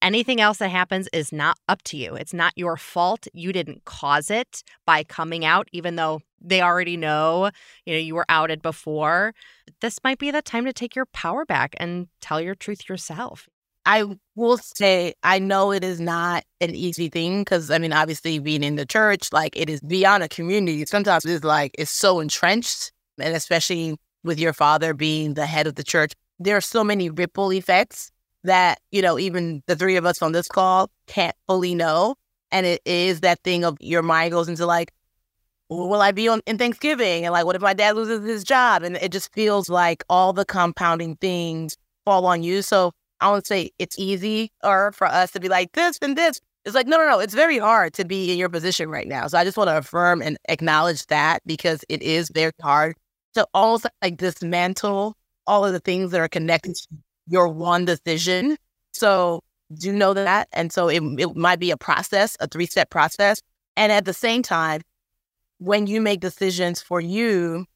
Anything 0.03 0.40
else 0.40 0.59
that 0.59 0.70
happens 0.70 1.09
is 1.12 1.30
not 1.30 1.59
up 1.68 1.82
to 1.82 1.96
you. 1.96 2.14
It's 2.14 2.32
not 2.32 2.55
your 2.57 2.78
fault. 2.78 3.28
You 3.34 3.53
didn't 3.53 3.84
cause 3.84 4.30
it 4.30 4.62
by 4.86 5.05
coming 5.05 5.44
out, 5.44 5.68
even 5.72 5.96
though 5.96 6.20
they 6.40 6.62
already 6.62 6.96
know, 6.96 7.51
you 7.84 7.92
know, 7.92 8.01
you 8.01 8.14
were 8.14 8.24
outed 8.30 8.62
before. 8.62 9.34
This 9.82 9.98
might 10.03 10.18
be 10.18 10.30
the 10.30 10.40
time 10.40 10.64
to 10.64 10.72
take 10.72 10.96
your 10.96 11.05
power 11.07 11.44
back 11.44 11.74
and 11.76 12.09
tell 12.22 12.40
your 12.40 12.55
truth 12.55 12.88
yourself. 12.88 13.46
I 13.84 14.05
will 14.36 14.59
say, 14.59 15.14
I 15.22 15.38
know 15.38 15.70
it 15.72 15.84
is 15.84 16.01
not 16.01 16.44
an 16.61 16.74
easy 16.74 17.09
thing 17.09 17.42
because, 17.42 17.70
I 17.70 17.78
mean, 17.78 17.92
obviously 17.92 18.38
being 18.38 18.62
in 18.62 18.76
the 18.76 18.86
church, 18.86 19.32
like 19.32 19.55
it 19.57 19.68
is 19.68 19.80
beyond 19.80 20.22
a 20.22 20.28
community. 20.28 20.84
Sometimes 20.86 21.24
it's 21.24 21.44
like 21.44 21.72
it's 21.78 21.90
so 21.90 22.20
entrenched, 22.20 22.92
and 23.18 23.34
especially 23.34 23.96
with 24.22 24.38
your 24.38 24.53
father 24.53 24.94
being 24.94 25.34
the 25.34 25.46
head 25.46 25.66
of 25.66 25.74
the 25.74 25.84
church, 25.84 26.12
there 26.38 26.57
are 26.57 26.62
so 26.62 26.84
many 26.84 27.11
ripple 27.11 27.53
effects 27.53 28.11
that, 28.45 28.80
you 28.91 29.03
know, 29.03 29.18
even 29.18 29.62
the 29.66 29.76
three 29.76 29.97
of 29.97 30.07
us 30.07 30.22
on 30.22 30.32
this 30.32 30.49
call 30.49 30.91
can't 31.07 31.36
fully 31.47 31.74
know. 31.74 32.16
And 32.51 32.66
it 32.66 32.82
is 32.84 33.20
that 33.20 33.43
thing 33.45 33.64
of 33.64 33.76
your 33.80 34.03
mind 34.03 34.32
goes 34.32 34.49
into 34.49 34.66
like, 34.66 34.93
will 35.68 36.03
I 36.03 36.11
be 36.11 36.28
on 36.28 36.41
in 36.47 36.59
Thanksgiving? 36.59 37.24
And 37.24 37.32
like, 37.32 37.45
what 37.45 37.57
if 37.57 37.62
my 37.62 37.74
dad 37.74 37.95
loses 37.95 38.26
his 38.26 38.43
job? 38.43 38.82
And 38.82 38.97
it 38.97 39.12
just 39.12 39.32
feels 39.32 39.68
like 39.68 40.03
all 40.09 40.32
the 40.32 40.45
compounding 40.45 41.16
things 41.16 41.76
fall 42.05 42.26
on 42.26 42.43
you. 42.43 42.62
So 42.62 42.93
I 43.20 43.30
would 43.30 43.47
say 43.47 43.70
it's 43.78 43.99
easy 43.99 44.51
or 44.64 44.93
for 44.93 45.07
us 45.07 45.30
to 45.32 45.41
be 45.41 45.49
like 45.49 45.72
this 45.72 45.99
and 46.03 46.16
this. 46.16 46.41
It's 46.64 46.74
like, 46.74 46.86
no, 46.86 46.99
no, 46.99 47.09
no. 47.09 47.20
It's 47.20 47.34
very 47.34 47.59
hard 47.59 47.95
to 47.95 48.05
be 48.05 48.32
in 48.32 48.38
your 48.38 48.49
position 48.49 48.91
right 48.91 49.07
now. 49.07 49.26
So 49.28 49.38
I 49.38 49.45
just 49.45 49.57
want 49.57 49.68
to 49.68 49.78
affirm 49.78 50.20
and 50.22 50.36
acknowledge 50.49 51.07
that 51.07 51.41
because 51.47 51.84
it 51.88 52.03
is 52.03 52.30
very 52.30 52.53
hard 52.61 52.97
to 53.34 53.47
almost 53.55 53.86
like 54.03 54.16
dismantle 54.16 55.16
all 55.47 55.64
of 55.64 55.72
the 55.72 55.80
things 55.80 56.11
that 56.11 56.20
are 56.20 56.28
connected 56.28 56.74
to 56.74 56.88
your 57.31 57.49
one 57.49 57.85
decision. 57.85 58.57
So 58.93 59.41
do 59.72 59.93
know 59.93 60.12
that. 60.14 60.49
And 60.53 60.72
so 60.72 60.89
it, 60.89 61.03
it 61.18 61.37
might 61.37 61.61
be 61.61 61.70
a 61.70 61.76
process, 61.76 62.37
a 62.41 62.49
three 62.49 62.66
step 62.66 62.91
process. 62.91 63.41
And 63.76 63.93
at 63.93 64.05
the 64.05 64.12
same 64.12 64.43
time, 64.43 64.83
when 65.59 65.87
you 65.87 66.01
make 66.01 66.20
decisions 66.20 66.83
for 66.83 67.01
you, 67.01 67.66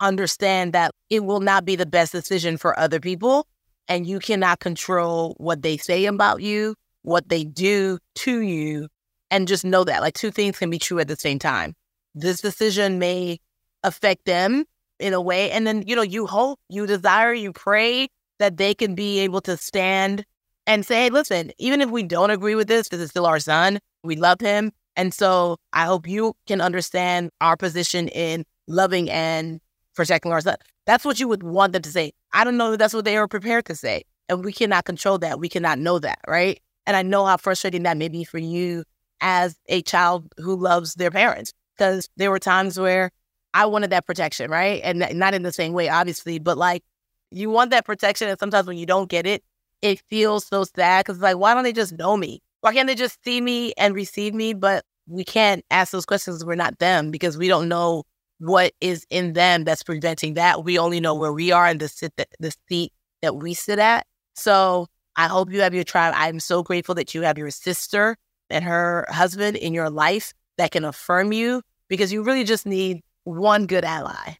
understand 0.00 0.72
that 0.72 0.92
it 1.10 1.24
will 1.24 1.40
not 1.40 1.64
be 1.64 1.76
the 1.76 1.86
best 1.86 2.12
decision 2.12 2.56
for 2.56 2.78
other 2.78 2.98
people. 2.98 3.46
And 3.88 4.06
you 4.06 4.20
cannot 4.20 4.60
control 4.60 5.34
what 5.38 5.62
they 5.62 5.76
say 5.76 6.06
about 6.06 6.40
you, 6.40 6.74
what 7.02 7.28
they 7.28 7.44
do 7.44 7.98
to 8.16 8.40
you. 8.40 8.88
And 9.30 9.46
just 9.46 9.64
know 9.64 9.84
that 9.84 10.00
like 10.00 10.14
two 10.14 10.30
things 10.30 10.58
can 10.58 10.70
be 10.70 10.78
true 10.78 10.98
at 10.98 11.08
the 11.08 11.16
same 11.16 11.38
time. 11.38 11.74
This 12.14 12.40
decision 12.40 12.98
may 12.98 13.38
affect 13.82 14.24
them 14.24 14.64
in 14.98 15.12
a 15.12 15.20
way. 15.20 15.50
And 15.50 15.66
then, 15.66 15.84
you 15.86 15.94
know, 15.94 16.02
you 16.02 16.26
hope, 16.26 16.58
you 16.68 16.86
desire, 16.86 17.34
you 17.34 17.52
pray 17.52 18.08
that 18.38 18.56
they 18.56 18.74
can 18.74 18.94
be 18.94 19.18
able 19.20 19.40
to 19.42 19.56
stand 19.56 20.24
and 20.66 20.84
say, 20.84 21.04
hey, 21.04 21.10
listen, 21.10 21.50
even 21.58 21.80
if 21.80 21.90
we 21.90 22.02
don't 22.02 22.30
agree 22.30 22.54
with 22.54 22.68
this, 22.68 22.88
this 22.88 23.00
is 23.00 23.10
still 23.10 23.26
our 23.26 23.40
son. 23.40 23.78
We 24.02 24.16
love 24.16 24.40
him. 24.40 24.72
And 24.96 25.14
so 25.14 25.56
I 25.72 25.84
hope 25.84 26.08
you 26.08 26.34
can 26.46 26.60
understand 26.60 27.30
our 27.40 27.56
position 27.56 28.08
in 28.08 28.44
loving 28.66 29.10
and 29.10 29.60
protecting 29.94 30.32
our 30.32 30.40
son. 30.40 30.56
That's 30.86 31.04
what 31.04 31.20
you 31.20 31.28
would 31.28 31.42
want 31.42 31.72
them 31.72 31.82
to 31.82 31.90
say. 31.90 32.12
I 32.32 32.44
don't 32.44 32.56
know 32.56 32.76
that's 32.76 32.94
what 32.94 33.04
they 33.04 33.18
were 33.18 33.28
prepared 33.28 33.64
to 33.66 33.74
say. 33.74 34.02
And 34.28 34.44
we 34.44 34.52
cannot 34.52 34.84
control 34.84 35.18
that. 35.18 35.40
We 35.40 35.48
cannot 35.48 35.78
know 35.78 35.98
that, 35.98 36.18
right? 36.26 36.60
And 36.86 36.96
I 36.96 37.02
know 37.02 37.24
how 37.24 37.36
frustrating 37.36 37.82
that 37.84 37.96
may 37.96 38.08
be 38.08 38.24
for 38.24 38.38
you 38.38 38.84
as 39.20 39.56
a 39.68 39.82
child 39.82 40.32
who 40.36 40.56
loves 40.56 40.94
their 40.94 41.10
parents. 41.10 41.52
Because 41.76 42.08
there 42.16 42.30
were 42.30 42.38
times 42.38 42.78
where 42.78 43.10
I 43.54 43.66
wanted 43.66 43.90
that 43.90 44.04
protection, 44.04 44.50
right? 44.50 44.80
And 44.84 45.04
not 45.18 45.32
in 45.32 45.42
the 45.42 45.52
same 45.52 45.72
way, 45.72 45.88
obviously, 45.88 46.38
but 46.38 46.58
like 46.58 46.82
you 47.30 47.50
want 47.50 47.70
that 47.70 47.84
protection. 47.84 48.28
And 48.28 48.38
sometimes 48.38 48.66
when 48.66 48.78
you 48.78 48.86
don't 48.86 49.08
get 49.08 49.26
it, 49.26 49.42
it 49.82 50.00
feels 50.08 50.46
so 50.46 50.64
sad 50.64 51.04
because 51.04 51.16
it's 51.16 51.22
like, 51.22 51.36
why 51.36 51.54
don't 51.54 51.64
they 51.64 51.72
just 51.72 51.96
know 51.96 52.16
me? 52.16 52.40
Why 52.60 52.74
can't 52.74 52.88
they 52.88 52.94
just 52.94 53.22
see 53.24 53.40
me 53.40 53.72
and 53.78 53.94
receive 53.94 54.34
me? 54.34 54.54
But 54.54 54.84
we 55.06 55.24
can't 55.24 55.64
ask 55.70 55.92
those 55.92 56.06
questions. 56.06 56.44
We're 56.44 56.54
not 56.54 56.78
them 56.78 57.10
because 57.10 57.38
we 57.38 57.48
don't 57.48 57.68
know 57.68 58.04
what 58.38 58.72
is 58.80 59.06
in 59.10 59.32
them 59.32 59.64
that's 59.64 59.82
preventing 59.82 60.34
that. 60.34 60.64
We 60.64 60.78
only 60.78 61.00
know 61.00 61.14
where 61.14 61.32
we 61.32 61.52
are 61.52 61.66
and 61.66 61.80
the 61.80 61.88
sit 61.88 62.14
that, 62.16 62.28
the 62.38 62.52
seat 62.68 62.92
that 63.22 63.36
we 63.36 63.54
sit 63.54 63.78
at. 63.78 64.06
So 64.34 64.86
I 65.16 65.26
hope 65.26 65.52
you 65.52 65.60
have 65.62 65.74
your 65.74 65.84
tribe. 65.84 66.14
I'm 66.16 66.40
so 66.40 66.62
grateful 66.62 66.94
that 66.96 67.14
you 67.14 67.22
have 67.22 67.38
your 67.38 67.50
sister 67.50 68.16
and 68.50 68.64
her 68.64 69.06
husband 69.08 69.56
in 69.56 69.74
your 69.74 69.90
life 69.90 70.32
that 70.56 70.70
can 70.70 70.84
affirm 70.84 71.32
you 71.32 71.62
because 71.88 72.12
you 72.12 72.22
really 72.22 72.44
just 72.44 72.66
need 72.66 73.02
one 73.24 73.66
good 73.66 73.84
ally. 73.84 74.34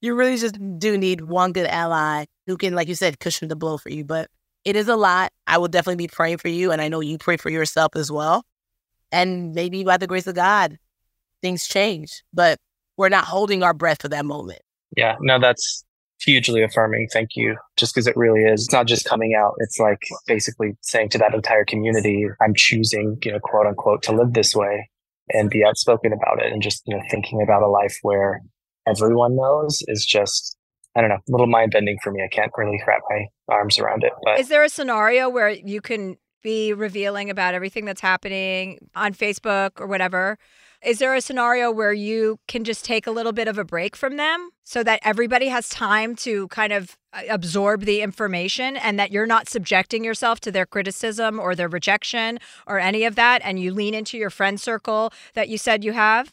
You 0.00 0.14
really 0.14 0.36
just 0.36 0.56
do 0.78 0.96
need 0.96 1.22
one 1.22 1.52
good 1.52 1.66
ally 1.66 2.26
who 2.46 2.56
can, 2.56 2.74
like 2.74 2.88
you 2.88 2.94
said, 2.94 3.20
cushion 3.20 3.48
the 3.48 3.56
blow 3.56 3.78
for 3.78 3.90
you. 3.90 4.04
But 4.04 4.28
it 4.64 4.76
is 4.76 4.88
a 4.88 4.96
lot. 4.96 5.32
I 5.46 5.58
will 5.58 5.68
definitely 5.68 5.96
be 5.96 6.08
praying 6.08 6.38
for 6.38 6.48
you. 6.48 6.72
And 6.72 6.80
I 6.80 6.88
know 6.88 7.00
you 7.00 7.18
pray 7.18 7.36
for 7.36 7.50
yourself 7.50 7.96
as 7.96 8.10
well. 8.10 8.44
And 9.10 9.54
maybe 9.54 9.84
by 9.84 9.96
the 9.96 10.06
grace 10.06 10.26
of 10.26 10.34
God, 10.34 10.78
things 11.42 11.66
change. 11.66 12.22
But 12.32 12.58
we're 12.96 13.08
not 13.08 13.24
holding 13.24 13.62
our 13.62 13.74
breath 13.74 14.02
for 14.02 14.08
that 14.08 14.24
moment. 14.24 14.60
Yeah, 14.96 15.16
no, 15.20 15.38
that's 15.38 15.84
hugely 16.20 16.62
affirming. 16.62 17.08
Thank 17.12 17.30
you. 17.36 17.56
Just 17.76 17.94
because 17.94 18.06
it 18.06 18.16
really 18.16 18.42
is. 18.42 18.64
It's 18.64 18.72
not 18.72 18.86
just 18.86 19.04
coming 19.04 19.34
out. 19.34 19.54
It's 19.58 19.78
like 19.78 20.00
basically 20.26 20.76
saying 20.82 21.10
to 21.10 21.18
that 21.18 21.34
entire 21.34 21.64
community, 21.64 22.26
I'm 22.40 22.54
choosing, 22.54 23.18
you 23.22 23.32
know, 23.32 23.40
quote 23.40 23.66
unquote, 23.66 24.02
to 24.04 24.12
live 24.12 24.32
this 24.32 24.54
way 24.54 24.90
and 25.30 25.50
be 25.50 25.64
outspoken 25.64 26.12
about 26.12 26.42
it 26.42 26.52
and 26.52 26.62
just, 26.62 26.82
you 26.86 26.96
know, 26.96 27.02
thinking 27.10 27.42
about 27.42 27.62
a 27.62 27.68
life 27.68 27.98
where 28.02 28.42
everyone 28.88 29.36
knows 29.36 29.82
is 29.88 30.04
just, 30.04 30.56
I 30.96 31.00
don't 31.00 31.10
know, 31.10 31.16
a 31.16 31.30
little 31.30 31.46
mind 31.46 31.72
bending 31.72 31.98
for 32.02 32.12
me. 32.12 32.22
I 32.22 32.28
can't 32.28 32.52
really 32.56 32.80
wrap 32.86 33.02
my 33.10 33.26
arms 33.48 33.78
around 33.78 34.04
it. 34.04 34.12
But 34.24 34.40
is 34.40 34.48
there 34.48 34.64
a 34.64 34.68
scenario 34.68 35.28
where 35.28 35.50
you 35.50 35.80
can 35.80 36.16
be 36.42 36.72
revealing 36.72 37.30
about 37.30 37.54
everything 37.54 37.84
that's 37.84 38.00
happening 38.00 38.78
on 38.94 39.12
Facebook 39.12 39.80
or 39.80 39.86
whatever? 39.86 40.38
Is 40.84 41.00
there 41.00 41.14
a 41.14 41.20
scenario 41.20 41.72
where 41.72 41.92
you 41.92 42.38
can 42.46 42.62
just 42.62 42.84
take 42.84 43.08
a 43.08 43.10
little 43.10 43.32
bit 43.32 43.48
of 43.48 43.58
a 43.58 43.64
break 43.64 43.96
from 43.96 44.16
them 44.16 44.50
so 44.62 44.84
that 44.84 45.00
everybody 45.02 45.48
has 45.48 45.68
time 45.68 46.14
to 46.16 46.46
kind 46.48 46.72
of 46.72 46.96
uh, 47.12 47.22
absorb 47.28 47.82
the 47.82 48.00
information 48.00 48.76
and 48.76 48.96
that 48.96 49.10
you're 49.10 49.26
not 49.26 49.48
subjecting 49.48 50.04
yourself 50.04 50.38
to 50.40 50.52
their 50.52 50.66
criticism 50.66 51.40
or 51.40 51.56
their 51.56 51.68
rejection 51.68 52.38
or 52.64 52.78
any 52.78 53.02
of 53.02 53.16
that 53.16 53.42
and 53.44 53.58
you 53.58 53.74
lean 53.74 53.92
into 53.92 54.16
your 54.16 54.30
friend 54.30 54.60
circle 54.60 55.12
that 55.34 55.48
you 55.48 55.58
said 55.58 55.82
you 55.82 55.92
have? 55.94 56.32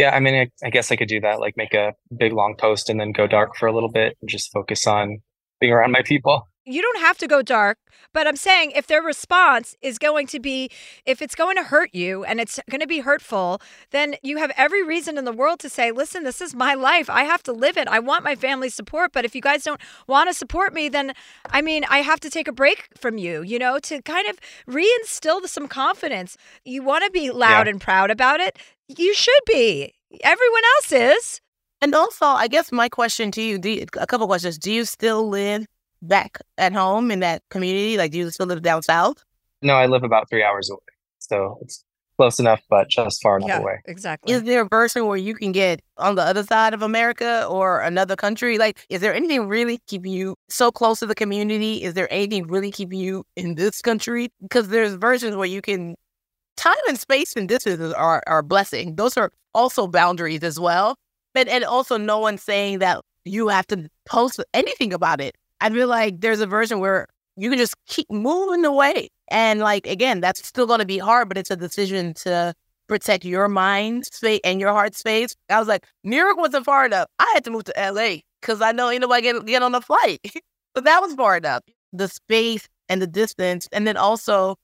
Yeah, 0.00 0.16
I 0.16 0.20
mean, 0.20 0.34
I, 0.34 0.66
I 0.66 0.70
guess 0.70 0.90
I 0.90 0.96
could 0.96 1.08
do 1.08 1.20
that, 1.20 1.40
like 1.40 1.58
make 1.58 1.74
a 1.74 1.92
big 2.16 2.32
long 2.32 2.54
post 2.56 2.88
and 2.88 2.98
then 2.98 3.12
go 3.12 3.26
dark 3.26 3.54
for 3.54 3.66
a 3.66 3.72
little 3.72 3.90
bit 3.90 4.16
and 4.22 4.30
just 4.30 4.50
focus 4.50 4.86
on 4.86 5.18
being 5.60 5.74
around 5.74 5.92
my 5.92 6.00
people 6.00 6.48
you 6.70 6.82
don't 6.82 7.00
have 7.00 7.18
to 7.18 7.26
go 7.26 7.42
dark, 7.42 7.78
but 8.12 8.26
I'm 8.26 8.36
saying 8.36 8.72
if 8.72 8.86
their 8.86 9.02
response 9.02 9.76
is 9.80 9.98
going 9.98 10.26
to 10.28 10.38
be, 10.38 10.70
if 11.06 11.20
it's 11.20 11.34
going 11.34 11.56
to 11.56 11.64
hurt 11.64 11.94
you 11.94 12.22
and 12.24 12.38
it's 12.38 12.60
going 12.70 12.80
to 12.80 12.86
be 12.86 13.00
hurtful, 13.00 13.60
then 13.90 14.14
you 14.22 14.36
have 14.38 14.52
every 14.56 14.84
reason 14.84 15.18
in 15.18 15.24
the 15.24 15.32
world 15.32 15.58
to 15.60 15.68
say, 15.68 15.90
listen, 15.90 16.22
this 16.22 16.40
is 16.40 16.54
my 16.54 16.74
life. 16.74 17.08
I 17.08 17.24
have 17.24 17.42
to 17.44 17.52
live 17.52 17.76
it. 17.76 17.88
I 17.88 17.98
want 17.98 18.24
my 18.24 18.34
family's 18.34 18.74
support. 18.74 19.12
But 19.12 19.24
if 19.24 19.34
you 19.34 19.40
guys 19.40 19.64
don't 19.64 19.80
want 20.06 20.28
to 20.28 20.34
support 20.34 20.72
me, 20.72 20.88
then 20.88 21.12
I 21.50 21.62
mean, 21.62 21.84
I 21.88 21.98
have 22.02 22.20
to 22.20 22.30
take 22.30 22.46
a 22.46 22.52
break 22.52 22.88
from 22.96 23.18
you, 23.18 23.42
you 23.42 23.58
know, 23.58 23.78
to 23.80 24.02
kind 24.02 24.28
of 24.28 24.38
reinstill 24.68 25.46
some 25.46 25.66
confidence. 25.66 26.36
You 26.64 26.82
want 26.82 27.04
to 27.04 27.10
be 27.10 27.30
loud 27.30 27.66
yeah. 27.66 27.72
and 27.72 27.80
proud 27.80 28.10
about 28.10 28.40
it. 28.40 28.58
You 28.98 29.14
should 29.14 29.42
be. 29.46 29.94
Everyone 30.22 30.62
else 30.76 30.92
is. 30.92 31.40
And 31.82 31.94
also, 31.94 32.26
I 32.26 32.48
guess 32.48 32.72
my 32.72 32.88
question 32.88 33.30
to 33.32 33.42
you, 33.42 33.58
you 33.62 33.86
a 33.98 34.06
couple 34.06 34.26
questions. 34.26 34.58
Do 34.58 34.70
you 34.70 34.84
still 34.84 35.28
live 35.28 35.66
back 36.02 36.38
at 36.58 36.72
home 36.72 37.10
in 37.10 37.20
that 37.20 37.42
community? 37.50 37.96
Like, 37.96 38.12
do 38.12 38.18
you 38.18 38.30
still 38.30 38.46
live 38.46 38.62
down 38.62 38.82
south? 38.82 39.24
No, 39.62 39.74
I 39.74 39.86
live 39.86 40.04
about 40.04 40.28
three 40.28 40.42
hours 40.42 40.70
away. 40.70 40.80
So 41.18 41.58
it's 41.62 41.84
close 42.20 42.38
enough, 42.38 42.60
but 42.68 42.88
just 42.90 43.22
far 43.22 43.38
enough 43.38 43.48
yeah, 43.48 43.58
away. 43.60 43.80
Exactly. 43.86 44.34
Is 44.34 44.42
there 44.42 44.62
a 44.62 44.68
version 44.68 45.06
where 45.06 45.16
you 45.16 45.34
can 45.34 45.52
get 45.52 45.80
on 45.96 46.16
the 46.16 46.22
other 46.22 46.42
side 46.42 46.74
of 46.74 46.82
America 46.82 47.46
or 47.48 47.80
another 47.80 48.14
country? 48.14 48.58
Like, 48.58 48.84
is 48.90 49.00
there 49.00 49.14
anything 49.14 49.48
really 49.48 49.78
keeping 49.86 50.12
you 50.12 50.36
so 50.50 50.70
close 50.70 50.98
to 50.98 51.06
the 51.06 51.14
community? 51.14 51.82
Is 51.82 51.94
there 51.94 52.12
anything 52.12 52.46
really 52.46 52.70
keeping 52.70 52.98
you 52.98 53.24
in 53.36 53.54
this 53.54 53.80
country? 53.80 54.30
Because 54.42 54.68
there's 54.68 54.94
versions 54.94 55.34
where 55.34 55.46
you 55.46 55.62
can 55.62 55.96
time 56.60 56.76
and 56.88 56.98
space 56.98 57.34
and 57.36 57.48
distance 57.48 57.80
are, 57.94 58.22
are 58.26 58.38
a 58.38 58.42
blessing. 58.42 58.96
Those 58.96 59.16
are 59.16 59.32
also 59.54 59.86
boundaries 59.86 60.42
as 60.42 60.60
well. 60.60 60.96
But 61.32 61.48
and 61.48 61.64
also 61.64 61.96
no 61.96 62.18
one 62.18 62.38
saying 62.38 62.80
that 62.80 63.00
you 63.24 63.48
have 63.48 63.66
to 63.68 63.88
post 64.06 64.42
anything 64.52 64.92
about 64.92 65.20
it. 65.20 65.36
I 65.60 65.70
feel 65.70 65.88
like 65.88 66.20
there's 66.20 66.40
a 66.40 66.46
version 66.46 66.80
where 66.80 67.06
you 67.36 67.48
can 67.48 67.58
just 67.58 67.74
keep 67.86 68.10
moving 68.10 68.64
away. 68.64 69.08
And 69.30 69.60
like, 69.60 69.86
again, 69.86 70.20
that's 70.20 70.46
still 70.46 70.66
to 70.66 70.84
be 70.84 70.98
hard, 70.98 71.28
but 71.28 71.38
it's 71.38 71.50
a 71.50 71.56
decision 71.56 72.14
to 72.14 72.54
protect 72.88 73.24
your 73.24 73.48
mind 73.48 74.06
space 74.06 74.40
and 74.44 74.60
your 74.60 74.72
heart 74.72 74.94
space. 74.94 75.34
I 75.48 75.58
was 75.58 75.68
like, 75.68 75.86
New 76.02 76.16
York 76.16 76.36
wasn't 76.36 76.64
far 76.64 76.84
enough. 76.84 77.08
I 77.18 77.30
had 77.34 77.44
to 77.44 77.50
move 77.50 77.64
to 77.64 77.74
LA 77.76 78.16
because 78.40 78.60
I 78.60 78.72
know 78.72 78.90
ain't 78.90 79.02
nobody 79.02 79.22
get, 79.22 79.46
get 79.46 79.62
on 79.62 79.72
the 79.72 79.80
flight. 79.80 80.20
but 80.74 80.84
that 80.84 81.00
was 81.00 81.14
far 81.14 81.36
enough. 81.36 81.62
The 81.92 82.08
space 82.08 82.68
and 82.88 83.00
the 83.00 83.06
distance. 83.06 83.68
And 83.72 83.86
then 83.86 83.96
also 83.96 84.56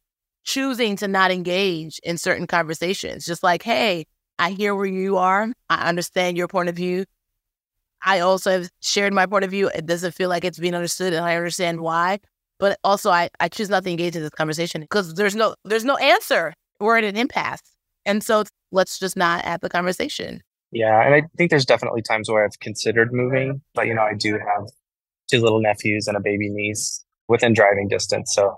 choosing 0.46 0.96
to 0.96 1.08
not 1.08 1.30
engage 1.30 1.98
in 2.02 2.16
certain 2.16 2.46
conversations. 2.46 3.26
Just 3.26 3.42
like, 3.42 3.62
hey, 3.62 4.06
I 4.38 4.52
hear 4.52 4.74
where 4.74 4.86
you 4.86 5.18
are. 5.18 5.52
I 5.68 5.88
understand 5.88 6.36
your 6.36 6.48
point 6.48 6.68
of 6.68 6.76
view. 6.76 7.04
I 8.02 8.20
also 8.20 8.50
have 8.52 8.70
shared 8.80 9.12
my 9.12 9.26
point 9.26 9.44
of 9.44 9.50
view. 9.50 9.68
It 9.68 9.86
doesn't 9.86 10.12
feel 10.12 10.28
like 10.28 10.44
it's 10.44 10.58
being 10.58 10.74
understood, 10.74 11.12
and 11.12 11.24
I 11.24 11.36
understand 11.36 11.80
why. 11.80 12.20
But 12.58 12.78
also, 12.84 13.10
I, 13.10 13.28
I 13.40 13.48
choose 13.48 13.68
not 13.68 13.84
to 13.84 13.90
engage 13.90 14.16
in 14.16 14.22
this 14.22 14.30
conversation 14.30 14.80
because 14.80 15.14
there's 15.14 15.34
no 15.34 15.54
there's 15.64 15.84
no 15.84 15.96
answer. 15.96 16.54
We're 16.78 16.98
at 16.98 17.04
an 17.04 17.16
impasse, 17.16 17.62
and 18.04 18.22
so 18.22 18.44
let's 18.70 18.98
just 18.98 19.16
not 19.16 19.44
have 19.44 19.60
the 19.60 19.68
conversation. 19.68 20.42
Yeah, 20.70 21.02
and 21.04 21.14
I 21.14 21.22
think 21.36 21.50
there's 21.50 21.66
definitely 21.66 22.02
times 22.02 22.30
where 22.30 22.44
I've 22.44 22.58
considered 22.60 23.12
moving, 23.12 23.62
but 23.74 23.86
you 23.86 23.94
know, 23.94 24.02
I 24.02 24.14
do 24.14 24.34
have 24.34 24.68
two 25.28 25.40
little 25.40 25.60
nephews 25.60 26.06
and 26.06 26.16
a 26.16 26.20
baby 26.20 26.48
niece 26.48 27.04
within 27.28 27.54
driving 27.54 27.88
distance. 27.88 28.32
So 28.34 28.56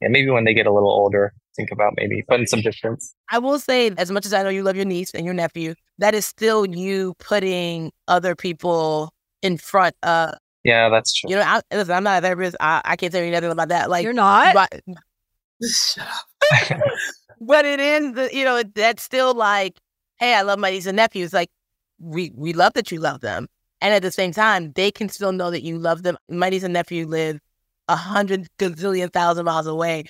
yeah, 0.00 0.08
maybe 0.08 0.30
when 0.30 0.44
they 0.44 0.54
get 0.54 0.66
a 0.66 0.72
little 0.72 0.90
older, 0.90 1.32
think 1.56 1.70
about 1.72 1.94
maybe 1.96 2.24
putting 2.28 2.46
some 2.46 2.60
distance. 2.60 3.14
I 3.30 3.38
will 3.38 3.58
say, 3.58 3.90
as 3.98 4.10
much 4.10 4.26
as 4.26 4.32
I 4.32 4.42
know 4.42 4.48
you 4.48 4.62
love 4.62 4.76
your 4.76 4.84
niece 4.84 5.10
and 5.12 5.24
your 5.24 5.34
nephew, 5.34 5.74
that 5.98 6.14
is 6.14 6.26
still 6.26 6.64
you 6.66 7.14
putting 7.18 7.92
other 8.08 8.34
people 8.34 9.12
in 9.42 9.58
front 9.58 9.94
of 10.02 10.34
Yeah, 10.64 10.88
that's 10.88 11.12
true. 11.12 11.30
You 11.30 11.36
know, 11.36 11.42
I, 11.42 11.60
listen, 11.72 11.94
I'm 11.94 12.04
not 12.04 12.18
a 12.18 12.22
therapist. 12.22 12.56
I, 12.60 12.80
I 12.84 12.96
can't 12.96 13.12
tell 13.12 13.22
you 13.22 13.30
nothing 13.30 13.50
about 13.50 13.68
that. 13.68 13.90
Like 13.90 14.04
You're 14.04 14.12
not? 14.12 14.54
But, 14.54 14.80
Shut 15.62 16.06
up. 16.06 16.80
but 17.40 17.64
it 17.64 17.80
is, 17.80 18.14
the, 18.14 18.30
you 18.32 18.44
know, 18.44 18.62
that's 18.62 19.02
still 19.02 19.34
like, 19.34 19.78
hey, 20.18 20.34
I 20.34 20.42
love 20.42 20.58
my 20.58 20.70
niece 20.70 20.86
and 20.86 20.96
nephews. 20.96 21.32
Like, 21.32 21.50
we 21.98 22.32
we 22.34 22.54
love 22.54 22.72
that 22.74 22.90
you 22.90 22.98
love 22.98 23.20
them, 23.20 23.46
and 23.82 23.92
at 23.92 24.00
the 24.00 24.10
same 24.10 24.32
time, 24.32 24.72
they 24.72 24.90
can 24.90 25.10
still 25.10 25.32
know 25.32 25.50
that 25.50 25.62
you 25.62 25.78
love 25.78 26.02
them. 26.02 26.16
My 26.30 26.48
niece 26.48 26.62
and 26.62 26.72
nephew 26.72 27.06
live 27.06 27.40
a 27.90 27.96
hundred 27.96 28.48
gazillion 28.58 29.12
thousand 29.12 29.44
miles 29.44 29.66
away. 29.66 30.04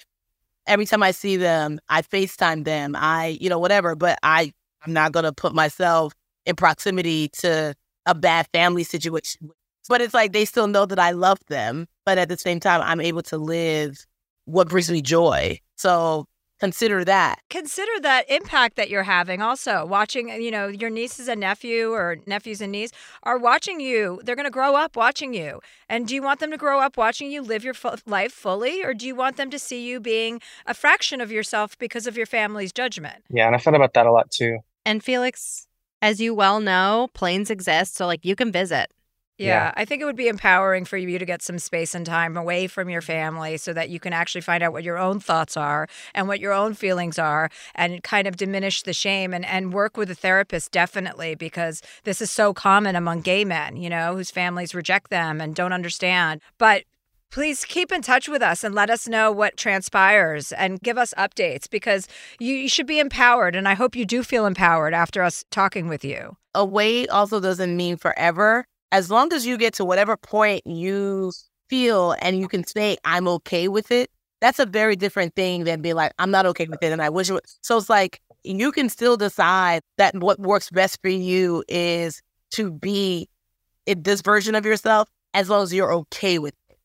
Every 0.66 0.84
time 0.84 1.02
I 1.02 1.10
see 1.12 1.36
them, 1.36 1.80
I 1.88 2.02
FaceTime 2.02 2.64
them. 2.64 2.94
I, 2.94 3.38
you 3.40 3.48
know, 3.48 3.58
whatever. 3.58 3.96
But 3.96 4.18
I, 4.22 4.52
I'm 4.84 4.92
not 4.92 5.12
gonna 5.12 5.32
put 5.32 5.54
myself 5.54 6.12
in 6.44 6.56
proximity 6.56 7.28
to 7.38 7.74
a 8.06 8.14
bad 8.14 8.46
family 8.52 8.84
situation. 8.84 9.50
But 9.88 10.02
it's 10.02 10.14
like 10.14 10.32
they 10.32 10.44
still 10.44 10.66
know 10.66 10.84
that 10.86 10.98
I 10.98 11.12
love 11.12 11.38
them. 11.48 11.88
But 12.04 12.18
at 12.18 12.28
the 12.28 12.36
same 12.36 12.60
time, 12.60 12.82
I'm 12.82 13.00
able 13.00 13.22
to 13.24 13.38
live 13.38 14.04
what 14.44 14.68
brings 14.68 14.90
me 14.90 15.00
joy. 15.00 15.58
So 15.76 16.26
consider 16.60 17.04
that. 17.04 17.40
Consider 17.48 17.90
that 18.02 18.30
impact 18.30 18.76
that 18.76 18.90
you're 18.90 19.02
having 19.04 19.42
also. 19.42 19.84
Watching, 19.84 20.28
you 20.28 20.50
know, 20.50 20.68
your 20.68 20.90
nieces 20.90 21.26
and 21.26 21.40
nephew 21.40 21.90
or 21.92 22.18
nephews 22.26 22.60
and 22.60 22.70
niece 22.70 22.90
are 23.22 23.38
watching 23.38 23.80
you. 23.80 24.20
They're 24.22 24.36
going 24.36 24.44
to 24.44 24.50
grow 24.50 24.76
up 24.76 24.96
watching 24.96 25.34
you. 25.34 25.60
And 25.88 26.06
do 26.06 26.14
you 26.14 26.22
want 26.22 26.40
them 26.40 26.50
to 26.50 26.56
grow 26.56 26.80
up 26.80 26.96
watching 26.96 27.30
you 27.30 27.42
live 27.42 27.64
your 27.64 27.74
fu- 27.74 27.96
life 28.06 28.32
fully 28.32 28.84
or 28.84 28.94
do 28.94 29.06
you 29.06 29.14
want 29.14 29.36
them 29.36 29.50
to 29.50 29.58
see 29.58 29.84
you 29.84 29.98
being 29.98 30.40
a 30.66 30.74
fraction 30.74 31.20
of 31.20 31.32
yourself 31.32 31.78
because 31.78 32.06
of 32.06 32.16
your 32.16 32.26
family's 32.26 32.72
judgment? 32.72 33.24
Yeah, 33.30 33.46
and 33.46 33.56
I 33.56 33.58
thought 33.58 33.74
about 33.74 33.94
that 33.94 34.06
a 34.06 34.12
lot 34.12 34.30
too. 34.30 34.58
And 34.84 35.02
Felix, 35.02 35.66
as 36.02 36.20
you 36.20 36.34
well 36.34 36.60
know, 36.60 37.08
planes 37.14 37.50
exist, 37.50 37.96
so 37.96 38.06
like 38.06 38.24
you 38.24 38.36
can 38.36 38.52
visit. 38.52 38.90
Yeah, 39.40 39.46
Yeah. 39.46 39.72
I 39.74 39.84
think 39.86 40.02
it 40.02 40.04
would 40.04 40.16
be 40.16 40.28
empowering 40.28 40.84
for 40.84 40.98
you 40.98 41.18
to 41.18 41.24
get 41.24 41.40
some 41.40 41.58
space 41.58 41.94
and 41.94 42.04
time 42.04 42.36
away 42.36 42.66
from 42.66 42.90
your 42.90 43.00
family 43.00 43.56
so 43.56 43.72
that 43.72 43.88
you 43.88 43.98
can 43.98 44.12
actually 44.12 44.42
find 44.42 44.62
out 44.62 44.72
what 44.72 44.84
your 44.84 44.98
own 44.98 45.18
thoughts 45.18 45.56
are 45.56 45.88
and 46.14 46.28
what 46.28 46.40
your 46.40 46.52
own 46.52 46.74
feelings 46.74 47.18
are 47.18 47.48
and 47.74 48.02
kind 48.02 48.26
of 48.26 48.36
diminish 48.36 48.82
the 48.82 48.92
shame 48.92 49.32
and, 49.32 49.46
and 49.46 49.72
work 49.72 49.96
with 49.96 50.10
a 50.10 50.14
therapist 50.14 50.72
definitely 50.72 51.34
because 51.34 51.80
this 52.04 52.20
is 52.20 52.30
so 52.30 52.52
common 52.52 52.94
among 52.94 53.22
gay 53.22 53.44
men, 53.44 53.76
you 53.76 53.88
know, 53.88 54.14
whose 54.14 54.30
families 54.30 54.74
reject 54.74 55.08
them 55.08 55.40
and 55.40 55.54
don't 55.54 55.72
understand. 55.72 56.42
But 56.58 56.84
please 57.30 57.64
keep 57.64 57.90
in 57.92 58.02
touch 58.02 58.28
with 58.28 58.42
us 58.42 58.62
and 58.62 58.74
let 58.74 58.90
us 58.90 59.08
know 59.08 59.32
what 59.32 59.56
transpires 59.56 60.52
and 60.52 60.82
give 60.82 60.98
us 60.98 61.14
updates 61.16 61.70
because 61.70 62.08
you, 62.38 62.54
you 62.54 62.68
should 62.68 62.86
be 62.86 62.98
empowered. 62.98 63.56
And 63.56 63.66
I 63.66 63.74
hope 63.74 63.96
you 63.96 64.04
do 64.04 64.22
feel 64.22 64.44
empowered 64.44 64.92
after 64.92 65.22
us 65.22 65.44
talking 65.50 65.88
with 65.88 66.04
you. 66.04 66.36
Away 66.54 67.06
also 67.06 67.40
doesn't 67.40 67.74
mean 67.74 67.96
forever. 67.96 68.66
As 68.92 69.10
long 69.10 69.32
as 69.32 69.46
you 69.46 69.56
get 69.56 69.74
to 69.74 69.84
whatever 69.84 70.16
point 70.16 70.66
you 70.66 71.32
feel 71.68 72.16
and 72.20 72.38
you 72.38 72.48
can 72.48 72.66
say, 72.66 72.96
I'm 73.04 73.28
okay 73.28 73.68
with 73.68 73.90
it, 73.92 74.10
that's 74.40 74.58
a 74.58 74.66
very 74.66 74.96
different 74.96 75.34
thing 75.36 75.64
than 75.64 75.82
being 75.82 75.94
like, 75.94 76.12
I'm 76.18 76.30
not 76.30 76.46
okay 76.46 76.66
with 76.66 76.82
it 76.82 76.92
and 76.92 77.02
I 77.02 77.08
wish 77.08 77.30
it 77.30 77.34
was. 77.34 77.58
So 77.60 77.76
it's 77.76 77.90
like 77.90 78.20
you 78.42 78.72
can 78.72 78.88
still 78.88 79.16
decide 79.16 79.82
that 79.98 80.16
what 80.16 80.40
works 80.40 80.70
best 80.70 81.00
for 81.02 81.08
you 81.08 81.62
is 81.68 82.22
to 82.52 82.72
be 82.72 83.28
in 83.86 84.02
this 84.02 84.22
version 84.22 84.54
of 84.54 84.64
yourself 84.64 85.08
as 85.34 85.48
long 85.48 85.62
as 85.62 85.72
you're 85.72 85.92
okay 85.92 86.38
with 86.38 86.54
it. 86.68 86.78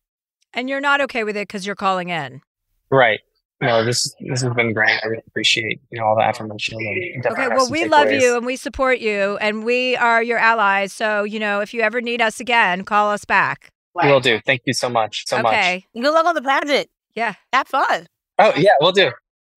And 0.54 0.70
you're 0.70 0.82
not 0.82 1.02
okay 1.02 1.24
with 1.24 1.36
it 1.36 1.48
because 1.48 1.66
you're 1.66 1.76
calling 1.76 2.10
in. 2.10 2.42
Right. 2.90 3.20
No, 3.66 3.84
this 3.84 4.14
this 4.20 4.42
has 4.42 4.54
been 4.54 4.74
great. 4.74 5.00
I 5.04 5.08
really 5.08 5.24
appreciate 5.28 5.82
you 5.92 6.00
know 6.00 6.06
all 6.06 6.16
the 6.16 6.24
affirmation. 6.24 6.78
And 6.80 7.26
Okay, 7.26 7.48
well, 7.50 7.70
we 7.70 7.86
love 7.86 8.08
takeaways. 8.08 8.22
you 8.22 8.38
and 8.38 8.46
we 8.46 8.56
support 8.56 9.00
you 9.00 9.38
and 9.42 9.64
we 9.66 9.96
are 9.98 10.22
your 10.24 10.38
allies. 10.38 10.94
So, 10.94 11.24
you 11.24 11.40
know, 11.40 11.60
if 11.62 11.74
you 11.74 11.82
ever 11.82 12.02
need 12.02 12.22
us 12.22 12.40
again, 12.40 12.84
call 12.86 13.12
us 13.12 13.26
back. 13.26 13.70
We 13.96 14.10
will 14.12 14.20
do. 14.20 14.40
Thank 14.46 14.62
you 14.66 14.74
so 14.74 14.90
much. 14.90 15.26
So 15.28 15.42
much. 15.42 15.54
okay. 15.54 15.86
Good 15.94 16.12
luck 16.14 16.26
on 16.26 16.36
the 16.36 16.42
pageant. 16.42 16.90
Yeah. 17.16 17.34
Have 17.54 17.68
fun. 17.68 18.08
Oh 18.40 18.54
yeah, 18.58 18.72
we'll 18.82 18.92
do. 18.92 19.12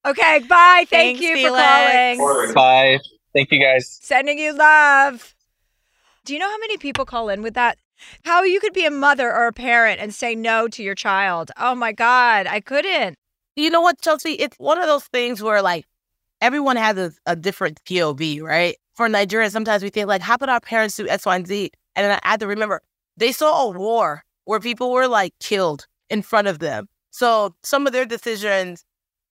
Okay. 0.06 0.38
Bye. 0.48 0.86
Thank 0.88 1.18
Thanks, 1.18 1.20
you 1.20 1.34
Felix. 1.34 2.18
for 2.18 2.34
calling. 2.36 2.54
Bye. 2.54 2.98
Thank 3.34 3.50
you 3.52 3.60
guys. 3.60 3.98
Sending 4.00 4.38
you 4.38 4.52
love. 4.56 5.34
Do 6.24 6.32
you 6.32 6.38
know 6.38 6.48
how 6.48 6.58
many 6.58 6.76
people 6.76 7.04
call 7.04 7.28
in 7.28 7.42
with 7.42 7.54
that? 7.54 7.78
How 8.24 8.44
you 8.44 8.60
could 8.60 8.72
be 8.72 8.84
a 8.84 8.90
mother 8.90 9.34
or 9.34 9.48
a 9.48 9.52
parent 9.52 10.00
and 10.00 10.14
say 10.14 10.34
no 10.36 10.68
to 10.68 10.82
your 10.84 10.94
child. 10.94 11.50
Oh 11.56 11.74
my 11.74 11.90
God, 11.92 12.46
I 12.46 12.60
couldn't. 12.60 13.16
You 13.58 13.70
know 13.70 13.80
what, 13.80 14.00
Chelsea? 14.00 14.34
It's 14.34 14.56
one 14.58 14.78
of 14.78 14.86
those 14.86 15.04
things 15.06 15.42
where 15.42 15.60
like 15.62 15.84
everyone 16.40 16.76
has 16.76 16.96
a, 16.96 17.12
a 17.26 17.34
different 17.34 17.82
POV, 17.84 18.40
right? 18.40 18.76
For 18.94 19.08
Nigerians, 19.08 19.50
sometimes 19.50 19.82
we 19.82 19.90
think 19.90 20.06
like, 20.06 20.22
how 20.22 20.36
could 20.36 20.48
our 20.48 20.60
parents 20.60 20.96
do 20.96 21.08
X, 21.08 21.26
Y, 21.26 21.34
and 21.34 21.46
Z? 21.46 21.70
And 21.96 22.04
then 22.04 22.20
I 22.22 22.28
had 22.28 22.40
to 22.40 22.46
remember 22.46 22.82
they 23.16 23.32
saw 23.32 23.64
a 23.64 23.70
war 23.70 24.22
where 24.44 24.60
people 24.60 24.92
were 24.92 25.08
like 25.08 25.34
killed 25.40 25.88
in 26.08 26.22
front 26.22 26.46
of 26.46 26.60
them. 26.60 26.88
So 27.10 27.56
some 27.64 27.84
of 27.88 27.92
their 27.92 28.06
decisions, 28.06 28.84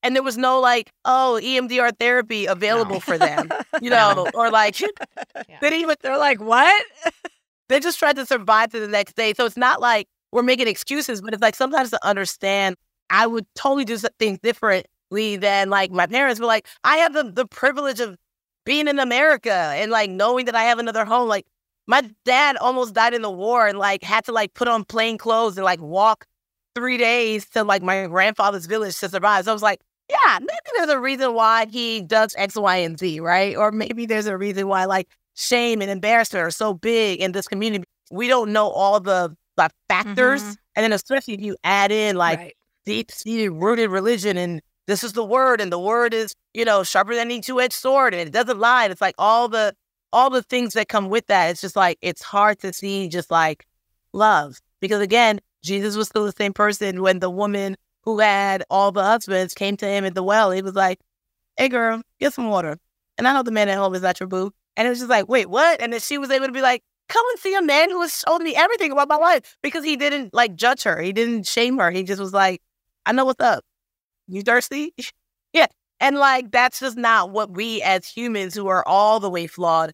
and 0.03 0.13
there 0.13 0.23
was 0.23 0.37
no 0.37 0.59
like, 0.59 0.91
oh, 1.05 1.39
EMDR 1.41 1.97
therapy 1.97 2.47
available 2.47 2.99
for 2.99 3.17
them, 3.17 3.49
you 3.81 3.89
know, 3.89 4.27
or 4.33 4.51
like 4.51 4.77
they 5.35 5.45
didn't 5.61 5.79
even 5.79 5.95
They're 6.01 6.17
like, 6.17 6.41
what? 6.41 6.85
they 7.69 7.79
just 7.79 7.97
tried 7.97 8.17
to 8.17 8.25
survive 8.25 8.71
to 8.71 8.81
the 8.81 8.89
next 8.89 9.15
day. 9.15 9.33
So 9.33 9.45
it's 9.45 9.55
not 9.55 9.79
like 9.79 10.07
we're 10.33 10.43
making 10.43 10.67
excuses, 10.67 11.21
but 11.21 11.33
it's 11.33 11.41
like 11.41 11.55
sometimes 11.55 11.91
to 11.91 12.05
understand, 12.05 12.75
I 13.09 13.27
would 13.27 13.45
totally 13.55 13.85
do 13.85 13.97
things 14.19 14.39
differently 14.39 15.37
than 15.37 15.69
like 15.69 15.91
my 15.91 16.05
parents 16.07 16.39
were 16.39 16.45
like, 16.45 16.67
I 16.83 16.97
have 16.97 17.13
the, 17.13 17.23
the 17.23 17.45
privilege 17.45 17.99
of 17.99 18.17
being 18.65 18.87
in 18.87 18.99
America 18.99 19.53
and 19.53 19.91
like 19.91 20.09
knowing 20.09 20.45
that 20.45 20.55
I 20.55 20.63
have 20.63 20.79
another 20.79 21.05
home. 21.05 21.29
Like 21.29 21.45
my 21.87 22.09
dad 22.25 22.57
almost 22.57 22.93
died 22.93 23.13
in 23.13 23.21
the 23.21 23.31
war 23.31 23.67
and 23.67 23.79
like 23.79 24.03
had 24.03 24.25
to 24.25 24.31
like 24.31 24.53
put 24.53 24.67
on 24.67 24.83
plain 24.83 25.17
clothes 25.17 25.57
and 25.57 25.63
like 25.63 25.81
walk 25.81 26.25
three 26.75 26.97
days 26.97 27.49
to 27.49 27.63
like 27.63 27.81
my 27.81 28.05
grandfather's 28.07 28.65
village 28.65 28.99
to 28.99 29.09
survive. 29.09 29.45
So 29.45 29.51
I 29.51 29.53
was 29.53 29.63
like, 29.63 29.79
yeah, 30.09 30.39
maybe 30.39 30.69
there's 30.75 30.89
a 30.89 30.99
reason 30.99 31.33
why 31.33 31.65
he 31.65 32.01
does 32.01 32.35
X, 32.37 32.55
Y, 32.55 32.75
and 32.77 32.99
Z, 32.99 33.19
right? 33.19 33.55
Or 33.55 33.71
maybe 33.71 34.05
there's 34.05 34.27
a 34.27 34.37
reason 34.37 34.67
why 34.67 34.85
like 34.85 35.09
shame 35.35 35.81
and 35.81 35.89
embarrassment 35.89 36.45
are 36.45 36.51
so 36.51 36.73
big 36.73 37.19
in 37.19 37.31
this 37.31 37.47
community. 37.47 37.83
We 38.11 38.27
don't 38.27 38.53
know 38.53 38.69
all 38.69 38.99
the 38.99 39.35
like, 39.57 39.71
factors. 39.89 40.43
Mhm. 40.43 40.57
And 40.75 40.83
then 40.83 40.93
especially 40.93 41.33
if 41.33 41.41
you 41.41 41.57
add 41.63 41.91
in 41.91 42.15
like 42.15 42.39
right. 42.39 42.55
Deep 42.87 43.11
seated 43.11 43.49
rooted 43.51 43.89
religion 43.89 44.37
and 44.37 44.61
this 44.87 45.03
is 45.03 45.11
the 45.11 45.25
word 45.25 45.59
and 45.59 45.73
the 45.73 45.77
word 45.77 46.13
is, 46.13 46.33
you 46.53 46.63
know, 46.63 46.83
sharper 46.83 47.13
than 47.13 47.27
any 47.27 47.41
two 47.41 47.59
edged 47.59 47.73
sword 47.73 48.13
and 48.13 48.25
it 48.29 48.31
doesn't 48.31 48.59
lie. 48.59 48.85
And 48.85 48.91
it's 48.93 49.01
like 49.01 49.15
all 49.17 49.49
the 49.49 49.75
all 50.13 50.29
the 50.29 50.41
things 50.41 50.73
that 50.73 50.87
come 50.87 51.09
with 51.09 51.27
that. 51.27 51.49
It's 51.49 51.59
just 51.59 51.75
like 51.75 51.97
it's 52.01 52.21
hard 52.21 52.59
to 52.59 52.71
see 52.71 53.09
just 53.09 53.29
like 53.29 53.67
love. 54.13 54.61
Because 54.79 55.01
again, 55.01 55.41
Jesus 55.63 55.97
was 55.97 56.07
still 56.07 56.23
the 56.23 56.31
same 56.31 56.53
person 56.53 57.01
when 57.01 57.19
the 57.19 57.29
woman 57.29 57.75
who 58.03 58.19
had 58.19 58.63
all 58.69 58.93
the 58.93 59.03
husbands 59.03 59.53
came 59.53 59.75
to 59.75 59.85
him 59.85 60.05
at 60.05 60.15
the 60.15 60.23
well. 60.23 60.51
He 60.51 60.61
was 60.61 60.75
like, 60.75 61.01
Hey 61.57 61.67
girl, 61.67 62.01
get 62.21 62.33
some 62.33 62.47
water. 62.47 62.77
And 63.17 63.27
I 63.27 63.33
know 63.33 63.43
the 63.43 63.51
man 63.51 63.67
at 63.67 63.77
home 63.77 63.95
is 63.95 64.01
not 64.01 64.21
your 64.21 64.27
boo. 64.27 64.53
And 64.77 64.87
it 64.87 64.89
was 64.89 64.99
just 64.99 65.09
like, 65.09 65.27
wait, 65.27 65.49
what? 65.49 65.81
And 65.81 65.91
then 65.91 65.99
she 65.99 66.17
was 66.17 66.29
able 66.29 66.45
to 66.45 66.51
be 66.53 66.61
like, 66.61 66.83
come 67.09 67.25
and 67.31 67.39
see 67.39 67.55
a 67.55 67.61
man 67.61 67.89
who 67.89 67.99
has 68.01 68.23
shown 68.25 68.43
me 68.43 68.55
everything 68.55 68.91
about 68.91 69.09
my 69.09 69.15
life 69.15 69.57
because 69.61 69.83
he 69.83 69.97
didn't 69.97 70.33
like 70.33 70.55
judge 70.55 70.83
her. 70.83 71.01
He 71.01 71.11
didn't 71.11 71.47
shame 71.47 71.79
her. 71.79 71.89
He 71.91 72.03
just 72.03 72.21
was 72.21 72.33
like, 72.33 72.61
I 73.07 73.13
know 73.13 73.25
what's 73.25 73.43
up. 73.43 73.63
You 74.27 74.41
thirsty? 74.41 74.93
yeah. 75.53 75.67
And 75.99 76.17
like, 76.17 76.51
that's 76.51 76.79
just 76.81 76.97
not 76.97 77.31
what 77.31 77.49
we 77.49 77.81
as 77.81 78.05
humans 78.05 78.53
who 78.53 78.67
are 78.67 78.85
all 78.87 79.19
the 79.19 79.29
way 79.29 79.47
flawed 79.47 79.93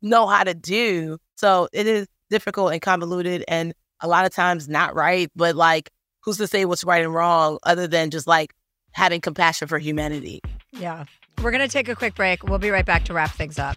know 0.00 0.26
how 0.26 0.44
to 0.44 0.54
do. 0.54 1.18
So 1.36 1.68
it 1.72 1.86
is 1.86 2.06
difficult 2.30 2.72
and 2.72 2.80
convoluted 2.80 3.44
and 3.48 3.74
a 4.00 4.08
lot 4.08 4.24
of 4.24 4.32
times 4.32 4.68
not 4.68 4.94
right. 4.94 5.30
But 5.34 5.56
like, 5.56 5.90
who's 6.22 6.38
to 6.38 6.46
say 6.46 6.64
what's 6.64 6.84
right 6.84 7.02
and 7.02 7.12
wrong 7.12 7.58
other 7.64 7.88
than 7.88 8.10
just 8.10 8.26
like 8.26 8.54
having 8.92 9.20
compassion 9.20 9.66
for 9.66 9.78
humanity? 9.78 10.40
Yeah. 10.72 11.04
We're 11.42 11.50
going 11.50 11.66
to 11.66 11.68
take 11.68 11.88
a 11.88 11.96
quick 11.96 12.14
break. 12.14 12.44
We'll 12.44 12.60
be 12.60 12.70
right 12.70 12.86
back 12.86 13.04
to 13.06 13.14
wrap 13.14 13.32
things 13.32 13.58
up. 13.58 13.76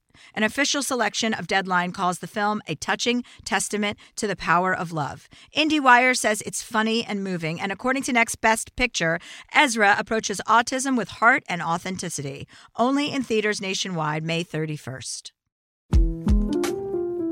An 0.33 0.43
official 0.43 0.83
selection 0.83 1.33
of 1.33 1.47
Deadline 1.47 1.91
calls 1.91 2.19
the 2.19 2.27
film 2.27 2.61
a 2.67 2.75
touching 2.75 3.23
testament 3.45 3.97
to 4.15 4.27
the 4.27 4.35
power 4.35 4.73
of 4.73 4.91
love. 4.91 5.27
IndieWire 5.55 6.17
says 6.17 6.41
it's 6.41 6.61
funny 6.61 7.03
and 7.03 7.23
moving, 7.23 7.59
and 7.59 7.71
according 7.71 8.03
to 8.03 8.13
Next 8.13 8.35
Best 8.35 8.75
Picture, 8.75 9.19
Ezra 9.53 9.95
approaches 9.97 10.41
autism 10.47 10.97
with 10.97 11.09
heart 11.09 11.43
and 11.47 11.61
authenticity. 11.61 12.47
Only 12.75 13.11
in 13.11 13.23
theaters 13.23 13.61
nationwide 13.61 14.23
May 14.23 14.43
31st. 14.43 15.31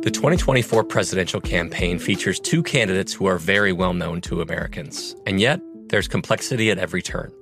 The 0.01 0.11
2024 0.11 0.85
presidential 0.85 1.41
campaign 1.41 1.99
features 1.99 2.39
two 2.39 2.63
candidates 2.63 3.13
who 3.13 3.25
are 3.25 3.37
very 3.37 3.73
well 3.73 3.93
known 3.93 4.21
to 4.21 4.41
Americans, 4.41 5.13
and 5.25 5.41
yet 5.41 5.59
there's 5.89 6.07
complexity 6.07 6.71
at 6.71 6.77
every 6.77 7.01
turn. 7.01 7.33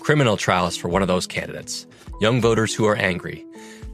Criminal 0.00 0.36
trials 0.36 0.76
for 0.76 0.88
one 0.88 1.02
of 1.02 1.08
those 1.08 1.26
candidates, 1.26 1.86
young 2.20 2.40
voters 2.40 2.74
who 2.74 2.86
are 2.86 2.96
angry 2.96 3.44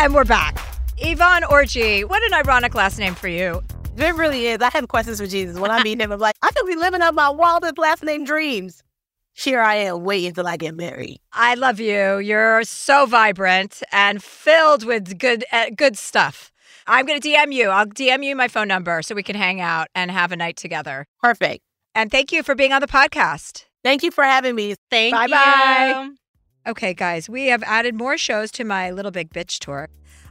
And 0.00 0.14
we're 0.14 0.22
back. 0.22 0.56
Yvonne 0.98 1.42
Orji, 1.42 2.08
what 2.08 2.22
an 2.22 2.32
ironic 2.32 2.76
last 2.76 3.00
name 3.00 3.16
for 3.16 3.26
you. 3.26 3.60
It 3.96 4.14
really 4.14 4.46
is. 4.46 4.60
I 4.60 4.70
have 4.70 4.86
questions 4.86 5.18
for 5.18 5.26
Jesus. 5.26 5.58
When 5.58 5.72
I 5.72 5.82
meet 5.82 6.00
him, 6.00 6.12
I'm 6.12 6.20
like, 6.20 6.36
I 6.40 6.50
could 6.54 6.68
be 6.68 6.76
living 6.76 7.02
up 7.02 7.16
my 7.16 7.28
wildest 7.28 7.78
last 7.78 8.04
name 8.04 8.24
dreams. 8.24 8.84
Here 9.32 9.60
I 9.60 9.74
am 9.74 10.04
waiting 10.04 10.28
until 10.28 10.46
I 10.46 10.56
get 10.56 10.76
married. 10.76 11.18
I 11.32 11.56
love 11.56 11.80
you. 11.80 12.18
You're 12.18 12.62
so 12.62 13.06
vibrant 13.06 13.82
and 13.90 14.22
filled 14.22 14.84
with 14.84 15.18
good 15.18 15.44
uh, 15.50 15.70
good 15.76 15.98
stuff. 15.98 16.52
I'm 16.86 17.04
going 17.04 17.20
to 17.20 17.28
DM 17.28 17.52
you. 17.52 17.68
I'll 17.70 17.86
DM 17.86 18.24
you 18.24 18.36
my 18.36 18.46
phone 18.46 18.68
number 18.68 19.02
so 19.02 19.16
we 19.16 19.24
can 19.24 19.34
hang 19.34 19.60
out 19.60 19.88
and 19.96 20.12
have 20.12 20.30
a 20.30 20.36
night 20.36 20.56
together. 20.56 21.06
Perfect. 21.20 21.64
And 21.96 22.08
thank 22.08 22.30
you 22.30 22.44
for 22.44 22.54
being 22.54 22.72
on 22.72 22.82
the 22.82 22.86
podcast. 22.86 23.64
Thank 23.82 24.04
you 24.04 24.12
for 24.12 24.22
having 24.22 24.54
me. 24.54 24.76
Thank 24.90 25.12
bye 25.12 25.24
you. 25.24 25.32
bye. 25.32 26.10
Okay, 26.68 26.92
guys, 26.92 27.30
we 27.30 27.46
have 27.46 27.62
added 27.62 27.94
more 27.94 28.18
shows 28.18 28.50
to 28.50 28.62
my 28.62 28.90
Little 28.90 29.10
Big 29.10 29.32
Bitch 29.32 29.58
tour. 29.58 29.88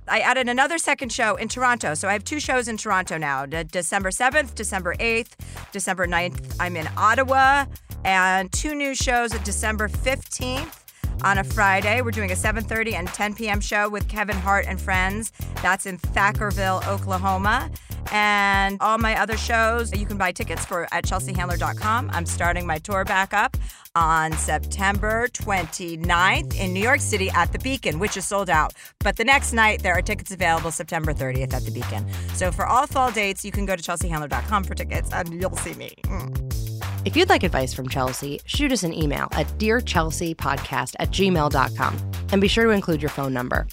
I 0.08 0.20
added 0.20 0.48
another 0.48 0.78
second 0.78 1.12
show 1.12 1.36
in 1.36 1.48
Toronto. 1.48 1.96
So 1.96 2.08
I 2.08 2.14
have 2.14 2.24
two 2.24 2.40
shows 2.40 2.68
in 2.68 2.78
Toronto 2.78 3.18
now 3.18 3.48
De- 3.48 3.64
December 3.64 4.12
7th, 4.12 4.54
December 4.54 4.94
8th, 4.98 5.32
December 5.72 6.06
9th. 6.06 6.56
I'm 6.60 6.76
in 6.76 6.88
Ottawa, 6.96 7.66
and 8.06 8.52
two 8.52 8.76
new 8.76 8.94
shows 8.94 9.34
at 9.34 9.44
December 9.44 9.88
15th. 9.88 10.84
On 11.24 11.38
a 11.38 11.44
Friday, 11.44 12.02
we're 12.02 12.12
doing 12.12 12.32
a 12.32 12.36
7:30 12.36 12.94
and 12.94 13.08
10 13.08 13.36
p.m. 13.36 13.62
show 13.62 13.90
with 13.90 14.08
Kevin 14.08 14.38
Hart 14.38 14.66
and 14.68 14.80
friends. 14.80 15.32
That's 15.62 15.86
in 15.86 15.98
Thackerville, 15.98 16.88
Oklahoma. 16.88 17.70
And 18.12 18.78
all 18.80 18.98
my 18.98 19.20
other 19.20 19.38
shows, 19.38 19.94
you 19.98 20.06
can 20.06 20.18
buy 20.18 20.32
tickets 20.32 20.64
for 20.66 20.88
at 20.94 21.04
chelseahandler.com. 21.04 22.10
I'm 22.14 22.26
starting 22.26 22.66
my 22.66 22.78
tour 22.78 23.04
back 23.04 23.34
up 23.34 23.58
on 23.96 24.32
September 24.34 25.28
29th 25.34 26.56
in 26.58 26.74
New 26.74 26.80
York 26.80 27.02
City 27.02 27.30
at 27.32 27.52
the 27.52 27.60
Beacon, 27.60 28.00
which 28.00 28.16
is 28.16 28.26
sold 28.26 28.50
out. 28.50 28.74
But 29.00 29.18
the 29.18 29.26
next 29.26 29.54
night, 29.54 29.84
there 29.84 29.94
are 29.94 30.02
tickets 30.02 30.32
available 30.32 30.72
September 30.72 31.14
30th 31.14 31.54
at 31.54 31.66
the 31.66 31.72
Beacon. 31.72 32.06
So 32.34 32.52
for 32.52 32.66
all 32.66 32.88
fall 32.88 33.12
dates, 33.12 33.44
you 33.44 33.52
can 33.52 33.66
go 33.66 33.76
to 33.76 33.82
chelseahandler.com 33.82 34.64
for 34.64 34.76
tickets 34.76 35.12
and 35.12 35.42
you'll 35.42 35.58
see 35.58 35.74
me. 35.74 35.96
Mm. 36.04 36.67
If 37.08 37.16
you'd 37.16 37.30
like 37.30 37.44
advice 37.44 37.74
from 37.74 37.88
Chelsea, 37.88 38.42
shoot 38.48 38.74
us 38.74 38.84
an 38.84 38.94
email 38.94 39.30
at 39.32 39.48
dearchelseapodcast 39.60 40.94
at 41.00 41.10
gmail.com 41.10 42.12
and 42.34 42.42
be 42.42 42.50
sure 42.50 42.66
to 42.66 42.72
include 42.72 43.02
your 43.02 43.10
phone 43.10 43.34
number. 43.34 43.66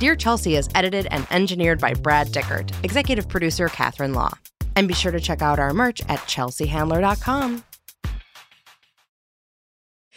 Dear 0.00 0.16
Chelsea 0.16 0.56
is 0.56 0.68
edited 0.74 1.06
and 1.12 1.28
engineered 1.30 1.80
by 1.80 1.94
Brad 1.94 2.32
Dickert, 2.32 2.72
executive 2.82 3.28
producer 3.28 3.68
Catherine 3.68 4.14
Law. 4.14 4.32
And 4.74 4.88
be 4.88 4.94
sure 4.94 5.12
to 5.12 5.20
check 5.20 5.42
out 5.42 5.60
our 5.60 5.72
merch 5.72 6.00
at 6.08 6.18
chelseahandler.com. 6.18 7.62